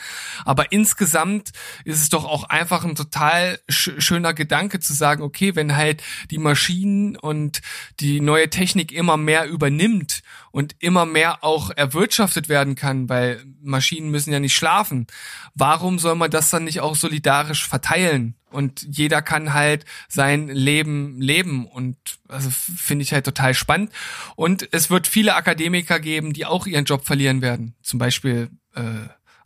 Aber 0.45 0.71
insgesamt 0.71 1.49
ist 1.83 1.99
es 1.99 2.09
doch 2.09 2.25
auch 2.25 2.43
einfach 2.43 2.85
ein 2.85 2.93
total 2.93 3.59
sch 3.67 3.91
schöner 3.97 4.35
Gedanke 4.35 4.79
zu 4.79 4.93
sagen, 4.93 5.23
okay, 5.23 5.55
wenn 5.55 5.75
halt 5.75 6.03
die 6.29 6.37
Maschinen 6.37 7.17
und 7.17 7.61
die 7.99 8.21
neue 8.21 8.51
Technik 8.51 8.91
immer 8.91 9.17
mehr 9.17 9.47
übernimmt 9.47 10.21
und 10.51 10.75
immer 10.79 11.07
mehr 11.07 11.43
auch 11.43 11.71
erwirtschaftet 11.71 12.47
werden 12.47 12.75
kann, 12.75 13.09
weil 13.09 13.43
Maschinen 13.59 14.11
müssen 14.11 14.31
ja 14.31 14.39
nicht 14.39 14.55
schlafen. 14.55 15.07
Warum 15.55 15.97
soll 15.97 16.15
man 16.15 16.29
das 16.29 16.51
dann 16.51 16.65
nicht 16.65 16.81
auch 16.81 16.95
solidarisch 16.95 17.67
verteilen? 17.67 18.35
Und 18.51 18.85
jeder 18.89 19.21
kann 19.21 19.53
halt 19.53 19.85
sein 20.07 20.47
Leben 20.49 21.19
leben 21.21 21.65
und 21.67 21.97
also 22.27 22.49
finde 22.51 23.03
ich 23.03 23.13
halt 23.13 23.25
total 23.25 23.53
spannend. 23.53 23.91
Und 24.35 24.67
es 24.71 24.89
wird 24.89 25.07
viele 25.07 25.35
Akademiker 25.35 25.99
geben, 25.99 26.33
die 26.33 26.45
auch 26.45 26.67
ihren 26.67 26.85
Job 26.85 27.05
verlieren 27.05 27.41
werden. 27.41 27.75
Zum 27.81 27.97
Beispiel 27.99 28.49
äh, 28.75 28.81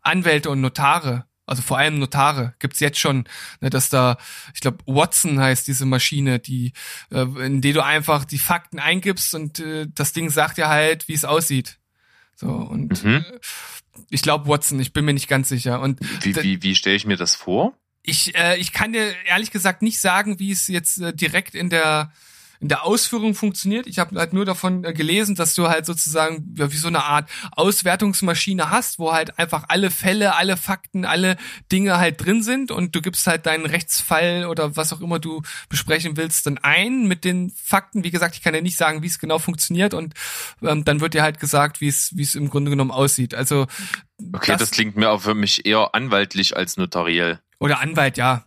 Anwälte 0.02 0.50
und 0.50 0.62
Notare. 0.62 1.26
Also 1.48 1.62
vor 1.62 1.78
allem 1.78 2.00
Notare 2.00 2.56
gibt's 2.58 2.80
jetzt 2.80 2.98
schon, 2.98 3.26
ne, 3.62 3.70
dass 3.70 3.90
da, 3.90 4.18
ich 4.56 4.62
glaube, 4.62 4.80
Watson 4.88 5.40
heißt 5.40 5.68
diese 5.68 5.86
Maschine, 5.86 6.40
die, 6.40 6.74
äh, 7.12 7.22
in 7.46 7.62
die 7.62 7.72
du 7.74 7.84
einfach 7.84 8.26
die 8.26 8.40
Fakten 8.40 8.80
eingibst 8.80 9.36
und 9.36 9.60
äh, 9.60 9.86
das 9.94 10.12
Ding 10.14 10.32
sagt 10.32 10.58
dir 10.58 10.70
halt, 10.70 11.08
wie 11.08 11.14
es 11.14 11.24
aussieht. 11.26 11.78
So 12.36 12.48
und 12.48 13.04
Mhm. 13.04 13.18
äh, 13.18 13.40
ich 14.10 14.24
glaube 14.24 14.48
Watson, 14.48 14.80
ich 14.80 14.92
bin 14.92 15.06
mir 15.06 15.14
nicht 15.14 15.28
ganz 15.28 15.48
sicher. 15.50 15.82
Und 15.82 16.00
Wie, 16.26 16.36
wie, 16.36 16.64
wie 16.64 16.76
stelle 16.76 16.96
ich 16.96 17.06
mir 17.06 17.16
das 17.18 17.36
vor? 17.36 17.74
Ich, 18.06 18.36
äh, 18.36 18.58
ich 18.58 18.72
kann 18.72 18.94
dir 18.94 19.14
ehrlich 19.26 19.52
gesagt 19.52 19.82
nicht 19.82 20.00
sagen, 20.00 20.40
wie 20.40 20.52
es 20.52 20.68
jetzt 20.68 21.02
äh, 21.02 21.14
direkt 21.14 21.56
in 21.56 21.70
der 21.70 22.12
in 22.60 22.70
der 22.70 22.84
Ausführung 22.86 23.36
funktioniert. 23.36 23.88
Ich 23.88 24.00
habe 24.00 24.18
halt 24.20 24.34
nur 24.34 24.46
davon 24.46 24.84
äh, 24.84 24.94
gelesen, 24.94 25.36
dass 25.36 25.54
du 25.56 25.68
halt 25.68 25.86
sozusagen 25.86 26.54
ja, 26.58 26.72
wie 26.72 26.78
so 26.78 26.88
eine 26.88 27.04
Art 27.04 27.30
Auswertungsmaschine 27.80 28.70
hast, 28.70 29.00
wo 29.00 29.12
halt 29.14 29.38
einfach 29.38 29.66
alle 29.68 29.92
Fälle, 29.92 30.36
alle 30.36 30.58
Fakten, 30.58 31.06
alle 31.06 31.38
Dinge 31.72 31.98
halt 31.98 32.24
drin 32.24 32.42
sind 32.42 32.72
und 32.72 32.96
du 32.96 33.02
gibst 33.02 33.28
halt 33.28 33.46
deinen 33.46 33.66
Rechtsfall 33.66 34.46
oder 34.46 34.76
was 34.76 34.94
auch 34.94 35.02
immer 35.02 35.20
du 35.20 35.42
besprechen 35.70 36.18
willst 36.18 36.46
dann 36.46 36.58
ein 36.58 37.08
mit 37.08 37.26
den 37.26 37.52
Fakten. 37.52 38.04
Wie 38.04 38.12
gesagt, 38.12 38.36
ich 38.36 38.42
kann 38.42 38.56
ja 38.56 38.62
nicht 38.62 38.78
sagen, 38.78 39.02
wie 39.04 39.08
es 39.08 39.20
genau 39.20 39.40
funktioniert 39.40 39.94
und 39.94 40.14
ähm, 40.62 40.86
dann 40.86 41.02
wird 41.02 41.14
dir 41.14 41.24
halt 41.24 41.40
gesagt, 41.40 41.82
wie 41.82 41.88
es 41.88 42.16
wie 42.16 42.24
es 42.24 42.36
im 42.36 42.50
Grunde 42.50 42.72
genommen 42.72 42.92
aussieht. 42.92 43.34
Also 43.36 43.68
Okay, 44.34 44.54
das, 44.54 44.60
Das- 44.60 44.72
klingt 44.72 44.96
mir 44.96 45.10
auch 45.12 45.22
für 45.24 45.36
mich 45.36 45.66
eher 45.66 45.94
anwaltlich 45.94 46.56
als 46.56 46.78
notariell. 46.78 47.40
oder 47.60 47.82
Anwalt, 47.82 48.16
ja. 48.18 48.26
Ja. 48.26 48.46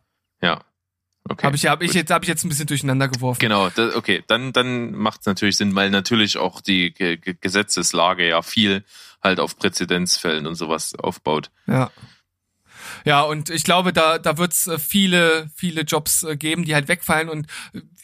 Okay. 1.29 1.47
Habe 1.47 1.57
ich 1.57 1.67
habe 1.67 1.85
ich 1.85 1.93
jetzt 1.93 2.11
habe 2.11 2.25
ich 2.25 2.29
jetzt 2.29 2.45
ein 2.45 2.49
bisschen 2.49 2.67
durcheinander 2.67 3.09
geworfen. 3.09 3.41
Genau, 3.41 3.69
da, 3.71 3.95
okay, 3.95 4.23
dann, 4.27 4.53
dann 4.53 4.93
macht 4.93 5.21
es 5.21 5.27
natürlich 5.27 5.57
Sinn, 5.57 5.75
weil 5.75 5.91
natürlich 5.91 6.39
auch 6.39 6.61
die 6.61 6.93
Ge 6.93 7.17
Ge 7.17 7.37
Gesetzeslage 7.41 8.29
ja 8.29 8.43
viel 8.43 8.85
halt 9.23 9.41
auf 9.41 9.59
Präzedenzfällen 9.59 10.47
und 10.47 10.55
sowas 10.55 10.95
aufbaut. 10.95 11.51
Ja. 11.67 11.91
Ja, 13.05 13.23
und 13.23 13.51
ich 13.51 13.65
glaube, 13.65 13.93
da, 13.93 14.19
da 14.19 14.39
wird's 14.39 14.67
äh, 14.67 14.79
viele, 14.79 15.51
viele 15.55 15.83
Jobs 15.83 16.23
äh, 16.23 16.37
geben, 16.37 16.65
die 16.65 16.75
halt 16.75 16.89
wegfallen. 16.89 17.29
Und 17.29 17.47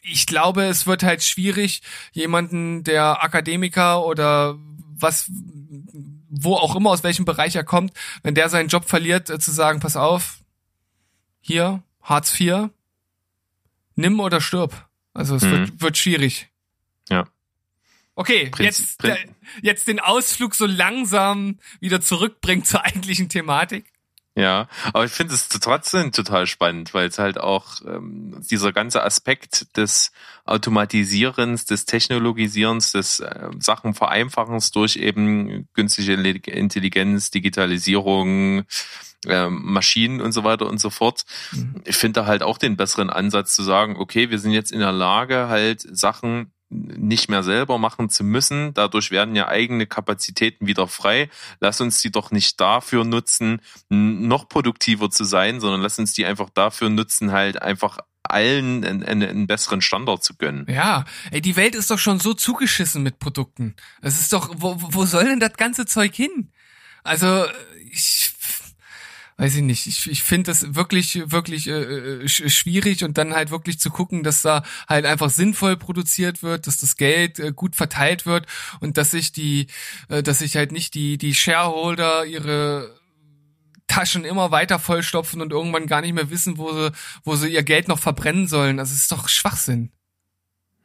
ich 0.02 0.26
glaube, 0.26 0.64
es 0.64 0.86
wird 0.86 1.02
halt 1.02 1.22
schwierig, 1.22 1.82
jemanden, 2.12 2.84
der 2.84 3.22
Akademiker 3.22 4.04
oder 4.04 4.56
was, 4.96 5.30
wo 6.28 6.54
auch 6.54 6.76
immer, 6.76 6.90
aus 6.90 7.02
welchem 7.02 7.24
Bereich 7.24 7.56
er 7.56 7.64
kommt, 7.64 7.92
wenn 8.22 8.34
der 8.34 8.48
seinen 8.48 8.68
Job 8.68 8.88
verliert, 8.88 9.30
äh, 9.30 9.38
zu 9.38 9.52
sagen, 9.52 9.80
pass 9.80 9.96
auf, 9.96 10.38
hier, 11.40 11.82
Hartz 12.02 12.38
IV, 12.38 12.70
nimm 13.96 14.20
oder 14.20 14.40
stirb. 14.40 14.88
Also 15.12 15.36
es 15.36 15.42
Mhm. 15.42 15.50
wird, 15.50 15.80
wird 15.80 15.98
schwierig. 15.98 16.48
Ja. 17.08 17.24
Okay, 18.16 18.50
Prinzip- 18.50 18.64
jetzt, 18.64 18.98
Prin- 18.98 19.10
äh, 19.12 19.26
jetzt 19.62 19.88
den 19.88 20.00
Ausflug 20.00 20.54
so 20.54 20.66
langsam 20.66 21.58
wieder 21.80 22.00
zurückbringen 22.00 22.64
zur 22.64 22.84
eigentlichen 22.84 23.28
Thematik. 23.28 23.86
Ja, 24.36 24.68
aber 24.92 25.04
ich 25.04 25.12
finde 25.12 25.32
es 25.32 25.48
trotzdem 25.48 26.10
total 26.10 26.48
spannend, 26.48 26.92
weil 26.92 27.06
es 27.06 27.20
halt 27.20 27.38
auch 27.38 27.80
ähm, 27.86 28.36
dieser 28.50 28.72
ganze 28.72 29.04
Aspekt 29.04 29.76
des 29.76 30.10
Automatisierens, 30.44 31.66
des 31.66 31.84
Technologisierens, 31.86 32.90
des 32.90 33.20
äh, 33.20 33.50
Sachen 33.60 33.94
Vereinfachens 33.94 34.72
durch 34.72 34.96
eben 34.96 35.68
künstliche 35.72 36.14
Intelligenz, 36.14 37.30
Digitalisierung, 37.30 38.64
ähm, 39.28 39.60
Maschinen 39.64 40.20
und 40.20 40.32
so 40.32 40.44
weiter 40.44 40.66
und 40.66 40.80
so 40.80 40.90
fort. 40.90 41.24
Mhm. 41.52 41.82
Ich 41.84 41.96
finde 41.96 42.20
da 42.20 42.26
halt 42.26 42.42
auch 42.42 42.58
den 42.58 42.76
besseren 42.76 43.10
Ansatz 43.10 43.54
zu 43.54 43.62
sagen, 43.62 43.96
okay, 43.96 44.30
wir 44.30 44.38
sind 44.38 44.52
jetzt 44.52 44.72
in 44.72 44.80
der 44.80 44.92
Lage, 44.92 45.48
halt 45.48 45.80
Sachen 45.80 46.52
nicht 46.70 47.28
mehr 47.28 47.42
selber 47.42 47.78
machen 47.78 48.08
zu 48.10 48.24
müssen. 48.24 48.74
Dadurch 48.74 49.10
werden 49.10 49.36
ja 49.36 49.48
eigene 49.48 49.86
Kapazitäten 49.86 50.66
wieder 50.66 50.88
frei. 50.88 51.30
Lass 51.60 51.80
uns 51.80 52.00
die 52.00 52.10
doch 52.10 52.30
nicht 52.30 52.60
dafür 52.60 53.04
nutzen, 53.04 53.60
noch 53.88 54.48
produktiver 54.48 55.10
zu 55.10 55.24
sein, 55.24 55.60
sondern 55.60 55.82
lass 55.82 55.98
uns 55.98 56.12
die 56.14 56.26
einfach 56.26 56.50
dafür 56.50 56.90
nutzen, 56.90 57.32
halt 57.32 57.62
einfach 57.62 57.98
allen 58.24 58.84
einen, 58.84 59.04
einen, 59.04 59.28
einen 59.28 59.46
besseren 59.46 59.82
Standard 59.82 60.24
zu 60.24 60.36
gönnen. 60.36 60.66
Ja, 60.68 61.04
ey, 61.30 61.40
die 61.40 61.56
Welt 61.56 61.74
ist 61.74 61.90
doch 61.90 61.98
schon 61.98 62.20
so 62.20 62.34
zugeschissen 62.34 63.02
mit 63.02 63.18
Produkten. 63.18 63.76
Es 64.00 64.18
ist 64.18 64.32
doch, 64.32 64.50
wo, 64.56 64.76
wo 64.78 65.04
soll 65.04 65.26
denn 65.26 65.40
das 65.40 65.54
ganze 65.54 65.86
Zeug 65.86 66.14
hin? 66.14 66.50
Also, 67.02 67.44
ich, 67.90 68.32
weiß 69.36 69.56
ich 69.56 69.62
nicht, 69.62 69.86
ich, 69.86 70.08
ich 70.08 70.22
finde 70.22 70.50
das 70.50 70.74
wirklich, 70.74 71.30
wirklich 71.30 71.66
äh, 71.66 72.28
schwierig 72.28 73.02
und 73.02 73.18
dann 73.18 73.34
halt 73.34 73.50
wirklich 73.50 73.80
zu 73.80 73.90
gucken, 73.90 74.22
dass 74.22 74.42
da 74.42 74.62
halt 74.88 75.06
einfach 75.06 75.30
sinnvoll 75.30 75.76
produziert 75.76 76.42
wird, 76.42 76.66
dass 76.66 76.78
das 76.78 76.96
Geld 76.96 77.40
äh, 77.40 77.52
gut 77.52 77.74
verteilt 77.74 78.26
wird 78.26 78.46
und 78.80 78.96
dass 78.96 79.10
sich 79.10 79.32
die, 79.32 79.66
äh, 80.08 80.22
dass 80.22 80.38
sich 80.38 80.56
halt 80.56 80.70
nicht 80.70 80.94
die, 80.94 81.18
die 81.18 81.34
Shareholder 81.34 82.24
ihre 82.26 83.00
Taschen 83.88 84.24
immer 84.24 84.50
weiter 84.50 84.78
vollstopfen 84.78 85.40
und 85.40 85.52
irgendwann 85.52 85.86
gar 85.86 86.00
nicht 86.00 86.14
mehr 86.14 86.30
wissen, 86.30 86.56
wo 86.56 86.72
sie, 86.72 86.92
wo 87.24 87.36
sie 87.36 87.48
ihr 87.48 87.64
Geld 87.64 87.88
noch 87.88 87.98
verbrennen 87.98 88.46
sollen. 88.46 88.78
Also 88.78 88.92
es 88.94 89.02
ist 89.02 89.12
doch 89.12 89.28
Schwachsinn. 89.28 89.90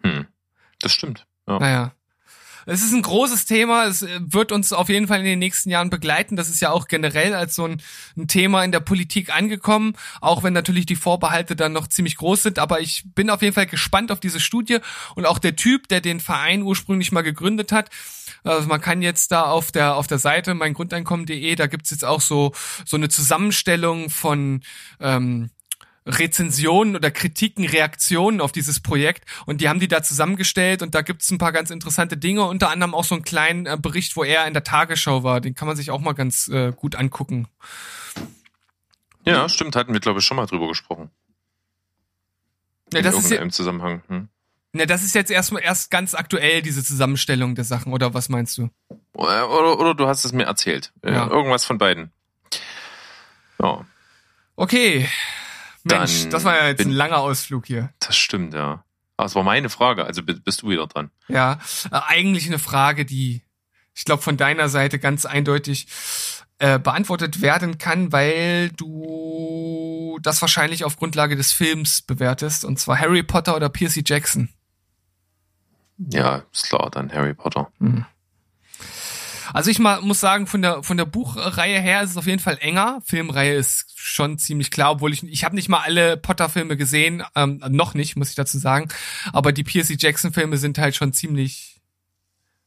Hm. 0.04 0.28
Das 0.82 0.92
stimmt. 0.92 1.26
Ja. 1.48 1.60
Naja. 1.60 1.96
Es 2.66 2.82
ist 2.82 2.94
ein 2.94 3.02
großes 3.02 3.46
Thema. 3.46 3.86
Es 3.86 4.02
äh, 4.02 4.20
wird 4.22 4.52
uns 4.52 4.74
auf 4.74 4.90
jeden 4.90 5.08
Fall 5.08 5.20
in 5.20 5.26
den 5.26 5.40
nächsten 5.40 5.70
Jahren 5.70 5.90
begleiten. 5.90 6.36
Das 6.36 6.50
ist 6.50 6.62
ja 6.62 6.72
auch 6.72 6.88
generell 6.88 7.34
als 7.34 7.56
so 7.56 7.66
ein, 7.66 7.82
ein, 8.18 8.28
Thema 8.28 8.64
in 8.64 8.72
der 8.72 8.80
Politik 8.80 9.36
angekommen, 9.36 9.94
auch 10.22 10.44
wenn 10.44 10.54
natürlich 10.54 10.86
die 10.86 10.96
Vorbehalte 10.96 11.56
dann 11.56 11.74
noch 11.74 11.88
ziemlich 11.88 12.18
groß 12.18 12.44
sind. 12.44 12.60
Aber 12.60 12.82
ich 12.82 13.04
bin 13.16 13.30
auf 13.30 13.42
jeden 13.42 13.56
Fall 13.56 13.66
gespannt 13.66 14.12
auf 14.12 14.20
diese 14.20 14.40
Studie 14.40 14.80
und 15.16 15.26
auch 15.26 15.40
der 15.40 15.56
Typ, 15.56 15.88
der 15.88 16.02
den 16.02 16.20
Verein 16.20 16.62
ursprünglich 16.62 17.12
mal 17.12 17.22
gegründet 17.22 17.72
hat. 17.72 17.90
Also 18.44 18.68
man 18.68 18.82
kann 18.82 19.02
jetzt 19.02 19.32
da 19.32 19.44
auf 19.44 19.72
der 19.72 19.96
auf 19.96 20.08
der 20.08 20.20
Seite 20.20 20.54
meingrundeinkommen.de, 20.54 21.56
da 21.56 21.68
gibt's 21.68 21.92
jetzt 21.92 22.06
auch 22.06 22.22
so 22.22 22.54
so 22.86 22.96
eine 22.96 23.10
Zusammenstellung 23.10 24.10
von 24.10 24.62
ähm, 25.00 25.50
Rezensionen 26.10 26.96
oder 26.96 27.12
Kritiken, 27.12 27.66
Reaktionen 27.66 28.42
auf 28.42 28.52
dieses 28.52 28.80
Projekt 28.80 29.24
und 29.46 29.62
die 29.62 29.70
haben 29.70 29.80
die 29.80 29.88
da 29.88 30.02
zusammengestellt 30.02 30.82
und 30.82 30.96
da 30.96 31.02
gibt's 31.02 31.32
ein 31.32 31.38
paar 31.38 31.52
ganz 31.52 31.70
interessante 31.70 32.18
Dinge, 32.18 32.44
unter 32.46 32.70
anderem 32.70 32.94
auch 32.94 33.04
so 33.04 33.16
einen 33.16 33.24
kleinen 33.24 33.66
äh, 33.66 33.78
Bericht, 33.80 34.16
wo 34.16 34.24
er 34.24 34.48
in 34.48 34.54
der 34.54 34.64
Tagesschau 34.64 35.24
war, 35.24 35.42
den 35.42 35.56
kann 35.56 35.68
man 35.68 35.78
sich 35.78 35.92
auch 35.92 36.02
mal 36.02 36.14
ganz 36.14 36.48
äh, 36.48 36.74
gut 36.76 36.96
angucken. 36.96 37.48
Ja, 39.26 39.48
stimmt, 39.50 39.76
hatten 39.76 39.94
wir 39.94 40.00
glaube 40.00 40.20
ich 40.20 40.26
schon 40.26 40.38
mal 40.38 40.46
drüber 40.48 40.68
gesprochen. 40.68 41.12
Ja, 42.92 43.02
das 43.02 43.16
ist 43.16 43.30
ja, 43.30 43.40
im 43.42 43.52
Zusammenhang. 43.52 44.02
Hm? 44.08 44.30
Ja, 44.74 44.86
das 44.86 45.04
ist 45.04 45.16
jetzt 45.16 45.32
erstmal 45.32 45.64
erst 45.64 45.92
ganz 45.92 46.16
aktuell 46.16 46.62
diese 46.62 46.84
Zusammenstellung 46.84 47.56
der 47.56 47.66
Sachen 47.66 47.94
oder 47.94 48.14
was 48.14 48.30
meinst 48.30 48.58
du? 48.58 48.70
Oder, 49.14 49.50
oder, 49.50 49.80
oder 49.80 49.96
du 49.96 50.08
hast 50.08 50.26
es 50.26 50.32
mir 50.32 50.46
erzählt. 50.46 50.92
Ja. 51.04 51.28
Irgendwas 51.28 51.66
von 51.66 51.78
beiden. 51.78 52.12
Ja. 53.62 53.86
Okay, 54.56 55.08
Mensch, 55.90 56.22
Dann 56.24 56.32
das 56.32 56.44
war 56.44 56.56
ja 56.56 56.68
jetzt 56.68 56.78
bin, 56.78 56.90
ein 56.90 56.94
langer 56.94 57.18
Ausflug 57.18 57.66
hier. 57.66 57.90
Das 58.00 58.16
stimmt, 58.16 58.54
ja. 58.54 58.84
Aber 59.18 59.26
es 59.26 59.36
war 59.36 59.44
meine 59.44 59.70
Frage, 59.70 60.06
also 60.06 60.24
bist 60.24 60.62
du 60.62 60.70
wieder 60.70 60.88
dran. 60.88 61.12
Ja, 61.28 61.60
äh, 61.92 62.00
eigentlich 62.08 62.48
eine 62.48 62.60
Frage, 62.60 63.06
die 63.06 63.44
ich 63.94 64.06
glaube 64.06 64.22
von 64.22 64.38
deiner 64.38 64.70
Seite 64.70 64.98
ganz 64.98 65.26
eindeutig 65.26 65.88
äh, 66.60 66.80
beantwortet 66.80 67.42
werden 67.42 67.78
kann, 67.78 68.14
weil 68.14 68.70
du 68.70 70.20
das 70.22 70.42
wahrscheinlich 70.42 70.86
auf 70.86 70.98
Grundlage 70.98 71.36
des 71.36 71.52
Films 71.52 72.02
bewertest, 72.02 72.64
und 72.64 72.80
zwar 72.80 72.98
Harry 73.00 73.24
Potter 73.24 73.56
oder 73.56 73.70
Percy 73.70 74.04
Jackson. 74.06 74.50
Ja, 75.98 76.44
ist 76.54 76.70
klar, 76.70 76.90
dann 76.90 77.12
Harry 77.12 77.34
Potter. 77.34 77.72
Mhm. 77.80 78.06
Also 79.54 79.72
ich 79.72 79.80
mal 79.80 80.02
muss 80.02 80.20
sagen, 80.20 80.48
von 80.48 80.62
der 80.62 80.84
von 80.84 80.98
der 80.98 81.06
Buchreihe 81.06 81.80
her 81.80 82.02
ist 82.02 82.12
es 82.12 82.18
auf 82.18 82.26
jeden 82.26 82.40
Fall 82.40 82.58
enger. 82.60 83.02
Filmreihe 83.06 83.56
ist 83.56 83.86
schon 83.96 84.38
ziemlich 84.38 84.72
klar, 84.72 84.92
obwohl 84.92 85.14
ich 85.14 85.24
ich 85.24 85.44
habe 85.44 85.56
nicht 85.56 85.70
mal 85.70 85.80
alle 85.80 86.18
Potter-Filme 86.18 86.78
gesehen, 86.78 87.24
ähm, 87.36 87.64
noch 87.70 87.94
nicht, 87.94 88.16
muss 88.16 88.30
ich 88.30 88.36
dazu 88.36 88.58
sagen. 88.58 88.90
Aber 89.34 89.52
die 89.52 89.64
Percy 89.64 89.98
Jackson-Filme 90.00 90.58
sind 90.58 90.78
halt 90.78 90.96
schon 90.96 91.14
ziemlich 91.14 91.82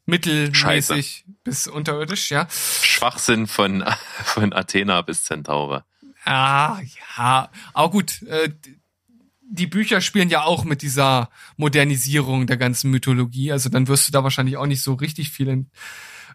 mittelmäßig 0.07 0.57
Scheiße. 0.59 1.05
bis 1.45 1.67
unterirdisch, 1.69 2.31
ja. 2.31 2.49
Schwachsinn 2.51 3.47
von 3.47 3.85
von 4.25 4.53
Athena 4.53 5.03
bis 5.03 5.25
Centaure. 5.25 5.85
Ah, 6.25 6.81
ja, 7.17 7.51
aber 7.73 7.91
gut. 7.91 8.23
Äh, 8.23 8.51
die 9.55 9.67
Bücher 9.67 10.01
spielen 10.01 10.31
ja 10.31 10.45
auch 10.45 10.65
mit 10.65 10.81
dieser 10.81 11.29
Modernisierung 11.59 12.47
der 12.47 12.57
ganzen 12.57 12.91
Mythologie. 12.91 13.53
Also 13.53 13.69
dann 13.69 13.87
wirst 13.87 14.09
du 14.09 14.13
da 14.13 14.25
wahrscheinlich 14.25 14.57
auch 14.57 14.67
nicht 14.67 14.83
so 14.83 14.95
richtig 14.95 15.31
viel 15.31 15.49
in, 15.49 15.71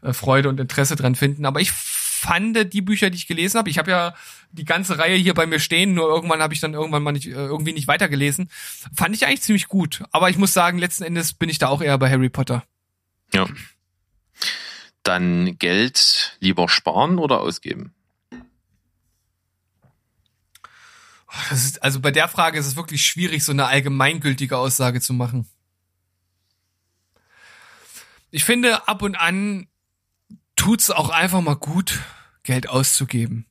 äh, 0.02 0.14
Freude 0.14 0.50
und 0.50 0.60
Interesse 0.60 0.96
dran 0.96 1.16
finden. 1.16 1.46
Aber 1.46 1.62
ich 1.62 1.72
fand 1.72 2.74
die 2.74 2.82
Bücher, 2.82 3.10
die 3.10 3.18
ich 3.18 3.28
gelesen 3.28 3.58
habe, 3.58 3.70
ich 3.70 3.78
habe 3.78 3.92
ja 3.92 4.16
die 4.52 4.66
ganze 4.66 4.98
Reihe 4.98 5.16
hier 5.16 5.34
bei 5.34 5.46
mir 5.46 5.60
stehen, 5.60 5.94
nur 5.94 6.08
irgendwann 6.08 6.42
habe 6.42 6.54
ich 6.54 6.60
dann 6.60 6.74
irgendwann 6.74 7.04
mal 7.04 7.12
nicht, 7.12 7.28
äh, 7.28 7.32
irgendwie 7.32 7.74
nicht 7.74 7.88
weitergelesen, 7.88 8.50
fand 8.94 9.16
ich 9.16 9.26
eigentlich 9.26 9.42
ziemlich 9.42 9.68
gut. 9.68 10.04
Aber 10.12 10.30
ich 10.30 10.38
muss 10.38 10.54
sagen, 10.54 10.80
letzten 10.80 11.04
Endes 11.04 11.34
bin 11.34 11.50
ich 11.50 11.60
da 11.60 11.68
auch 11.68 11.82
eher 11.82 11.98
bei 11.98 12.10
Harry 12.10 12.30
Potter. 12.30 12.64
Ja. 13.34 13.46
Dann 15.04 15.58
Geld 15.60 16.38
lieber 16.40 16.68
sparen 16.70 17.20
oder 17.20 17.40
ausgeben? 17.40 17.94
Ist, 21.52 21.84
also 21.84 22.00
bei 22.00 22.12
der 22.12 22.28
Frage 22.28 22.58
ist 22.58 22.66
es 22.66 22.76
wirklich 22.76 23.06
schwierig, 23.06 23.44
so 23.44 23.52
eine 23.52 23.68
allgemeingültige 23.68 24.58
Aussage 24.58 25.02
zu 25.02 25.14
machen. 25.14 25.48
Ich 28.32 28.44
finde, 28.44 28.88
ab 28.88 29.02
und 29.02 29.16
an 29.16 29.68
tut's 30.68 30.92
auch 30.92 31.08
einfach 31.08 31.40
mal 31.40 31.56
gut, 31.56 32.02
Geld 32.44 32.68
auszugeben. 32.68 33.46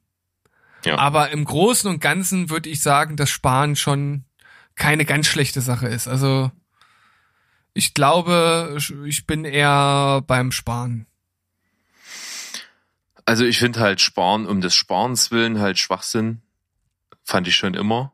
Ja. 0.85 0.99
Aber 0.99 1.31
im 1.31 1.47
Großen 1.47 1.89
und 1.89 1.99
Ganzen 1.99 2.51
würde 2.51 2.69
ich 2.69 2.83
sagen, 2.83 3.17
dass 3.17 3.31
Sparen 3.31 3.75
schon 3.75 4.27
keine 4.75 5.07
ganz 5.07 5.27
schlechte 5.27 5.63
Sache 5.63 5.89
ist. 5.89 6.09
Also 6.09 6.53
ich 7.73 7.95
glaube, 7.95 8.77
ich 9.07 9.27
bin 9.27 9.47
eher 9.47 10.25
beim 10.27 10.53
Sparen. 10.53 11.07
Also 13.25 13.47
ich 13.47 13.61
finde 13.61 13.81
halt 13.81 14.03
Sparen 14.03 14.45
um 14.45 14.61
des 14.61 14.75
Sparens 14.75 15.31
willen 15.31 15.59
halt 15.59 15.79
Schwachsinn. 15.79 16.43
Fand 17.25 17.49
ich 17.49 17.57
schon 17.57 17.73
immer. 17.73 18.13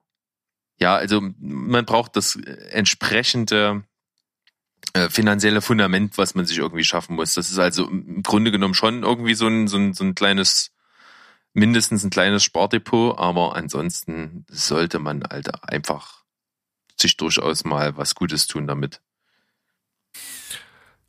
Ja, 0.78 0.94
also 0.94 1.20
man 1.40 1.84
braucht 1.86 2.14
das 2.14 2.36
entsprechende 2.36 3.82
finanzielle 5.08 5.62
Fundament, 5.62 6.18
was 6.18 6.34
man 6.34 6.44
sich 6.44 6.58
irgendwie 6.58 6.84
schaffen 6.84 7.16
muss. 7.16 7.34
Das 7.34 7.50
ist 7.50 7.58
also 7.58 7.88
im 7.88 8.22
Grunde 8.22 8.50
genommen 8.50 8.74
schon 8.74 9.02
irgendwie 9.02 9.34
so 9.34 9.46
ein, 9.46 9.68
so 9.68 9.76
ein, 9.76 9.94
so 9.94 10.04
ein 10.04 10.14
kleines, 10.14 10.70
mindestens 11.54 12.04
ein 12.04 12.10
kleines 12.10 12.44
Spardepot, 12.44 13.18
aber 13.18 13.56
ansonsten 13.56 14.44
sollte 14.48 14.98
man 14.98 15.22
halt 15.24 15.50
einfach 15.64 16.22
sich 17.00 17.16
durchaus 17.16 17.64
mal 17.64 17.96
was 17.96 18.14
Gutes 18.14 18.46
tun 18.46 18.66
damit. 18.66 19.00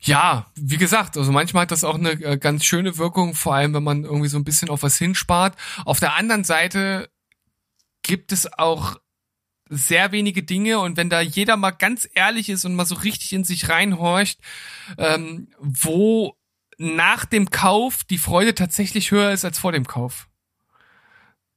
Ja, 0.00 0.46
wie 0.54 0.76
gesagt, 0.76 1.16
also 1.16 1.32
manchmal 1.32 1.62
hat 1.62 1.70
das 1.70 1.82
auch 1.82 1.94
eine 1.94 2.10
äh, 2.10 2.36
ganz 2.36 2.64
schöne 2.64 2.98
Wirkung, 2.98 3.34
vor 3.34 3.54
allem 3.54 3.72
wenn 3.72 3.82
man 3.82 4.04
irgendwie 4.04 4.28
so 4.28 4.36
ein 4.36 4.44
bisschen 4.44 4.68
auf 4.68 4.82
was 4.82 4.98
hinspart. 4.98 5.56
Auf 5.86 5.98
der 5.98 6.14
anderen 6.14 6.44
Seite 6.44 7.08
gibt 8.02 8.30
es 8.30 8.52
auch 8.52 8.96
sehr 9.68 10.12
wenige 10.12 10.42
Dinge 10.42 10.80
und 10.80 10.96
wenn 10.96 11.10
da 11.10 11.20
jeder 11.20 11.56
mal 11.56 11.70
ganz 11.70 12.08
ehrlich 12.14 12.48
ist 12.48 12.64
und 12.64 12.74
mal 12.74 12.84
so 12.84 12.96
richtig 12.96 13.32
in 13.32 13.44
sich 13.44 13.68
reinhorcht, 13.68 14.40
ähm, 14.98 15.48
wo 15.58 16.36
nach 16.76 17.24
dem 17.24 17.50
Kauf 17.50 18.04
die 18.04 18.18
Freude 18.18 18.54
tatsächlich 18.54 19.10
höher 19.10 19.32
ist 19.32 19.44
als 19.44 19.58
vor 19.58 19.72
dem 19.72 19.86
Kauf. 19.86 20.28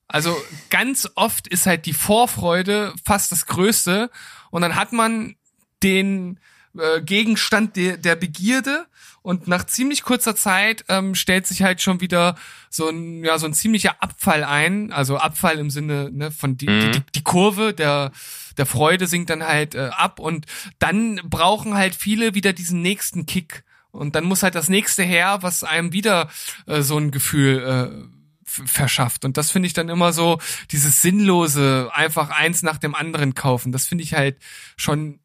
Also 0.08 0.36
ganz 0.70 1.10
oft 1.16 1.48
ist 1.48 1.66
halt 1.66 1.86
die 1.86 1.94
Vorfreude 1.94 2.94
fast 3.04 3.32
das 3.32 3.46
Größte 3.46 4.10
und 4.52 4.62
dann 4.62 4.76
hat 4.76 4.94
man 4.94 5.36
den 5.84 6.40
äh, 6.80 7.02
Gegenstand 7.02 7.76
der, 7.76 7.98
der 7.98 8.16
Begierde 8.16 8.86
und 9.22 9.48
nach 9.48 9.66
ziemlich 9.66 10.04
kurzer 10.04 10.36
Zeit 10.36 10.86
ähm, 10.90 11.16
stellt 11.16 11.48
sich 11.48 11.64
halt 11.64 11.82
schon 11.82 12.02
wieder 12.02 12.36
so 12.70 12.88
ein 12.88 13.24
ja 13.24 13.38
so 13.38 13.46
ein 13.46 13.54
ziemlicher 13.54 14.02
Abfall 14.02 14.44
ein, 14.44 14.92
also 14.92 15.18
Abfall 15.18 15.60
im 15.60 15.70
Sinne 15.70 16.10
ne, 16.12 16.32
von 16.32 16.58
die, 16.58 16.70
mhm. 16.70 16.92
die, 16.92 17.02
die 17.16 17.24
Kurve 17.24 17.74
der 17.74 18.12
der 18.58 18.66
Freude 18.66 19.08
sinkt 19.08 19.30
dann 19.30 19.44
halt 19.44 19.76
äh, 19.76 19.90
ab 19.92 20.20
und 20.20 20.46
dann 20.80 21.22
brauchen 21.24 21.76
halt 21.76 21.96
viele 21.96 22.36
wieder 22.36 22.54
diesen 22.54 22.82
nächsten 22.82 23.26
Kick 23.26 23.64
und 23.92 24.16
dann 24.16 24.26
muss 24.26 24.44
halt 24.44 24.56
das 24.56 24.70
nächste 24.70 25.04
her, 25.04 25.40
was 25.42 25.64
einem 25.64 25.92
wieder 25.94 26.30
äh, 26.66 26.82
so 26.82 26.98
ein 26.98 27.12
Gefühl 27.12 27.60
äh, 27.60 28.18
verschafft. 28.48 29.26
Und 29.26 29.38
das 29.38 29.52
finde 29.52 29.68
ich 29.68 29.74
dann 29.74 29.90
immer 29.90 30.14
so, 30.14 30.40
dieses 30.72 31.02
sinnlose, 31.02 31.90
einfach 31.94 32.30
eins 32.30 32.64
nach 32.64 32.78
dem 32.78 32.96
anderen 32.96 33.34
kaufen. 33.34 33.72
Das 33.72 33.86
finde 33.86 34.04
ich 34.04 34.14
halt 34.14 34.38
schon 34.78 35.20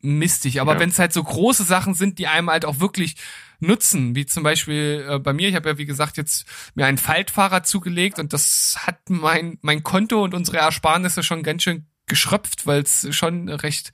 mistig. 0.00 0.60
Aber 0.60 0.74
ja. 0.74 0.80
wenn 0.80 0.90
es 0.90 0.98
halt 0.98 1.12
so 1.12 1.22
große 1.22 1.64
Sachen 1.64 1.94
sind, 1.94 2.18
die 2.18 2.26
einem 2.26 2.50
halt 2.50 2.64
auch 2.64 2.80
wirklich 2.80 3.16
nutzen, 3.58 4.14
wie 4.14 4.26
zum 4.26 4.42
Beispiel 4.42 5.06
äh, 5.08 5.18
bei 5.18 5.32
mir, 5.32 5.48
ich 5.48 5.54
habe 5.54 5.68
ja 5.68 5.78
wie 5.78 5.86
gesagt 5.86 6.16
jetzt 6.16 6.46
mir 6.74 6.86
einen 6.86 6.98
Faltfahrer 6.98 7.62
zugelegt 7.62 8.18
und 8.18 8.32
das 8.32 8.78
hat 8.86 8.98
mein 9.08 9.58
mein 9.62 9.82
Konto 9.82 10.22
und 10.22 10.34
unsere 10.34 10.58
Ersparnisse 10.58 11.22
schon 11.22 11.42
ganz 11.42 11.62
schön 11.62 11.86
geschröpft, 12.06 12.66
weil 12.66 12.82
es 12.82 13.14
schon 13.14 13.48
recht 13.48 13.92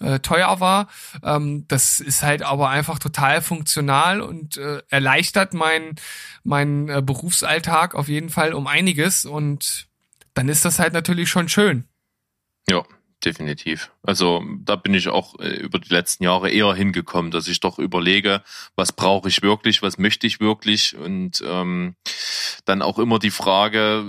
äh, 0.00 0.20
teuer 0.20 0.60
war. 0.60 0.88
Ähm, 1.22 1.66
das 1.68 2.00
ist 2.00 2.22
halt 2.22 2.42
aber 2.42 2.70
einfach 2.70 2.98
total 2.98 3.42
funktional 3.42 4.20
und 4.20 4.56
äh, 4.56 4.82
erleichtert 4.88 5.54
meinen 5.54 5.96
mein, 6.44 6.88
äh, 6.88 7.02
Berufsalltag 7.02 7.94
auf 7.94 8.08
jeden 8.08 8.30
Fall 8.30 8.54
um 8.54 8.66
einiges 8.66 9.24
und 9.24 9.88
dann 10.34 10.48
ist 10.48 10.64
das 10.64 10.78
halt 10.78 10.92
natürlich 10.92 11.28
schon 11.28 11.48
schön. 11.48 11.88
Ja, 12.68 12.84
definitiv. 13.24 13.90
Also 14.02 14.44
da 14.64 14.76
bin 14.76 14.94
ich 14.94 15.08
auch 15.08 15.38
äh, 15.40 15.56
über 15.56 15.78
die 15.78 15.92
letzten 15.92 16.24
Jahre 16.24 16.50
eher 16.50 16.72
hingekommen, 16.74 17.30
dass 17.30 17.48
ich 17.48 17.60
doch 17.60 17.78
überlege, 17.78 18.42
was 18.76 18.92
brauche 18.92 19.28
ich 19.28 19.42
wirklich, 19.42 19.82
was 19.82 19.98
möchte 19.98 20.26
ich 20.26 20.40
wirklich 20.40 20.96
und 20.96 21.42
ähm, 21.44 21.96
dann 22.64 22.82
auch 22.82 22.98
immer 22.98 23.18
die 23.18 23.30
Frage, 23.30 24.04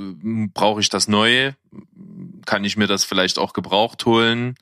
brauche 0.54 0.82
ich 0.82 0.90
das 0.90 1.08
Neue? 1.08 1.56
Kann 2.46 2.64
ich 2.64 2.78
mir 2.78 2.88
das 2.88 3.06
vielleicht 3.06 3.40
auch 3.40 3.54
gebraucht 3.54 4.06
holen? 4.06 4.56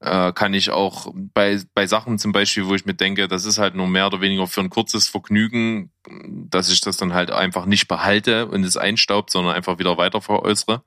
Äh, 0.00 0.32
kann 0.32 0.54
ich 0.54 0.70
auch 0.70 1.12
bei, 1.14 1.60
bei 1.74 1.86
Sachen 1.86 2.18
zum 2.18 2.32
Beispiel, 2.32 2.66
wo 2.66 2.74
ich 2.74 2.86
mir 2.86 2.94
denke, 2.94 3.28
das 3.28 3.44
ist 3.44 3.58
halt 3.58 3.74
nur 3.74 3.86
mehr 3.86 4.06
oder 4.06 4.22
weniger 4.22 4.46
für 4.46 4.62
ein 4.62 4.70
kurzes 4.70 5.08
Vergnügen, 5.08 5.90
dass 6.24 6.70
ich 6.70 6.80
das 6.80 6.96
dann 6.96 7.12
halt 7.12 7.30
einfach 7.30 7.66
nicht 7.66 7.86
behalte 7.86 8.46
und 8.46 8.64
es 8.64 8.78
einstaubt, 8.78 9.30
sondern 9.30 9.54
einfach 9.54 9.78
wieder 9.78 9.98
weiter 9.98 10.22
veräußere. 10.22 10.82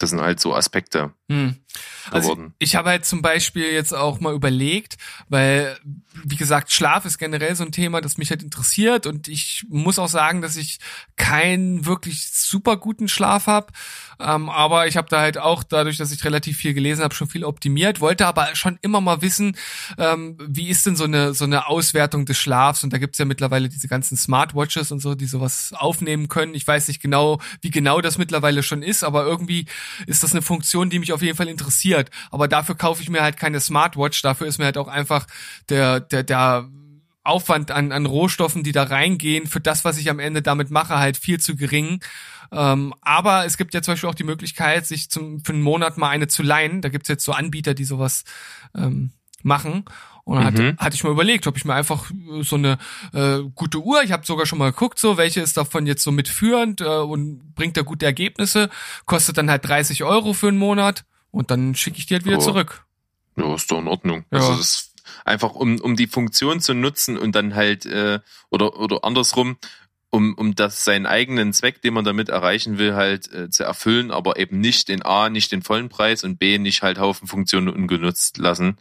Das 0.00 0.10
sind 0.10 0.22
halt 0.22 0.40
so 0.40 0.54
Aspekte. 0.54 1.12
Hm. 1.28 1.56
Also 2.10 2.36
ich 2.58 2.74
habe 2.74 2.88
halt 2.88 3.04
zum 3.04 3.20
Beispiel 3.20 3.70
jetzt 3.70 3.94
auch 3.94 4.18
mal 4.18 4.34
überlegt, 4.34 4.96
weil, 5.28 5.78
wie 6.24 6.36
gesagt, 6.36 6.72
Schlaf 6.72 7.04
ist 7.04 7.18
generell 7.18 7.54
so 7.54 7.64
ein 7.64 7.70
Thema, 7.70 8.00
das 8.00 8.16
mich 8.16 8.30
halt 8.30 8.42
interessiert 8.42 9.06
und 9.06 9.28
ich 9.28 9.66
muss 9.68 9.98
auch 9.98 10.08
sagen, 10.08 10.40
dass 10.40 10.56
ich 10.56 10.78
keinen 11.16 11.84
wirklich 11.84 12.30
super 12.30 12.78
guten 12.78 13.08
Schlaf 13.08 13.46
habe. 13.46 13.74
Ähm, 14.20 14.48
aber 14.48 14.86
ich 14.86 14.96
habe 14.96 15.08
da 15.08 15.20
halt 15.20 15.38
auch 15.38 15.62
dadurch, 15.62 15.96
dass 15.96 16.12
ich 16.12 16.24
relativ 16.24 16.56
viel 16.56 16.74
gelesen 16.74 17.02
habe, 17.02 17.14
schon 17.14 17.28
viel 17.28 17.44
optimiert, 17.44 18.00
wollte 18.00 18.26
aber 18.26 18.54
schon 18.54 18.78
immer 18.82 19.00
mal 19.00 19.22
wissen, 19.22 19.56
ähm, 19.98 20.36
wie 20.40 20.68
ist 20.68 20.86
denn 20.86 20.96
so 20.96 21.04
eine 21.04 21.34
so 21.34 21.44
eine 21.44 21.68
Auswertung 21.68 22.26
des 22.26 22.38
Schlafs? 22.38 22.84
Und 22.84 22.92
da 22.92 22.98
gibt's 22.98 23.18
ja 23.18 23.24
mittlerweile 23.24 23.68
diese 23.68 23.88
ganzen 23.88 24.16
Smartwatches 24.16 24.92
und 24.92 25.00
so, 25.00 25.14
die 25.14 25.26
sowas 25.26 25.72
aufnehmen 25.74 26.28
können. 26.28 26.54
Ich 26.54 26.66
weiß 26.66 26.88
nicht 26.88 27.00
genau, 27.00 27.40
wie 27.62 27.70
genau 27.70 28.00
das 28.00 28.18
mittlerweile 28.18 28.62
schon 28.62 28.82
ist, 28.82 29.04
aber 29.04 29.24
irgendwie 29.24 29.66
ist 30.06 30.22
das 30.22 30.32
eine 30.32 30.42
Funktion, 30.42 30.90
die 30.90 30.98
mich 30.98 31.12
auf 31.12 31.22
jeden 31.22 31.36
Fall 31.36 31.48
interessiert. 31.48 32.10
Aber 32.30 32.48
dafür 32.48 32.74
kaufe 32.74 33.02
ich 33.02 33.10
mir 33.10 33.22
halt 33.22 33.36
keine 33.36 33.60
Smartwatch. 33.60 34.20
Dafür 34.22 34.46
ist 34.46 34.58
mir 34.58 34.66
halt 34.66 34.78
auch 34.78 34.88
einfach 34.88 35.26
der 35.68 36.00
der 36.00 36.22
der 36.22 36.68
Aufwand 37.22 37.70
an, 37.70 37.92
an 37.92 38.06
Rohstoffen, 38.06 38.62
die 38.62 38.72
da 38.72 38.84
reingehen, 38.84 39.46
für 39.46 39.60
das, 39.60 39.84
was 39.84 39.98
ich 39.98 40.08
am 40.08 40.18
Ende 40.18 40.42
damit 40.42 40.70
mache, 40.70 40.98
halt 40.98 41.16
viel 41.16 41.38
zu 41.38 41.54
gering. 41.54 42.00
Ähm, 42.52 42.94
aber 43.02 43.44
es 43.44 43.56
gibt 43.56 43.74
ja 43.74 43.82
zum 43.82 43.92
Beispiel 43.92 44.08
auch 44.08 44.14
die 44.14 44.24
Möglichkeit, 44.24 44.86
sich 44.86 45.10
zum, 45.10 45.44
für 45.44 45.52
einen 45.52 45.62
Monat 45.62 45.98
mal 45.98 46.08
eine 46.08 46.28
zu 46.28 46.42
leihen. 46.42 46.82
Da 46.82 46.88
gibt's 46.88 47.08
jetzt 47.08 47.24
so 47.24 47.32
Anbieter, 47.32 47.74
die 47.74 47.84
sowas 47.84 48.24
ähm, 48.74 49.12
machen. 49.42 49.84
Und 50.24 50.36
dann 50.36 50.54
mhm. 50.54 50.58
hatte, 50.58 50.76
hatte 50.78 50.96
ich 50.96 51.04
mal 51.04 51.10
überlegt, 51.10 51.46
ob 51.46 51.56
ich 51.56 51.64
mir 51.64 51.74
einfach 51.74 52.10
äh, 52.10 52.42
so 52.42 52.56
eine 52.56 52.78
äh, 53.12 53.38
gute 53.54 53.78
Uhr, 53.78 54.02
ich 54.02 54.12
habe 54.12 54.26
sogar 54.26 54.46
schon 54.46 54.58
mal 54.58 54.70
geguckt, 54.70 54.98
so 54.98 55.16
welche 55.16 55.40
ist 55.40 55.56
davon 55.56 55.86
jetzt 55.86 56.02
so 56.02 56.12
mitführend 56.12 56.80
äh, 56.80 56.84
und 56.84 57.54
bringt 57.54 57.76
da 57.76 57.82
gute 57.82 58.06
Ergebnisse, 58.06 58.70
kostet 59.06 59.38
dann 59.38 59.50
halt 59.50 59.66
30 59.66 60.04
Euro 60.04 60.32
für 60.32 60.48
einen 60.48 60.58
Monat 60.58 61.04
und 61.30 61.50
dann 61.50 61.74
schicke 61.74 61.98
ich 61.98 62.06
die 62.06 62.14
halt 62.14 62.24
wieder 62.24 62.38
oh. 62.38 62.42
zurück. 62.42 62.84
Ja, 63.36 63.54
ist 63.54 63.70
doch 63.70 63.78
in 63.78 63.88
Ordnung. 63.88 64.24
Ja. 64.30 64.38
Also 64.38 64.56
das 64.56 64.92
einfach 65.24 65.54
um, 65.54 65.80
um 65.80 65.96
die 65.96 66.06
Funktion 66.06 66.60
zu 66.60 66.74
nutzen 66.74 67.18
und 67.18 67.34
dann 67.34 67.54
halt, 67.54 67.86
äh, 67.86 68.20
oder, 68.50 68.78
oder 68.78 69.04
andersrum, 69.04 69.56
um, 70.10 70.34
um 70.34 70.54
das 70.54 70.84
seinen 70.84 71.06
eigenen 71.06 71.52
Zweck, 71.52 71.82
den 71.82 71.94
man 71.94 72.04
damit 72.04 72.28
erreichen 72.28 72.78
will, 72.78 72.94
halt 72.94 73.32
äh, 73.32 73.48
zu 73.48 73.62
erfüllen, 73.64 74.10
aber 74.10 74.38
eben 74.38 74.60
nicht 74.60 74.88
den 74.88 75.02
A, 75.02 75.30
nicht 75.30 75.52
den 75.52 75.62
vollen 75.62 75.88
Preis 75.88 76.24
und 76.24 76.38
B, 76.38 76.58
nicht 76.58 76.82
halt 76.82 76.98
Haufen 76.98 77.28
Funktionen 77.28 77.68
ungenutzt 77.68 78.38
lassen. 78.38 78.76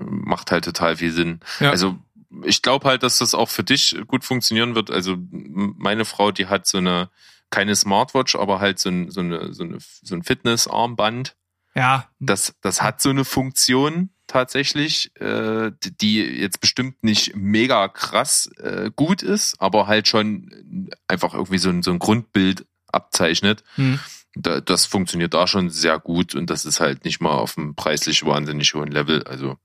Macht 0.00 0.52
halt 0.52 0.64
total 0.64 0.96
viel 0.96 1.12
Sinn. 1.12 1.40
Ja. 1.60 1.70
Also 1.70 1.98
ich 2.44 2.62
glaube 2.62 2.88
halt, 2.88 3.02
dass 3.02 3.18
das 3.18 3.34
auch 3.34 3.48
für 3.48 3.64
dich 3.64 3.96
gut 4.06 4.24
funktionieren 4.24 4.74
wird. 4.74 4.90
Also 4.90 5.16
meine 5.30 6.04
Frau, 6.04 6.30
die 6.30 6.46
hat 6.46 6.66
so 6.66 6.78
eine, 6.78 7.10
keine 7.50 7.74
Smartwatch, 7.74 8.36
aber 8.36 8.60
halt 8.60 8.78
so 8.78 8.88
ein, 8.88 9.10
so 9.10 9.20
eine, 9.20 9.52
so 9.52 9.64
eine, 9.64 9.78
so 9.80 10.14
ein 10.14 10.22
Fitnessarmband. 10.22 11.36
Ja. 11.74 12.08
Das, 12.20 12.54
das 12.62 12.82
hat 12.82 13.00
so 13.00 13.10
eine 13.10 13.24
Funktion 13.24 14.10
tatsächlich, 14.26 15.10
äh, 15.20 15.70
die 16.00 16.20
jetzt 16.20 16.60
bestimmt 16.60 17.02
nicht 17.02 17.34
mega 17.36 17.88
krass 17.88 18.50
äh, 18.58 18.90
gut 18.94 19.22
ist, 19.22 19.60
aber 19.60 19.86
halt 19.86 20.08
schon 20.08 20.90
einfach 21.08 21.34
irgendwie 21.34 21.58
so 21.58 21.70
ein, 21.70 21.82
so 21.82 21.90
ein 21.90 21.98
Grundbild 21.98 22.66
abzeichnet. 22.88 23.62
Hm. 23.76 24.00
Da, 24.34 24.60
das 24.60 24.84
funktioniert 24.84 25.32
da 25.32 25.46
schon 25.46 25.70
sehr 25.70 25.98
gut 25.98 26.34
und 26.34 26.50
das 26.50 26.64
ist 26.64 26.80
halt 26.80 27.04
nicht 27.04 27.20
mal 27.20 27.32
auf 27.32 27.56
einem 27.56 27.74
preislich 27.74 28.24
wahnsinnig 28.24 28.74
hohen 28.74 28.90
Level. 28.90 29.22
Also 29.24 29.56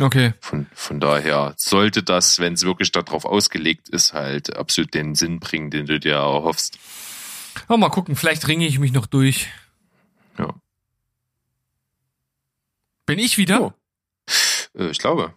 okay. 0.00 0.34
von, 0.40 0.66
von 0.74 0.98
daher 0.98 1.54
sollte 1.56 2.02
das, 2.02 2.40
wenn 2.40 2.54
es 2.54 2.64
wirklich 2.64 2.90
darauf 2.90 3.24
ausgelegt 3.24 3.88
ist, 3.88 4.14
halt 4.14 4.56
absolut 4.56 4.94
den 4.94 5.14
Sinn 5.14 5.38
bringen, 5.38 5.70
den 5.70 5.86
du 5.86 6.00
dir 6.00 6.14
erhoffst. 6.14 6.78
Oh, 7.68 7.76
mal 7.76 7.88
gucken, 7.88 8.16
vielleicht 8.16 8.48
ringe 8.48 8.66
ich 8.66 8.78
mich 8.78 8.92
noch 8.92 9.06
durch. 9.06 9.48
Ja. 10.38 10.54
Bin 13.06 13.18
ich 13.20 13.38
wieder? 13.38 13.62
Oh. 13.62 13.72
Äh, 14.76 14.90
ich 14.90 14.98
glaube. 14.98 15.34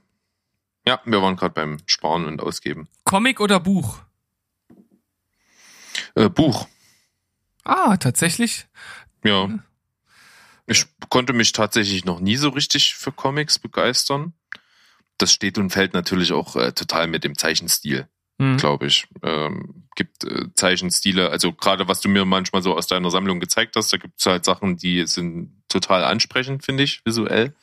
Ja, 0.88 1.02
wir 1.06 1.22
waren 1.22 1.36
gerade 1.36 1.54
beim 1.54 1.78
Sparen 1.86 2.26
und 2.26 2.42
Ausgeben. 2.42 2.88
Comic 3.04 3.40
oder 3.40 3.60
Buch? 3.60 4.00
Äh, 6.16 6.30
Buch. 6.30 6.68
Ah, 7.64 7.98
tatsächlich? 7.98 8.68
Ja. 9.24 9.50
Ich 10.66 10.86
konnte 11.10 11.34
mich 11.34 11.52
tatsächlich 11.52 12.06
noch 12.06 12.20
nie 12.20 12.38
so 12.38 12.50
richtig 12.50 12.96
für 12.96 13.12
Comics 13.12 13.60
begeistern. 13.60 14.34
Das 15.18 15.34
steht 15.34 15.58
und 15.58 15.72
fällt 15.72 15.94
natürlich 15.94 16.32
auch 16.32 16.56
äh, 16.56 16.72
total 16.72 17.08
mit 17.08 17.24
dem 17.24 17.38
Zeichenstil, 17.38 18.08
mhm. 18.38 18.58
glaube 18.58 18.88
ich. 18.88 19.08
Ähm, 19.22 19.88
gibt 19.96 20.24
äh, 20.24 20.54
Zeichenstile, 20.54 21.30
also 21.30 21.52
gerade 21.52 21.88
was 21.88 22.02
du 22.02 22.08
mir 22.08 22.24
manchmal 22.24 22.62
so 22.62 22.76
aus 22.76 22.88
deiner 22.88 23.12
Sammlung 23.12 23.40
gezeigt 23.40 23.76
hast, 23.76 23.92
da 23.92 23.98
gibt 23.98 24.20
es 24.20 24.26
halt 24.26 24.46
Sachen, 24.46 24.78
die 24.78 25.06
sind 25.08 25.62
total 25.68 26.04
ansprechend, 26.04 26.64
finde 26.64 26.84
ich, 26.84 27.04
visuell. 27.04 27.54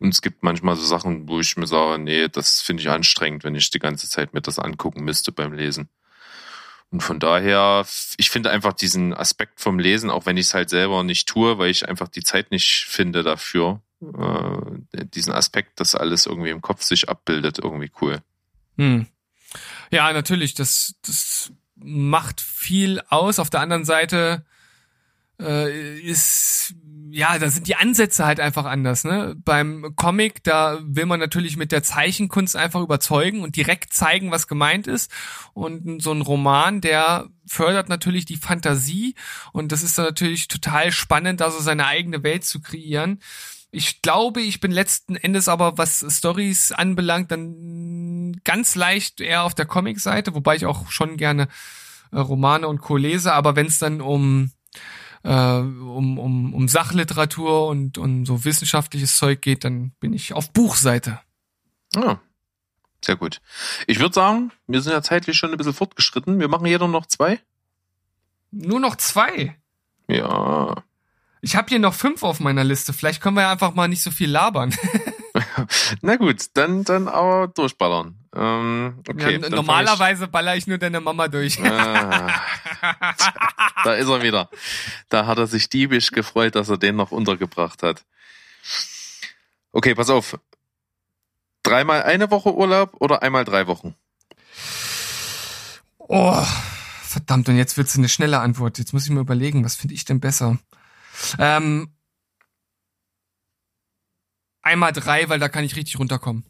Und 0.00 0.10
es 0.10 0.22
gibt 0.22 0.42
manchmal 0.42 0.76
so 0.76 0.84
Sachen, 0.84 1.28
wo 1.28 1.40
ich 1.40 1.56
mir 1.56 1.66
sage, 1.66 2.00
nee, 2.00 2.28
das 2.28 2.60
finde 2.60 2.82
ich 2.82 2.88
anstrengend, 2.88 3.44
wenn 3.44 3.54
ich 3.54 3.70
die 3.70 3.80
ganze 3.80 4.08
Zeit 4.08 4.32
mir 4.32 4.40
das 4.40 4.58
angucken 4.58 5.04
müsste 5.04 5.32
beim 5.32 5.52
Lesen. 5.52 5.88
Und 6.90 7.02
von 7.02 7.18
daher, 7.20 7.84
ich 8.16 8.30
finde 8.30 8.50
einfach 8.50 8.72
diesen 8.72 9.12
Aspekt 9.12 9.60
vom 9.60 9.78
Lesen, 9.78 10.08
auch 10.08 10.24
wenn 10.24 10.36
ich 10.36 10.46
es 10.46 10.54
halt 10.54 10.70
selber 10.70 11.02
nicht 11.02 11.28
tue, 11.28 11.58
weil 11.58 11.70
ich 11.70 11.88
einfach 11.88 12.08
die 12.08 12.22
Zeit 12.22 12.50
nicht 12.50 12.86
finde 12.88 13.22
dafür, 13.22 13.82
äh, 14.00 15.04
diesen 15.12 15.32
Aspekt, 15.32 15.80
dass 15.80 15.94
alles 15.94 16.26
irgendwie 16.26 16.50
im 16.50 16.62
Kopf 16.62 16.82
sich 16.82 17.08
abbildet, 17.08 17.58
irgendwie 17.58 17.90
cool. 18.00 18.20
Hm. 18.76 19.06
Ja, 19.90 20.12
natürlich, 20.12 20.54
das, 20.54 20.94
das 21.04 21.52
macht 21.74 22.40
viel 22.40 23.02
aus. 23.08 23.38
Auf 23.38 23.50
der 23.50 23.60
anderen 23.60 23.84
Seite 23.84 24.46
äh, 25.40 25.98
ist 26.00 26.74
ja, 27.10 27.38
da 27.38 27.48
sind 27.50 27.66
die 27.66 27.76
Ansätze 27.76 28.26
halt 28.26 28.40
einfach 28.40 28.64
anders, 28.64 29.04
ne? 29.04 29.34
Beim 29.38 29.94
Comic, 29.96 30.44
da 30.44 30.78
will 30.82 31.06
man 31.06 31.20
natürlich 31.20 31.56
mit 31.56 31.72
der 31.72 31.82
Zeichenkunst 31.82 32.54
einfach 32.56 32.82
überzeugen 32.82 33.40
und 33.40 33.56
direkt 33.56 33.92
zeigen, 33.92 34.30
was 34.30 34.46
gemeint 34.46 34.86
ist. 34.86 35.10
Und 35.54 36.02
so 36.02 36.12
ein 36.12 36.20
Roman, 36.20 36.80
der 36.80 37.28
fördert 37.46 37.88
natürlich 37.88 38.26
die 38.26 38.36
Fantasie 38.36 39.14
und 39.52 39.72
das 39.72 39.82
ist 39.82 39.96
natürlich 39.96 40.48
total 40.48 40.92
spannend, 40.92 41.40
da 41.40 41.50
so 41.50 41.60
seine 41.60 41.86
eigene 41.86 42.22
Welt 42.22 42.44
zu 42.44 42.60
kreieren. 42.60 43.20
Ich 43.70 44.02
glaube, 44.02 44.40
ich 44.40 44.60
bin 44.60 44.70
letzten 44.70 45.16
Endes 45.16 45.48
aber, 45.48 45.76
was 45.78 46.04
Stories 46.08 46.72
anbelangt, 46.72 47.30
dann 47.30 48.40
ganz 48.44 48.74
leicht 48.74 49.20
eher 49.20 49.42
auf 49.42 49.54
der 49.54 49.66
Comic-Seite, 49.66 50.34
wobei 50.34 50.56
ich 50.56 50.66
auch 50.66 50.90
schon 50.90 51.16
gerne 51.16 51.48
äh, 52.12 52.18
Romane 52.18 52.68
und 52.68 52.80
Co. 52.80 52.96
lese, 52.96 53.32
aber 53.32 53.56
wenn 53.56 53.66
es 53.66 53.78
dann 53.78 54.00
um 54.00 54.50
äh, 55.22 55.30
um, 55.30 56.18
um, 56.18 56.54
um 56.54 56.68
Sachliteratur 56.68 57.66
und, 57.68 57.98
und 57.98 58.24
so 58.24 58.44
wissenschaftliches 58.44 59.16
Zeug 59.16 59.40
geht, 59.42 59.64
dann 59.64 59.92
bin 60.00 60.12
ich 60.12 60.32
auf 60.32 60.52
Buchseite. 60.52 61.20
Ah, 61.96 62.18
sehr 63.04 63.16
gut. 63.16 63.40
Ich 63.86 64.00
würde 64.00 64.14
sagen, 64.14 64.52
wir 64.66 64.80
sind 64.80 64.92
ja 64.92 65.02
zeitlich 65.02 65.36
schon 65.36 65.50
ein 65.50 65.56
bisschen 65.56 65.74
fortgeschritten. 65.74 66.40
Wir 66.40 66.48
machen 66.48 66.66
jeder 66.66 66.88
noch 66.88 67.06
zwei. 67.06 67.40
Nur 68.50 68.80
noch 68.80 68.96
zwei? 68.96 69.56
Ja. 70.08 70.82
Ich 71.40 71.54
habe 71.54 71.68
hier 71.68 71.78
noch 71.78 71.94
fünf 71.94 72.22
auf 72.22 72.40
meiner 72.40 72.64
Liste. 72.64 72.92
Vielleicht 72.92 73.22
können 73.22 73.36
wir 73.36 73.42
ja 73.42 73.52
einfach 73.52 73.74
mal 73.74 73.88
nicht 73.88 74.02
so 74.02 74.10
viel 74.10 74.30
labern. 74.30 74.74
Na 76.02 76.16
gut, 76.16 76.46
dann, 76.54 76.82
dann 76.84 77.06
aber 77.08 77.48
durchballern. 77.48 78.16
Ähm, 78.34 79.02
okay, 79.08 79.40
ja, 79.40 79.48
normalerweise 79.48 80.24
ich... 80.24 80.30
baller 80.30 80.56
ich 80.56 80.66
nur 80.66 80.78
deine 80.78 81.00
Mama 81.00 81.28
durch. 81.28 81.62
Ah, 81.62 82.28
da 83.84 83.94
ist 83.94 84.08
er 84.08 84.22
wieder. 84.22 84.50
Da 85.08 85.26
hat 85.26 85.38
er 85.38 85.46
sich 85.46 85.68
diebisch 85.68 86.10
gefreut, 86.10 86.54
dass 86.54 86.68
er 86.68 86.78
den 86.78 86.96
noch 86.96 87.10
untergebracht 87.10 87.82
hat. 87.82 88.04
Okay, 89.72 89.94
pass 89.94 90.10
auf. 90.10 90.38
Dreimal 91.62 92.02
eine 92.02 92.30
Woche 92.30 92.54
Urlaub 92.54 92.94
oder 93.00 93.22
einmal 93.22 93.44
drei 93.44 93.66
Wochen? 93.66 93.94
Oh, 95.98 96.42
verdammt, 97.02 97.48
und 97.48 97.56
jetzt 97.56 97.76
wird's 97.76 97.96
eine 97.96 98.08
schnelle 98.08 98.40
Antwort. 98.40 98.78
Jetzt 98.78 98.92
muss 98.92 99.04
ich 99.04 99.10
mir 99.10 99.20
überlegen, 99.20 99.64
was 99.64 99.76
finde 99.76 99.94
ich 99.94 100.04
denn 100.04 100.20
besser? 100.20 100.58
Ähm, 101.38 101.94
einmal 104.62 104.92
drei, 104.92 105.28
weil 105.28 105.38
da 105.38 105.48
kann 105.48 105.64
ich 105.64 105.76
richtig 105.76 105.98
runterkommen. 105.98 106.44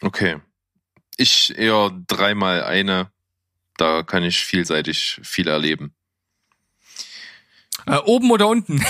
Okay. 0.00 0.40
Ich 1.16 1.56
eher 1.56 1.90
dreimal 2.06 2.64
eine. 2.64 3.10
Da 3.76 4.02
kann 4.02 4.22
ich 4.22 4.44
vielseitig 4.44 5.20
viel 5.22 5.48
erleben. 5.48 5.94
Äh, 7.86 7.96
oben 7.98 8.30
oder 8.30 8.48
unten? 8.48 8.82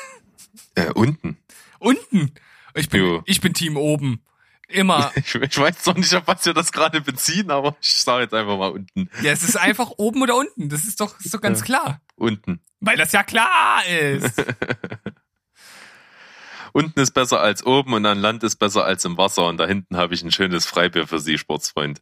äh, 0.74 0.90
unten. 0.92 1.36
Unten. 1.78 2.32
Ich 2.74 2.88
bin, 2.88 3.00
Jo. 3.00 3.22
ich 3.26 3.40
bin 3.40 3.54
Team 3.54 3.76
oben. 3.76 4.22
Immer. 4.68 5.12
Ich, 5.16 5.34
ich 5.34 5.58
weiß 5.58 5.86
noch 5.86 5.96
nicht, 5.96 6.14
auf 6.14 6.26
was 6.26 6.44
wir 6.46 6.54
das 6.54 6.72
gerade 6.72 7.00
beziehen, 7.00 7.50
aber 7.50 7.76
ich 7.80 8.02
sage 8.02 8.24
jetzt 8.24 8.34
einfach 8.34 8.56
mal 8.58 8.72
unten. 8.72 9.08
Ja, 9.22 9.32
es 9.32 9.42
ist 9.42 9.56
einfach 9.56 9.90
oben 9.98 10.22
oder 10.22 10.36
unten. 10.36 10.68
Das 10.68 10.84
ist 10.84 11.00
doch, 11.00 11.18
ist 11.20 11.32
doch 11.34 11.40
ganz 11.40 11.62
klar. 11.62 12.00
Unten. 12.16 12.60
Weil 12.80 12.96
das 12.96 13.12
ja 13.12 13.22
klar 13.22 13.84
ist. 13.86 14.42
Unten 16.72 16.98
ist 16.98 17.12
besser 17.12 17.40
als 17.40 17.64
oben 17.64 17.92
und 17.92 18.04
an 18.04 18.18
Land 18.18 18.42
ist 18.42 18.56
besser 18.56 18.84
als 18.84 19.04
im 19.04 19.16
Wasser 19.16 19.46
und 19.46 19.58
da 19.58 19.66
hinten 19.66 19.96
habe 19.96 20.12
ich 20.12 20.24
ein 20.24 20.32
schönes 20.32 20.66
Freibier 20.66 21.06
für 21.06 21.20
Sie, 21.20 21.38
Sportsfreund. 21.38 22.00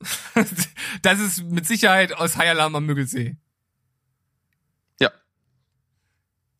Das 1.02 1.20
ist 1.20 1.42
mit 1.44 1.66
Sicherheit 1.66 2.14
aus 2.14 2.38
High 2.38 2.48
Alarm 2.48 2.74
am 2.74 2.86
Müggelsee. 2.86 3.36
Ja. 4.98 5.10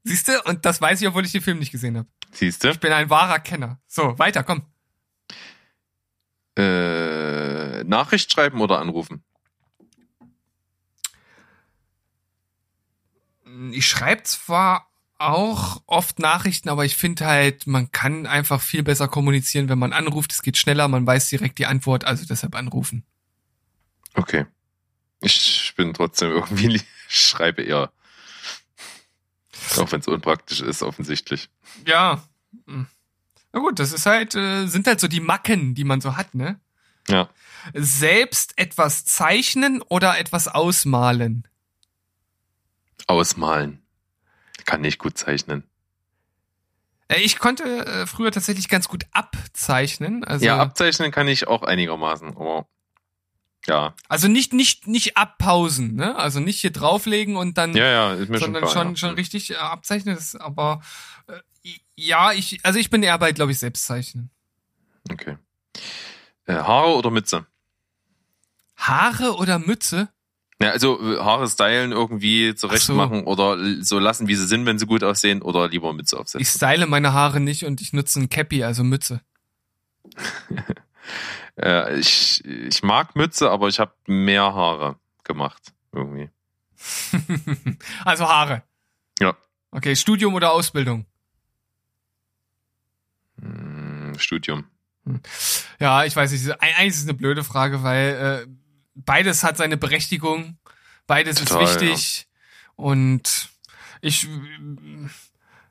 Siehst 0.05 0.29
du? 0.29 0.41
Und 0.45 0.65
das 0.65 0.81
weiß 0.81 1.01
ich, 1.01 1.09
obwohl 1.09 1.25
ich 1.25 1.33
den 1.33 1.43
Film 1.43 1.59
nicht 1.59 1.73
gesehen 1.73 1.97
habe. 1.97 2.09
Siehst 2.33 2.65
du? 2.65 2.71
Ich 2.71 2.81
bin 2.81 2.93
ein 2.93 3.11
wahrer 3.11 3.39
Kenner. 3.39 3.81
So, 3.87 4.19
weiter, 4.19 4.43
komm. 4.43 4.63
Äh, 6.57 7.85
Nachricht 7.85 8.33
schreiben 8.33 8.61
oder 8.61 8.81
anrufen? 8.81 9.25
Ich 13.73 13.87
schreibe 13.87 14.23
zwar 14.25 14.89
auch 15.19 15.83
oft 15.87 16.19
Nachrichten, 16.19 16.69
aber 16.69 16.85
ich 16.85 16.97
finde 16.97 17.27
halt, 17.27 17.67
man 17.67 17.93
kann 17.93 18.27
einfach 18.27 18.61
viel 18.61 18.83
besser 18.83 19.09
kommunizieren, 19.09 19.69
wenn 19.69 19.79
man 19.79 19.93
anruft. 19.93 20.33
Es 20.33 20.43
geht 20.43 20.57
schneller, 20.57 20.89
man 20.89 21.07
weiß 21.07 21.29
direkt 21.29 21.59
die 21.59 21.67
Antwort, 21.67 22.05
also 22.05 22.27
deshalb 22.27 22.57
anrufen. 22.57 23.05
Okay. 24.15 24.47
Ich 25.21 25.73
bin 25.77 25.95
trotzdem 25.95 26.31
irgendwie, 26.33 26.77
ich 26.77 26.85
schreibe 27.09 27.63
eher. 27.63 27.93
Auch 29.79 29.93
wenn 29.93 30.01
es 30.01 30.09
unpraktisch 30.09 30.61
ist, 30.61 30.83
offensichtlich. 30.83 31.51
Ja. 31.87 32.23
Hm. 32.67 32.87
Na 33.53 33.61
gut, 33.61 33.79
das 33.79 33.93
ist 33.93 34.07
halt, 34.07 34.35
äh, 34.35 34.67
sind 34.67 34.87
halt 34.87 35.01
so 35.01 35.09
die 35.09 35.21
Macken, 35.21 35.75
die 35.75 35.85
man 35.85 36.01
so 36.01 36.17
hat, 36.17 36.35
ne? 36.35 36.59
Ja. 37.09 37.29
Selbst 37.75 38.59
etwas 38.59 39.05
zeichnen 39.05 39.83
oder 39.83 40.19
etwas 40.19 40.49
ausmalen. 40.49 41.47
Ausmalen. 43.07 43.83
Kann 44.65 44.81
nicht 44.81 44.99
gut 44.99 45.19
zeichnen. 45.19 45.65
Äh, 47.09 47.21
Ich 47.21 47.39
konnte 47.39 47.85
äh, 47.85 48.07
früher 48.07 48.33
tatsächlich 48.33 48.69
ganz 48.69 48.89
gut 48.89 49.05
abzeichnen. 49.13 50.25
Also, 50.25 50.47
ja, 50.47 50.59
abzeichnen 50.59 51.11
kann 51.11 51.29
ich 51.29 51.47
auch 51.47 51.63
einigermaßen, 51.63 52.29
aber 52.37 52.67
ja. 53.67 53.95
also 54.09 54.29
nicht, 54.29 54.53
nicht, 54.53 54.87
nicht 54.87 55.17
abpausen, 55.17 55.95
ne? 55.95 56.17
Also 56.17 56.41
nicht 56.41 56.61
hier 56.61 56.73
drauflegen 56.73 57.37
und 57.37 57.59
dann, 57.59 57.75
Ja, 57.77 57.87
ja, 57.87 58.15
ist 58.15 58.29
mir 58.29 58.39
sondern 58.39 58.63
schon 58.63 58.71
schon, 58.73 58.83
klar. 58.83 58.97
schon, 58.97 59.09
ja. 59.11 59.15
richtig 59.15 59.51
äh, 59.51 59.57
abzeichnen. 59.57 60.15
Das, 60.15 60.35
aber 60.37 60.83
äh, 61.29 61.71
ja, 61.97 62.33
ich, 62.33 62.61
also 62.65 62.79
ich 62.79 62.91
bin 62.91 63.03
eher 63.03 63.19
bei, 63.19 63.33
glaube 63.33 63.53
ich, 63.53 63.59
Selbstzeichnen. 63.59 64.31
Okay. 65.11 65.37
Äh, 66.47 66.55
Haare 66.55 66.95
oder 66.97 67.11
Mütze? 67.11 67.47
Haare 68.77 69.37
oder 69.37 69.59
Mütze? 69.59 70.09
Ja, 70.61 70.71
also 70.71 71.01
äh, 71.01 71.19
Haare 71.19 71.49
stylen 71.49 71.93
irgendwie 71.93 72.55
zurecht 72.55 72.85
so. 72.85 72.95
machen 72.95 73.25
oder 73.25 73.59
so 73.83 73.99
lassen, 73.99 74.29
wie 74.29 74.35
sie 74.35 74.47
sind, 74.47 74.65
wenn 74.67 74.79
sie 74.79 74.87
gut 74.87 75.03
aussehen 75.03 75.43
oder 75.43 75.69
lieber 75.69 75.93
Mütze 75.93 76.17
Ich 76.17 76.21
aufsetzen. 76.21 76.47
style 76.47 76.87
meine 76.87 77.13
Haare 77.13 77.41
nicht 77.41 77.65
und 77.65 77.81
ich 77.81 77.93
nutze 77.93 78.21
ein 78.21 78.29
Cappy, 78.29 78.63
also 78.65 78.85
Mütze. 78.85 79.21
Äh, 81.61 81.99
ich, 81.99 82.45
ich 82.45 82.83
mag 82.83 83.15
Mütze, 83.17 83.51
aber 83.51 83.69
ich 83.69 83.79
habe 83.79 83.93
mehr 84.07 84.55
Haare 84.55 84.97
gemacht 85.25 85.73
irgendwie. 85.93 86.31
also 88.05 88.29
Haare. 88.29 88.63
Ja. 89.21 89.37
Okay, 89.71 89.95
Studium 89.97 90.35
oder 90.35 90.53
Ausbildung? 90.53 91.07
Hm, 93.41 94.15
Studium. 94.19 94.65
Ja, 95.81 96.05
ich 96.05 96.15
weiß 96.15 96.33
nicht. 96.33 96.61
Eigentlich 96.61 96.89
ist 96.89 96.99
es 96.99 97.03
eine 97.05 97.15
blöde 97.15 97.45
Frage, 97.45 97.83
weil 97.83 98.47
äh, 98.47 98.53
beides 98.95 99.43
hat 99.43 99.57
seine 99.57 99.77
Berechtigung, 99.77 100.59
beides 101.07 101.37
Total, 101.37 101.65
ist 101.65 101.81
wichtig 101.81 102.29
und 102.77 103.51
ich 104.01 104.29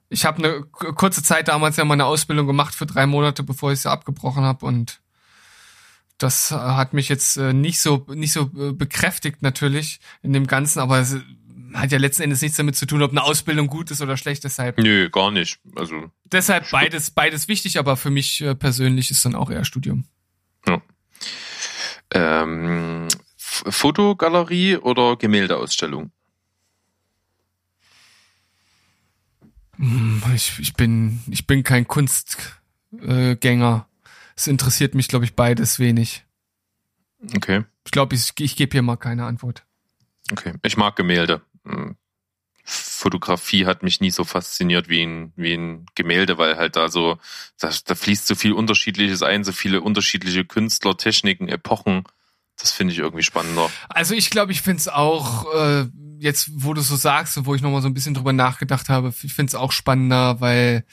ich 0.10 0.26
habe 0.26 0.38
eine 0.40 0.62
kurze 0.64 1.24
Zeit 1.24 1.48
damals 1.48 1.78
ja 1.78 1.86
meine 1.86 2.06
Ausbildung 2.06 2.46
gemacht 2.46 2.76
für 2.76 2.86
drei 2.86 3.06
Monate, 3.06 3.44
bevor 3.44 3.72
ich 3.72 3.80
sie 3.82 3.90
abgebrochen 3.90 4.44
habe 4.44 4.66
und 4.66 5.02
das 6.24 6.52
äh, 6.52 6.56
hat 6.56 6.94
mich 6.94 7.10
jetzt 7.10 7.38
äh, 7.38 7.54
nicht 7.54 7.80
so 7.80 8.06
nicht 8.14 8.34
so 8.34 8.52
äh, 8.58 8.74
bekräftigt 8.74 9.42
natürlich 9.42 10.00
in 10.22 10.34
dem 10.34 10.48
Ganzen, 10.48 10.80
aber 10.80 11.00
es 11.00 11.16
hat 11.74 11.92
ja 11.92 11.98
letzten 11.98 12.24
Endes 12.24 12.42
nichts 12.42 12.58
damit 12.58 12.76
zu 12.76 12.86
tun, 12.86 13.02
ob 13.02 13.12
eine 13.12 13.24
Ausbildung 13.24 13.68
gut 13.68 13.92
ist 13.92 14.02
oder 14.02 14.18
schlecht. 14.18 14.44
Deshalb 14.44 14.78
Nö, 14.78 15.10
gar 15.10 15.32
nicht. 15.32 15.60
Also 15.76 16.12
deshalb 16.26 16.70
beides 16.72 17.12
beides 17.12 17.48
wichtig, 17.48 17.80
aber 17.80 17.98
für 17.98 18.10
mich 18.10 18.44
persönlich 18.60 19.10
ist 19.12 19.24
dann 19.26 19.36
auch 19.36 19.50
eher 19.50 19.66
Studium. 19.66 20.06
ähm, 22.14 23.08
F 23.38 23.64
Fotogalerie 23.70 24.78
oder 24.78 25.16
Gemäldeausstellung? 25.18 26.12
Hm, 29.78 30.22
Ich, 30.36 30.60
ich 30.60 30.74
bin, 30.74 31.22
ich 31.30 31.48
bin 31.48 31.64
kein 31.64 31.88
Kunstgänger. 31.88 33.88
Es 34.42 34.48
interessiert 34.48 34.96
mich, 34.96 35.08
glaube 35.08 35.24
ich, 35.24 35.36
beides 35.36 35.78
wenig. 35.78 36.26
Okay, 37.36 37.64
Ich 37.86 37.92
glaube, 37.92 38.16
ich, 38.16 38.32
ich 38.40 38.56
gebe 38.56 38.72
hier 38.72 38.82
mal 38.82 38.96
keine 38.96 39.26
Antwort. 39.26 39.68
okay. 40.32 40.54
Ich 40.64 40.78
mag 40.78 40.96
Gemälde. 40.96 41.44
Hm. 41.64 41.96
Fotografie 42.64 43.68
hat 43.68 43.84
mich 43.84 44.02
nie 44.02 44.10
so 44.10 44.24
fasziniert 44.24 44.90
wie 44.90 45.04
ein, 45.04 45.32
wie 45.36 45.54
ein 45.54 45.86
Gemälde, 45.94 46.40
weil 46.40 46.58
halt 46.58 46.76
da 46.76 46.90
so, 46.90 47.20
da, 47.60 47.70
da 47.86 47.94
fließt 47.94 48.26
so 48.26 48.34
viel 48.34 48.54
Unterschiedliches 48.54 49.22
ein, 49.22 49.44
so 49.44 49.52
viele 49.52 49.80
unterschiedliche 49.82 50.44
Künstler, 50.44 50.98
Techniken, 50.98 51.48
Epochen. 51.48 52.06
Das 52.58 52.72
finde 52.72 52.94
ich 52.94 53.00
irgendwie 53.00 53.22
spannender. 53.22 53.70
Also 53.90 54.16
ich 54.16 54.32
glaube, 54.32 54.54
ich 54.54 54.64
finde 54.64 54.80
es 54.80 54.88
auch, 54.88 55.54
äh, 55.54 55.86
jetzt 56.18 56.50
wo 56.52 56.74
du 56.74 56.82
so 56.82 56.96
sagst 56.96 57.38
und 57.38 57.46
wo 57.46 57.54
ich 57.54 57.62
nochmal 57.62 57.84
so 57.84 57.88
ein 57.88 57.94
bisschen 57.94 58.16
drüber 58.16 58.34
nachgedacht 58.34 58.90
habe, 58.90 59.14
ich 59.22 59.34
finde 59.36 59.52
es 59.52 59.56
auch 59.56 59.72
spannender, 59.72 60.42
weil 60.42 60.84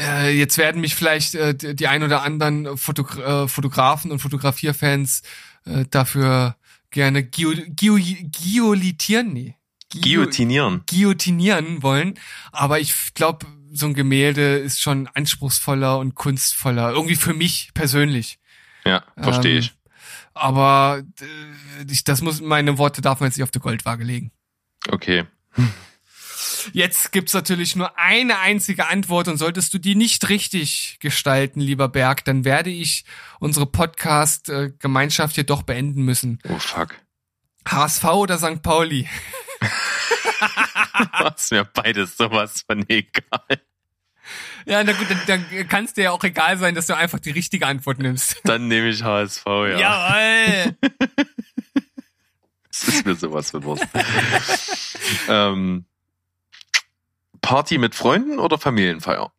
äh, 0.00 0.30
jetzt 0.36 0.56
werden 0.58 0.80
mich 0.80 0.94
vielleicht 0.94 1.34
äh, 1.34 1.54
die 1.54 1.76
die 1.76 1.86
ein 1.88 2.02
oder 2.02 2.22
anderen 2.22 2.76
Fotogra 2.76 3.44
äh, 3.44 3.48
Fotografen 3.48 4.10
und 4.10 4.18
Fotografierfans 4.20 5.22
äh, 5.66 5.84
dafür 5.90 6.56
gerne 6.90 7.22
geo 7.22 7.52
geo 7.68 7.96
geolitieren, 8.42 9.32
nee. 9.32 9.54
Geo- 9.92 10.02
Guillotinieren. 10.02 10.82
guillotinieren 10.88 11.82
wollen. 11.82 12.14
Aber 12.52 12.78
ich 12.80 12.94
glaube, 13.14 13.46
so 13.72 13.86
ein 13.86 13.94
Gemälde 13.94 14.56
ist 14.58 14.80
schon 14.80 15.08
anspruchsvoller 15.14 15.98
und 15.98 16.14
kunstvoller. 16.14 16.90
Irgendwie 16.92 17.16
für 17.16 17.34
mich 17.34 17.70
persönlich. 17.74 18.38
Ja, 18.84 19.02
verstehe 19.20 19.52
Ähm, 19.54 19.58
ich. 19.58 19.74
Aber 20.32 21.02
äh, 21.20 21.84
ich, 21.90 22.04
das 22.04 22.22
muss, 22.22 22.40
meine 22.40 22.78
Worte 22.78 23.02
darf 23.02 23.20
man 23.20 23.28
jetzt 23.28 23.36
nicht 23.36 23.42
auf 23.44 23.50
der 23.50 23.60
Goldwaage 23.60 24.04
legen. 24.04 24.30
Okay. 24.88 25.24
Jetzt 26.72 27.12
gibt's 27.12 27.34
natürlich 27.34 27.76
nur 27.76 27.98
eine 27.98 28.38
einzige 28.38 28.88
Antwort 28.88 29.28
und 29.28 29.36
solltest 29.36 29.72
du 29.74 29.78
die 29.78 29.94
nicht 29.94 30.28
richtig 30.28 30.98
gestalten, 31.00 31.60
lieber 31.60 31.88
Berg, 31.88 32.24
dann 32.24 32.44
werde 32.44 32.70
ich 32.70 33.04
unsere 33.38 33.66
Podcast-Gemeinschaft 33.66 35.34
hier 35.34 35.44
doch 35.44 35.62
beenden 35.62 36.02
müssen. 36.02 36.38
Oh 36.48 36.58
fuck. 36.58 36.96
HSV 37.68 38.04
oder 38.04 38.38
St. 38.38 38.62
Pauli? 38.62 39.08
Was 41.20 41.50
mir 41.50 41.64
beides 41.64 42.16
sowas 42.16 42.64
von 42.66 42.84
egal. 42.88 43.60
Ja, 44.66 44.84
na 44.84 44.92
gut, 44.92 45.06
dann, 45.10 45.20
dann 45.26 45.68
kann 45.68 45.84
es 45.84 45.94
dir 45.94 46.04
ja 46.04 46.10
auch 46.12 46.22
egal 46.22 46.58
sein, 46.58 46.74
dass 46.74 46.86
du 46.86 46.96
einfach 46.96 47.18
die 47.18 47.30
richtige 47.30 47.66
Antwort 47.66 47.98
nimmst. 47.98 48.40
Dann 48.44 48.68
nehme 48.68 48.88
ich 48.88 49.02
HSV, 49.02 49.46
ja. 49.46 49.78
Jawoll! 49.78 50.76
Das 52.70 52.88
ist 52.94 53.04
mir 53.04 53.14
sowas 53.14 53.50
von 53.50 53.64
Wurst. 53.64 53.86
ähm, 55.28 55.84
Party 57.40 57.78
mit 57.78 57.94
Freunden 57.94 58.38
oder 58.38 58.58
Familienfeier? 58.58 59.32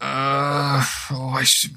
Äh, 0.00 0.80
oh, 1.12 1.38
ich. 1.40 1.70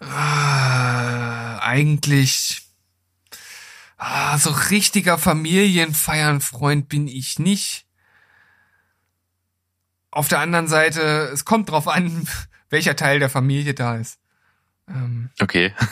Äh, 0.00 0.04
eigentlich. 0.04 2.62
Ah, 3.98 4.38
so 4.38 4.50
richtiger 4.50 5.18
Familienfeiern-Freund 5.18 6.88
bin 6.88 7.08
ich 7.08 7.38
nicht. 7.38 7.86
Auf 10.10 10.28
der 10.28 10.40
anderen 10.40 10.68
Seite, 10.68 11.30
es 11.32 11.44
kommt 11.44 11.70
drauf 11.70 11.88
an, 11.88 12.28
welcher 12.70 12.96
Teil 12.96 13.18
der 13.18 13.30
Familie 13.30 13.74
da 13.74 13.96
ist. 13.96 14.18
Ähm, 14.88 15.30
Okay. 15.40 15.74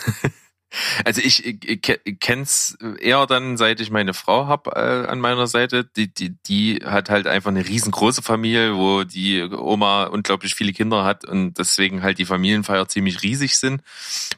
Also 1.05 1.21
ich, 1.21 1.45
ich 1.47 1.83
ke- 1.83 2.01
kenn's 2.21 2.77
eher 3.01 3.27
dann, 3.27 3.57
seit 3.57 3.81
ich 3.81 3.91
meine 3.91 4.15
Frau 4.15 4.47
hab 4.47 4.67
äh, 4.69 4.71
an 5.07 5.21
meiner 5.21 5.47
Seite. 5.47 5.85
Die, 5.85 6.13
die, 6.13 6.31
die 6.47 6.81
hat 6.85 7.11
halt 7.11 7.27
einfach 7.27 7.51
eine 7.51 7.67
riesengroße 7.67 8.23
Familie, 8.23 8.77
wo 8.77 9.05
die 9.05 9.43
Oma 9.43 10.05
unglaublich 10.05 10.55
viele 10.55 10.73
Kinder 10.73 11.05
hat 11.05 11.25
und 11.25 11.55
deswegen 11.59 12.03
halt 12.03 12.19
die 12.19 12.25
Familienfeier 12.25 12.89
ziemlich 12.89 13.23
riesig 13.23 13.57
sind. 13.59 13.83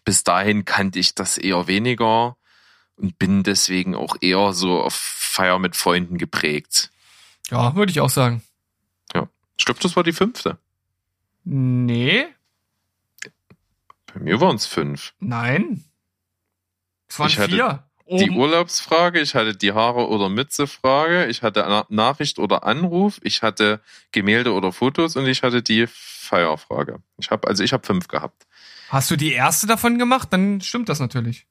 Bis 0.05 0.25
dahin 0.25 0.65
kannte 0.65 0.99
ich 0.99 1.15
das 1.15 1.39
eher 1.39 1.67
weniger 1.67 2.37
und 2.97 3.19
bin 3.19 3.43
deswegen 3.43 3.95
auch 3.95 4.17
eher 4.21 4.53
so 4.53 4.81
auf 4.83 4.95
Feier 4.95 5.59
mit 5.59 5.77
Freunden 5.77 6.19
geprägt. 6.19 6.91
Ja, 7.51 7.75
würde 7.77 7.91
ich 7.93 8.01
auch 8.01 8.11
sagen. 8.11 8.43
Ja. 9.15 9.29
Ich 9.59 9.65
glaube, 9.65 9.81
das 9.81 9.97
war 9.97 10.03
die 10.03 10.13
fünfte. 10.13 10.59
Nee, 11.45 12.27
Bei 14.13 14.21
mir 14.21 14.41
waren 14.41 14.57
es 14.57 14.67
fünf. 14.67 15.13
nein. 15.21 15.85
Es 17.09 17.19
waren 17.19 17.29
Ich 17.29 17.39
hatte 17.39 17.51
vier. 17.53 17.83
Die 18.09 18.31
Oben. 18.31 18.37
Urlaubsfrage, 18.37 19.21
ich 19.21 19.35
hatte 19.35 19.57
die 19.57 19.73
Haare 19.73 20.07
oder 20.09 20.29
Mütze 20.29 20.69
Frage, 20.69 21.27
ich 21.27 21.43
hatte 21.43 21.65
Na 21.67 21.87
Nachricht 21.89 22.39
oder 22.39 22.63
Anruf, 22.63 23.19
ich 23.23 23.43
hatte 23.43 23.81
Gemälde 24.13 24.53
oder 24.53 24.71
Fotos 24.71 25.17
und 25.17 25.27
ich 25.27 25.43
hatte 25.43 25.61
die 25.61 25.89
Feierfrage. 25.89 27.03
Ich 27.19 27.33
habe 27.33 27.49
also 27.49 27.65
ich 27.65 27.73
habe 27.73 27.85
fünf 27.85 28.07
gehabt. 28.07 28.47
Hast 28.91 29.11
du 29.11 29.17
die 29.17 29.33
erste 29.33 29.67
davon 29.67 29.99
gemacht? 29.99 30.29
Dann 30.33 30.61
stimmt 30.61 30.89
das 30.89 31.01
natürlich. 31.01 31.49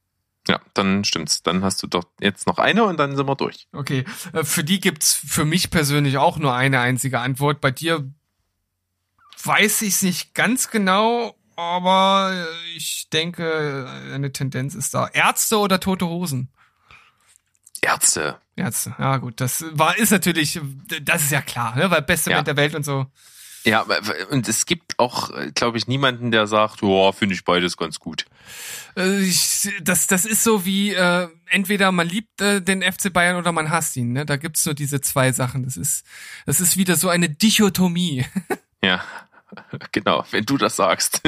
Ja, 0.48 0.62
dann 0.74 1.04
stimmt's. 1.04 1.44
Dann 1.44 1.64
hast 1.64 1.84
du 1.84 1.88
doch 1.88 2.06
jetzt 2.22 2.48
noch 2.48 2.58
eine 2.58 2.86
und 2.86 2.98
dann 2.98 3.16
sind 3.18 3.28
wir 3.28 3.36
durch. 3.36 3.68
Okay, 3.74 4.06
äh, 4.32 4.46
für 4.46 4.64
die 4.64 4.80
gibt's 4.80 5.14
für 5.14 5.44
mich 5.44 5.72
persönlich 5.72 6.18
auch 6.18 6.38
nur 6.38 6.54
eine 6.54 6.80
einzige 6.80 7.20
Antwort. 7.20 7.60
Bei 7.60 7.72
dir 7.72 8.10
weiß 9.44 9.82
ich's 9.82 10.04
nicht 10.04 10.34
ganz 10.34 10.70
genau, 10.70 11.36
aber 11.56 12.32
äh, 12.34 12.78
ich 12.78 13.08
denke, 13.12 13.88
eine 14.14 14.32
Tendenz 14.32 14.76
ist 14.76 14.94
da. 14.94 15.08
Ärzte 15.08 15.58
oder 15.58 15.80
tote 15.80 16.08
Hosen? 16.08 16.50
Ärzte. 17.82 18.38
Ärzte. 18.56 18.96
Ja, 18.98 19.18
gut, 19.18 19.40
das 19.42 19.64
war 19.72 19.98
ist 19.98 20.12
natürlich, 20.12 20.60
das 21.02 21.24
ist 21.24 21.32
ja 21.32 21.42
klar, 21.42 21.76
ne? 21.76 21.92
weil 21.92 22.02
beste 22.02 22.32
Ja. 22.32 22.38
Band 22.38 22.48
der 22.48 22.58
Welt 22.58 22.74
und 22.76 22.84
so. 22.84 23.06
Ja, 23.64 23.84
und 24.30 24.48
es 24.48 24.68
gibt 24.68 25.00
auch, 25.00 25.32
glaube 25.56 25.80
ich, 25.80 25.88
niemanden, 25.88 26.30
der 26.30 26.46
sagt, 26.46 26.84
ja, 26.84 27.12
finde 27.12 27.34
ich 27.34 27.44
beides 27.44 27.78
ganz 27.78 28.00
gut. 28.00 28.26
Äh, 28.96 29.22
Ich, 29.22 29.68
das, 29.82 30.06
das 30.06 30.26
ist 30.26 30.44
so 30.44 30.66
wie 30.66 30.94
äh, 30.94 31.28
entweder 31.48 31.92
man 31.92 32.08
liebt 32.08 32.42
äh, 32.42 32.62
den 32.62 32.84
FC 32.84 33.12
Bayern 33.12 33.38
oder 33.38 33.52
man 33.52 33.72
hasst 33.72 33.98
ihn. 33.98 34.14
Ne? 34.14 34.24
Da 34.24 34.38
gibt's 34.38 34.66
nur 34.68 34.76
diese 34.76 35.02
zwei 35.02 35.32
Sachen. 35.32 35.64
Das 35.64 35.78
ist, 35.78 36.06
das 36.46 36.60
ist 36.60 36.78
wieder 36.78 36.96
so 36.96 37.10
eine 37.10 37.28
Dichotomie. 37.28 38.26
Ja, 38.84 39.04
genau, 39.92 40.26
wenn 40.32 40.46
du 40.46 40.58
das 40.58 40.76
sagst. 40.76 41.22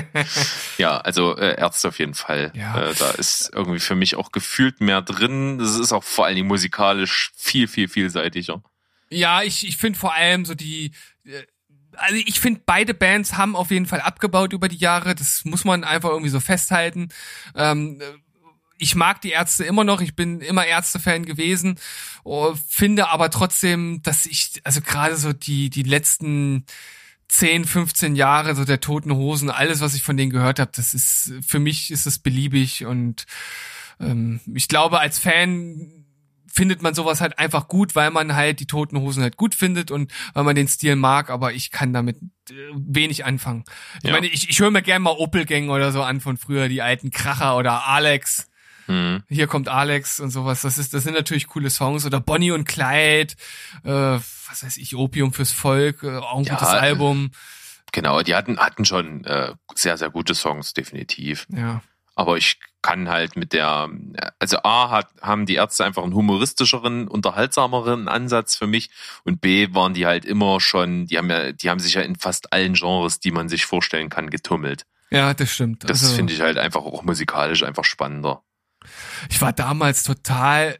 ja, 0.78 0.98
also 0.98 1.36
äh, 1.36 1.58
Ärzte 1.58 1.88
auf 1.88 1.98
jeden 1.98 2.14
Fall. 2.14 2.52
Ja. 2.54 2.90
Äh, 2.90 2.94
da 2.94 3.10
ist 3.12 3.50
irgendwie 3.54 3.80
für 3.80 3.94
mich 3.94 4.16
auch 4.16 4.32
gefühlt 4.32 4.80
mehr 4.80 5.02
drin. 5.02 5.58
Das 5.58 5.78
ist 5.78 5.92
auch 5.92 6.04
vor 6.04 6.26
allen 6.26 6.36
Dingen 6.36 6.48
musikalisch 6.48 7.32
viel, 7.34 7.68
viel 7.68 7.88
vielseitiger. 7.88 8.62
Ja, 9.10 9.42
ich, 9.42 9.66
ich 9.66 9.76
finde 9.76 9.98
vor 9.98 10.14
allem 10.14 10.44
so 10.44 10.54
die, 10.54 10.92
äh, 11.24 11.42
also 11.96 12.14
ich 12.14 12.40
finde 12.40 12.62
beide 12.64 12.94
Bands 12.94 13.34
haben 13.34 13.56
auf 13.56 13.70
jeden 13.70 13.86
Fall 13.86 14.00
abgebaut 14.00 14.52
über 14.52 14.68
die 14.68 14.76
Jahre. 14.76 15.14
Das 15.14 15.44
muss 15.44 15.64
man 15.64 15.84
einfach 15.84 16.10
irgendwie 16.10 16.30
so 16.30 16.40
festhalten. 16.40 17.10
Ähm, 17.54 18.00
äh, 18.00 18.04
ich 18.82 18.96
mag 18.96 19.20
die 19.20 19.30
Ärzte 19.30 19.64
immer 19.64 19.84
noch, 19.84 20.00
ich 20.00 20.16
bin 20.16 20.40
immer 20.40 20.66
Ärzte-Fan 20.66 21.24
gewesen, 21.24 21.78
oh, 22.24 22.54
finde 22.68 23.08
aber 23.08 23.30
trotzdem, 23.30 24.02
dass 24.02 24.26
ich, 24.26 24.60
also 24.64 24.80
gerade 24.80 25.16
so 25.16 25.32
die, 25.32 25.70
die 25.70 25.84
letzten 25.84 26.66
10, 27.32 27.64
15 27.64 28.14
Jahre, 28.14 28.54
so 28.54 28.66
der 28.66 28.80
Toten 28.80 29.12
Hosen, 29.14 29.48
alles, 29.48 29.80
was 29.80 29.94
ich 29.94 30.02
von 30.02 30.18
denen 30.18 30.30
gehört 30.30 30.58
habe, 30.58 30.70
das 30.74 30.92
ist, 30.92 31.32
für 31.46 31.58
mich 31.58 31.90
ist 31.90 32.04
es 32.04 32.18
beliebig 32.18 32.84
und 32.84 33.24
ähm, 34.00 34.40
ich 34.54 34.68
glaube, 34.68 35.00
als 35.00 35.18
Fan 35.18 36.04
findet 36.46 36.82
man 36.82 36.92
sowas 36.94 37.22
halt 37.22 37.38
einfach 37.38 37.68
gut, 37.68 37.94
weil 37.94 38.10
man 38.10 38.34
halt 38.34 38.60
die 38.60 38.66
Toten 38.66 38.98
Hosen 38.98 39.22
halt 39.22 39.38
gut 39.38 39.54
findet 39.54 39.90
und 39.90 40.12
weil 40.34 40.44
man 40.44 40.54
den 40.54 40.68
Stil 40.68 40.94
mag, 40.94 41.30
aber 41.30 41.54
ich 41.54 41.70
kann 41.70 41.94
damit 41.94 42.18
äh, 42.50 42.54
wenig 42.74 43.24
anfangen. 43.24 43.64
Ich 44.02 44.08
Ja. 44.08 44.12
meine, 44.12 44.26
ich, 44.26 44.50
ich 44.50 44.60
höre 44.60 44.70
mir 44.70 44.82
gerne 44.82 45.00
mal 45.00 45.16
Opel-Gang 45.16 45.70
oder 45.70 45.90
so 45.90 46.02
an 46.02 46.20
von 46.20 46.36
früher, 46.36 46.68
die 46.68 46.82
alten 46.82 47.10
Kracher 47.10 47.56
oder 47.56 47.86
Alex. 47.86 48.48
Hm. 48.86 49.22
Hier 49.28 49.46
kommt 49.46 49.68
Alex 49.68 50.20
und 50.20 50.30
sowas. 50.30 50.62
Das 50.62 50.78
ist, 50.78 50.94
das 50.94 51.04
sind 51.04 51.14
natürlich 51.14 51.46
coole 51.46 51.70
Songs. 51.70 52.04
Oder 52.06 52.20
Bonnie 52.20 52.50
und 52.52 52.64
Clyde, 52.66 53.34
äh, 53.84 53.90
was 53.90 54.62
weiß 54.62 54.76
ich, 54.78 54.94
Opium 54.96 55.32
fürs 55.32 55.52
Volk, 55.52 56.02
äh, 56.02 56.16
auch 56.18 56.38
ein 56.38 56.44
Ja, 56.44 56.54
gutes 56.54 56.68
äh, 56.72 56.76
Album. 56.78 57.30
Genau, 57.92 58.22
die 58.22 58.34
hatten, 58.34 58.58
hatten 58.58 58.84
schon 58.84 59.24
äh, 59.24 59.52
sehr, 59.74 59.96
sehr 59.98 60.10
gute 60.10 60.34
Songs, 60.34 60.72
definitiv. 60.72 61.46
Ja. 61.50 61.82
Aber 62.14 62.36
ich 62.36 62.58
kann 62.82 63.08
halt 63.08 63.36
mit 63.36 63.52
der, 63.52 63.88
also 64.38 64.58
A 64.64 64.90
hat, 64.90 65.08
haben 65.22 65.46
die 65.46 65.54
Ärzte 65.54 65.84
einfach 65.84 66.02
einen 66.02 66.14
humoristischeren, 66.14 67.08
unterhaltsameren 67.08 68.08
Ansatz 68.08 68.56
für 68.56 68.66
mich 68.66 68.90
und 69.24 69.40
B 69.40 69.68
waren 69.72 69.94
die 69.94 70.04
halt 70.04 70.24
immer 70.24 70.60
schon, 70.60 71.06
die 71.06 71.16
haben 71.16 71.30
ja, 71.30 71.52
die 71.52 71.70
haben 71.70 71.78
sich 71.80 71.94
ja 71.94 72.02
in 72.02 72.16
fast 72.16 72.52
allen 72.52 72.74
Genres, 72.74 73.20
die 73.20 73.30
man 73.30 73.48
sich 73.48 73.64
vorstellen 73.64 74.10
kann, 74.10 74.30
getummelt. 74.30 74.84
Ja, 75.10 75.32
das 75.32 75.52
stimmt. 75.52 75.84
Das 75.84 76.02
Also- 76.02 76.16
finde 76.16 76.32
ich 76.34 76.40
halt 76.40 76.58
einfach 76.58 76.80
auch 76.82 77.02
musikalisch 77.02 77.62
einfach 77.62 77.84
spannender. 77.84 78.42
Ich 79.30 79.40
war 79.40 79.52
damals 79.52 80.02
total 80.02 80.78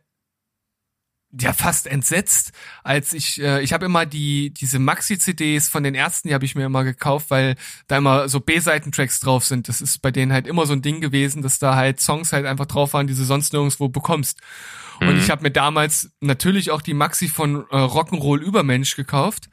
ja 1.40 1.54
fast 1.54 1.86
entsetzt, 1.86 2.52
als 2.84 3.14
ich 3.14 3.40
äh, 3.40 3.62
ich 3.62 3.72
habe 3.72 3.86
immer 3.86 4.04
die 4.04 4.52
diese 4.52 4.78
Maxi 4.78 5.18
CDs 5.18 5.66
von 5.66 5.82
den 5.82 5.94
Ärzten, 5.94 6.28
die 6.28 6.34
habe 6.34 6.44
ich 6.44 6.54
mir 6.54 6.66
immer 6.66 6.84
gekauft, 6.84 7.30
weil 7.30 7.56
da 7.86 7.96
immer 7.96 8.28
so 8.28 8.38
B-Seiten-Tracks 8.40 9.20
drauf 9.20 9.46
sind. 9.46 9.66
Das 9.68 9.80
ist 9.80 10.02
bei 10.02 10.10
denen 10.10 10.30
halt 10.32 10.46
immer 10.46 10.66
so 10.66 10.74
ein 10.74 10.82
Ding 10.82 11.00
gewesen, 11.00 11.40
dass 11.40 11.58
da 11.58 11.74
halt 11.74 12.00
Songs 12.02 12.34
halt 12.34 12.44
einfach 12.44 12.66
drauf 12.66 12.92
waren, 12.92 13.06
die 13.06 13.14
du 13.14 13.24
sonst 13.24 13.54
nirgendwo 13.54 13.88
bekommst. 13.88 14.40
Und 15.00 15.14
Mhm. 15.14 15.18
ich 15.18 15.30
habe 15.30 15.42
mir 15.42 15.50
damals 15.50 16.10
natürlich 16.20 16.70
auch 16.70 16.82
die 16.82 16.92
Maxi 16.94 17.28
von 17.28 17.64
äh, 17.70 17.76
Rock'n'Roll 17.76 18.40
Übermensch 18.42 18.94
gekauft, 18.94 19.48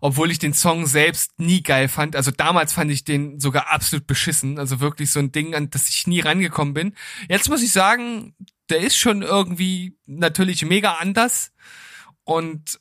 obwohl 0.00 0.30
ich 0.30 0.38
den 0.38 0.54
Song 0.54 0.86
selbst 0.86 1.38
nie 1.38 1.62
geil 1.62 1.88
fand. 1.88 2.16
Also 2.16 2.30
damals 2.30 2.72
fand 2.72 2.90
ich 2.90 3.04
den 3.04 3.40
sogar 3.40 3.70
absolut 3.70 4.06
beschissen. 4.06 4.58
Also 4.58 4.80
wirklich 4.80 5.10
so 5.10 5.18
ein 5.20 5.32
Ding, 5.32 5.54
an 5.54 5.70
das 5.70 5.88
ich 5.88 6.06
nie 6.06 6.20
rangekommen 6.20 6.74
bin. 6.74 6.94
Jetzt 7.28 7.48
muss 7.48 7.62
ich 7.62 7.72
sagen, 7.72 8.34
der 8.68 8.80
ist 8.80 8.96
schon 8.96 9.22
irgendwie 9.22 9.96
natürlich 10.06 10.64
mega 10.64 10.94
anders 10.94 11.52
und 12.24 12.80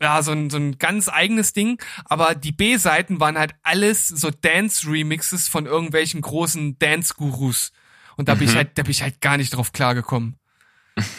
ja, 0.00 0.22
so 0.22 0.30
ein, 0.30 0.48
so 0.48 0.56
ein 0.58 0.78
ganz 0.78 1.08
eigenes 1.08 1.52
Ding. 1.52 1.82
Aber 2.04 2.34
die 2.36 2.52
B-Seiten 2.52 3.18
waren 3.20 3.36
halt 3.36 3.54
alles 3.64 4.06
so 4.06 4.30
Dance-Remixes 4.30 5.48
von 5.48 5.66
irgendwelchen 5.66 6.20
großen 6.20 6.78
Dance-Gurus. 6.78 7.72
Und 8.16 8.28
da 8.28 8.34
bin 8.34 8.46
ich 8.46 8.54
Mhm. 8.54 8.58
halt, 8.58 8.78
da 8.78 8.82
bin 8.82 8.90
ich 8.92 9.02
halt 9.02 9.20
gar 9.20 9.36
nicht 9.36 9.50
drauf 9.50 9.72
klargekommen. 9.72 10.36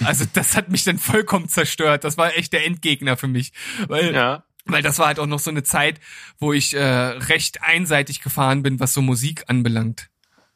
Also 0.03 0.25
das 0.33 0.55
hat 0.57 0.69
mich 0.69 0.83
dann 0.85 0.97
vollkommen 0.97 1.47
zerstört. 1.49 2.03
Das 2.03 2.17
war 2.17 2.35
echt 2.37 2.51
der 2.53 2.65
Endgegner 2.65 3.15
für 3.17 3.27
mich. 3.27 3.51
Weil, 3.87 4.13
Ja. 4.13 4.43
Weil 4.65 4.81
das 4.81 4.99
war 4.99 5.07
halt 5.07 5.19
auch 5.19 5.26
noch 5.26 5.40
so 5.40 5.49
eine 5.49 5.64
Zeit, 5.64 5.99
wo 6.38 6.53
ich 6.53 6.73
äh, 6.73 6.84
recht 6.84 7.64
einseitig 7.64 8.22
gefahren 8.22 8.64
bin, 8.64 8.80
was 8.80 8.94
so 8.94 9.02
Musik 9.02 9.44
anbelangt. 9.48 10.10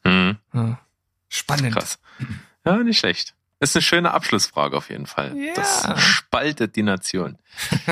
Mhm. 0.04 0.38
Ja. 0.52 0.80
Spannend. 1.28 1.74
Krass. 1.74 1.98
Ja, 2.64 2.76
nicht 2.78 2.98
schlecht. 2.98 3.34
Ist 3.60 3.74
eine 3.76 3.82
schöne 3.82 4.12
Abschlussfrage 4.12 4.76
auf 4.76 4.90
jeden 4.90 5.06
Fall. 5.06 5.36
Ja. 5.36 5.54
Das 5.54 5.88
spaltet 6.00 6.76
die 6.76 6.82
Nation. 6.82 7.38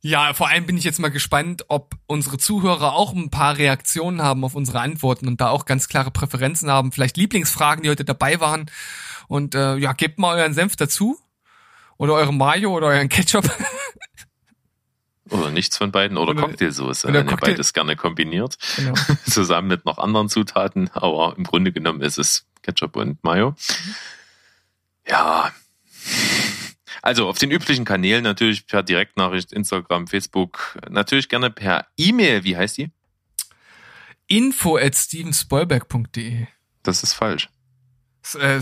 Ja, 0.00 0.32
vor 0.32 0.48
allem 0.48 0.64
bin 0.64 0.76
ich 0.76 0.84
jetzt 0.84 1.00
mal 1.00 1.10
gespannt, 1.10 1.64
ob 1.68 1.96
unsere 2.06 2.38
Zuhörer 2.38 2.92
auch 2.92 3.12
ein 3.12 3.30
paar 3.30 3.58
Reaktionen 3.58 4.22
haben 4.22 4.44
auf 4.44 4.54
unsere 4.54 4.80
Antworten 4.80 5.26
und 5.26 5.40
da 5.40 5.48
auch 5.48 5.64
ganz 5.64 5.88
klare 5.88 6.12
Präferenzen 6.12 6.70
haben, 6.70 6.92
vielleicht 6.92 7.16
Lieblingsfragen, 7.16 7.82
die 7.82 7.90
heute 7.90 8.04
dabei 8.04 8.38
waren. 8.38 8.70
Und 9.26 9.56
äh, 9.56 9.76
ja, 9.76 9.92
gebt 9.92 10.18
mal 10.18 10.38
euren 10.38 10.54
Senf 10.54 10.76
dazu. 10.76 11.18
Oder 11.96 12.14
euren 12.14 12.38
Mayo 12.38 12.72
oder 12.72 12.86
euren 12.86 13.08
Ketchup. 13.08 13.44
Oder 15.30 15.50
nichts 15.50 15.76
von 15.78 15.90
beiden. 15.92 16.16
Oder, 16.16 16.30
Oder- 16.32 16.42
Cocktailsoße, 16.42 17.06
oder 17.08 17.20
wenn 17.20 17.26
ihr 17.26 17.30
Cocktail- 17.30 17.50
beides 17.52 17.72
gerne 17.72 17.94
kombiniert. 17.96 18.56
genau. 18.76 18.94
Zusammen 19.28 19.68
mit 19.68 19.84
noch 19.84 19.98
anderen 19.98 20.28
Zutaten. 20.28 20.90
Aber 20.94 21.34
im 21.36 21.44
Grunde 21.44 21.72
genommen 21.72 22.00
ist 22.02 22.18
es 22.18 22.46
Ketchup 22.62 22.96
und 22.96 23.22
Mayo. 23.24 23.54
Ja. 25.06 25.52
Also 27.02 27.28
auf 27.28 27.38
den 27.38 27.50
üblichen 27.50 27.84
Kanälen 27.84 28.24
natürlich 28.24 28.66
per 28.66 28.82
Direktnachricht, 28.82 29.52
Instagram, 29.52 30.06
Facebook, 30.08 30.78
natürlich 30.90 31.28
gerne 31.28 31.50
per 31.50 31.86
E-Mail. 31.96 32.44
Wie 32.44 32.56
heißt 32.56 32.78
die? 32.78 32.90
Info 34.26 34.76
at 34.76 34.94
stevenspoilberg.de 34.96 36.46
Das 36.82 37.02
ist 37.02 37.14
falsch. 37.14 37.48
Äh, 38.38 38.60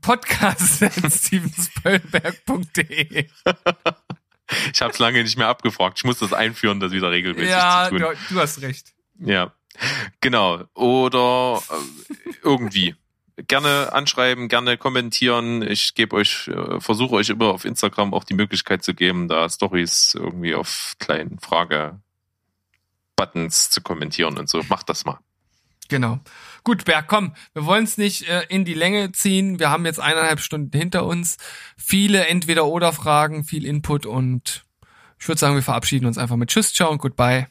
Podcast 0.00 0.82
at 0.82 0.94
stevenspoilberg.de 1.12 3.28
Ich 4.72 4.80
habe 4.80 4.92
es 4.92 4.98
lange 4.98 5.22
nicht 5.22 5.36
mehr 5.38 5.48
abgefragt. 5.48 5.98
Ich 5.98 6.04
muss 6.04 6.18
das 6.18 6.32
einführen, 6.32 6.80
das 6.80 6.92
wieder 6.92 7.10
regelmäßig 7.10 7.50
Ja, 7.50 7.88
zu 7.90 7.98
tun. 7.98 8.16
du, 8.28 8.34
du 8.34 8.40
hast 8.40 8.62
recht. 8.62 8.92
Ja, 9.18 9.52
genau. 10.20 10.64
Oder 10.74 11.62
äh, 11.70 11.74
irgendwie. 12.42 12.94
Gerne 13.48 13.92
anschreiben, 13.92 14.48
gerne 14.48 14.78
kommentieren. 14.78 15.60
Ich 15.60 15.94
gebe 15.94 16.16
euch, 16.16 16.48
äh, 16.48 16.80
versuche 16.80 17.16
euch 17.16 17.28
immer 17.28 17.48
auf 17.48 17.66
Instagram 17.66 18.14
auch 18.14 18.24
die 18.24 18.32
Möglichkeit 18.32 18.82
zu 18.82 18.94
geben, 18.94 19.28
da 19.28 19.46
Stories 19.50 20.14
irgendwie 20.14 20.54
auf 20.54 20.94
kleinen 21.00 21.38
Frage-Buttons 21.38 23.68
zu 23.70 23.82
kommentieren 23.82 24.38
und 24.38 24.48
so. 24.48 24.62
Macht 24.70 24.88
das 24.88 25.04
mal. 25.04 25.18
Genau. 25.88 26.18
Gut, 26.66 26.84
Berg, 26.84 27.06
komm, 27.06 27.32
wir 27.54 27.64
wollen 27.64 27.84
es 27.84 27.96
nicht 27.96 28.28
äh, 28.28 28.42
in 28.48 28.64
die 28.64 28.74
Länge 28.74 29.12
ziehen. 29.12 29.60
Wir 29.60 29.70
haben 29.70 29.86
jetzt 29.86 30.00
eineinhalb 30.00 30.40
Stunden 30.40 30.76
hinter 30.76 31.06
uns. 31.06 31.36
Viele 31.76 32.26
Entweder-Oder-Fragen, 32.26 33.44
viel 33.44 33.64
Input 33.64 34.04
und 34.04 34.64
ich 35.16 35.28
würde 35.28 35.38
sagen, 35.38 35.54
wir 35.54 35.62
verabschieden 35.62 36.06
uns 36.06 36.18
einfach 36.18 36.34
mit 36.34 36.50
Tschüss, 36.50 36.74
ciao 36.74 36.90
und 36.90 36.98
goodbye. 36.98 37.46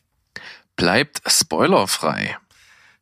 Bleibt 0.75 1.21
spoilerfrei 1.25 2.37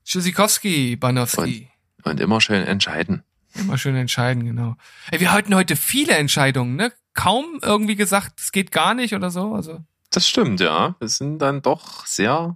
Tschüssikowski, 0.05 0.97
Banowski. 0.97 1.71
und 2.03 2.19
immer 2.19 2.41
schön 2.41 2.63
entscheiden. 2.63 3.23
Immer 3.55 3.79
schön 3.79 3.95
entscheiden, 3.95 4.45
genau. 4.45 4.75
Ey, 5.09 5.19
wir 5.19 5.31
hatten 5.31 5.55
heute 5.55 5.75
viele 5.75 6.13
Entscheidungen, 6.13 6.75
ne? 6.75 6.93
kaum 7.15 7.57
irgendwie 7.63 7.95
gesagt, 7.95 8.39
es 8.39 8.51
geht 8.51 8.71
gar 8.71 8.93
nicht 8.93 9.15
oder 9.15 9.31
so. 9.31 9.55
Also 9.55 9.79
Das 10.11 10.29
stimmt, 10.29 10.59
ja. 10.59 10.95
Wir 10.99 11.07
sind 11.07 11.39
dann 11.39 11.63
doch 11.63 12.05
sehr 12.05 12.55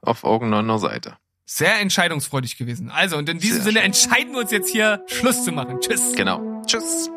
auf 0.00 0.24
irgendeiner 0.24 0.78
Seite. 0.78 1.18
Sehr 1.52 1.80
entscheidungsfreudig 1.80 2.56
gewesen. 2.56 2.90
Also, 2.90 3.16
und 3.16 3.28
in 3.28 3.38
diesem 3.38 3.56
Sehr 3.56 3.72
Sinne 3.72 3.80
entscheiden 3.80 4.32
wir 4.32 4.40
uns 4.40 4.52
jetzt 4.52 4.70
hier, 4.70 5.04
Schluss 5.06 5.44
zu 5.44 5.50
machen. 5.50 5.80
Tschüss. 5.80 6.12
Genau. 6.14 6.62
Tschüss. 6.64 7.10